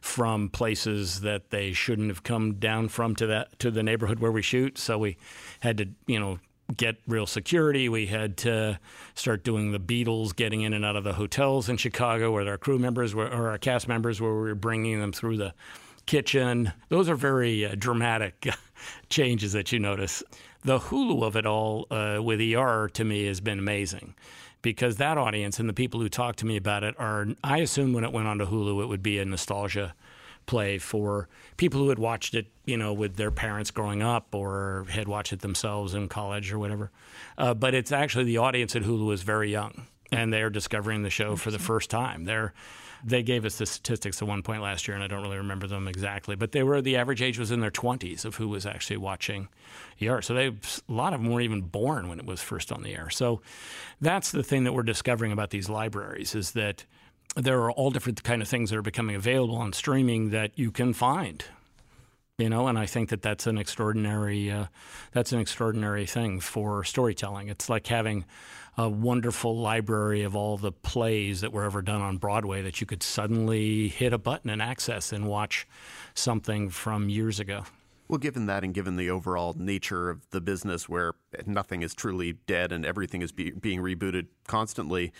from 0.00 0.48
places 0.50 1.22
that 1.22 1.50
they 1.50 1.72
shouldn't 1.72 2.08
have 2.08 2.22
come 2.22 2.54
down 2.54 2.88
from 2.88 3.16
to 3.16 3.26
that 3.26 3.58
to 3.58 3.70
the 3.70 3.82
neighborhood 3.82 4.20
where 4.20 4.30
we 4.30 4.42
shoot. 4.42 4.78
So 4.78 4.98
we 4.98 5.16
had 5.60 5.78
to, 5.78 5.88
you 6.06 6.20
know, 6.20 6.38
get 6.76 6.96
real 7.08 7.26
security. 7.26 7.88
We 7.88 8.06
had 8.06 8.36
to 8.38 8.78
start 9.14 9.42
doing 9.42 9.72
the 9.72 9.80
Beatles, 9.80 10.36
getting 10.36 10.60
in 10.60 10.72
and 10.72 10.84
out 10.84 10.96
of 10.96 11.04
the 11.04 11.14
hotels 11.14 11.68
in 11.68 11.78
Chicago 11.78 12.30
where 12.32 12.46
our 12.48 12.58
crew 12.58 12.78
members 12.78 13.14
were, 13.14 13.26
or 13.26 13.50
our 13.50 13.58
cast 13.58 13.88
members, 13.88 14.20
where 14.20 14.32
we 14.32 14.40
were 14.40 14.54
bringing 14.54 15.00
them 15.00 15.12
through 15.12 15.38
the 15.38 15.54
kitchen. 16.06 16.72
Those 16.88 17.08
are 17.08 17.16
very 17.16 17.64
uh, 17.64 17.74
dramatic 17.76 18.48
changes 19.08 19.52
that 19.52 19.72
you 19.72 19.78
notice. 19.78 20.22
The 20.62 20.78
Hulu 20.78 21.22
of 21.22 21.36
it 21.36 21.46
all 21.46 21.86
uh, 21.90 22.18
with 22.22 22.40
ER 22.40 22.90
to 22.92 23.04
me 23.04 23.26
has 23.26 23.40
been 23.40 23.58
amazing 23.58 24.14
because 24.62 24.96
that 24.96 25.18
audience 25.18 25.58
and 25.58 25.68
the 25.68 25.72
people 25.72 26.00
who 26.00 26.08
talk 26.08 26.36
to 26.36 26.46
me 26.46 26.56
about 26.56 26.84
it 26.84 26.94
are, 26.98 27.28
I 27.42 27.58
assume 27.58 27.92
when 27.92 28.04
it 28.04 28.12
went 28.12 28.28
onto 28.28 28.46
Hulu, 28.46 28.82
it 28.82 28.86
would 28.86 29.02
be 29.02 29.18
a 29.18 29.24
nostalgia 29.24 29.94
play 30.46 30.78
for 30.78 31.28
people 31.56 31.80
who 31.80 31.88
had 31.90 31.98
watched 31.98 32.34
it, 32.34 32.46
you 32.64 32.76
know, 32.76 32.92
with 32.92 33.16
their 33.16 33.30
parents 33.30 33.70
growing 33.70 34.02
up 34.02 34.34
or 34.34 34.86
had 34.90 35.06
watched 35.06 35.32
it 35.32 35.40
themselves 35.40 35.94
in 35.94 36.08
college 36.08 36.52
or 36.52 36.58
whatever. 36.58 36.90
Uh, 37.38 37.54
but 37.54 37.74
it's 37.74 37.92
actually 37.92 38.24
the 38.24 38.38
audience 38.38 38.74
at 38.74 38.82
Hulu 38.82 39.12
is 39.12 39.22
very 39.22 39.50
young 39.50 39.86
and 40.10 40.32
they're 40.32 40.50
discovering 40.50 41.02
the 41.02 41.10
show 41.10 41.36
for 41.36 41.50
the 41.50 41.58
first 41.58 41.88
time. 41.90 42.24
They're 42.24 42.52
they 43.04 43.22
gave 43.22 43.44
us 43.44 43.58
the 43.58 43.66
statistics 43.66 44.20
at 44.20 44.28
one 44.28 44.42
point 44.42 44.62
last 44.62 44.86
year, 44.86 44.94
and 44.94 45.02
I 45.02 45.06
don't 45.06 45.22
really 45.22 45.36
remember 45.36 45.66
them 45.66 45.88
exactly, 45.88 46.36
but 46.36 46.52
they 46.52 46.62
were 46.62 46.80
the 46.82 46.96
average 46.96 47.22
age 47.22 47.38
was 47.38 47.50
in 47.50 47.60
their 47.60 47.70
20s 47.70 48.24
of 48.24 48.36
who 48.36 48.48
was 48.48 48.66
actually 48.66 48.98
watching 48.98 49.48
ER. 50.02 50.22
So 50.22 50.34
they 50.34 50.48
a 50.48 50.52
lot 50.88 51.12
of 51.12 51.22
them 51.22 51.30
weren't 51.30 51.44
even 51.44 51.62
born 51.62 52.08
when 52.08 52.18
it 52.18 52.26
was 52.26 52.40
first 52.40 52.72
on 52.72 52.82
the 52.82 52.94
air. 52.94 53.10
So 53.10 53.40
that's 54.00 54.30
the 54.32 54.42
thing 54.42 54.64
that 54.64 54.72
we're 54.72 54.82
discovering 54.82 55.32
about 55.32 55.50
these 55.50 55.68
libraries 55.68 56.34
is 56.34 56.52
that 56.52 56.84
there 57.36 57.60
are 57.60 57.70
all 57.72 57.90
different 57.90 58.22
kind 58.22 58.42
of 58.42 58.48
things 58.48 58.70
that 58.70 58.76
are 58.76 58.82
becoming 58.82 59.16
available 59.16 59.56
on 59.56 59.72
streaming 59.72 60.30
that 60.30 60.58
you 60.58 60.70
can 60.70 60.92
find 60.92 61.44
you 62.38 62.48
know 62.48 62.66
and 62.66 62.78
i 62.78 62.86
think 62.86 63.10
that 63.10 63.22
that's 63.22 63.46
an 63.46 63.56
extraordinary 63.58 64.50
uh, 64.50 64.66
that's 65.12 65.32
an 65.32 65.38
extraordinary 65.38 66.06
thing 66.06 66.40
for 66.40 66.82
storytelling 66.82 67.48
it's 67.48 67.68
like 67.68 67.86
having 67.86 68.24
a 68.80 68.88
wonderful 68.88 69.58
library 69.58 70.22
of 70.22 70.34
all 70.34 70.56
the 70.56 70.72
plays 70.72 71.42
that 71.42 71.52
were 71.52 71.64
ever 71.64 71.82
done 71.82 72.00
on 72.00 72.16
broadway 72.16 72.62
that 72.62 72.80
you 72.80 72.86
could 72.86 73.02
suddenly 73.02 73.88
hit 73.88 74.12
a 74.12 74.18
button 74.18 74.48
and 74.48 74.62
access 74.62 75.12
and 75.12 75.26
watch 75.26 75.68
something 76.14 76.70
from 76.70 77.10
years 77.10 77.38
ago 77.38 77.62
Well, 78.08 78.16
given 78.18 78.46
that 78.46 78.64
and 78.64 78.72
given 78.72 78.96
the 78.96 79.10
overall 79.10 79.54
nature 79.56 80.08
of 80.08 80.28
the 80.30 80.40
business 80.40 80.88
where 80.88 81.12
nothing 81.44 81.82
is 81.82 81.94
truly 81.94 82.32
dead 82.46 82.72
and 82.72 82.86
everything 82.86 83.20
is 83.20 83.32
be- 83.32 83.50
being 83.50 83.80
rebooted 83.80 84.28
constantly, 84.48 85.12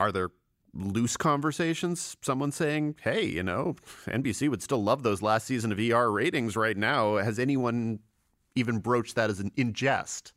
are 0.00 0.10
there 0.10 0.30
loose 0.74 1.16
conversations? 1.16 2.16
Someone 2.20 2.50
saying, 2.50 2.96
hey, 3.02 3.24
you 3.24 3.42
know, 3.42 3.76
NBC 4.06 4.48
would 4.48 4.62
still 4.62 4.82
love 4.82 5.04
those 5.04 5.22
last 5.22 5.46
season 5.46 5.70
of 5.72 5.78
ER 5.78 6.10
ratings 6.10 6.56
right 6.56 6.76
now. 6.76 7.16
Has 7.16 7.38
anyone 7.38 8.00
even 8.56 8.78
broached 8.78 9.14
that 9.14 9.30
as 9.30 9.40
an 9.40 9.52
in 9.56 9.72
jest? 9.72 10.32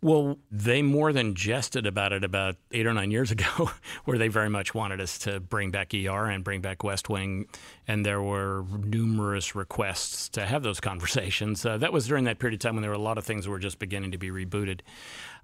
Well, 0.00 0.38
they 0.52 0.80
more 0.82 1.12
than 1.12 1.34
jested 1.34 1.84
about 1.84 2.12
it 2.12 2.22
about 2.22 2.54
eight 2.70 2.86
or 2.86 2.94
nine 2.94 3.10
years 3.10 3.30
ago, 3.32 3.70
where 4.04 4.16
they 4.16 4.28
very 4.28 4.48
much 4.48 4.74
wanted 4.74 5.00
us 5.00 5.18
to 5.20 5.40
bring 5.40 5.70
back 5.70 5.92
ER 5.92 6.26
and 6.26 6.44
bring 6.44 6.60
back 6.60 6.84
West 6.84 7.08
Wing. 7.08 7.46
And 7.88 8.06
there 8.06 8.22
were 8.22 8.64
numerous 8.78 9.54
requests 9.54 10.28
to 10.30 10.46
have 10.46 10.62
those 10.62 10.78
conversations. 10.78 11.66
Uh, 11.66 11.78
that 11.78 11.92
was 11.92 12.06
during 12.06 12.24
that 12.24 12.38
period 12.38 12.54
of 12.54 12.60
time 12.60 12.76
when 12.76 12.82
there 12.82 12.90
were 12.90 12.96
a 12.96 13.00
lot 13.00 13.18
of 13.18 13.24
things 13.24 13.44
that 13.44 13.50
were 13.50 13.58
just 13.58 13.78
beginning 13.78 14.12
to 14.12 14.18
be 14.18 14.30
rebooted. 14.30 14.80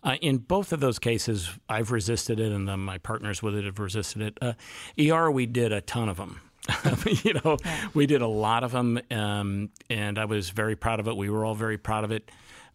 Uh, 0.05 0.17
in 0.21 0.37
both 0.37 0.73
of 0.73 0.81
those 0.81 0.99
cases, 0.99 1.51
I've 1.69 1.91
resisted 1.91 2.39
it, 2.39 2.53
and 2.53 2.69
uh, 2.69 2.77
my 2.77 2.99
partners 2.99 3.43
with 3.43 3.57
it 3.57 3.65
have 3.65 3.79
resisted 3.79 4.23
it. 4.23 4.39
Uh, 4.41 4.53
ER, 5.01 5.31
we 5.31 5.47
did 5.47 5.73
a 5.73 5.81
ton 5.81 6.09
of 6.09 6.19
them. 6.19 6.41
you 7.25 7.35
know, 7.35 7.57
yeah. 7.65 7.89
we 7.95 8.07
did 8.07 8.23
a 8.23 8.27
lot 8.27 8.65
of 8.65 8.73
them, 8.73 9.01
um, 9.11 9.71
and 9.91 10.19
I 10.19 10.27
was 10.27 10.51
very 10.51 10.77
proud 10.77 11.01
of 11.01 11.09
it. 11.09 11.17
We 11.17 11.29
were 11.29 11.45
all 11.45 11.55
very 11.55 11.79
proud 11.79 12.05
of 12.05 12.13
it. 12.13 12.31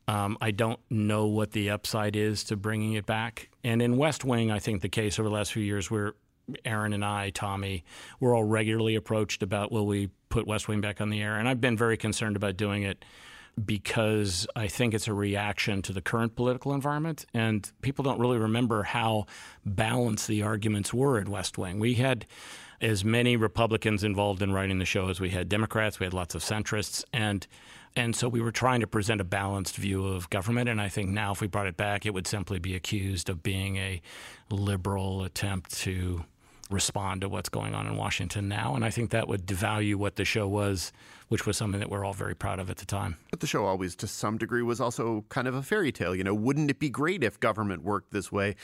Um, 0.10 0.40
I 0.42 0.50
don't 0.50 0.80
know 0.90 1.28
what 1.28 1.52
the 1.52 1.70
upside 1.70 2.16
is 2.16 2.44
to 2.46 2.56
bringing 2.56 2.94
it 2.94 3.06
back. 3.06 3.50
And 3.64 3.80
in 3.80 3.96
West 3.96 4.26
Wing, 4.26 4.50
I 4.50 4.58
think 4.58 4.82
the 4.82 4.90
case 4.90 5.20
over 5.20 5.30
the 5.30 5.36
last 5.36 5.54
few 5.54 5.62
years 5.62 5.92
where 5.92 6.16
Aaron 6.66 6.94
and 6.94 7.06
I, 7.06 7.30
Tommy, 7.30 7.84
we're 8.20 8.36
all 8.36 8.44
regularly 8.44 8.96
approached 8.96 9.44
about 9.44 9.72
will 9.72 9.86
we 9.86 10.10
put 10.30 10.48
West 10.48 10.68
Wing 10.68 10.82
back 10.82 11.00
on 11.00 11.12
the 11.12 11.22
air? 11.22 11.38
And 11.38 11.48
I've 11.48 11.62
been 11.62 11.78
very 11.78 11.96
concerned 11.96 12.36
about 12.36 12.58
doing 12.58 12.82
it 12.82 13.06
because 13.64 14.48
I 14.56 14.68
think 14.68 14.96
it's 14.96 15.08
a 15.08 15.14
reaction 15.14 15.84
to 15.84 15.94
the 15.94 16.02
current 16.02 16.36
political 16.36 16.74
environment. 16.74 17.28
And 17.36 17.72
people 17.84 18.04
don't 18.04 18.20
really 18.20 18.40
remember 18.40 18.82
how 18.82 19.28
balanced 19.64 20.28
the 20.28 20.42
arguments 20.42 20.92
were 20.92 21.20
at 21.20 21.30
West 21.30 21.60
Wing. 21.60 21.78
We 21.78 21.94
had 21.96 22.26
as 22.82 23.06
many 23.06 23.36
Republicans 23.36 24.04
involved 24.04 24.42
in 24.42 24.54
writing 24.54 24.80
the 24.80 24.86
show 24.86 25.10
as 25.10 25.20
we 25.20 25.30
had 25.30 25.50
Democrats, 25.50 26.00
we 26.00 26.06
had 26.06 26.16
lots 26.16 26.34
of 26.34 26.42
centrists. 26.42 27.04
And 27.14 27.46
and 27.96 28.16
so 28.16 28.30
we 28.30 28.42
were 28.42 28.52
trying 28.52 28.82
to 28.82 28.88
present 28.88 29.22
a 29.22 29.24
balanced 29.24 29.76
view 29.76 30.06
of 30.06 30.30
government. 30.30 30.70
And 30.70 30.80
I 30.80 30.90
think 30.90 31.10
now, 31.10 31.32
if 31.32 31.42
we 31.42 31.48
brought 31.48 31.68
it 31.68 31.78
back, 31.78 32.06
it 32.06 32.14
would 32.14 32.28
simply 32.28 32.60
be 32.60 32.76
accused 32.76 33.30
of 33.30 33.44
being 33.44 33.78
a 33.78 34.02
liberal 34.50 35.24
attempt 35.24 35.74
to 35.80 36.24
respond 36.70 37.22
to 37.22 37.30
what's 37.30 37.50
going 37.50 37.74
on 37.74 37.88
in 37.88 37.96
Washington 37.98 38.48
now. 38.48 38.76
And 38.76 38.86
I 38.86 38.92
think 38.92 39.10
that 39.10 39.28
would 39.28 39.46
devalue 39.46 39.96
what 39.96 40.18
the 40.18 40.26
show 40.26 40.48
was, 40.48 40.92
which 41.28 41.46
was 41.46 41.58
something 41.58 41.80
that 41.80 41.90
we're 41.90 42.06
all 42.06 42.14
very 42.14 42.36
proud 42.36 42.60
of 42.60 42.70
at 42.70 42.78
the 42.78 42.86
time. 42.86 43.18
But 43.32 43.40
the 43.40 43.48
show 43.48 43.66
always, 43.66 43.96
to 43.98 44.08
some 44.08 44.38
degree, 44.38 44.62
was 44.62 44.80
also 44.80 45.26
kind 45.30 45.48
of 45.48 45.56
a 45.56 45.64
fairy 45.64 45.92
tale. 45.92 46.16
You 46.16 46.24
know, 46.24 46.36
wouldn't 46.36 46.70
it 46.70 46.80
be 46.80 46.90
great 46.90 47.24
if 47.24 47.40
government 47.40 47.84
worked 47.84 48.12
this 48.12 48.32
way? 48.32 48.56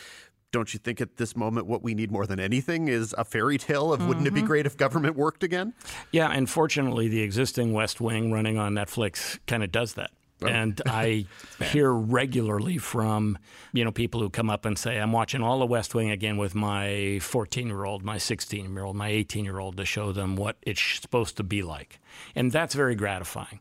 Don't 0.51 0.73
you 0.73 0.79
think 0.79 1.01
at 1.01 1.17
this 1.17 1.35
moment 1.35 1.67
what 1.67 1.83
we 1.83 1.93
need 1.93 2.11
more 2.11 2.25
than 2.25 2.39
anything 2.39 2.87
is 2.87 3.13
a 3.17 3.25
fairy 3.25 3.57
tale 3.57 3.91
of 3.91 3.99
mm-hmm. 3.99 4.07
wouldn't 4.07 4.27
it 4.27 4.33
be 4.33 4.39
mm-hmm. 4.39 4.47
great 4.47 4.65
if 4.65 4.77
government 4.77 5.15
worked 5.15 5.43
again? 5.43 5.73
Yeah, 6.11 6.29
and 6.29 6.49
fortunately, 6.49 7.07
the 7.07 7.21
existing 7.21 7.73
West 7.73 7.99
Wing 7.99 8.31
running 8.31 8.57
on 8.57 8.73
Netflix 8.73 9.39
kind 9.47 9.63
of 9.63 9.71
does 9.71 9.93
that. 9.93 10.11
Oh. 10.41 10.47
And 10.47 10.81
I 10.85 11.25
hear 11.61 11.91
regularly 11.91 12.77
from 12.77 13.37
you 13.73 13.83
know 13.83 13.91
people 13.91 14.21
who 14.21 14.29
come 14.29 14.49
up 14.49 14.65
and 14.65 14.77
say, 14.77 14.97
"I'm 14.97 15.11
watching 15.11 15.41
all 15.41 15.59
the 15.59 15.65
West 15.65 15.95
Wing 15.95 16.09
again 16.09 16.37
with 16.37 16.55
my 16.55 17.19
14 17.21 17.67
year 17.67 17.85
old, 17.85 18.03
my 18.03 18.17
16 18.17 18.73
year 18.73 18.83
old, 18.83 18.95
my 18.95 19.09
18 19.09 19.45
year 19.45 19.59
old 19.59 19.77
to 19.77 19.85
show 19.85 20.11
them 20.11 20.35
what 20.35 20.57
it's 20.61 20.81
supposed 20.81 21.37
to 21.37 21.43
be 21.43 21.63
like," 21.63 21.99
and 22.35 22.51
that's 22.51 22.75
very 22.75 22.95
gratifying. 22.95 23.59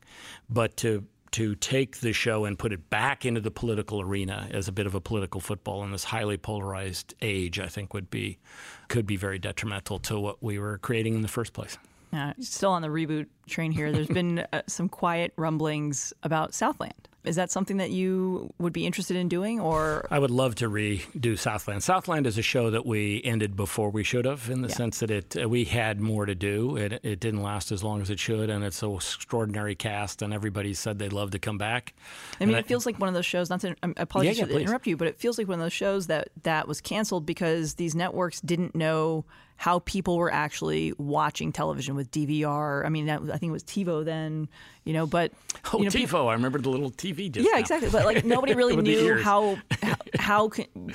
But 0.48 0.76
to 0.78 1.04
to 1.34 1.56
take 1.56 1.98
the 1.98 2.12
show 2.12 2.44
and 2.44 2.56
put 2.56 2.72
it 2.72 2.88
back 2.90 3.26
into 3.26 3.40
the 3.40 3.50
political 3.50 4.00
arena 4.00 4.46
as 4.52 4.68
a 4.68 4.72
bit 4.72 4.86
of 4.86 4.94
a 4.94 5.00
political 5.00 5.40
football 5.40 5.82
in 5.82 5.90
this 5.90 6.04
highly 6.04 6.36
polarized 6.36 7.12
age, 7.22 7.58
I 7.58 7.66
think 7.66 7.92
would 7.92 8.08
be 8.08 8.38
could 8.86 9.04
be 9.04 9.16
very 9.16 9.40
detrimental 9.40 9.98
to 9.98 10.20
what 10.20 10.40
we 10.40 10.60
were 10.60 10.78
creating 10.78 11.16
in 11.16 11.22
the 11.22 11.28
first 11.28 11.52
place. 11.52 11.76
Uh, 12.12 12.34
still 12.38 12.70
on 12.70 12.82
the 12.82 12.88
reboot 12.88 13.26
train 13.48 13.72
here. 13.72 13.90
There's 13.90 14.06
been 14.06 14.46
uh, 14.52 14.62
some 14.68 14.88
quiet 14.88 15.32
rumblings 15.34 16.12
about 16.22 16.54
Southland. 16.54 17.08
Is 17.24 17.36
that 17.36 17.50
something 17.50 17.78
that 17.78 17.90
you 17.90 18.52
would 18.58 18.72
be 18.72 18.86
interested 18.86 19.16
in 19.16 19.28
doing, 19.28 19.58
or 19.60 20.06
I 20.10 20.18
would 20.18 20.30
love 20.30 20.56
to 20.56 20.68
redo 20.68 21.38
Southland. 21.38 21.82
Southland 21.82 22.26
is 22.26 22.36
a 22.36 22.42
show 22.42 22.70
that 22.70 22.84
we 22.84 23.22
ended 23.24 23.56
before 23.56 23.90
we 23.90 24.02
should 24.02 24.24
have, 24.26 24.50
in 24.50 24.60
the 24.60 24.68
yeah. 24.68 24.74
sense 24.74 24.98
that 25.00 25.10
it 25.10 25.36
uh, 25.42 25.48
we 25.48 25.64
had 25.64 26.00
more 26.00 26.26
to 26.26 26.34
do. 26.34 26.76
It 26.76 27.00
it 27.02 27.20
didn't 27.20 27.42
last 27.42 27.72
as 27.72 27.82
long 27.82 28.02
as 28.02 28.10
it 28.10 28.18
should, 28.18 28.50
and 28.50 28.62
it's 28.62 28.82
an 28.82 28.94
extraordinary 28.94 29.74
cast, 29.74 30.20
and 30.20 30.34
everybody 30.34 30.74
said 30.74 30.98
they'd 30.98 31.12
love 31.12 31.30
to 31.30 31.38
come 31.38 31.56
back. 31.56 31.94
I 32.40 32.44
mean, 32.44 32.50
and 32.50 32.58
it 32.58 32.64
I, 32.66 32.68
feels 32.68 32.84
like 32.84 32.98
one 32.98 33.08
of 33.08 33.14
those 33.14 33.26
shows. 33.26 33.48
Not 33.48 33.60
to 33.62 33.74
um, 33.82 33.94
apologize 33.96 34.38
yeah, 34.38 34.44
yeah, 34.44 34.52
to 34.52 34.60
interrupt 34.60 34.86
you, 34.86 34.96
but 34.96 35.08
it 35.08 35.18
feels 35.18 35.38
like 35.38 35.48
one 35.48 35.58
of 35.58 35.64
those 35.64 35.72
shows 35.72 36.08
that 36.08 36.28
that 36.42 36.68
was 36.68 36.80
canceled 36.80 37.24
because 37.24 37.74
these 37.74 37.94
networks 37.94 38.40
didn't 38.40 38.74
know 38.74 39.24
how 39.56 39.78
people 39.80 40.16
were 40.16 40.32
actually 40.32 40.92
watching 40.98 41.52
television 41.52 41.94
with 41.94 42.10
DVR. 42.10 42.84
I 42.84 42.88
mean, 42.88 43.06
that, 43.06 43.22
I 43.22 43.38
think 43.38 43.50
it 43.50 43.52
was 43.52 43.62
TiVo 43.62 44.04
then, 44.04 44.48
you 44.84 44.92
know, 44.92 45.06
but 45.06 45.32
oh, 45.72 45.78
you 45.78 45.84
know, 45.84 45.90
TiVo! 45.90 45.94
People, 45.94 46.28
I 46.28 46.32
remember 46.32 46.58
the 46.58 46.70
little 46.70 46.90
TV. 46.90 47.30
Just 47.30 47.46
yeah, 47.46 47.54
now. 47.54 47.60
exactly. 47.60 47.88
But 47.90 48.04
like 48.04 48.24
nobody 48.24 48.54
really 48.56 48.76
knew 48.76 49.18
how 49.22 49.56
how, 49.82 49.96
how 50.18 50.50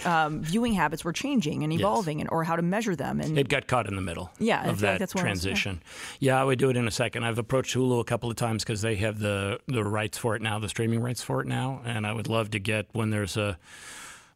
um, 0.05 0.41
viewing 0.41 0.73
habits 0.73 1.03
were 1.03 1.13
changing 1.13 1.63
and 1.63 1.71
evolving, 1.71 2.19
yes. 2.19 2.25
and 2.25 2.31
or 2.31 2.43
how 2.43 2.55
to 2.55 2.61
measure 2.61 2.95
them. 2.95 3.19
And 3.19 3.37
it 3.37 3.47
got 3.47 3.67
caught 3.67 3.87
in 3.87 3.95
the 3.95 4.01
middle. 4.01 4.29
Yeah, 4.39 4.69
of 4.69 4.79
that 4.81 4.99
like 4.99 5.09
transition. 5.09 5.81
yeah. 6.19 6.35
yeah, 6.35 6.41
I 6.41 6.43
would 6.43 6.59
do 6.59 6.69
it 6.69 6.77
in 6.77 6.87
a 6.87 6.91
second. 6.91 7.23
I've 7.23 7.39
approached 7.39 7.75
Hulu 7.75 7.99
a 7.99 8.03
couple 8.03 8.29
of 8.29 8.35
times 8.35 8.63
because 8.63 8.81
they 8.81 8.95
have 8.97 9.19
the 9.19 9.59
the 9.67 9.83
rights 9.83 10.17
for 10.17 10.35
it 10.35 10.41
now, 10.41 10.59
the 10.59 10.69
streaming 10.69 11.01
rights 11.01 11.23
for 11.23 11.41
it 11.41 11.47
now, 11.47 11.81
and 11.85 12.05
I 12.05 12.13
would 12.13 12.27
love 12.27 12.51
to 12.51 12.59
get 12.59 12.87
when 12.91 13.09
there's 13.09 13.37
a 13.37 13.57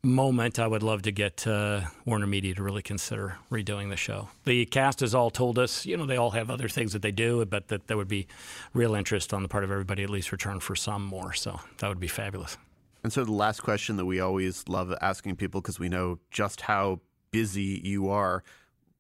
moment, 0.04 0.60
I 0.60 0.68
would 0.68 0.84
love 0.84 1.04
to 1.04 1.12
get 1.12 1.48
uh, 1.48 1.82
Warner 2.06 2.28
Media 2.28 2.54
to 2.56 2.64
really 2.64 2.82
consider 2.82 3.38
redoing 3.50 3.90
the 3.90 3.96
show. 3.96 4.28
The 4.44 4.66
cast 4.66 5.00
has 5.00 5.16
all 5.16 5.30
told 5.30 5.58
us, 5.58 5.86
you 5.86 5.96
know, 5.96 6.06
they 6.06 6.18
all 6.18 6.32
have 6.32 6.50
other 6.50 6.68
things 6.68 6.92
that 6.94 7.02
they 7.02 7.12
do, 7.12 7.46
but 7.46 7.70
that 7.70 7.88
there 7.88 7.96
would 7.96 8.10
be 8.10 8.28
real 8.74 8.96
interest 8.96 9.34
on 9.34 9.44
the 9.44 9.50
part 9.50 9.64
of 9.64 9.72
everybody, 9.72 10.04
at 10.04 10.10
least 10.10 10.32
return 10.32 10.60
for 10.60 10.76
some 10.76 11.04
more. 11.06 11.34
So 11.34 11.60
that 11.78 11.88
would 11.88 12.02
be 12.02 12.08
fabulous. 12.08 12.58
And 13.04 13.12
so 13.12 13.24
the 13.24 13.32
last 13.32 13.62
question 13.62 13.96
that 13.96 14.06
we 14.06 14.20
always 14.20 14.68
love 14.68 14.94
asking 15.02 15.38
people 15.38 15.62
because 15.62 15.80
we 15.80 15.90
know 15.90 16.20
just 16.32 16.62
how 16.62 17.00
busy 17.32 17.82
you 17.84 18.10
are 18.10 18.44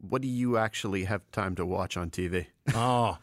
what 0.07 0.21
do 0.21 0.27
you 0.27 0.57
actually 0.57 1.05
have 1.05 1.21
time 1.31 1.55
to 1.55 1.65
watch 1.65 1.95
on 1.95 2.09
TV? 2.09 2.47
oh, 2.75 3.17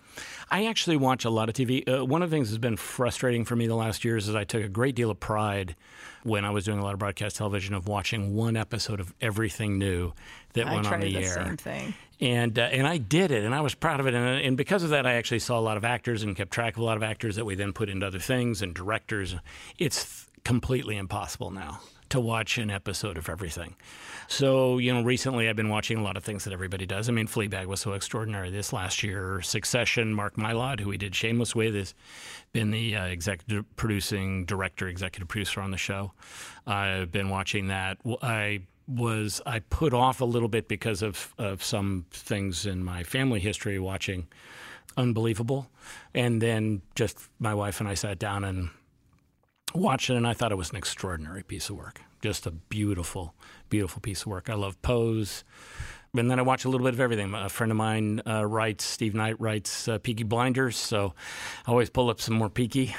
I 0.50 0.66
actually 0.66 0.96
watch 0.96 1.24
a 1.24 1.30
lot 1.30 1.48
of 1.48 1.54
TV. 1.54 1.86
Uh, 1.86 2.04
one 2.04 2.22
of 2.22 2.30
the 2.30 2.36
things 2.36 2.50
that's 2.50 2.58
been 2.58 2.76
frustrating 2.76 3.44
for 3.44 3.56
me 3.56 3.66
the 3.66 3.74
last 3.74 4.04
years 4.04 4.28
is 4.28 4.34
I 4.34 4.44
took 4.44 4.64
a 4.64 4.68
great 4.68 4.94
deal 4.94 5.10
of 5.10 5.20
pride 5.20 5.76
when 6.22 6.44
I 6.44 6.50
was 6.50 6.64
doing 6.64 6.78
a 6.78 6.82
lot 6.82 6.92
of 6.92 6.98
broadcast 6.98 7.36
television 7.36 7.74
of 7.74 7.86
watching 7.86 8.34
one 8.34 8.56
episode 8.56 9.00
of 9.00 9.14
everything 9.20 9.78
new 9.78 10.12
that 10.54 10.66
I 10.66 10.74
went 10.74 10.90
on 10.90 11.00
the, 11.00 11.12
the 11.12 11.24
air. 11.24 11.34
Same 11.34 11.56
thing. 11.56 11.94
And 12.20 12.58
uh, 12.58 12.62
and 12.62 12.86
I 12.86 12.98
did 12.98 13.30
it, 13.30 13.44
and 13.44 13.54
I 13.54 13.62
was 13.62 13.74
proud 13.74 14.00
of 14.00 14.06
it, 14.06 14.12
and, 14.12 14.44
and 14.44 14.56
because 14.56 14.82
of 14.82 14.90
that, 14.90 15.06
I 15.06 15.14
actually 15.14 15.38
saw 15.38 15.58
a 15.58 15.62
lot 15.62 15.78
of 15.78 15.86
actors 15.86 16.22
and 16.22 16.36
kept 16.36 16.50
track 16.50 16.76
of 16.76 16.82
a 16.82 16.84
lot 16.84 16.98
of 16.98 17.02
actors 17.02 17.36
that 17.36 17.46
we 17.46 17.54
then 17.54 17.72
put 17.72 17.88
into 17.88 18.06
other 18.06 18.18
things 18.18 18.60
and 18.60 18.74
directors. 18.74 19.36
It's 19.78 20.26
completely 20.44 20.98
impossible 20.98 21.50
now 21.50 21.80
to 22.10 22.20
watch 22.20 22.58
an 22.58 22.70
episode 22.70 23.16
of 23.16 23.28
everything. 23.28 23.74
So, 24.28 24.78
you 24.78 24.92
know, 24.92 25.02
recently 25.02 25.48
I've 25.48 25.56
been 25.56 25.68
watching 25.68 25.98
a 25.98 26.02
lot 26.02 26.16
of 26.16 26.24
things 26.24 26.44
that 26.44 26.52
everybody 26.52 26.86
does. 26.86 27.08
I 27.08 27.12
mean, 27.12 27.26
Fleabag 27.26 27.66
was 27.66 27.80
so 27.80 27.94
extraordinary 27.94 28.50
this 28.50 28.72
last 28.72 29.02
year. 29.02 29.40
Succession, 29.42 30.12
Mark 30.14 30.36
Mylod, 30.36 30.80
who 30.80 30.88
we 30.88 30.98
did 30.98 31.14
Shameless 31.14 31.54
with, 31.54 31.74
has 31.74 31.94
been 32.52 32.70
the 32.70 32.96
uh, 32.96 33.06
executive 33.06 33.64
producing 33.76 34.44
director, 34.44 34.88
executive 34.88 35.28
producer 35.28 35.60
on 35.60 35.70
the 35.70 35.76
show. 35.76 36.12
I've 36.66 37.10
been 37.10 37.28
watching 37.28 37.68
that. 37.68 37.98
I 38.22 38.62
was 38.86 39.40
I 39.46 39.60
put 39.60 39.94
off 39.94 40.20
a 40.20 40.24
little 40.24 40.48
bit 40.48 40.66
because 40.66 41.02
of, 41.02 41.32
of 41.38 41.62
some 41.62 42.06
things 42.10 42.66
in 42.66 42.84
my 42.84 43.04
family 43.04 43.40
history 43.40 43.78
watching 43.78 44.26
Unbelievable. 44.96 45.70
And 46.14 46.42
then 46.42 46.82
just 46.94 47.18
my 47.38 47.54
wife 47.54 47.80
and 47.80 47.88
I 47.88 47.94
sat 47.94 48.18
down 48.18 48.44
and 48.44 48.70
watched 49.74 50.10
it, 50.10 50.16
and 50.16 50.26
I 50.26 50.32
thought 50.32 50.52
it 50.52 50.56
was 50.56 50.70
an 50.70 50.76
extraordinary 50.76 51.42
piece 51.42 51.70
of 51.70 51.76
work. 51.76 52.00
Just 52.22 52.46
a 52.46 52.50
beautiful, 52.50 53.34
beautiful 53.68 54.00
piece 54.00 54.22
of 54.22 54.28
work. 54.28 54.50
I 54.50 54.54
love 54.54 54.80
Pose. 54.82 55.44
And 56.16 56.30
then 56.30 56.38
I 56.38 56.42
watch 56.42 56.64
a 56.64 56.68
little 56.68 56.84
bit 56.84 56.94
of 56.94 57.00
everything. 57.00 57.32
A 57.34 57.48
friend 57.48 57.70
of 57.70 57.76
mine 57.76 58.20
uh, 58.26 58.44
writes, 58.44 58.84
Steve 58.84 59.14
Knight 59.14 59.40
writes 59.40 59.86
uh, 59.86 59.98
Peaky 59.98 60.24
Blinders, 60.24 60.76
so 60.76 61.14
I 61.66 61.70
always 61.70 61.88
pull 61.88 62.10
up 62.10 62.20
some 62.20 62.34
more 62.34 62.50
Peaky. 62.50 62.94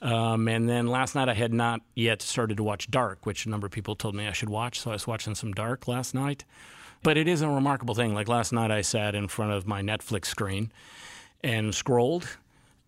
Um, 0.00 0.46
and 0.46 0.68
then 0.68 0.86
last 0.86 1.14
night 1.14 1.28
I 1.28 1.34
had 1.34 1.52
not 1.52 1.80
yet 1.94 2.22
started 2.22 2.56
to 2.58 2.62
watch 2.62 2.90
Dark, 2.90 3.26
which 3.26 3.46
a 3.46 3.48
number 3.50 3.66
of 3.66 3.72
people 3.72 3.96
told 3.96 4.14
me 4.14 4.28
I 4.28 4.32
should 4.32 4.48
watch, 4.48 4.80
so 4.80 4.90
I 4.90 4.94
was 4.94 5.06
watching 5.06 5.34
some 5.34 5.52
Dark 5.52 5.88
last 5.88 6.14
night. 6.14 6.44
But 7.02 7.16
it 7.16 7.26
is 7.26 7.42
a 7.42 7.48
remarkable 7.48 7.96
thing. 7.96 8.14
Like 8.14 8.28
last 8.28 8.52
night 8.52 8.70
I 8.70 8.82
sat 8.82 9.16
in 9.16 9.26
front 9.26 9.52
of 9.52 9.66
my 9.66 9.82
Netflix 9.82 10.26
screen 10.26 10.72
and 11.42 11.74
scrolled 11.74 12.38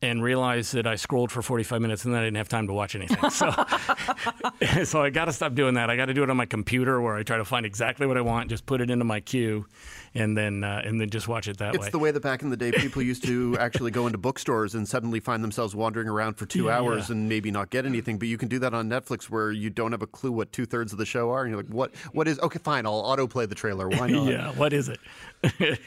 and 0.05 0.23
realized 0.23 0.75
that 0.75 0.87
I 0.87 0.97
scrolled 0.97 1.33
for 1.33 1.43
45 1.43 1.81
minutes 1.81 2.05
and 2.05 2.15
then 2.15 2.21
I 2.21 2.25
didn't 2.27 2.37
have 2.37 2.49
time 2.49 2.67
to 2.69 2.73
watch 2.73 2.95
anything. 2.95 3.19
So, 3.31 3.51
so 4.85 5.03
I 5.03 5.11
got 5.11 5.25
to 5.27 5.33
stop 5.33 5.55
doing 5.55 5.75
that. 5.75 5.91
I 5.91 5.97
got 5.97 6.07
to 6.07 6.15
do 6.15 6.23
it 6.23 6.31
on 6.31 6.37
my 6.37 6.47
computer 6.47 7.01
where 7.01 7.17
I 7.17 7.23
try 7.23 7.37
to 7.39 7.45
find 7.45 7.65
exactly 7.67 8.07
what 8.07 8.17
I 8.17 8.21
want, 8.21 8.49
just 8.51 8.67
put 8.67 8.81
it 8.81 8.91
into 8.91 9.05
my 9.05 9.21
queue, 9.21 9.67
and 10.15 10.37
then 10.37 10.63
uh, 10.63 10.83
and 10.85 11.01
then 11.01 11.11
just 11.11 11.27
watch 11.27 11.49
it 11.49 11.59
that 11.59 11.75
It's 11.75 11.85
way. 11.87 11.91
the 11.91 11.99
way 11.99 12.11
that 12.11 12.21
back 12.23 12.43
in 12.43 12.51
the 12.51 12.57
day 12.57 12.71
people 12.71 13.03
used 13.03 13.25
to 13.25 13.57
actually 13.61 13.91
go 13.91 14.07
into 14.07 14.19
bookstores 14.19 14.75
and 14.75 14.87
suddenly 14.89 15.19
find 15.21 15.43
themselves 15.43 15.75
wandering 15.75 16.09
around 16.09 16.35
for 16.35 16.47
two 16.47 16.65
Yeah, 16.67 16.79
hours 16.79 17.09
yeah. 17.09 17.17
and 17.17 17.29
maybe 17.29 17.51
not 17.51 17.71
get 17.71 17.85
anything. 17.87 18.19
But 18.19 18.29
you 18.29 18.37
can 18.39 18.49
do 18.49 18.59
that 18.61 18.75
on 18.75 18.89
Netflix 18.89 19.25
where 19.25 19.51
you 19.51 19.71
don't 19.71 19.93
have 19.93 20.03
a 20.03 20.07
clue 20.07 20.31
what 20.33 20.53
two 20.53 20.67
thirds 20.67 20.93
of 20.93 20.99
the 20.99 21.07
show 21.07 21.31
are, 21.31 21.43
and 21.43 21.51
you're 21.51 21.63
like, 21.63 21.73
"What? 21.73 21.95
What 22.13 22.29
is? 22.29 22.39
Okay, 22.41 22.59
fine. 22.61 22.87
I'll 22.87 23.03
autoplay 23.03 23.49
the 23.49 23.55
trailer. 23.57 23.89
Why 23.89 24.07
not?" 24.09 24.27
yeah, 24.31 24.51
what 24.53 24.73
is 24.73 24.89
it? 24.89 25.01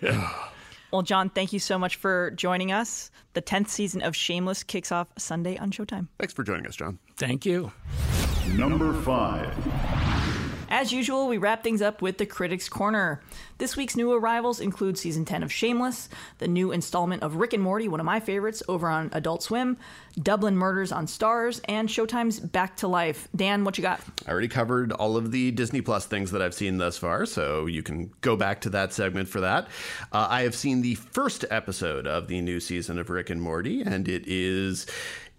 Well, 0.92 1.02
John, 1.02 1.30
thank 1.30 1.54
you 1.54 1.60
so 1.60 1.78
much 1.78 1.96
for 1.96 2.32
joining 2.32 2.72
us. 2.72 3.12
The 3.34 3.42
10th 3.42 3.70
season 3.70 4.02
of 4.02 4.16
Shameless 4.16 4.64
kicks 4.64 4.92
off 4.92 5.08
Sunday 5.18 5.58
on 5.58 5.72
Showtime. 5.72 6.08
Thanks 6.20 6.34
for 6.34 6.44
joining 6.44 6.66
us, 6.66 6.76
John. 6.76 7.00
Thank 7.18 7.46
you. 7.46 7.72
Number 8.56 8.94
five. 9.02 9.54
As 10.70 10.92
usual, 10.92 11.30
we 11.30 11.38
wrap 11.38 11.64
things 11.64 11.82
up 11.82 12.02
with 12.02 12.18
the 12.18 12.26
Critics 12.26 12.68
Corner. 12.68 13.22
This 13.58 13.78
week's 13.78 13.96
new 13.96 14.12
arrivals 14.12 14.60
include 14.60 14.98
season 14.98 15.24
10 15.24 15.42
of 15.42 15.52
Shameless, 15.52 16.10
the 16.40 16.48
new 16.48 16.74
installment 16.74 17.24
of 17.24 17.38
Rick 17.38 17.54
and 17.54 17.64
Morty, 17.64 17.88
one 17.88 18.02
of 18.02 18.06
my 18.06 18.20
favorites, 18.20 18.62
over 18.68 18.90
on 18.90 19.10
Adult 19.14 19.42
Swim, 19.42 19.78
Dublin 20.22 20.58
Murders 20.58 20.92
on 20.92 21.06
Starz, 21.06 21.62
and 21.70 21.88
Showtime's 21.88 22.42
Back 22.42 22.76
to 22.78 22.88
Life. 22.88 23.30
Dan, 23.34 23.64
what 23.64 23.78
you 23.78 23.82
got? 23.82 24.02
I 24.28 24.32
already 24.32 24.50
covered 24.50 24.92
all 24.92 25.16
of 25.16 25.32
the 25.32 25.52
Disney 25.52 25.80
Plus 25.80 26.06
things 26.06 26.32
that 26.32 26.42
I've 26.42 26.54
seen 26.54 26.78
thus 26.78 26.98
far, 26.98 27.26
so 27.26 27.66
you 27.66 27.82
can 27.82 28.12
go 28.20 28.36
back 28.36 28.62
to 28.62 28.70
that 28.72 28.92
segment 28.92 29.30
for 29.30 29.40
that. 29.40 29.70
Uh, 30.12 30.28
I 30.30 30.42
have 30.42 30.54
seen 30.54 30.82
the 30.82 30.96
first 30.96 31.46
episode 31.50 32.06
of 32.06 32.28
the 32.28 32.42
new 32.42 32.60
season 32.60 33.00
of 33.00 33.10
Rick 33.10 33.30
and 33.30 33.42
Morty, 33.42 33.82
and 33.82 34.08
it 34.08 34.28
is. 34.28 34.86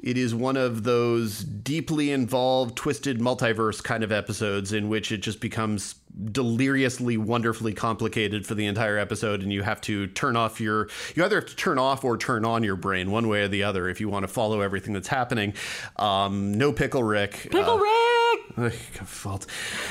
It 0.00 0.16
is 0.16 0.32
one 0.34 0.56
of 0.56 0.84
those 0.84 1.40
deeply 1.40 2.12
involved, 2.12 2.76
twisted 2.76 3.18
multiverse 3.18 3.82
kind 3.82 4.04
of 4.04 4.12
episodes 4.12 4.72
in 4.72 4.88
which 4.88 5.10
it 5.10 5.18
just 5.18 5.40
becomes 5.40 5.96
deliriously, 6.32 7.16
wonderfully 7.16 7.74
complicated 7.74 8.46
for 8.46 8.54
the 8.54 8.66
entire 8.66 8.96
episode, 8.96 9.42
and 9.42 9.52
you 9.52 9.62
have 9.62 9.80
to 9.82 10.06
turn 10.08 10.36
off 10.36 10.60
your. 10.60 10.88
You 11.16 11.24
either 11.24 11.36
have 11.36 11.46
to 11.46 11.56
turn 11.56 11.78
off 11.78 12.04
or 12.04 12.16
turn 12.16 12.44
on 12.44 12.62
your 12.62 12.76
brain, 12.76 13.10
one 13.10 13.26
way 13.26 13.42
or 13.42 13.48
the 13.48 13.64
other, 13.64 13.88
if 13.88 14.00
you 14.00 14.08
want 14.08 14.22
to 14.22 14.28
follow 14.28 14.60
everything 14.60 14.92
that's 14.92 15.08
happening. 15.08 15.54
Um, 15.96 16.54
no 16.54 16.72
Pickle 16.72 17.02
Rick. 17.02 17.48
Pickle 17.50 17.78
Rick! 17.78 18.40
Ugh, 18.56 18.72
fault. 18.72 19.46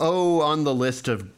oh, 0.00 0.40
on 0.42 0.64
the 0.64 0.74
list 0.74 1.08
of 1.08 1.28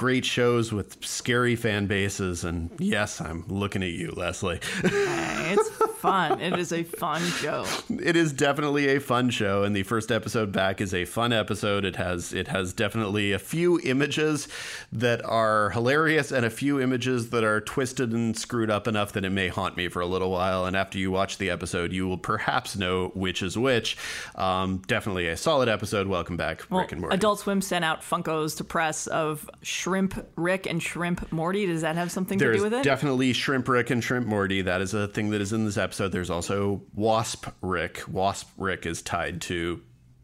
great 0.00 0.24
shows 0.24 0.72
with 0.72 1.04
scary 1.04 1.54
fan 1.54 1.86
bases, 1.86 2.42
and 2.42 2.70
yes, 2.78 3.20
I'm 3.20 3.44
looking 3.48 3.82
at 3.82 3.90
you, 3.90 4.10
Leslie. 4.16 4.58
It's 4.82 5.68
fun. 6.00 6.40
It 6.40 6.58
is 6.58 6.72
a 6.72 6.84
fun 6.84 7.20
show. 7.22 7.66
it 7.90 8.16
is 8.16 8.32
definitely 8.32 8.96
a 8.96 9.00
fun 9.00 9.28
show, 9.28 9.62
and 9.62 9.76
the 9.76 9.82
first 9.82 10.10
episode 10.10 10.52
back 10.52 10.80
is 10.80 10.94
a 10.94 11.04
fun 11.04 11.34
episode. 11.34 11.84
It 11.84 11.96
has 11.96 12.32
it 12.32 12.48
has 12.48 12.72
definitely 12.72 13.32
a 13.32 13.38
few 13.38 13.78
images 13.80 14.48
that 14.90 15.22
are 15.26 15.68
hilarious, 15.70 16.32
and 16.32 16.46
a 16.46 16.50
few 16.50 16.80
images 16.80 17.28
that 17.28 17.44
are 17.44 17.60
twisted 17.60 18.12
and 18.12 18.34
screwed 18.34 18.70
up 18.70 18.88
enough 18.88 19.12
that 19.12 19.26
it 19.26 19.30
may 19.30 19.48
haunt 19.48 19.76
me 19.76 19.88
for 19.88 20.00
a 20.00 20.06
little 20.06 20.30
while. 20.30 20.64
And 20.64 20.74
after 20.74 20.96
you 20.96 21.10
watch 21.10 21.36
the 21.36 21.50
episode, 21.50 21.92
you 21.92 22.08
will 22.08 22.16
perhaps 22.18 22.74
know 22.74 23.08
which 23.08 23.42
is 23.42 23.58
which. 23.58 23.98
Um, 24.34 24.78
definitely 24.86 25.28
a 25.28 25.36
solid 25.36 25.68
episode. 25.68 26.06
Welcome 26.06 26.38
back, 26.38 26.62
Well, 26.70 26.80
Rick 26.80 26.92
and 26.92 27.02
Morty. 27.02 27.14
Adult 27.14 27.40
Swim 27.40 27.60
sent 27.60 27.84
out 27.84 28.00
Funkos 28.00 28.56
to 28.56 28.64
press 28.64 29.06
of 29.08 29.50
Shrimp 29.90 30.30
Rick 30.36 30.66
and 30.66 30.80
Shrimp 30.80 31.32
Morty. 31.32 31.66
Does 31.66 31.82
that 31.82 31.96
have 31.96 32.12
something 32.12 32.38
to 32.38 32.52
do 32.52 32.62
with 32.62 32.72
it? 32.72 32.84
definitely 32.84 33.32
Shrimp 33.32 33.66
Rick 33.66 33.90
and 33.90 34.04
Shrimp 34.04 34.24
Morty. 34.24 34.62
That 34.62 34.80
is 34.80 34.94
a 34.94 35.08
thing 35.08 35.30
that 35.30 35.40
is 35.40 35.52
in 35.52 35.64
this 35.64 35.76
episode. 35.76 36.12
There's 36.12 36.30
also 36.30 36.82
Wasp 36.94 37.48
Rick. 37.60 38.04
Wasp 38.06 38.48
Rick 38.56 38.86
is 38.86 39.02
tied 39.02 39.40
to 39.42 39.82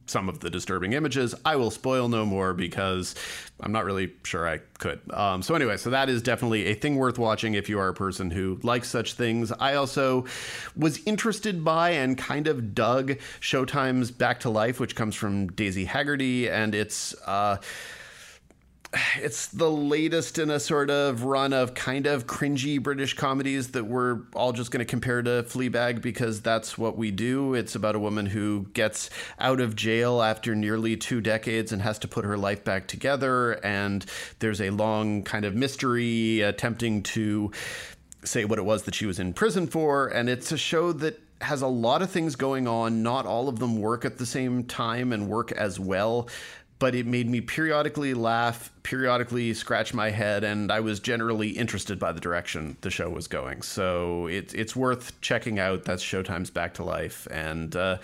some 0.08 0.28
of 0.28 0.38
the 0.38 0.50
disturbing 0.50 0.92
images. 0.92 1.34
I 1.44 1.56
will 1.56 1.72
spoil 1.72 2.08
no 2.08 2.24
more 2.24 2.54
because 2.54 3.16
I'm 3.58 3.72
not 3.72 3.84
really 3.84 4.12
sure 4.22 4.48
I 4.48 4.58
could. 4.78 5.00
Um, 5.12 5.42
so 5.42 5.56
anyway, 5.56 5.78
so 5.78 5.90
that 5.90 6.08
is 6.08 6.22
definitely 6.22 6.66
a 6.66 6.74
thing 6.74 6.94
worth 6.94 7.18
watching 7.18 7.54
if 7.54 7.68
you 7.68 7.80
are 7.80 7.88
a 7.88 7.94
person 7.94 8.30
who 8.30 8.60
likes 8.62 8.88
such 8.88 9.14
things. 9.14 9.50
I 9.58 9.74
also 9.74 10.26
was 10.76 11.00
interested 11.06 11.64
by 11.64 11.90
and 11.90 12.16
kind 12.16 12.46
of 12.46 12.72
dug 12.72 13.18
Showtime's 13.40 14.12
Back 14.12 14.38
to 14.40 14.48
Life, 14.48 14.78
which 14.78 14.94
comes 14.94 15.16
from 15.16 15.48
Daisy 15.48 15.86
Haggard, 15.86 16.22
and 16.22 16.72
it's. 16.72 17.16
Uh, 17.26 17.56
it's 19.16 19.48
the 19.48 19.70
latest 19.70 20.38
in 20.38 20.50
a 20.50 20.60
sort 20.60 20.90
of 20.90 21.24
run 21.24 21.52
of 21.52 21.74
kind 21.74 22.06
of 22.06 22.26
cringy 22.26 22.80
British 22.82 23.14
comedies 23.14 23.68
that 23.68 23.84
we're 23.84 24.20
all 24.34 24.52
just 24.52 24.70
going 24.70 24.78
to 24.78 24.84
compare 24.84 25.22
to 25.22 25.44
Fleabag 25.48 26.00
because 26.00 26.40
that's 26.40 26.78
what 26.78 26.96
we 26.96 27.10
do. 27.10 27.54
It's 27.54 27.74
about 27.74 27.96
a 27.96 27.98
woman 27.98 28.26
who 28.26 28.66
gets 28.74 29.10
out 29.38 29.60
of 29.60 29.74
jail 29.74 30.22
after 30.22 30.54
nearly 30.54 30.96
two 30.96 31.20
decades 31.20 31.72
and 31.72 31.82
has 31.82 31.98
to 32.00 32.08
put 32.08 32.24
her 32.24 32.38
life 32.38 32.64
back 32.64 32.86
together. 32.86 33.52
And 33.64 34.04
there's 34.38 34.60
a 34.60 34.70
long 34.70 35.22
kind 35.22 35.44
of 35.44 35.54
mystery 35.54 36.40
attempting 36.40 37.02
to 37.04 37.50
say 38.24 38.44
what 38.44 38.58
it 38.58 38.64
was 38.64 38.84
that 38.84 38.94
she 38.94 39.06
was 39.06 39.18
in 39.18 39.32
prison 39.32 39.66
for. 39.66 40.08
And 40.08 40.28
it's 40.28 40.52
a 40.52 40.58
show 40.58 40.92
that 40.92 41.20
has 41.42 41.60
a 41.60 41.66
lot 41.66 42.02
of 42.02 42.10
things 42.10 42.36
going 42.36 42.66
on. 42.66 43.02
Not 43.02 43.26
all 43.26 43.48
of 43.48 43.58
them 43.58 43.80
work 43.80 44.04
at 44.04 44.18
the 44.18 44.26
same 44.26 44.64
time 44.64 45.12
and 45.12 45.28
work 45.28 45.52
as 45.52 45.78
well 45.78 46.28
but 46.78 46.94
it 46.94 47.06
made 47.06 47.28
me 47.28 47.40
periodically 47.40 48.14
laugh, 48.14 48.70
periodically 48.82 49.54
scratch 49.54 49.94
my 49.94 50.10
head, 50.10 50.44
and 50.44 50.70
I 50.70 50.80
was 50.80 51.00
generally 51.00 51.50
interested 51.50 51.98
by 51.98 52.12
the 52.12 52.20
direction 52.20 52.76
the 52.82 52.90
show 52.90 53.08
was 53.08 53.28
going. 53.28 53.62
So 53.62 54.26
it's 54.26 54.52
it's 54.54 54.76
worth 54.76 55.20
checking 55.20 55.58
out. 55.58 55.84
That's 55.84 56.02
Showtime's 56.02 56.50
Back 56.50 56.74
to 56.74 56.84
Life, 56.84 57.26
and 57.30 57.74
uh, 57.74 57.98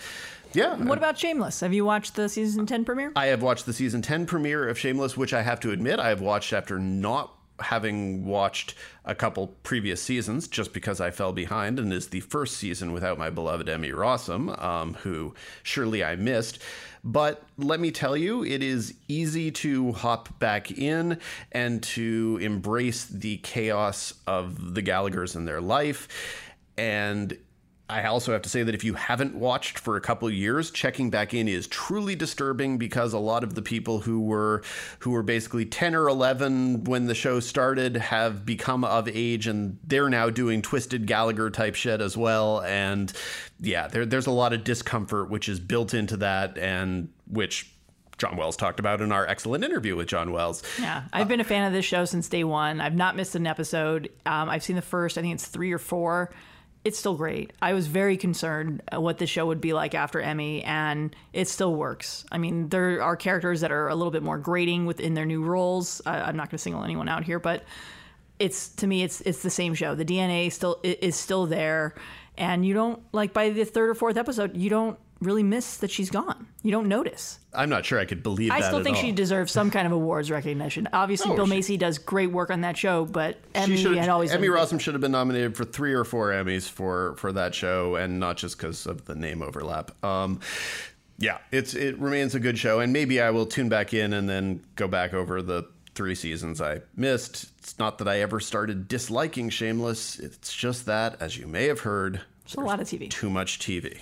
yeah. 0.53 0.75
What 0.75 0.97
about 0.97 1.17
Shameless? 1.17 1.59
Have 1.59 1.73
you 1.73 1.85
watched 1.85 2.15
the 2.15 2.29
season 2.29 2.65
10 2.65 2.85
premiere? 2.85 3.11
I 3.15 3.27
have 3.27 3.41
watched 3.41 3.65
the 3.65 3.73
season 3.73 4.01
10 4.01 4.25
premiere 4.25 4.69
of 4.69 4.77
Shameless, 4.77 5.17
which 5.17 5.33
I 5.33 5.41
have 5.41 5.59
to 5.61 5.71
admit 5.71 5.99
I 5.99 6.09
have 6.09 6.21
watched 6.21 6.53
after 6.53 6.79
not 6.79 7.33
having 7.59 8.25
watched 8.25 8.75
a 9.05 9.13
couple 9.13 9.47
previous 9.63 10.01
seasons 10.01 10.47
just 10.47 10.73
because 10.73 10.99
I 10.99 11.11
fell 11.11 11.33
behind 11.33 11.79
and 11.79 11.93
is 11.93 12.07
the 12.07 12.19
first 12.21 12.57
season 12.57 12.93
without 12.93 13.17
my 13.17 13.29
beloved 13.29 13.69
Emmy 13.69 13.91
Rossum, 13.91 14.61
um, 14.61 14.95
who 14.95 15.33
surely 15.61 16.03
I 16.03 16.15
missed. 16.15 16.59
But 17.03 17.43
let 17.57 17.79
me 17.79 17.91
tell 17.91 18.15
you, 18.15 18.45
it 18.45 18.63
is 18.63 18.93
easy 19.07 19.51
to 19.51 19.91
hop 19.91 20.39
back 20.39 20.71
in 20.71 21.19
and 21.51 21.83
to 21.83 22.39
embrace 22.41 23.05
the 23.05 23.37
chaos 23.37 24.13
of 24.25 24.73
the 24.73 24.81
Gallaghers 24.81 25.35
in 25.35 25.45
their 25.45 25.59
life. 25.59 26.07
And 26.77 27.37
I 27.89 28.05
also 28.05 28.31
have 28.31 28.41
to 28.43 28.49
say 28.49 28.63
that 28.63 28.73
if 28.73 28.85
you 28.85 28.93
haven't 28.93 29.35
watched 29.35 29.77
for 29.77 29.97
a 29.97 30.01
couple 30.01 30.29
years, 30.29 30.71
checking 30.71 31.09
back 31.09 31.33
in 31.33 31.49
is 31.49 31.67
truly 31.67 32.15
disturbing 32.15 32.77
because 32.77 33.11
a 33.11 33.19
lot 33.19 33.43
of 33.43 33.55
the 33.55 33.61
people 33.61 33.99
who 33.99 34.21
were 34.21 34.63
who 34.99 35.11
were 35.11 35.21
basically 35.21 35.65
10 35.65 35.93
or 35.93 36.07
11 36.07 36.85
when 36.85 37.07
the 37.07 37.15
show 37.15 37.41
started 37.41 37.97
have 37.97 38.45
become 38.45 38.85
of 38.85 39.09
age 39.09 39.47
and 39.47 39.77
they're 39.83 40.09
now 40.09 40.29
doing 40.29 40.61
twisted 40.61 41.05
Gallagher 41.05 41.49
type 41.49 41.75
shit 41.75 41.99
as 41.99 42.15
well 42.15 42.61
and 42.61 43.11
yeah, 43.59 43.87
there, 43.87 44.05
there's 44.05 44.27
a 44.27 44.31
lot 44.31 44.53
of 44.53 44.63
discomfort 44.63 45.29
which 45.29 45.49
is 45.49 45.59
built 45.59 45.93
into 45.93 46.15
that 46.17 46.57
and 46.57 47.09
which 47.27 47.69
John 48.17 48.37
Wells 48.37 48.55
talked 48.55 48.79
about 48.79 49.01
in 49.01 49.11
our 49.11 49.27
excellent 49.27 49.65
interview 49.65 49.97
with 49.97 50.07
John 50.07 50.31
Wells. 50.31 50.63
Yeah, 50.79 51.03
I've 51.11 51.27
been 51.27 51.41
a 51.41 51.45
fan 51.45 51.65
of 51.67 51.73
this 51.73 51.83
show 51.83 52.05
since 52.05 52.29
day 52.29 52.43
one. 52.45 52.79
I've 52.79 52.95
not 52.95 53.15
missed 53.17 53.35
an 53.35 53.45
episode. 53.45 54.09
Um, 54.25 54.49
I've 54.49 54.63
seen 54.63 54.77
the 54.77 54.81
first, 54.81 55.17
I 55.17 55.21
think 55.21 55.33
it's 55.33 55.47
three 55.47 55.73
or 55.73 55.79
four. 55.79 56.31
It's 56.85 56.99
still 56.99 57.15
great. 57.15 57.53
I 57.61 57.73
was 57.73 57.87
very 57.87 58.17
concerned 58.17 58.81
uh, 58.93 58.99
what 58.99 59.17
the 59.17 59.25
show 59.25 59.45
would 59.45 59.61
be 59.61 59.71
like 59.71 59.95
after 59.95 60.19
Emmy, 60.19 60.63
and 60.63 61.15
it 61.31 61.47
still 61.47 61.73
works. 61.73 62.25
I 62.29 62.37
mean, 62.37 62.67
there 62.69 63.01
are 63.01 63.15
characters 63.15 63.61
that 63.61 63.71
are 63.71 63.87
a 63.87 63.95
little 63.95 64.11
bit 64.11 64.21
more 64.21 64.37
grating 64.37 64.85
within 64.85 65.13
their 65.13 65.25
new 65.25 65.43
roles. 65.43 66.01
I'm 66.05 66.35
not 66.35 66.49
going 66.49 66.57
to 66.57 66.61
single 66.61 66.83
anyone 66.83 67.07
out 67.07 67.23
here, 67.23 67.39
but 67.39 67.63
it's 68.37 68.69
to 68.75 68.87
me, 68.87 69.03
it's 69.03 69.21
it's 69.21 69.41
the 69.43 69.49
same 69.49 69.75
show. 69.75 69.95
The 69.95 70.03
DNA 70.03 70.51
still 70.51 70.79
is 70.83 71.15
still 71.15 71.45
there, 71.45 71.95
and 72.37 72.65
you 72.65 72.73
don't 72.73 73.01
like 73.13 73.31
by 73.31 73.51
the 73.51 73.63
third 73.63 73.89
or 73.89 73.95
fourth 73.95 74.17
episode, 74.17 74.57
you 74.57 74.69
don't 74.69 74.99
really 75.23 75.43
miss 75.43 75.77
that 75.77 75.89
she's 75.91 76.09
gone. 76.09 76.47
You 76.61 76.71
don't 76.71 76.87
notice. 76.87 77.39
I'm 77.53 77.69
not 77.69 77.85
sure 77.85 77.99
I 77.99 78.05
could 78.05 78.23
believe 78.23 78.51
it. 78.51 78.53
I 78.53 78.59
that 78.61 78.67
still 78.67 78.79
at 78.79 78.83
think 78.83 78.97
all. 78.97 79.01
she 79.01 79.11
deserves 79.11 79.51
some 79.51 79.71
kind 79.75 79.85
of 79.85 79.91
awards 79.93 80.29
recognition. 80.31 80.87
Obviously, 80.93 81.31
Oh, 81.31 81.35
Bill 81.35 81.45
she- 81.45 81.49
Macy 81.51 81.77
does 81.77 81.97
great 81.97 82.31
work 82.31 82.49
on 82.49 82.61
that 82.61 82.77
show, 82.77 83.05
but 83.05 83.37
Emmy 83.55 83.99
always 84.09 84.31
Emmy 84.31 84.47
Rossum 84.47 84.79
should 84.79 84.93
have 84.93 85.01
been 85.01 85.11
nominated 85.11 85.55
for 85.57 85.65
three 85.65 85.93
or 85.93 86.03
four 86.03 86.29
Emmys 86.31 86.69
for 86.69 87.15
for 87.17 87.31
that 87.33 87.53
show, 87.55 87.95
and 87.95 88.19
not 88.19 88.37
just 88.37 88.57
because 88.57 88.85
of 88.85 89.05
the 89.05 89.15
name 89.15 89.41
overlap. 89.41 89.91
Um, 90.03 90.39
yeah, 91.19 91.37
it's 91.51 91.73
it 91.73 91.97
remains 91.99 92.35
a 92.35 92.39
good 92.39 92.57
show, 92.57 92.79
and 92.79 92.91
maybe 92.91 93.21
I 93.21 93.29
will 93.29 93.45
tune 93.45 93.69
back 93.69 93.93
in 93.93 94.13
and 94.13 94.27
then 94.27 94.63
go 94.75 94.87
back 94.87 95.13
over 95.13 95.41
the 95.41 95.67
three 95.95 96.15
seasons 96.15 96.59
I 96.59 96.81
missed. 96.95 97.51
It's 97.59 97.77
not 97.77 97.99
that 97.99 98.07
I 98.07 98.21
ever 98.21 98.39
started 98.39 98.87
disliking 98.87 99.49
Shameless. 99.51 100.17
It's 100.19 100.53
just 100.55 100.87
that, 100.87 101.21
as 101.21 101.37
you 101.37 101.45
may 101.45 101.67
have 101.67 101.81
heard, 101.81 102.21
There's 102.45 102.55
a 102.55 102.61
lot 102.61 102.79
of 102.81 102.87
TV. 102.87 103.09
too 103.11 103.29
much 103.29 103.59
TV. 103.59 103.99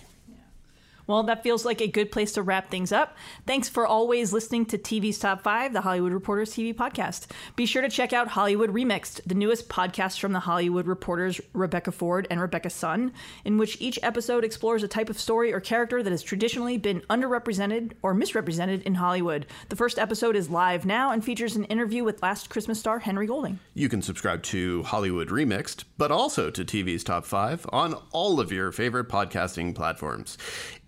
Well, 1.12 1.24
that 1.24 1.44
feels 1.44 1.66
like 1.66 1.82
a 1.82 1.88
good 1.88 2.10
place 2.10 2.32
to 2.34 2.42
wrap 2.42 2.72
things 2.72 2.94
up. 2.94 3.18
Thanks 3.46 3.68
for 3.68 3.86
always 3.86 4.32
listening 4.32 4.66
to 4.68 4.78
TV's 4.78 5.20
Top 5.20 5.44
5, 5.44 5.74
the 5.74 5.82
Hollywood 5.82 6.14
Reporters 6.14 6.54
TV 6.54 6.74
podcast. 6.74 7.28
Be 7.58 7.66
sure 7.66 7.82
to 7.82 7.90
check 7.90 8.14
out 8.14 8.30
Hollywood 8.30 8.70
Remixed, 8.70 9.20
the 9.26 9.36
newest 9.36 9.68
podcast 9.68 10.22
from 10.22 10.32
the 10.32 10.40
Hollywood 10.40 10.88
Reporters 10.88 11.42
Rebecca 11.52 11.92
Ford 11.92 12.28
and 12.32 12.40
Rebecca 12.40 12.70
Sun, 12.70 13.12
in 13.44 13.58
which 13.58 13.76
each 13.82 14.00
episode 14.02 14.46
explores 14.46 14.84
a 14.84 14.88
type 14.88 15.10
of 15.10 15.20
story 15.20 15.52
or 15.52 15.60
character 15.60 16.02
that 16.02 16.12
has 16.12 16.24
traditionally 16.24 16.78
been 16.78 17.02
underrepresented 17.10 17.92
or 18.02 18.14
misrepresented 18.14 18.82
in 18.84 18.96
Hollywood. 18.96 19.48
The 19.68 19.76
first 19.76 20.00
episode 20.00 20.38
is 20.38 20.50
live 20.50 20.86
now 20.86 21.12
and 21.12 21.26
features 21.26 21.58
an 21.58 21.66
interview 21.66 22.06
with 22.06 22.24
Last 22.24 22.50
Christmas 22.50 22.80
star 22.80 23.00
Henry 23.00 23.28
Golding. 23.28 23.60
You 23.74 23.90
can 23.90 24.02
subscribe 24.02 24.44
to 24.44 24.84
Hollywood 24.84 25.28
Remixed, 25.28 25.84
but 25.98 26.10
also 26.10 26.50
to 26.50 26.64
TV's 26.64 27.04
Top 27.04 27.26
5 27.26 27.68
on 27.74 27.96
all 28.14 28.40
of 28.40 28.50
your 28.54 28.72
favorite 28.72 29.10
podcasting 29.10 29.76
platforms. 29.76 30.38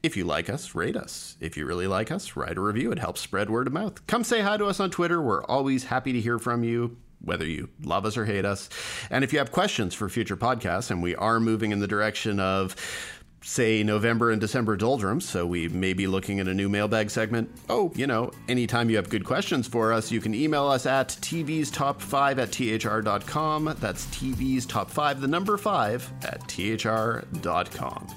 If 0.03 0.17
you 0.17 0.25
like 0.25 0.49
us, 0.49 0.75
rate 0.75 0.97
us. 0.97 1.37
If 1.39 1.55
you 1.55 1.65
really 1.65 1.87
like 1.87 2.11
us, 2.11 2.35
write 2.35 2.57
a 2.57 2.61
review. 2.61 2.91
It 2.91 2.99
helps 2.99 3.21
spread 3.21 3.49
word 3.49 3.67
of 3.67 3.73
mouth. 3.73 4.05
Come 4.05 4.25
say 4.25 4.41
hi 4.41 4.57
to 4.57 4.65
us 4.65 4.81
on 4.81 4.91
Twitter. 4.91 5.21
We're 5.21 5.45
always 5.45 5.85
happy 5.85 6.11
to 6.11 6.19
hear 6.19 6.39
from 6.39 6.65
you 6.65 6.97
whether 7.21 7.45
you 7.45 7.69
love 7.81 8.05
us 8.05 8.17
or 8.17 8.25
hate 8.25 8.43
us. 8.43 8.67
And 9.09 9.23
if 9.23 9.31
you 9.31 9.39
have 9.39 9.53
questions 9.53 9.95
for 9.95 10.09
future 10.09 10.35
podcasts, 10.35 10.91
and 10.91 11.01
we 11.01 11.15
are 11.15 11.39
moving 11.39 11.71
in 11.71 11.79
the 11.79 11.87
direction 11.87 12.41
of 12.41 12.75
say 13.43 13.81
November 13.81 14.31
and 14.31 14.41
December 14.41 14.75
doldrums, 14.75 15.27
so 15.27 15.45
we 15.45 15.69
may 15.69 15.93
be 15.93 16.05
looking 16.05 16.41
at 16.41 16.49
a 16.49 16.53
new 16.53 16.67
mailbag 16.67 17.09
segment. 17.09 17.49
Oh, 17.69 17.93
you 17.95 18.05
know, 18.05 18.31
anytime 18.49 18.89
you 18.89 18.97
have 18.97 19.09
good 19.09 19.23
questions 19.23 19.67
for 19.67 19.93
us, 19.93 20.11
you 20.11 20.19
can 20.19 20.35
email 20.35 20.67
us 20.67 20.85
at 20.85 21.09
tv's 21.21 21.71
top 21.71 22.01
5 22.01 22.39
at 22.39 22.51
thr.com. 22.51 23.75
That's 23.79 24.05
tv's 24.07 24.65
top 24.65 24.89
5, 24.89 25.21
the 25.21 25.27
number 25.29 25.55
5 25.55 26.13
at 26.23 26.45
thr.com. 26.49 28.07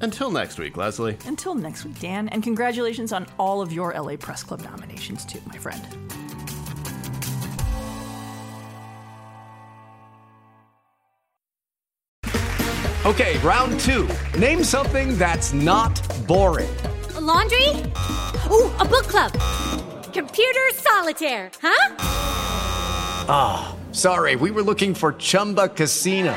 Until 0.00 0.30
next 0.30 0.58
week, 0.58 0.76
Leslie. 0.76 1.16
Until 1.26 1.54
next 1.54 1.84
week, 1.84 1.98
Dan, 2.00 2.28
and 2.28 2.42
congratulations 2.42 3.12
on 3.12 3.26
all 3.38 3.62
of 3.62 3.72
your 3.72 3.94
LA 3.94 4.16
Press 4.16 4.42
Club 4.42 4.62
nominations, 4.62 5.24
too, 5.24 5.40
my 5.46 5.56
friend. 5.56 5.86
Okay, 13.06 13.38
round 13.38 13.78
two. 13.80 14.08
Name 14.36 14.64
something 14.64 15.16
that's 15.16 15.52
not 15.52 15.94
boring. 16.26 16.76
A 17.14 17.20
laundry? 17.20 17.68
Ooh, 18.50 18.68
a 18.80 18.84
book 18.84 19.06
club. 19.06 19.32
Computer 20.12 20.68
solitaire, 20.74 21.50
huh? 21.62 21.96
Ah, 23.28 23.76
oh, 23.76 23.92
sorry, 23.92 24.34
we 24.34 24.50
were 24.50 24.62
looking 24.62 24.92
for 24.92 25.12
Chumba 25.12 25.68
Casino. 25.68 26.36